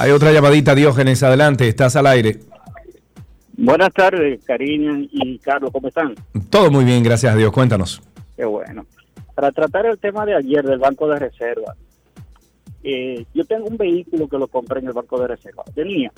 Hay 0.00 0.10
otra 0.12 0.32
llamadita, 0.32 0.74
Diógenes. 0.74 1.22
Adelante, 1.22 1.68
estás 1.68 1.96
al 1.96 2.06
aire. 2.06 2.40
Buenas 3.60 3.92
tardes, 3.92 4.40
Karina 4.44 5.00
y 5.10 5.36
Carlos, 5.40 5.72
¿cómo 5.72 5.88
están? 5.88 6.14
Todo 6.48 6.70
muy 6.70 6.84
bien, 6.84 7.02
gracias 7.02 7.34
a 7.34 7.36
Dios. 7.36 7.50
Cuéntanos. 7.50 8.00
Qué 8.36 8.44
bueno. 8.44 8.86
Para 9.34 9.50
tratar 9.50 9.84
el 9.86 9.98
tema 9.98 10.24
de 10.24 10.36
ayer 10.36 10.64
del 10.64 10.78
Banco 10.78 11.08
de 11.08 11.18
Reserva, 11.18 11.74
eh, 12.84 13.26
yo 13.34 13.44
tengo 13.46 13.66
un 13.66 13.76
vehículo 13.76 14.28
que 14.28 14.38
lo 14.38 14.46
compré 14.46 14.78
en 14.78 14.86
el 14.86 14.92
Banco 14.92 15.20
de 15.20 15.26
Reserva. 15.26 15.64
Tenía. 15.74 16.12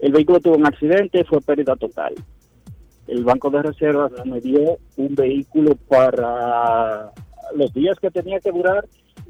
El 0.00 0.10
vehículo 0.10 0.40
tuvo 0.40 0.56
un 0.56 0.66
accidente, 0.66 1.24
fue 1.24 1.40
pérdida 1.40 1.76
total. 1.76 2.14
El 3.06 3.22
Banco 3.22 3.50
de 3.50 3.62
Reserva 3.62 4.10
no 4.16 4.24
me 4.24 4.40
dio 4.40 4.78
un 4.96 5.14
vehículo 5.14 5.76
para 5.88 7.12
los 7.54 7.72
días 7.72 8.00
que 8.00 8.10
tenía 8.10 8.40
que 8.40 8.50
durar, 8.50 8.84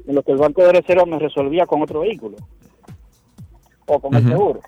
en 0.07 0.15
lo 0.15 0.23
que 0.23 0.31
el 0.31 0.39
Banco 0.39 0.63
de 0.63 0.73
Reserva 0.73 1.05
me 1.05 1.19
resolvía 1.19 1.67
con 1.67 1.83
otro 1.83 1.99
vehículo 1.99 2.37
o 3.85 3.99
con 3.99 4.15
el 4.15 4.27
seguro. 4.27 4.61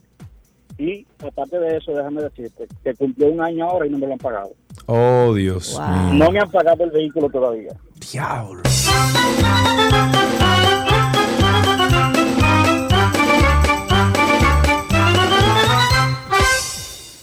Y 0.77 1.06
aparte 1.19 1.60
de 1.60 1.77
eso, 1.77 1.93
déjame 1.93 2.23
decirte 2.23 2.68
que 2.84 2.93
cumplió 2.95 3.27
un 3.27 3.41
año 3.41 3.69
ahora 3.69 3.88
y 3.88 3.89
no 3.89 3.98
me 3.98 4.07
lo 4.07 4.14
han 4.14 4.19
pagado. 4.19 4.52
Oh, 4.88 5.34
Dios 5.34 5.80
mío. 5.80 6.14
No 6.14 6.31
me 6.31 6.39
han 6.39 6.49
pagado 6.49 6.84
el 6.84 6.91
vehículo 6.91 7.30
todavía. 7.30 7.72
Diablo. 8.11 8.61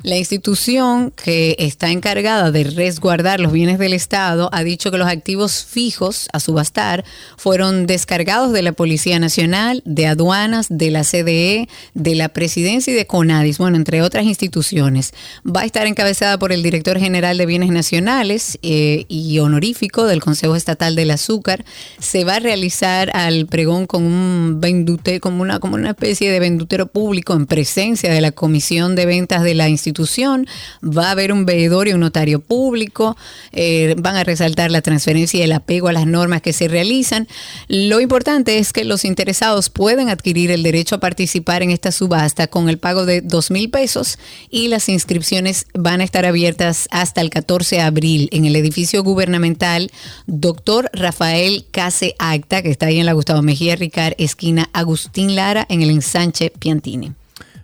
La 0.03 0.17
institución 0.17 1.11
que 1.11 1.55
está 1.59 1.91
encargada 1.91 2.49
de 2.49 2.63
resguardar 2.63 3.39
los 3.39 3.51
bienes 3.51 3.77
del 3.77 3.93
Estado 3.93 4.49
ha 4.51 4.63
dicho 4.63 4.89
que 4.89 4.97
los 4.97 5.07
activos 5.07 5.63
fijos 5.63 6.27
a 6.33 6.39
subastar 6.39 7.05
fueron 7.37 7.85
descargados 7.85 8.51
de 8.51 8.63
la 8.63 8.71
Policía 8.71 9.19
Nacional, 9.19 9.83
de 9.85 10.07
aduanas, 10.07 10.65
de 10.69 10.89
la 10.89 11.03
CDE, 11.03 11.69
de 11.93 12.15
la 12.15 12.29
Presidencia 12.29 12.91
y 12.91 12.95
de 12.95 13.05
CONADIS, 13.05 13.59
bueno, 13.59 13.77
entre 13.77 14.01
otras 14.01 14.25
instituciones. 14.25 15.13
Va 15.45 15.61
a 15.61 15.65
estar 15.65 15.85
encabezada 15.85 16.39
por 16.39 16.51
el 16.51 16.63
director 16.63 16.97
general 16.97 17.37
de 17.37 17.45
Bienes 17.45 17.69
Nacionales 17.69 18.57
eh, 18.63 19.05
y 19.07 19.37
honorífico 19.37 20.07
del 20.07 20.21
Consejo 20.21 20.55
Estatal 20.55 20.95
del 20.95 21.11
Azúcar. 21.11 21.63
Se 21.99 22.23
va 22.23 22.37
a 22.37 22.39
realizar 22.39 23.15
al 23.15 23.45
pregón 23.45 23.85
con 23.85 24.03
un 24.03 24.59
vendute, 24.59 25.19
como 25.19 25.43
una, 25.43 25.59
como 25.59 25.75
una 25.75 25.91
especie 25.91 26.31
de 26.31 26.39
vendutero 26.39 26.87
público 26.87 27.33
en 27.33 27.45
presencia 27.45 28.11
de 28.11 28.21
la 28.21 28.31
Comisión 28.31 28.95
de 28.95 29.05
Ventas 29.05 29.43
de 29.43 29.53
la 29.53 29.69
institución. 29.69 29.90
Va 30.83 31.07
a 31.07 31.11
haber 31.11 31.31
un 31.31 31.45
veedor 31.45 31.87
y 31.87 31.93
un 31.93 31.99
notario 31.99 32.39
público. 32.39 33.17
eh, 33.51 33.95
van 33.97 34.15
a 34.15 34.23
resaltar 34.23 34.71
la 34.71 34.81
transferencia 34.81 35.39
y 35.39 35.43
el 35.43 35.51
apego 35.51 35.87
a 35.87 35.93
las 35.93 36.05
normas 36.05 36.41
que 36.41 36.53
se 36.53 36.67
realizan. 36.67 37.27
Lo 37.67 37.99
importante 37.99 38.57
es 38.57 38.73
que 38.73 38.83
los 38.83 39.05
interesados 39.05 39.69
pueden 39.69 40.09
adquirir 40.09 40.51
el 40.51 40.63
derecho 40.63 40.95
a 40.95 40.99
participar 40.99 41.63
en 41.63 41.71
esta 41.71 41.91
subasta 41.91 42.47
con 42.47 42.69
el 42.69 42.77
pago 42.77 43.05
de 43.05 43.21
dos 43.21 43.51
mil 43.51 43.69
pesos 43.69 44.17
y 44.49 44.67
las 44.67 44.89
inscripciones 44.89 45.65
van 45.73 46.01
a 46.01 46.03
estar 46.03 46.25
abiertas 46.25 46.87
hasta 46.91 47.21
el 47.21 47.29
14 47.29 47.77
de 47.77 47.81
abril 47.81 48.29
en 48.31 48.45
el 48.45 48.55
edificio 48.55 49.03
gubernamental 49.03 49.91
Doctor 50.27 50.89
Rafael 50.93 51.65
Case 51.71 52.15
Acta, 52.19 52.61
que 52.61 52.69
está 52.69 52.87
ahí 52.87 52.99
en 52.99 53.05
la 53.05 53.13
Gustavo 53.13 53.41
Mejía 53.41 53.75
Ricard, 53.75 54.13
esquina 54.17 54.69
Agustín 54.73 55.35
Lara, 55.35 55.65
en 55.69 55.81
el 55.81 55.89
ensanche 55.89 56.51
Piantini. 56.57 57.13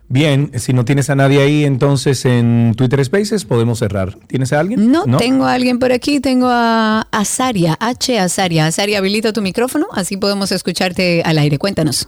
Bien, 0.10 0.52
si 0.58 0.72
no 0.72 0.86
tienes 0.86 1.10
a 1.10 1.16
nadie 1.16 1.42
ahí, 1.42 1.66
entonces 1.66 2.24
en 2.26 2.74
Twitter 2.78 3.04
Spaces 3.04 3.44
podemos 3.44 3.80
cerrar. 3.80 4.16
¿Tienes 4.28 4.54
a 4.54 4.62
alguien? 4.62 4.90
No, 4.90 5.04
tengo 5.18 5.44
a 5.46 5.54
alguien 5.54 5.80
por 5.80 5.92
aquí, 5.92 6.22
tengo 6.22 6.48
a 6.50 7.02
Azaria, 7.12 7.76
H. 7.80 8.18
Azaria. 8.18 8.68
Azaria, 8.68 9.00
habilita 9.00 9.34
tu 9.34 9.42
micrófono, 9.42 9.88
así 9.92 10.16
podemos 10.16 10.52
escucharte 10.54 11.24
al 11.26 11.38
aire. 11.40 11.58
Cuéntanos. 11.58 12.08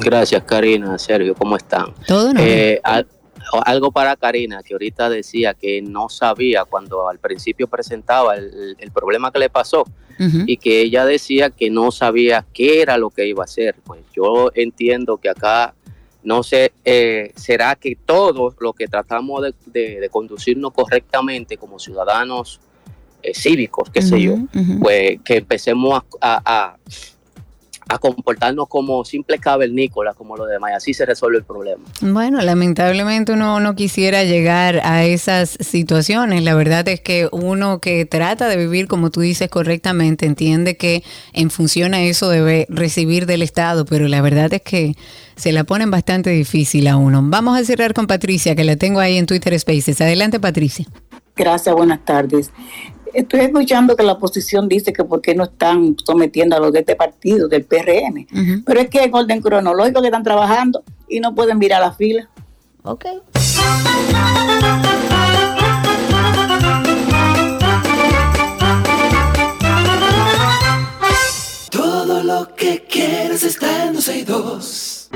Gracias, 0.00 0.44
Karina, 0.44 0.96
Sergio, 0.96 1.34
¿cómo 1.34 1.56
están? 1.56 1.86
Todo 2.06 2.30
orden. 2.30 2.44
Eh, 2.46 2.80
al- 2.84 3.08
algo 3.66 3.90
para 3.90 4.14
Karina, 4.16 4.62
que 4.62 4.74
ahorita 4.74 5.10
decía 5.10 5.54
que 5.54 5.82
no 5.82 6.08
sabía 6.08 6.64
cuando 6.64 7.08
al 7.08 7.18
principio 7.18 7.66
presentaba 7.66 8.36
el, 8.36 8.76
el 8.78 8.90
problema 8.92 9.30
que 9.32 9.40
le 9.40 9.50
pasó 9.50 9.84
y 10.46 10.56
que 10.58 10.82
ella 10.82 11.04
decía 11.04 11.50
que 11.50 11.68
no 11.68 11.90
sabía 11.90 12.46
qué 12.52 12.80
era 12.80 12.96
lo 12.96 13.10
que 13.10 13.26
iba 13.26 13.42
a 13.42 13.44
hacer. 13.44 13.74
Pues 13.82 14.02
yo 14.14 14.52
entiendo 14.54 15.16
que 15.16 15.28
acá 15.28 15.74
no 16.24 16.42
sé, 16.42 16.72
eh, 16.84 17.32
será 17.36 17.74
que 17.76 17.96
todos 18.06 18.54
los 18.60 18.74
que 18.74 18.86
tratamos 18.88 19.42
de, 19.42 19.54
de- 19.66 20.00
de 20.00 20.08
conducirnos 20.08 20.72
correctamente 20.72 21.56
como 21.56 21.78
ciudadanos 21.78 22.60
eh, 23.22 23.32
cívicos, 23.34 23.88
qué 23.90 24.02
sé 24.02 24.20
yo, 24.20 24.34
pues 24.80 25.20
que 25.24 25.36
empecemos 25.36 26.02
a, 26.20 26.42
a- 26.44 26.76
a- 27.88 27.98
comportarnos 27.98 28.68
como 28.68 29.04
simples 29.04 29.40
cavernícolas, 29.40 30.16
como 30.16 30.36
los 30.36 30.48
demás, 30.48 30.72
así 30.76 30.94
se 30.94 31.06
resuelve 31.06 31.38
el 31.38 31.44
problema. 31.44 31.82
Bueno, 32.00 32.40
lamentablemente 32.40 33.32
uno 33.32 33.60
no 33.60 33.74
quisiera 33.74 34.24
llegar 34.24 34.80
a 34.84 35.04
esas 35.04 35.56
situaciones. 35.60 36.42
La 36.42 36.54
verdad 36.54 36.86
es 36.88 37.00
que 37.00 37.28
uno 37.32 37.80
que 37.80 38.04
trata 38.06 38.48
de 38.48 38.56
vivir, 38.56 38.88
como 38.88 39.10
tú 39.10 39.20
dices 39.20 39.48
correctamente, 39.48 40.26
entiende 40.26 40.76
que 40.76 41.02
en 41.32 41.50
función 41.50 41.94
a 41.94 42.02
eso 42.02 42.28
debe 42.28 42.66
recibir 42.68 43.26
del 43.26 43.42
Estado, 43.42 43.84
pero 43.84 44.08
la 44.08 44.20
verdad 44.20 44.52
es 44.52 44.62
que 44.62 44.94
se 45.36 45.52
la 45.52 45.64
ponen 45.64 45.90
bastante 45.90 46.30
difícil 46.30 46.86
a 46.88 46.96
uno. 46.96 47.20
Vamos 47.24 47.58
a 47.58 47.64
cerrar 47.64 47.94
con 47.94 48.06
Patricia, 48.06 48.54
que 48.54 48.64
la 48.64 48.76
tengo 48.76 49.00
ahí 49.00 49.16
en 49.16 49.26
Twitter 49.26 49.58
Spaces. 49.58 50.00
Adelante, 50.00 50.38
Patricia. 50.40 50.86
Gracias, 51.34 51.74
buenas 51.74 52.04
tardes. 52.04 52.50
Estoy 53.14 53.40
escuchando 53.40 53.96
que 53.96 54.02
la 54.02 54.12
oposición 54.12 54.68
dice 54.68 54.92
que 54.92 55.04
por 55.04 55.20
qué 55.20 55.34
no 55.34 55.44
están 55.44 55.96
sometiendo 56.04 56.56
a 56.56 56.60
los 56.60 56.72
de 56.72 56.80
este 56.80 56.96
partido, 56.96 57.48
del 57.48 57.64
PRM. 57.64 58.26
Pero 58.64 58.80
es 58.80 58.88
que 58.88 59.02
en 59.02 59.14
orden 59.14 59.40
cronológico 59.40 60.00
que 60.00 60.08
están 60.08 60.22
trabajando 60.22 60.82
y 61.08 61.20
no 61.20 61.34
pueden 61.34 61.58
virar 61.58 61.80
la 61.80 61.92
fila. 61.92 62.28
Ok. 62.84 63.04
Todo 71.70 72.22
lo 72.22 72.54
que 72.54 72.84
quieres 72.88 73.42
está 73.42 73.86
en 73.86 73.94
12 73.94 74.18
y 74.18 74.22
2. 74.24 75.10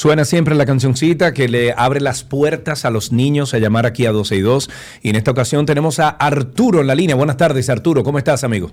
Suena 0.00 0.24
siempre 0.24 0.54
la 0.54 0.64
cancioncita 0.64 1.34
que 1.34 1.46
le 1.46 1.74
abre 1.76 2.00
las 2.00 2.24
puertas 2.24 2.86
a 2.86 2.90
los 2.90 3.12
niños 3.12 3.52
a 3.52 3.58
llamar 3.58 3.84
aquí 3.84 4.06
a 4.06 4.12
12 4.12 4.34
y 4.34 4.40
2. 4.40 4.70
Y 5.02 5.10
en 5.10 5.16
esta 5.16 5.30
ocasión 5.30 5.66
tenemos 5.66 5.98
a 5.98 6.08
Arturo 6.08 6.80
en 6.80 6.86
la 6.86 6.94
línea. 6.94 7.14
Buenas 7.16 7.36
tardes, 7.36 7.68
Arturo. 7.68 8.02
¿Cómo 8.02 8.16
estás, 8.16 8.42
amigo? 8.42 8.70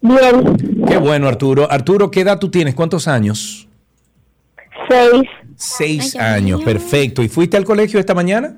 Bien, 0.00 0.56
Qué 0.88 0.96
bueno, 0.96 1.28
Arturo. 1.28 1.70
Arturo, 1.70 2.10
¿qué 2.10 2.22
edad 2.22 2.40
tú 2.40 2.50
tienes? 2.50 2.74
¿Cuántos 2.74 3.06
años? 3.06 3.68
seis. 4.88 5.22
Seis 5.54 6.16
años, 6.16 6.60
perfecto. 6.64 7.22
¿Y 7.22 7.28
fuiste 7.28 7.56
al 7.56 7.64
colegio 7.64 8.00
esta 8.00 8.12
mañana? 8.12 8.56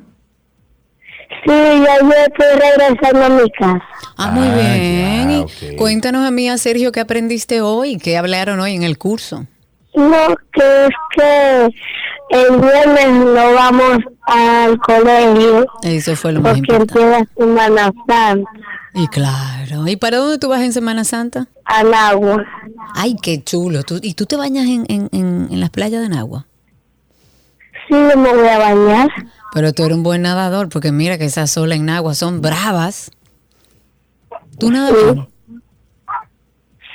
Sí, 1.44 1.50
ya 1.52 2.00
yo 2.00 2.12
estoy 2.28 2.60
regresando 2.60 3.24
a 3.26 3.28
mi 3.28 3.50
casa. 3.50 3.82
Ah, 4.16 4.30
muy 4.30 4.46
Ah, 4.48 4.54
bien. 4.54 5.46
ya. 5.46 5.76
Cuéntanos 5.76 6.26
a 6.26 6.30
mí, 6.30 6.48
a 6.48 6.56
Sergio, 6.56 6.92
¿qué 6.92 7.00
aprendiste 7.00 7.60
hoy? 7.60 7.98
¿Qué 7.98 8.16
hablaron 8.16 8.58
hoy 8.58 8.74
en 8.74 8.84
el 8.84 8.96
curso? 8.96 9.46
No, 9.94 10.34
que 10.52 10.86
es 10.86 10.90
que 11.16 11.64
el 12.30 12.60
viernes 12.60 13.10
no 13.26 13.54
vamos 13.54 13.98
al 14.26 14.78
colegio 14.78 15.66
Eso 15.82 16.16
fue 16.16 16.32
lo 16.32 16.40
más 16.40 16.56
porque 16.58 16.72
importante. 16.72 17.02
empieza 17.02 17.34
Semana 17.36 17.92
Santa. 18.06 18.50
Y 18.94 19.06
claro. 19.08 19.86
¿Y 19.88 19.96
para 19.96 20.16
dónde 20.18 20.38
tú 20.38 20.48
vas 20.48 20.60
en 20.62 20.72
Semana 20.72 21.04
Santa? 21.04 21.46
A 21.64 21.82
Nagua. 21.82 22.44
Ay, 22.94 23.16
qué 23.22 23.42
chulo. 23.42 23.82
¿Tú- 23.82 24.00
¿Y 24.02 24.14
tú 24.14 24.26
te 24.26 24.36
bañas 24.36 24.66
en, 24.66 24.84
en, 24.88 25.08
en, 25.12 25.48
en 25.50 25.60
las 25.60 25.70
playas 25.70 26.00
de 26.02 26.08
Nagua? 26.08 26.46
Sí, 27.88 27.94
yo 27.94 28.16
me 28.16 28.32
voy 28.34 28.48
a 28.48 28.58
bañar. 28.58 29.08
Pero 29.52 29.72
tú 29.74 29.84
eres 29.84 29.96
un 29.96 30.02
buen 30.02 30.22
nadador, 30.22 30.68
porque 30.70 30.92
mira 30.92 31.18
que 31.18 31.24
esas 31.26 31.54
olas 31.58 31.78
en 31.78 31.86
Nagua 31.86 32.14
son 32.14 32.40
bravas. 32.40 33.10
¿Tú 34.58 34.70
nadas 34.70 34.94
bien? 34.94 35.28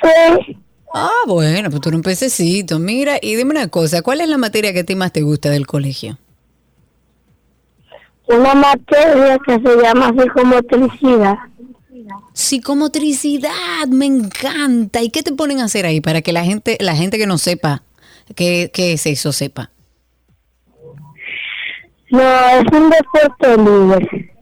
Sí. 0.02 0.58
Ah, 0.94 1.24
bueno, 1.26 1.70
pues 1.70 1.80
tú 1.80 1.88
eres 1.90 1.96
un 1.96 2.02
pececito. 2.02 2.78
Mira, 2.78 3.18
y 3.20 3.36
dime 3.36 3.50
una 3.50 3.68
cosa, 3.68 4.02
¿cuál 4.02 4.20
es 4.20 4.28
la 4.28 4.38
materia 4.38 4.72
que 4.72 4.80
a 4.80 4.84
ti 4.84 4.94
más 4.94 5.12
te 5.12 5.22
gusta 5.22 5.50
del 5.50 5.66
colegio? 5.66 6.18
una 8.28 8.54
materia 8.54 9.38
que 9.38 9.58
se 9.58 9.82
llama 9.82 10.12
psicomotricidad. 10.16 11.38
Psicomotricidad, 12.32 13.88
me 13.88 14.06
encanta. 14.06 15.02
¿Y 15.02 15.10
qué 15.10 15.22
te 15.22 15.32
ponen 15.32 15.60
a 15.60 15.64
hacer 15.64 15.86
ahí 15.86 16.00
para 16.00 16.22
que 16.22 16.32
la 16.32 16.44
gente, 16.44 16.76
la 16.80 16.94
gente 16.94 17.18
que 17.18 17.26
no 17.26 17.38
sepa 17.38 17.82
qué, 18.34 18.70
qué 18.72 18.92
es 18.92 19.06
eso 19.06 19.32
sepa? 19.32 19.70
No, 22.10 22.20
es 22.20 22.64
un 22.72 22.90
deporte 22.90 23.56
libre. 23.56 24.34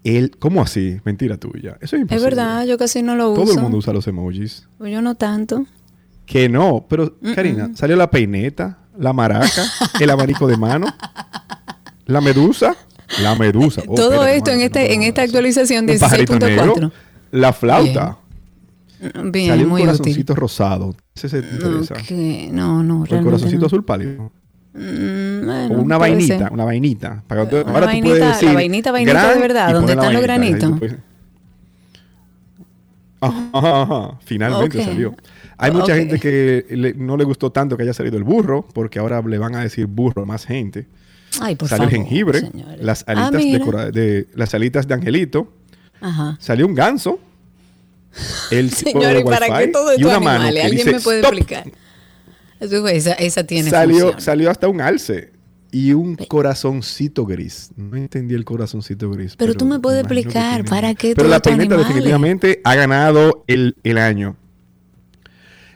el... 0.03 0.37
¿Cómo 0.37 0.61
así? 0.61 0.99
Mentira 1.03 1.37
tuya. 1.37 1.77
Eso 1.81 1.81
es 1.81 1.93
Es 1.93 1.99
imposible. 2.01 2.23
verdad, 2.25 2.65
yo 2.65 2.77
casi 2.77 3.01
no 3.01 3.15
lo 3.15 3.31
uso. 3.31 3.41
Todo 3.41 3.53
el 3.53 3.59
mundo 3.61 3.77
usa 3.77 3.93
los 3.93 4.05
emojis. 4.07 4.67
Pues 4.77 4.91
Yo 4.93 5.01
no 5.01 5.15
tanto. 5.15 5.65
Que 6.25 6.47
no, 6.49 6.85
pero 6.87 7.17
Karina, 7.35 7.71
salió 7.75 7.95
la 7.97 8.09
peineta, 8.09 8.79
la 8.97 9.11
maraca, 9.11 9.63
el 9.99 10.09
abanico 10.09 10.47
de 10.47 10.55
mano, 10.55 10.87
la 12.05 12.21
medusa, 12.21 12.75
la 13.21 13.35
medusa. 13.35 13.81
Oh, 13.87 13.95
Todo 13.95 14.11
espérate, 14.25 14.37
esto 14.37 14.51
en, 14.51 14.61
este, 14.61 14.93
en 14.93 15.03
esta 15.03 15.23
actualización 15.23 15.89
un 15.89 15.99
pajarito 15.99 16.35
16.4. 16.35 16.39
negro, 16.47 16.91
la 17.31 17.51
flauta. 17.53 18.03
Bien, 18.05 18.15
Salió 19.01 19.63
un 19.65 19.69
muy 19.69 19.81
corazoncito 19.81 20.35
rosado. 20.35 20.95
Ese 21.15 21.29
se 21.29 21.41
te 21.41 21.55
interesa. 21.55 21.95
No, 22.51 22.83
no, 22.83 23.01
O 23.01 23.05
el 23.15 23.23
corazoncito 23.23 23.61
no. 23.61 23.67
azul 23.67 23.83
pálido. 23.83 24.31
Mm, 24.73 25.45
bueno, 25.45 25.75
o 25.75 25.81
una 25.81 25.97
vainita, 25.97 26.37
ser. 26.37 26.51
una 26.53 26.63
vainita. 26.65 27.23
Para 27.27 27.43
que 27.43 27.49
tú- 27.49 27.55
Una 27.57 27.65
ahora 27.73 27.79
tú 27.81 27.85
vainita, 27.87 28.07
puedes 28.09 28.43
la 28.43 28.53
vainita, 28.53 28.91
vainita 28.91 29.33
de 29.33 29.39
verdad, 29.39 29.73
donde 29.73 29.93
están 29.93 30.13
los 30.13 30.21
tú 30.21 30.27
granitos. 30.27 30.79
puedes- 30.79 30.95
Ajá, 33.21 33.49
ajá, 33.53 33.81
ajá. 33.83 34.17
Finalmente 34.23 34.83
salió. 34.83 35.15
Hay 35.57 35.71
mucha 35.71 35.95
gente 35.95 36.19
que 36.19 36.65
le- 36.69 36.93
no 36.95 37.17
le 37.17 37.23
gustó 37.23 37.51
tanto 37.51 37.77
que 37.77 37.83
haya 37.83 37.93
salido 37.93 38.17
el 38.17 38.23
burro, 38.23 38.67
porque 38.73 38.97
ahora 38.99 39.21
le 39.21 39.37
van 39.37 39.55
a 39.55 39.61
decir 39.61 39.85
burro 39.85 40.23
a 40.23 40.25
más 40.25 40.45
gente. 40.45 40.87
Ay, 41.39 41.55
por 41.55 41.69
salió 41.69 41.83
favor, 41.85 41.93
el 41.93 41.99
jengibre, 42.03 42.39
señores. 42.39 42.81
las 42.81 43.05
Ah, 43.07 43.27
alitas, 43.27 43.91
de, 43.93 44.01
de- 44.01 44.27
las 44.35 44.53
alitas 44.55 44.87
de 44.87 44.93
angelito, 44.95 45.53
Ajá. 46.01 46.35
salió 46.39 46.65
un 46.65 46.73
ganso, 46.75 47.19
el 48.51 48.71
Señores, 48.71 49.23
¿para 49.23 49.59
qué 49.59 49.67
todo 49.67 49.89
animales? 49.89 50.53
que 50.53 50.61
¿Alguien 50.61 50.85
dice, 50.85 50.91
me 50.97 50.99
puede 51.01 51.19
"Stop". 51.19 51.33
explicar? 51.33 51.71
Esa, 52.59 53.13
esa 53.13 53.43
tiene 53.43 53.69
salió, 53.69 53.99
función. 53.99 54.21
salió 54.21 54.51
hasta 54.51 54.67
un 54.67 54.81
alce 54.81 55.31
y 55.71 55.93
un 55.93 56.15
corazoncito 56.15 57.25
gris. 57.25 57.71
No 57.75 57.97
entendí 57.97 58.35
el 58.35 58.45
corazoncito 58.45 59.09
gris. 59.09 59.35
Pero 59.35 59.55
tú 59.55 59.65
me 59.65 59.79
puedes 59.79 60.01
explicar, 60.01 60.63
¿para 60.65 60.93
qué 60.93 61.15
Pero 61.15 61.27
la 61.27 61.39
peineta 61.39 61.75
definitivamente 61.77 62.61
ha 62.63 62.75
ganado 62.75 63.43
el, 63.47 63.75
el 63.83 63.97
año. 63.97 64.35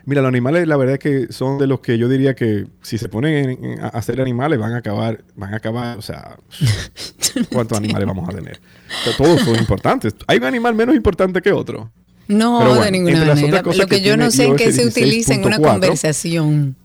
Mira, 0.07 0.21
los 0.21 0.29
animales 0.29 0.67
la 0.67 0.77
verdad 0.77 0.93
es 0.95 0.99
que 0.99 1.33
son 1.33 1.57
de 1.57 1.65
los 1.65 1.79
que 1.79 1.97
yo 1.97 2.07
diría 2.07 2.35
que 2.35 2.67
si 2.83 2.99
se 2.99 3.09
ponen 3.09 3.49
en- 3.49 3.65
en- 3.65 3.79
a 3.83 3.87
hacer 3.87 4.21
animales 4.21 4.59
van 4.59 4.73
a 4.73 4.77
acabar, 4.77 5.23
van 5.35 5.55
a 5.55 5.57
acabar, 5.57 5.97
o 5.97 6.03
sea, 6.03 6.37
¿cuántos 7.51 7.75
animales 7.79 8.05
vamos 8.07 8.29
a 8.29 8.31
tener? 8.33 8.59
O 9.01 9.03
sea, 9.03 9.17
todos 9.17 9.41
son 9.41 9.55
importantes. 9.55 10.13
¿Hay 10.27 10.37
un 10.37 10.43
animal 10.43 10.75
menos 10.75 10.95
importante 10.95 11.41
que 11.41 11.51
otro? 11.51 11.91
No, 12.27 12.59
bueno, 12.59 12.81
de 12.83 12.91
ninguna 12.91 13.25
manera. 13.25 13.61
Lo 13.61 13.71
que, 13.71 13.85
que 13.87 14.01
yo 14.01 14.17
no 14.17 14.31
sé 14.31 14.45
en 14.45 14.55
qué 14.55 14.71
se 14.71 14.85
utiliza 14.87 15.33
en 15.33 15.45
una 15.45 15.57
16.4. 15.57 15.71
conversación. 15.71 16.75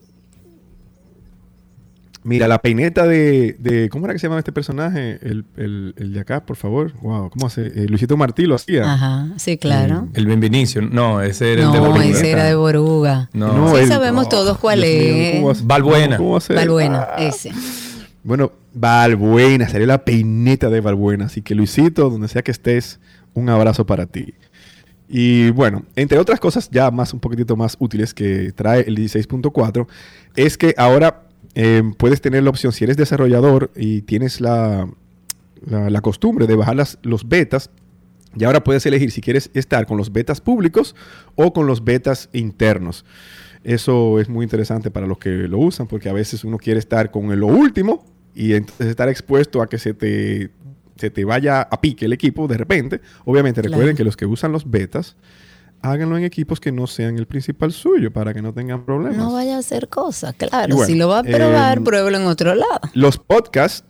Mira, 2.23 2.47
la 2.49 2.61
peineta 2.61 3.07
de, 3.07 3.57
de- 3.59 3.89
¿Cómo 3.89 4.05
era 4.05 4.13
que 4.13 4.19
se 4.19 4.27
llama 4.27 4.39
este 4.39 4.53
personaje? 4.53 5.19
El, 5.23 5.47
el- 5.57 5.95
el 5.97 6.13
de 6.13 6.21
acá, 6.21 6.45
por 6.45 6.57
favor. 6.57 6.93
Wow, 7.01 7.31
¿cómo 7.31 7.47
hace? 7.47 7.69
Eh, 7.69 7.87
Luisito 7.89 8.15
Martí 8.19 8.45
lo 8.45 8.57
hacía. 8.57 8.93
Ajá, 8.93 9.29
sí, 9.39 9.57
claro. 9.57 10.07
El 10.13 10.27
Benvinicio. 10.27 10.83
No, 10.83 11.23
ese 11.23 11.55
era 11.55 11.63
el 11.65 11.73
de 11.73 11.79
No, 11.79 11.87
Boruga. 11.87 12.05
ese 12.05 12.31
era 12.31 12.45
de 12.45 12.55
Boruga. 12.55 13.31
No, 13.33 13.75
sí 13.75 13.83
el- 13.85 13.89
sabemos 13.89 14.29
todos 14.29 14.59
cuál 14.59 14.81
mío, 14.81 15.51
es. 15.51 15.67
Valbuena. 15.67 16.19
Valbuena, 16.55 17.09
Ah. 17.17 17.23
ese. 17.25 17.53
Bueno, 18.23 18.53
Valbuena, 18.75 19.67
salió 19.71 19.87
la 19.87 20.05
peineta 20.05 20.69
de 20.69 20.83
Valbuena. 20.83 21.25
Así 21.25 21.41
que 21.41 21.55
Luisito, 21.55 22.11
donde 22.11 22.29
sea 22.29 22.43
que 22.43 22.51
estés, 22.51 23.01
un 23.33 23.49
abrazo 23.49 23.87
para 23.87 24.05
ti. 24.05 24.35
Y 25.13 25.51
bueno, 25.51 25.83
entre 25.97 26.19
otras 26.19 26.39
cosas 26.39 26.71
ya 26.71 26.93
más 26.93 27.13
un 27.13 27.19
poquitito 27.19 27.57
más 27.57 27.77
útiles 27.81 28.15
que 28.15 28.53
trae 28.53 28.85
el 28.87 28.97
16.4, 28.97 29.89
es 30.37 30.57
que 30.57 30.73
ahora 30.79 31.25
eh, 31.57 31.83
puedes 31.97 32.21
tener 32.21 32.45
la 32.45 32.51
opción, 32.51 32.73
si 32.73 32.85
eres 32.85 32.97
desarrollador 32.97 33.73
y 33.75 34.03
tienes 34.03 34.41
la, 34.41 34.89
la, 35.67 35.91
la 35.91 36.01
costumbre 36.01 36.47
de 36.47 36.55
bajar 36.55 36.77
las, 36.77 36.97
los 37.03 37.29
betas, 37.29 37.71
y 38.37 38.45
ahora 38.45 38.63
puedes 38.63 38.87
elegir 38.87 39.11
si 39.11 39.21
quieres 39.21 39.51
estar 39.53 39.85
con 39.85 39.97
los 39.97 40.13
betas 40.13 40.41
públicos 40.41 40.95
o 41.35 41.53
con 41.53 41.67
los 41.67 41.83
betas 41.83 42.29
internos. 42.33 43.05
Eso 43.65 44.21
es 44.21 44.29
muy 44.29 44.45
interesante 44.45 44.93
para 44.93 45.09
los 45.09 45.19
que 45.19 45.31
lo 45.31 45.59
usan, 45.59 45.89
porque 45.89 46.09
a 46.09 46.13
veces 46.13 46.45
uno 46.45 46.57
quiere 46.57 46.79
estar 46.79 47.11
con 47.11 47.39
lo 47.39 47.49
último 47.49 48.07
y 48.33 48.55
entonces 48.55 48.87
estar 48.87 49.09
expuesto 49.09 49.61
a 49.61 49.69
que 49.69 49.79
se 49.79 49.93
te, 49.93 50.51
se 51.01 51.11
te 51.11 51.25
vaya 51.25 51.63
a 51.63 51.81
pique 51.81 52.05
el 52.05 52.13
equipo 52.13 52.47
de 52.47 52.57
repente. 52.59 53.01
Obviamente 53.25 53.63
recuerden 53.63 53.89
Claro. 53.89 53.97
que 53.97 54.05
los 54.05 54.17
que 54.17 54.27
usan 54.27 54.53
los 54.53 54.71
betas, 54.71 55.17
háganlo 55.83 56.19
en 56.19 56.25
equipos 56.25 56.61
que 56.61 56.71
no 56.73 56.87
sean 56.87 57.17
el 57.19 57.27
principal 57.27 57.73
suyo 57.73 58.13
para 58.13 58.35
que 58.35 58.43
no 58.43 58.53
tengan 58.53 58.85
problemas. 58.85 59.17
No 59.17 59.33
vaya 59.33 59.57
a 59.57 59.59
hacer 59.61 59.89
cosas, 59.89 60.35
claro. 60.35 60.77
Bueno, 60.77 60.87
si 60.87 60.95
lo 60.95 61.09
va 61.09 61.21
a 61.21 61.23
probar, 61.23 61.79
em, 61.79 61.85
pruébelo 61.85 62.19
en 62.19 62.27
otro 62.27 62.55
lado. 62.55 62.81
Los 62.93 63.17
podcasts, 63.19 63.85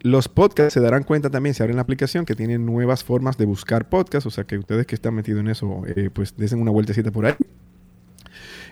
los 0.00 0.28
podcasts 0.28 0.74
se 0.74 0.80
darán 0.80 1.02
cuenta 1.02 1.28
también, 1.28 1.54
si 1.54 1.62
abren 1.62 1.76
la 1.76 1.82
aplicación, 1.82 2.24
que 2.24 2.34
tienen 2.34 2.64
nuevas 2.64 3.04
formas 3.04 3.36
de 3.36 3.44
buscar 3.46 3.88
podcasts. 3.88 4.26
O 4.26 4.30
sea 4.30 4.44
que 4.44 4.56
ustedes 4.56 4.86
que 4.86 4.94
están 4.94 5.14
metidos 5.14 5.40
en 5.40 5.48
eso, 5.48 5.82
eh, 5.86 6.08
pues 6.12 6.34
desen 6.36 6.60
una 6.62 6.70
vueltecita 6.70 7.10
por 7.10 7.26
ahí. 7.26 7.34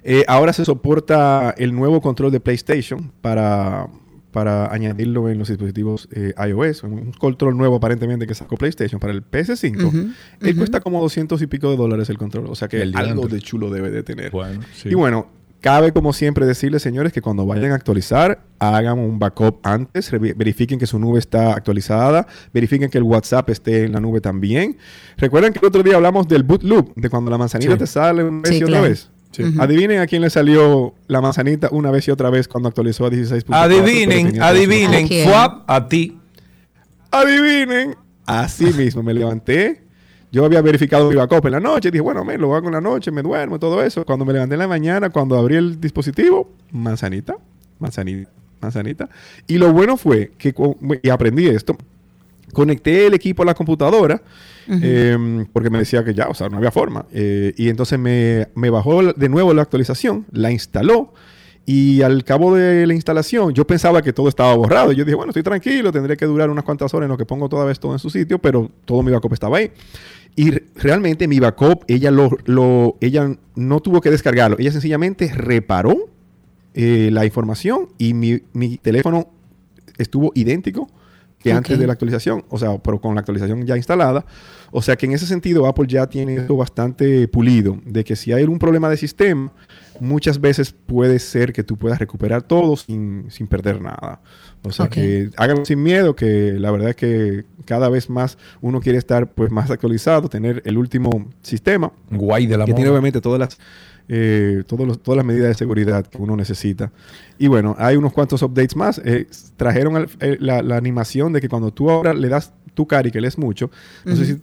Eh, 0.09 0.25
ahora 0.29 0.53
se 0.53 0.65
soporta 0.65 1.53
el 1.59 1.75
nuevo 1.75 2.01
control 2.01 2.31
de 2.31 2.39
PlayStation 2.39 3.11
para, 3.21 3.89
para 4.37 4.71
añadirlo 4.71 5.31
en 5.31 5.39
los 5.39 5.49
dispositivos 5.49 6.11
eh, 6.13 6.35
iOS. 6.47 6.83
Un 6.83 7.11
control 7.13 7.57
nuevo 7.57 7.77
aparentemente 7.77 8.27
que 8.27 8.35
sacó 8.35 8.59
PlayStation 8.59 9.01
para 9.01 9.15
el 9.15 9.23
PS5. 9.25 9.83
Ujú, 9.83 9.97
Eh, 10.43 10.51
ujú. 10.51 10.59
cuesta 10.59 10.81
como 10.81 11.01
200 11.01 11.41
y 11.41 11.47
pico 11.47 11.71
de 11.71 11.79
dólares 11.79 12.11
el 12.11 12.19
control. 12.19 12.45
O 12.51 12.55
sea 12.55 12.69
que 12.69 12.83
El 12.83 12.95
algo 12.95 13.29
de 13.29 13.41
chulo 13.41 13.71
debe 13.71 13.91
de 13.91 14.03
tener. 14.03 14.31
Bueno, 14.33 14.61
sí. 14.75 14.91
Y 14.91 14.95
bueno, 14.95 15.29
cabe 15.63 15.93
como 15.93 16.13
siempre 16.13 16.45
decirles, 16.45 16.83
señores, 16.83 17.15
que 17.15 17.23
cuando 17.23 17.47
vayan 17.47 17.73
a 17.73 17.77
actualizar, 17.77 18.43
hagan 18.59 18.99
un 18.99 19.19
backup 19.19 19.61
antes, 19.63 20.11
verifiquen 20.11 20.79
que 20.79 20.87
su 20.87 20.99
nube 20.99 21.19
está 21.19 21.55
actualizada, 21.55 22.27
verifiquen 22.53 22.91
que 22.91 22.99
el 22.99 23.05
WhatsApp 23.05 23.49
esté 23.49 23.85
en 23.85 23.93
la 23.93 24.01
nube 24.01 24.21
también. 24.21 24.77
Recuerden 25.17 25.55
que 25.55 25.61
el 25.61 25.65
otro 25.65 25.83
día 25.83 25.97
hablamos 25.97 26.29
del 26.29 26.43
boot 26.43 26.63
loop, 26.63 26.93
de 26.95 27.09
cuando 27.09 27.31
la 27.31 27.39
manzanita 27.39 27.73
Sí. 27.73 27.79
te 27.79 27.87
sale 27.87 28.23
una 28.23 28.43
vez 28.43 28.51
Sí, 28.51 28.59
y 28.59 28.65
otra 28.65 28.67
claro. 28.81 28.89
vez. 28.91 29.11
Sí. 29.37 29.55
Adivinen 29.59 30.01
a 30.01 30.07
quién 30.07 30.23
le 30.23 30.31
salió 30.31 30.95
la 31.09 31.21
manzanita 31.21 31.69
una 31.71 31.91
vez 31.91 32.09
y 32.09 32.11
otra 32.11 32.31
vez 32.31 32.49
cuando 32.49 32.71
actualizó 32.71 33.05
a 33.05 33.11
16. 33.11 33.45
Adivinen, 33.51 34.41
adivinen. 34.41 35.07
Fuap 35.29 35.71
a 35.71 35.87
ti. 35.87 36.19
Adivinen. 37.11 37.97
Así 38.25 38.65
mismo 38.77 39.03
me 39.03 39.13
levanté. 39.13 39.83
Yo 40.33 40.45
había 40.47 40.63
verificado 40.63 41.11
mi 41.11 41.17
backup 41.17 41.45
en 41.47 41.53
la 41.53 41.61
noche. 41.61 41.91
Dije, 41.91 42.01
bueno, 42.01 42.25
me 42.25 42.39
lo 42.39 42.55
hago 42.55 42.69
en 42.69 42.75
la 42.75 42.81
noche, 42.81 43.11
me 43.11 43.21
duermo, 43.21 43.59
todo 43.59 43.83
eso. 43.83 44.07
Cuando 44.07 44.25
me 44.25 44.33
levanté 44.33 44.55
en 44.55 44.61
la 44.61 44.69
mañana, 44.69 45.11
cuando 45.11 45.37
abrí 45.37 45.57
el 45.57 45.79
dispositivo, 45.79 46.51
manzanita, 46.73 47.37
manzanita, 47.79 48.31
manzanita. 48.61 49.11
Y 49.47 49.59
lo 49.59 49.71
bueno 49.75 49.99
fue 49.99 50.33
que, 50.39 50.55
y 51.03 51.11
aprendí 51.11 51.47
esto, 51.47 51.77
conecté 52.53 53.07
el 53.07 53.15
equipo 53.15 53.43
a 53.43 53.47
la 53.47 53.55
computadora. 53.55 54.23
eh, 54.69 55.47
porque 55.53 55.71
me 55.71 55.79
decía 55.79 56.05
que 56.05 56.13
ya, 56.15 56.27
o 56.29 56.35
sea, 56.35 56.49
no 56.49 56.57
había 56.57 56.71
forma. 56.73 57.07
Eh, 57.13 57.53
y 57.57 57.69
entonces 57.69 57.99
me, 57.99 58.49
me 58.55 58.69
bajó 58.71 59.01
de 59.13 59.29
nuevo 59.29 59.55
la 59.55 59.63
actualización, 59.63 60.27
la 60.33 60.51
instaló. 60.51 61.13
Y 61.69 62.03
al 62.03 62.23
cabo 62.25 62.55
de 62.55 62.87
la 62.87 62.95
instalación, 62.95 63.53
yo 63.53 63.67
pensaba 63.67 64.01
que 64.01 64.13
todo 64.13 64.29
estaba 64.29 64.55
borrado. 64.55 64.93
Yo 64.93 65.05
dije, 65.05 65.17
bueno, 65.17 65.31
estoy 65.31 65.43
tranquilo, 65.43 65.91
tendré 65.93 66.17
que 66.17 66.25
durar 66.27 66.49
unas 66.49 66.63
cuantas 66.65 66.95
horas 66.95 67.07
en 67.07 67.11
lo 67.11 67.19
que 67.19 67.27
pongo 67.27 67.49
toda 67.49 67.65
vez 67.65 67.81
todo 67.81 67.93
en 67.93 67.99
su 67.99 68.09
sitio, 68.11 68.39
pero 68.39 68.71
todo 68.85 69.03
mi 69.03 69.11
backup 69.11 69.33
estaba 69.33 69.59
ahí. 69.59 69.73
Y 70.37 70.51
re- 70.53 70.65
realmente 70.77 71.27
mi 71.27 71.41
backup, 71.41 71.83
ella, 71.89 72.11
lo, 72.13 72.31
lo- 72.45 72.97
ella 73.01 73.37
no 73.57 73.81
tuvo 73.81 74.01
que 74.01 74.11
descargarlo. 74.11 74.57
Ella 74.61 74.71
sencillamente 74.71 75.33
reparó 75.35 75.97
eh, 76.75 77.09
la 77.13 77.25
información 77.25 77.89
y 77.99 78.15
mi, 78.15 78.43
mi 78.53 78.77
teléfono 78.79 79.29
estuvo 79.99 80.31
idéntico 80.37 80.89
que 81.51 81.53
antes 81.57 81.75
Ok. 81.75 81.81
de 81.81 81.87
la 81.87 81.93
actualización, 81.93 82.45
o 82.49 82.59
sea, 82.59 82.77
pero 82.79 83.01
con 83.01 83.15
la 83.15 83.21
actualización 83.21 83.65
ya 83.67 83.77
instalada. 83.77 84.25
O 84.73 84.83
sea 84.83 84.97
que 84.97 85.07
en 85.07 85.13
ese 85.13 85.27
sentido 85.27 85.67
Apple 85.67 85.87
ya 85.89 86.07
tiene 86.09 86.37
esto 86.37 86.57
bastante 86.57 87.29
pulido, 87.29 87.79
de 87.85 88.05
que 88.05 88.17
si 88.17 88.33
hay 88.33 88.45
un 88.45 88.59
problema 88.59 88.89
de 88.91 88.97
sistema, 88.97 89.53
muchas 90.01 90.41
veces 90.41 90.73
puede 90.73 91.19
ser 91.19 91.53
que 91.53 91.63
tú 91.63 91.77
puedas 91.77 91.99
recuperar 91.99 92.43
todo 92.43 92.77
sin, 92.77 93.27
sin 93.31 93.47
perder 93.47 93.81
nada. 93.81 94.21
O 94.63 94.73
sea 94.73 94.87
Ok. 94.87 94.93
que 94.93 95.31
háganlo 95.37 95.65
sin 95.65 95.83
miedo, 95.83 96.15
que 96.17 96.55
la 96.59 96.71
verdad 96.73 96.91
es 96.91 96.97
que 96.97 97.45
cada 97.65 97.89
vez 97.89 98.11
más 98.11 98.37
uno 98.61 98.81
quiere 98.81 98.99
estar 98.99 99.33
pues 99.33 99.51
más 99.53 99.71
actualizado, 99.71 100.29
tener 100.29 100.63
el 100.67 100.77
último 100.77 101.31
sistema. 101.43 101.93
Guay 102.11 102.47
de 102.47 102.59
la 102.59 102.65
Que 102.65 102.73
tiene 102.75 102.91
moda. 102.91 102.99
obviamente 102.99 103.21
todas 103.21 103.39
las 103.39 103.59
eh, 104.09 104.63
los- 104.79 105.03
todas 105.03 105.17
las 105.17 105.27
medidas 105.27 105.49
de 105.49 105.55
seguridad 105.55 106.07
que 106.07 106.19
uno 106.19 106.37
necesita. 106.37 106.93
Y 107.39 107.49
bueno, 107.49 107.75
hay 107.79 107.97
unos 107.97 108.13
cuantos 108.13 108.43
updates 108.43 108.77
más. 108.77 109.01
Eh, 109.05 109.27
trajeron 109.57 109.97
el- 109.97 110.09
el- 110.21 110.39
la, 110.41 110.63
la 110.63 110.77
animación 110.77 111.33
de 111.33 111.41
que 111.41 111.49
cuando 111.49 111.73
tú 111.73 111.91
ahora 111.91 112.15
le 112.15 112.29
das 112.29 112.53
tu 112.75 112.87
cari, 112.87 113.11
que 113.11 113.21
lees 113.21 113.39
mucho, 113.39 113.71
no 114.05 114.15
sé 114.17 114.25
si, 114.27 114.43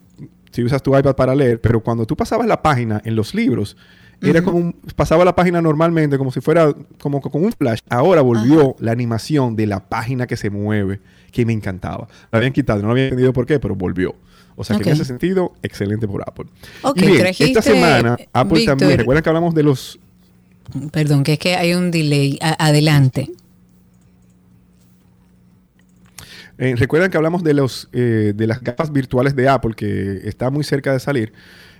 si 0.52 0.64
usas 0.64 0.82
tu 0.84 0.98
iPad 0.98 1.16
para 1.16 1.36
leer, 1.36 1.62
pero 1.62 1.82
cuando 1.82 2.06
tú 2.06 2.16
pasabas 2.16 2.48
la 2.48 2.62
página 2.62 3.02
en 3.06 3.16
los 3.16 3.34
libros, 3.36 3.78
era 4.22 4.42
como 4.42 4.58
un- 4.58 4.76
pasaba 4.96 5.26
la 5.26 5.36
página 5.36 5.62
normalmente, 5.62 6.18
como 6.18 6.32
si 6.32 6.40
fuera 6.40 6.74
como 7.02 7.20
con 7.22 7.44
un 7.44 7.52
flash. 7.52 7.80
Ahora 7.90 8.22
volvió 8.22 8.76
la 8.80 8.92
animación 8.94 9.56
de 9.56 9.68
la 9.68 9.88
página 9.90 10.28
que 10.28 10.38
se 10.38 10.50
mueve, 10.50 11.02
que 11.32 11.46
me 11.46 11.52
encantaba. 11.54 12.08
La 12.32 12.38
habían 12.38 12.54
quitado, 12.54 12.82
no 12.82 12.92
había 12.92 13.04
entendido 13.06 13.34
por 13.34 13.46
qué, 13.46 13.60
pero 13.60 13.76
volvió. 13.76 14.16
O 14.56 14.64
sea 14.64 14.78
que 14.78 14.90
en 14.90 14.96
ese 14.96 15.06
sentido, 15.06 15.54
excelente 15.64 16.08
por 16.08 16.22
Apple. 16.28 16.46
Ok, 16.84 16.98
y 17.02 17.06
bien, 17.08 17.18
trajiste, 17.20 17.46
esta 17.46 17.62
semana 17.62 18.18
Apple 18.34 18.66
también, 18.66 18.98
recuerdan 19.00 19.24
que 19.24 19.30
hablamos 19.30 19.54
de 19.56 19.64
los 19.64 20.00
Perdón, 20.92 21.24
que 21.24 21.34
es 21.34 21.40
que 21.40 21.56
hay 21.56 21.74
un 21.74 21.92
delay. 21.92 22.38
A- 22.42 22.68
adelante. 22.68 23.30
Eh, 26.58 26.76
Recuerdan 26.78 27.10
que 27.10 27.18
hablamos 27.18 27.44
de 27.44 27.54
los 27.54 27.90
eh, 27.94 28.34
de 28.36 28.48
las 28.48 28.62
gafas 28.62 28.92
virtuales 28.94 29.36
de 29.36 29.50
Apple 29.50 29.74
que 29.76 30.22
está 30.28 30.50
muy 30.52 30.64
cerca 30.64 30.94
de 30.94 31.00
salir 31.00 31.34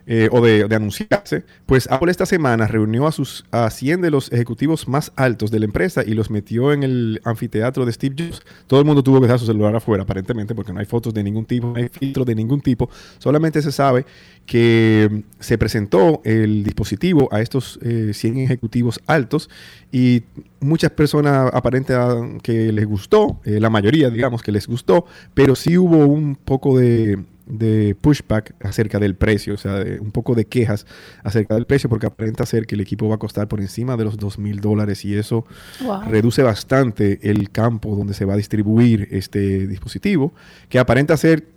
eh, 0.06 0.30
o 0.32 0.42
de, 0.42 0.64
anunciarse. 0.76 1.46
Pues 1.66 1.90
Apple 1.90 2.12
esta 2.12 2.26
semana 2.26 2.68
reunió 2.68 3.08
a 3.08 3.12
sus 3.12 3.46
a 3.52 3.70
100 3.70 4.02
de 4.02 4.12
los 4.12 4.32
ejecutivos 4.32 4.88
más 4.88 5.12
altos 5.16 5.52
de 5.52 5.60
la 5.60 5.66
empresa 5.66 6.04
y 6.06 6.14
los 6.14 6.30
metió 6.30 6.74
en 6.74 6.84
el 6.84 7.22
anfiteatro 7.24 7.86
de 7.86 7.94
Steve 7.94 8.16
Jobs. 8.18 8.42
Todo 8.68 8.80
el 8.80 8.86
mundo 8.86 9.04
tuvo 9.04 9.20
que 9.20 9.28
dejar 9.28 9.40
su 9.40 9.46
celular 9.46 9.76
afuera, 9.76 10.04
aparentemente, 10.04 10.54
porque 10.56 10.74
no 10.74 10.80
hay 10.80 10.86
fotos 10.86 11.14
de 11.14 11.24
ningún 11.24 11.46
tipo, 11.46 11.68
no 11.68 11.76
hay 11.76 11.90
filtros 11.90 12.26
de 12.26 12.36
ningún 12.36 12.62
tipo. 12.62 12.90
Solamente 13.20 13.62
se 13.62 13.72
sabe 13.72 14.06
que 14.46 15.24
se 15.40 15.58
presentó 15.58 16.22
el 16.26 16.64
dispositivo 16.64 17.30
a 17.32 17.42
estos 17.42 17.80
eh, 17.82 18.12
100 18.14 18.40
ejecutivos 18.40 19.00
altos 19.08 19.50
y 19.92 20.24
muchas 20.60 20.92
personas 20.92 21.50
aparente 21.54 21.94
ah, 21.94 22.22
que 22.42 22.74
les 22.74 22.86
gustó, 22.86 23.40
eh, 23.46 23.60
la 23.60 23.70
mayoría 23.70 24.10
digamos 24.10 24.42
que 24.42 24.52
les 24.52 24.68
gustó, 24.68 25.06
pero 25.34 25.56
sí 25.56 25.78
hubo 25.78 26.06
un 26.06 26.36
poco 26.36 26.78
de, 26.78 27.20
de 27.46 27.96
pushback 28.00 28.56
acerca 28.66 29.00
del 29.00 29.16
precio, 29.16 29.54
o 29.56 29.58
sea, 29.58 29.76
de- 29.76 30.00
un 30.00 30.12
poco 30.12 30.34
de 30.36 30.46
quejas 30.46 30.86
acerca 31.24 31.56
del 31.56 31.66
precio 31.66 31.90
porque 31.90 32.06
aparenta 32.06 32.46
ser 32.46 32.66
que 32.66 32.76
el 32.76 32.82
equipo 32.82 33.10
va 33.10 33.16
a 33.16 33.20
costar 33.20 33.48
por 33.48 33.60
encima 33.60 33.98
de 33.98 34.06
los 34.06 34.18
2 34.18 34.40
mil 34.40 34.62
dólares 34.62 35.04
y 35.06 35.16
eso 35.16 35.46
Wow. 35.84 36.04
reduce 36.04 36.42
bastante 36.44 37.20
el 37.30 37.50
campo 37.52 37.96
donde 37.96 38.14
se 38.14 38.24
va 38.26 38.34
a 38.36 38.38
distribuir 38.38 39.08
este 39.12 39.68
dispositivo, 39.68 40.34
que 40.70 40.80
aparenta 40.80 41.18
ser 41.18 41.48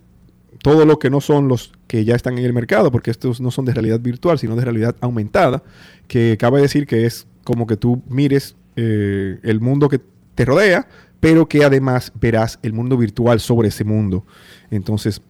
todo 0.63 0.85
lo 0.85 0.97
que 0.99 1.09
no 1.09 1.21
son 1.21 1.47
los 1.47 1.71
que 1.87 2.03
ya 2.03 2.15
están 2.15 2.37
en 2.37 2.43
el 2.45 2.51
mercado, 2.53 2.91
porque 2.91 3.11
estos 3.11 3.39
no 3.39 3.51
son 3.51 3.65
de 3.65 3.73
realidad 3.73 3.99
virtual, 3.99 4.39
sino 4.39 4.55
de 4.55 4.63
realidad 4.65 4.95
aumentada, 5.01 5.63
que 6.07 6.35
cabe 6.39 6.61
decir 6.61 6.87
que 6.87 7.05
es 7.05 7.27
como 7.43 7.67
que 7.67 7.77
tú 7.77 8.01
mires 8.09 8.55
eh, 8.75 9.39
el 9.43 9.59
mundo 9.61 9.87
que 9.87 10.01
te 10.35 10.45
rodea, 10.45 10.87
pero 11.19 11.47
que 11.47 11.63
además 11.63 12.11
verás 12.19 12.59
el 12.61 12.73
mundo 12.73 12.97
virtual 12.97 13.39
sobre 13.39 13.69
ese 13.69 13.83
mundo. 13.83 14.25
Entonces, 14.69 15.21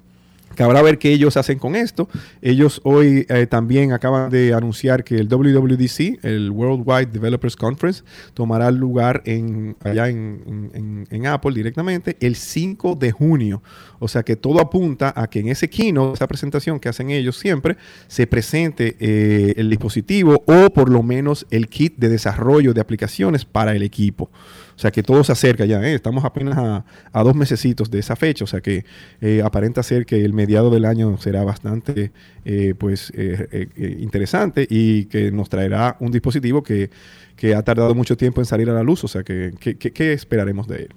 Cabrá 0.58 0.82
ver 0.82 0.98
qué 0.98 1.14
ellos 1.14 1.38
hacen 1.38 1.60
con 1.60 1.76
esto. 1.76 2.10
Ellos 2.42 2.82
hoy 2.84 3.28
eh, 3.30 3.46
también 3.46 3.92
acaban 3.92 4.32
de 4.32 4.56
anunciar 4.56 5.04
que 5.04 5.14
el 5.14 5.28
WWDC, 5.28 6.26
el 6.26 6.50
Worldwide 6.50 7.12
Developers 7.12 7.56
Conference, 7.56 8.04
tomará 8.34 8.72
lugar 8.72 9.22
en, 9.26 9.76
allá 9.84 10.10
en, 10.10 11.28
Apple 11.28 11.54
directamente 11.54 12.18
el 12.22 12.36
5 12.36 12.96
de 12.96 13.12
junio. 13.12 13.62
O 14.00 14.08
sea 14.08 14.24
que 14.24 14.36
todo 14.36 14.60
apunta 14.60 15.14
a 15.16 15.28
que 15.28 15.42
en 15.42 15.50
ese 15.50 15.70
keynote, 15.70 16.16
esa 16.16 16.28
presentación 16.28 16.80
que 16.80 16.90
hacen 16.90 17.12
ellos 17.12 17.38
siempre, 17.38 17.78
se 18.08 18.26
presente 18.26 18.96
eh, 19.00 19.54
el 19.58 19.70
dispositivo 19.70 20.44
o 20.48 20.72
por 20.72 20.90
lo 20.90 21.04
menos 21.04 21.46
el 21.52 21.68
kit 21.68 21.98
de 21.98 22.10
desarrollo 22.10 22.74
de 22.74 22.82
aplicaciones 22.82 23.46
para 23.46 23.76
el 23.76 23.84
equipo. 23.84 24.32
O 24.78 24.80
sea 24.80 24.92
que 24.92 25.02
todo 25.02 25.24
se 25.24 25.32
acerca 25.32 25.66
ya, 25.66 25.82
¿eh? 25.82 25.96
estamos 25.96 26.24
apenas 26.24 26.56
a, 27.12 27.24
dos 27.24 27.34
mesecitos 27.34 27.90
de 27.90 27.98
esa 27.98 28.16
fecha, 28.16 28.44
o 28.44 28.48
sea 28.48 28.62
que 28.62 28.86
eh, 29.22 29.42
aparenta 29.44 29.82
ser 29.82 30.06
que 30.06 30.24
el 30.24 30.34
mediado 30.34 30.70
del 30.70 30.86
año 30.86 31.18
será 31.18 31.44
bastante 31.44 32.12
eh, 32.46 32.76
pues 32.78 33.12
eh, 33.16 33.48
eh, 33.52 33.98
interesante 34.00 34.68
y 34.70 35.06
que 35.06 35.32
nos 35.32 35.50
traerá 35.50 35.98
un 36.00 36.12
dispositivo 36.12 36.62
que, 36.62 36.92
que 37.36 37.56
ha 37.56 37.64
tardado 37.64 37.96
mucho 37.96 38.16
tiempo 38.18 38.40
en 38.40 38.46
salir 38.46 38.70
a 38.70 38.74
la 38.74 38.84
luz, 38.84 39.04
o 39.04 39.08
sea 39.08 39.24
que 39.24 39.52
¿qué, 39.60 40.14
esperaremos 40.14 40.68
de 40.68 40.84
él? 40.84 40.90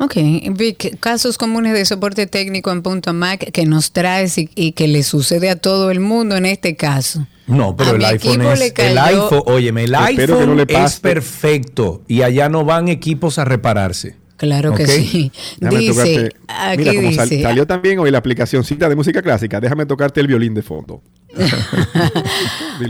Ok, 0.00 0.16
Vic, 0.58 0.98
casos 0.98 1.38
comunes 1.38 1.74
de 1.74 1.84
soporte 1.84 2.26
técnico 2.26 2.72
en 2.72 2.82
punto 2.82 3.14
Mac 3.14 3.52
que 3.52 3.66
nos 3.66 3.92
traes 3.92 4.34
y 4.36 4.72
que 4.72 4.88
le 4.88 5.04
sucede 5.04 5.48
a 5.48 5.54
todo 5.54 5.92
el 5.92 6.00
mundo 6.00 6.36
en 6.36 6.46
este 6.46 6.74
caso. 6.74 7.24
No, 7.46 7.76
pero 7.76 7.96
el 7.96 8.04
iPhone 8.04 8.42
es. 8.42 8.58
le 8.58 8.74
El 8.90 8.98
iPhone, 8.98 9.42
óyeme, 9.46 9.84
el 9.84 9.94
Espero 9.94 10.16
que 10.16 10.22
iPhone 10.42 10.46
no 10.48 10.54
le 10.56 10.62
es 10.62 10.68
pase. 10.68 11.00
perfecto 11.00 12.02
y 12.08 12.22
allá 12.22 12.48
no 12.48 12.64
van 12.64 12.88
equipos 12.88 13.38
a 13.38 13.44
repararse. 13.44 14.16
Claro 14.36 14.74
que 14.74 14.86
sí. 14.86 15.32
Déjame 15.60 15.78
Dice, 15.80 15.92
tocarte- 15.92 16.36
aquí 16.48 16.78
mira, 16.78 16.94
como 16.94 17.12
sal- 17.12 17.28
dice, 17.30 17.42
salió 17.42 17.66
también 17.66 17.98
hoy 18.00 18.10
la 18.10 18.18
aplicacióncita 18.18 18.88
de 18.88 18.94
música 18.96 19.22
clásica, 19.22 19.60
déjame 19.60 19.86
tocarte 19.86 20.20
el 20.20 20.26
violín 20.26 20.52
de 20.54 20.62
fondo. 20.62 21.02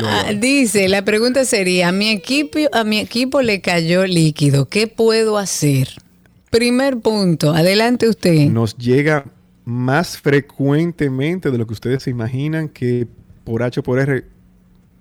Ah, 0.05 0.33
dice, 0.35 0.89
la 0.89 1.05
pregunta 1.05 1.45
sería, 1.45 1.89
a 1.89 1.93
mi 1.93 2.09
equipo, 2.11 2.59
a 2.73 2.83
mi 2.85 2.99
equipo 2.99 3.43
le 3.43 3.61
cayó 3.61 4.07
líquido, 4.07 4.69
¿qué 4.69 4.87
puedo 4.89 5.39
hacer? 5.39 5.89
Primer 6.51 6.99
punto, 6.99 7.55
adelante 7.55 8.09
usted. 8.09 8.49
nos 8.49 8.77
llega 8.77 9.27
más 9.65 10.19
frecuentemente 10.19 11.51
de 11.51 11.59
lo 11.59 11.67
que 11.67 11.73
ustedes 11.75 12.03
se 12.03 12.11
imaginan 12.11 12.69
que 12.69 13.07
por 13.45 13.63
H 13.63 13.81
o 13.81 13.83
por 13.83 13.99
R 14.01 14.25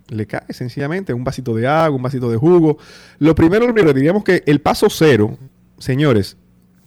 le 0.10 0.26
cae 0.26 0.46
sencillamente 0.50 1.14
un 1.14 1.24
vasito 1.24 1.56
de 1.56 1.68
agua, 1.68 1.96
un 1.96 2.04
vasito 2.04 2.30
de 2.30 2.38
jugo. 2.38 2.78
Lo 3.20 3.36
primero, 3.36 3.66
primero, 3.66 3.94
diríamos 3.94 4.24
que 4.24 4.44
el 4.46 4.62
paso 4.62 4.88
cero, 4.90 5.38
señores, 5.78 6.38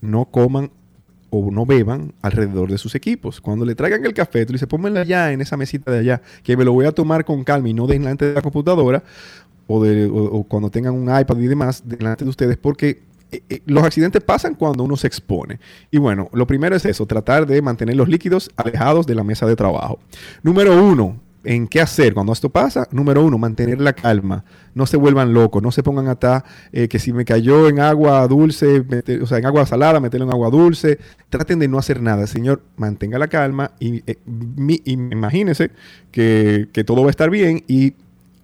no 0.00 0.26
coman 0.26 0.70
o 1.30 1.50
no 1.50 1.66
beban 1.66 2.14
alrededor 2.22 2.70
de 2.70 2.78
sus 2.78 2.94
equipos. 2.94 3.40
Cuando 3.40 3.64
le 3.64 3.74
traigan 3.74 4.04
el 4.04 4.14
café, 4.14 4.46
tú 4.46 4.52
le 4.52 4.56
dices, 4.56 4.68
pónmelo 4.68 5.00
allá 5.00 5.32
en 5.32 5.40
esa 5.40 5.56
mesita 5.56 5.90
de 5.90 5.98
allá, 5.98 6.22
que 6.42 6.56
me 6.56 6.64
lo 6.64 6.72
voy 6.72 6.86
a 6.86 6.92
tomar 6.92 7.24
con 7.24 7.44
calma 7.44 7.68
y 7.68 7.74
no 7.74 7.86
delante 7.86 8.26
de 8.26 8.34
la 8.34 8.42
computadora 8.42 9.02
o, 9.66 9.82
de, 9.82 10.06
o 10.10 10.44
cuando 10.44 10.70
tengan 10.70 10.94
un 10.94 11.04
iPad 11.04 11.36
y 11.38 11.46
demás 11.46 11.82
delante 11.84 12.24
de 12.24 12.30
ustedes, 12.30 12.56
porque 12.56 13.02
eh, 13.30 13.42
eh, 13.50 13.62
los 13.66 13.84
accidentes 13.84 14.22
pasan 14.22 14.54
cuando 14.54 14.82
uno 14.84 14.96
se 14.96 15.06
expone. 15.06 15.60
Y 15.90 15.98
bueno, 15.98 16.30
lo 16.32 16.46
primero 16.46 16.74
es 16.74 16.84
eso, 16.84 17.06
tratar 17.06 17.46
de 17.46 17.60
mantener 17.60 17.96
los 17.96 18.08
líquidos 18.08 18.50
alejados 18.56 19.06
de 19.06 19.14
la 19.14 19.24
mesa 19.24 19.46
de 19.46 19.56
trabajo. 19.56 19.98
Número 20.42 20.82
uno, 20.82 21.20
en 21.44 21.68
qué 21.68 21.80
hacer 21.80 22.14
cuando 22.14 22.32
esto 22.32 22.48
pasa. 22.48 22.86
Número 22.90 23.24
uno, 23.24 23.38
mantener 23.38 23.80
la 23.80 23.92
calma. 23.92 24.44
No 24.74 24.86
se 24.86 24.96
vuelvan 24.96 25.32
locos, 25.32 25.62
no 25.62 25.70
se 25.72 25.82
pongan 25.82 26.08
hasta 26.08 26.44
que 26.72 26.98
si 26.98 27.12
me 27.12 27.24
cayó 27.24 27.68
en 27.68 27.80
agua 27.80 28.26
dulce, 28.28 28.84
o 29.22 29.26
sea, 29.26 29.38
en 29.38 29.46
agua 29.46 29.66
salada, 29.66 30.00
meterlo 30.00 30.26
en 30.26 30.32
agua 30.32 30.50
dulce. 30.50 30.98
Traten 31.30 31.58
de 31.58 31.68
no 31.68 31.78
hacer 31.78 32.00
nada, 32.02 32.26
señor. 32.26 32.62
Mantenga 32.76 33.18
la 33.18 33.28
calma 33.28 33.72
y, 33.80 34.02
eh, 34.06 34.16
mi- 34.26 34.82
y 34.84 34.92
imagínese 34.92 35.70
que, 36.10 36.68
que 36.72 36.84
todo 36.84 37.02
va 37.02 37.08
a 37.08 37.10
estar 37.10 37.30
bien 37.30 37.64
y 37.66 37.94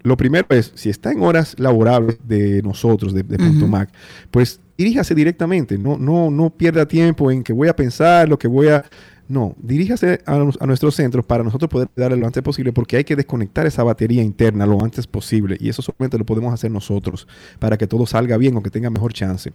lo 0.02 0.16
primero 0.18 0.46
es, 0.50 0.72
si 0.74 0.90
está 0.90 1.12
en 1.12 1.22
horas 1.22 1.54
laborables 1.58 2.18
de 2.28 2.60
nosotros, 2.62 3.14
de, 3.14 3.22
de 3.22 3.38
Punto. 3.38 3.66
Mac, 3.66 3.88
pues 4.30 4.60
diríjase 4.76 5.14
directamente, 5.14 5.78
no, 5.78 5.96
no, 5.96 6.30
no 6.30 6.50
pierda 6.50 6.86
tiempo 6.86 7.30
en 7.30 7.42
que 7.42 7.54
voy 7.54 7.68
a 7.68 7.76
pensar, 7.76 8.28
lo 8.28 8.38
que 8.38 8.46
voy 8.48 8.68
a... 8.68 8.84
No, 9.26 9.54
diríjase 9.58 10.20
a, 10.26 10.66
nuestros 10.66 10.94
centros 10.96 11.24
para 11.24 11.42
nosotros 11.42 11.70
poder 11.70 11.88
darle 11.96 12.18
lo 12.18 12.26
antes 12.26 12.42
posible 12.42 12.72
porque 12.72 12.98
hay 12.98 13.04
que 13.04 13.16
desconectar 13.16 13.66
esa 13.66 13.82
batería 13.82 14.22
interna 14.22 14.66
lo 14.66 14.82
antes 14.82 15.06
posible 15.06 15.56
y 15.58 15.70
eso 15.70 15.80
solamente 15.80 16.18
lo 16.18 16.26
podemos 16.26 16.52
hacer 16.52 16.70
nosotros 16.70 17.26
para 17.58 17.78
que 17.78 17.86
todo 17.86 18.06
salga 18.06 18.36
bien 18.36 18.56
o 18.56 18.62
que 18.62 18.70
tenga 18.70 18.90
mejor 18.90 19.14
chance. 19.14 19.52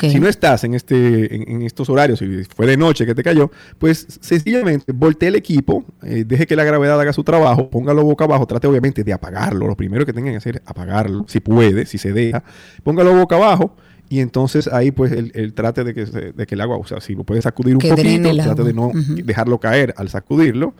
Si 0.00 0.20
no 0.20 0.28
estás 0.28 0.64
en, 0.64 0.74
este, 0.74 1.34
en, 1.34 1.48
en 1.48 1.62
estos 1.62 1.88
horarios, 1.88 2.18
si 2.18 2.44
fue 2.44 2.66
de 2.66 2.76
noche 2.76 3.06
que 3.06 3.14
te 3.14 3.22
cayó, 3.22 3.50
pues 3.78 4.06
sencillamente 4.20 4.92
voltee 4.92 5.30
el 5.30 5.36
equipo, 5.36 5.84
eh, 6.02 6.24
deje 6.26 6.46
que 6.46 6.54
la 6.54 6.64
gravedad 6.64 7.00
haga 7.00 7.12
su 7.12 7.24
trabajo, 7.24 7.70
póngalo 7.70 8.04
boca 8.04 8.24
abajo, 8.24 8.46
trate 8.46 8.66
obviamente 8.66 9.02
de 9.04 9.12
apagarlo. 9.12 9.66
Lo 9.66 9.76
primero 9.76 10.06
que 10.06 10.12
tengan 10.12 10.32
que 10.32 10.38
hacer 10.38 10.56
es 10.56 10.62
apagarlo, 10.66 11.24
si 11.28 11.40
puede, 11.40 11.86
si 11.86 11.98
se 11.98 12.12
deja, 12.12 12.44
póngalo 12.84 13.14
boca 13.14 13.36
abajo. 13.36 13.74
Y 14.10 14.20
entonces 14.20 14.66
ahí 14.68 14.90
pues 14.90 15.12
el, 15.12 15.30
el 15.34 15.54
trate 15.54 15.84
de 15.84 15.94
que, 15.94 16.04
se- 16.04 16.32
de 16.32 16.46
que 16.46 16.54
el 16.56 16.60
agua, 16.60 16.76
o 16.76 16.84
sea, 16.86 17.00
si 17.00 17.14
lo 17.14 17.24
puede 17.24 17.40
sacudir 17.40 17.74
un 17.76 17.80
Que 17.80 17.88
poquito, 17.90 18.34
trate 18.34 18.64
de 18.64 18.72
no 18.74 18.90
dejarlo 19.24 19.58
caer 19.58 19.94
al 19.96 20.08
sacudirlo. 20.10 20.74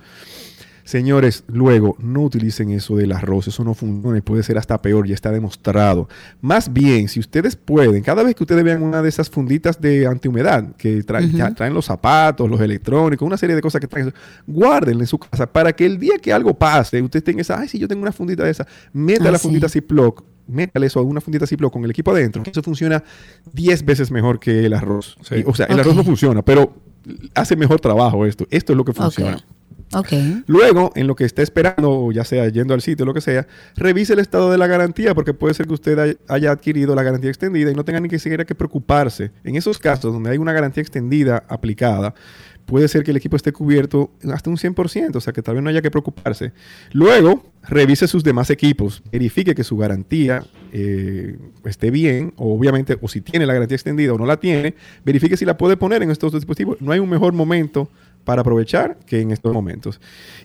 Señores, 0.83 1.45
luego 1.47 1.95
no 2.01 2.23
utilicen 2.23 2.71
eso 2.71 2.97
del 2.97 3.13
arroz, 3.13 3.47
eso 3.47 3.63
no 3.63 3.75
funciona 3.75 4.19
y 4.19 4.23
puede 4.23 4.43
ser 4.43 4.59
hasta 4.59 4.81
peor, 4.83 5.07
ya 5.07 5.15
está 5.15 5.31
demostrado. 5.31 6.09
Más 6.41 6.73
bien, 6.73 7.07
si 7.09 7.21
ustedes 7.21 7.55
pueden, 7.55 8.03
cada 8.03 8.25
vez 8.25 8.35
que 8.35 8.43
ustedes 8.43 8.65
vean 8.65 8.83
una 8.83 9.01
de 9.01 9.09
esas 9.09 9.31
funditas 9.31 9.81
de 9.81 10.07
antihumedad 10.07 10.75
que 10.77 11.05
ya 11.33 11.55
traen 11.55 11.75
los 11.75 11.85
zapatos, 11.85 12.51
los 12.51 12.61
electrónicos, 12.61 13.25
una 13.25 13.37
serie 13.37 13.55
de 13.55 13.63
cosas 13.63 13.81
que 13.81 13.87
traen, 13.87 14.13
guárdenla 14.49 15.05
en 15.05 15.07
su 15.07 15.19
casa 15.19 15.47
para 15.47 15.73
que 15.75 15.87
el 15.87 15.99
día 16.01 16.15
que 16.21 16.33
algo 16.33 16.55
pase, 16.59 17.01
usted 17.03 17.23
tenga 17.23 17.43
esa, 17.43 17.61
ay, 17.61 17.69
si 17.69 17.79
yo 17.79 17.87
tengo 17.87 18.03
una 18.03 18.11
fundita 18.13 18.43
de 18.43 18.51
esa, 18.51 18.67
meta 18.93 19.29
Ah, 19.29 19.33
la 19.33 19.39
sí. 19.39 19.47
fundita 19.47 19.69
Ziploc, 19.69 20.25
métale 20.51 20.87
eso 20.87 21.01
a 21.01 21.03
una 21.03 21.21
fundita 21.21 21.47
Ziploc 21.47 21.73
con 21.73 21.85
el 21.85 21.91
equipo 21.91 22.11
adentro, 22.11 22.43
eso 22.51 22.63
funciona 22.63 23.03
10 23.53 23.85
veces 23.85 24.11
mejor 24.11 24.39
que 24.41 24.67
el 24.67 24.73
arroz. 24.75 25.17
Y, 25.41 25.45
o 25.47 25.55
sea, 25.55 25.67
el 25.67 25.79
arroz 25.81 25.95
no 25.97 26.05
funciona, 26.05 26.43
pero 26.43 26.75
hace 27.35 27.57
mejor 27.57 27.81
trabajo 27.81 28.27
esto. 28.27 28.47
Esto 28.51 28.73
es 28.73 28.77
lo 28.77 28.85
que 28.85 28.93
funciona. 28.93 29.37
Luego, 30.47 30.93
en 30.95 31.09
lo 31.09 31.17
que 31.17 31.25
esté 31.25 31.43
esperando, 31.43 31.91
o 31.91 32.13
ya 32.13 32.25
sea 32.25 32.49
yendo 32.49 32.75
al 32.75 32.81
sitio, 32.81 33.05
lo 33.05 33.13
que 33.13 33.21
sea, 33.21 33.49
revise 33.75 34.13
el 34.13 34.21
estado 34.21 34.49
de 34.53 34.57
la 34.57 34.69
garantía, 34.69 35.17
porque 35.17 35.35
puede 35.35 35.53
ser 35.53 35.67
que 35.67 35.73
usted 35.75 35.99
hay- 35.99 36.17
haya 36.29 36.53
adquirido 36.53 36.95
la 36.95 37.03
garantía 37.03 37.29
extendida 37.29 37.73
y 37.73 37.75
no 37.75 37.85
tenga 37.85 37.99
ni 37.99 38.09
que 38.09 38.21
siquiera 38.21 38.45
que 38.45 38.55
preocuparse. 38.55 39.33
En 39.43 39.57
esos 39.57 39.79
casos 39.79 40.13
donde 40.13 40.31
hay 40.31 40.39
una 40.39 40.53
garantía 40.53 40.81
extendida 40.83 41.43
aplicada, 41.49 42.15
puede 42.71 42.87
ser 42.87 43.03
que 43.03 43.11
el 43.11 43.17
equipo 43.17 43.35
esté 43.35 43.53
cubierto 43.53 44.13
hasta 44.33 44.49
un 44.49 44.57
100%, 44.57 45.17
o 45.17 45.21
sea 45.21 45.33
que 45.33 45.43
tal 45.43 45.57
vez 45.57 45.65
no 45.65 45.71
haya 45.71 45.83
que 45.83 45.91
preocuparse. 45.91 46.53
Luego, 46.93 47.43
revise 47.65 48.07
sus 48.07 48.23
demás 48.23 48.49
equipos, 48.49 49.03
verifique 49.11 49.57
que 49.57 49.65
su 49.65 49.77
garantía 49.77 50.45
eh, 50.73 51.37
esté 51.65 51.91
bien, 51.91 52.33
o 52.37 52.55
obviamente, 52.57 52.97
o 53.01 53.09
si 53.09 53.23
tiene 53.23 53.45
la 53.45 53.55
garantía 53.55 53.75
extendida 53.75 54.13
o 54.13 54.19
no 54.19 54.25
la 54.25 54.39
tiene, 54.39 54.77
verifique 55.05 55.37
si 55.37 55.45
la 55.45 55.57
puede 55.59 55.77
poner 55.77 56.05
en 56.05 56.13
estos 56.13 56.33
dispositivos. 56.33 56.81
No 56.81 56.93
hay 56.93 57.01
un 57.01 57.09
mejor 57.09 57.33
momento 57.33 57.91
para 58.25 58.43
aprovechar 58.43 58.99
que 59.07 59.21
en 59.21 59.31
estos 59.31 59.53
momentos. 59.53 60.01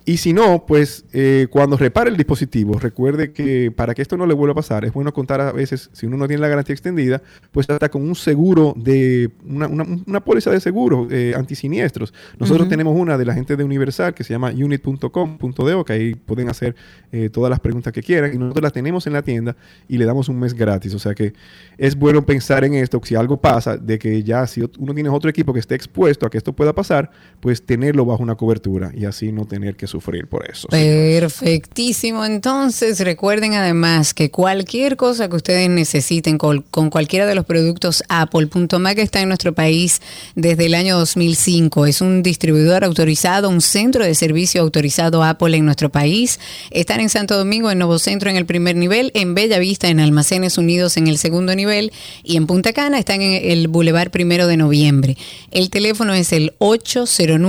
Y 0.06 0.18
si 0.18 0.34
no, 0.34 0.66
pues 0.66 1.06
eh, 1.14 1.48
cuando 1.50 1.78
repare 1.78 2.10
el 2.10 2.18
dispositivo, 2.18 2.80
recuerde 2.80 3.32
que 3.32 3.72
para 3.72 3.94
que 3.94 4.02
esto 4.02 4.18
no 4.18 4.26
le 4.26 4.34
vuelva 4.34 4.54
a 4.54 4.56
pasar, 4.56 4.86
es 4.86 4.94
bueno 4.94 5.14
contar 5.14 5.42
a 5.42 5.52
veces, 5.52 5.90
si 5.94 6.06
uno 6.06 6.18
no 6.18 6.28
tiene 6.28 6.42
la 6.42 6.48
garantía 6.48 6.74
extendida, 6.74 7.22
pues 7.52 7.70
hasta 7.70 7.90
con 7.90 8.02
un 8.02 8.16
seguro 8.16 8.74
de, 8.78 9.30
una, 9.46 9.68
una, 9.68 9.86
una 10.06 10.20
póliza 10.24 10.52
de 10.52 10.60
seguro 10.60 11.08
eh, 11.12 11.34
antisiniestros. 11.36 12.14
Nosotros 12.40 12.70
tenemos 12.70 12.98
una 12.98 13.18
de 13.18 13.26
la 13.26 13.34
gente 13.34 13.56
de 13.56 13.64
Universal 13.64 14.14
que 14.14 14.24
se 14.24 14.34
llama 14.34 14.50
unit.com.do, 14.50 15.86
que 15.86 15.94
ahí 15.94 16.16
pueden 16.16 16.50
hacer 16.50 16.76
eh, 17.12 17.30
todas 17.30 17.50
las 17.50 17.60
preguntas 17.60 17.92
que 17.94 18.02
quieran 18.02 18.34
y 18.34 18.38
nosotros 18.38 18.64
la 18.64 18.72
tenemos 18.72 19.08
en 19.08 19.14
la 19.14 19.22
tienda 19.22 19.56
y 19.88 19.98
le 19.98 20.06
damos 20.06 20.30
un 20.30 20.40
mes 20.40 20.54
gratis. 20.54 20.94
O 20.94 21.00
sea 21.00 21.14
que 21.14 21.34
es 21.78 21.96
bueno 21.96 22.26
pensar 22.26 22.64
en 22.64 22.74
esto, 22.76 23.02
que 23.02 23.10
si 23.10 23.16
algo 23.16 23.38
pasa, 23.38 23.78
de 23.78 24.00
que 24.00 24.24
ya 24.24 24.46
si 24.48 24.62
uno 24.78 24.94
tiene 24.94 25.10
otro 25.10 25.30
equipo 25.30 25.54
que 25.54 25.60
esté 25.60 25.76
expuesto 25.76 26.26
a 26.26 26.30
que 26.30 26.38
esto 26.38 26.54
pueda 26.54 26.74
pasar, 26.74 27.12
pues 27.40 27.65
tenerlo 27.66 28.06
bajo 28.06 28.24
una 28.24 28.36
cobertura 28.36 28.92
y 28.96 29.06
así 29.06 29.32
no 29.32 29.46
tener 29.46 29.76
que 29.76 29.88
sufrir 29.88 30.28
por 30.28 30.50
eso. 30.50 30.68
Perfectísimo. 30.70 32.26
Entonces, 32.26 33.00
recuerden 33.00 33.54
además 33.54 34.14
que 34.14 34.32
cualquier 34.32 34.96
cosa 34.98 35.30
que 35.30 35.36
ustedes 35.36 35.70
necesiten 35.70 36.38
con, 36.38 36.64
cualquiera 36.90 37.26
de 37.26 37.36
los 37.36 37.46
productos 37.46 38.04
Apple, 38.10 38.48
Punto 38.48 38.80
Mac 38.80 38.98
está 38.98 39.22
en 39.22 39.30
nuestro 39.30 39.54
país 39.54 40.02
desde 40.36 40.68
el 40.68 40.76
año 40.76 40.98
2005. 40.98 41.86
Es 41.86 42.02
un 42.02 42.24
distribuidor 42.24 42.84
autorizado, 42.84 43.50
un 43.50 43.62
centro 43.62 44.04
de 44.04 44.16
servicio 44.16 44.62
autorizado 44.62 45.24
Apple 45.24 45.58
en 45.58 45.66
nuestro 45.66 45.90
país. 45.90 46.40
Están 46.72 47.00
en 47.00 47.10
Santo 47.10 47.38
Domingo, 47.38 47.72
en 47.72 47.80
Nuevo 47.80 48.00
Centro 48.00 48.30
en 48.30 48.36
el 48.36 48.46
primer 48.46 48.76
nivel, 48.76 49.12
en 49.14 49.36
Bella 49.36 49.60
Vista, 49.60 49.88
en 49.88 50.00
Almacenes 50.00 50.58
Unidos 50.58 50.98
en 50.98 51.08
el 51.08 51.18
segundo 51.18 51.56
nivel 51.56 51.92
y 52.24 52.38
en 52.38 52.48
Punta 52.48 52.74
Cana 52.74 53.00
están 53.00 53.22
en 53.22 53.52
el 53.52 53.68
Boulevard 53.68 54.12
Primero 54.12 54.48
de 54.48 54.58
Noviembre. 54.58 55.18
El 55.52 55.70
teléfono 55.70 56.14
es 56.14 56.32
el 56.34 56.54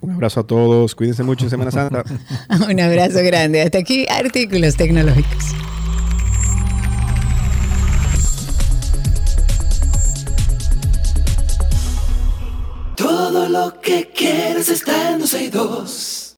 Un 0.00 0.12
abrazo 0.12 0.40
a 0.40 0.46
todos, 0.46 0.94
cuídense 0.94 1.22
mucho 1.22 1.44
en 1.44 1.50
Semana 1.50 1.70
Santa. 1.70 2.04
Un 2.70 2.80
abrazo 2.80 3.18
grande. 3.22 3.60
Hasta 3.60 3.76
aquí, 3.78 4.06
artículos 4.08 4.76
tecnológicos. 4.76 5.44
Todo 12.96 13.48
lo 13.48 13.80
que 13.80 14.08
quieres 14.08 14.70
está 14.70 15.12
en 15.12 15.20
12 15.20 15.44
y 15.44 15.48
2. 15.48 16.26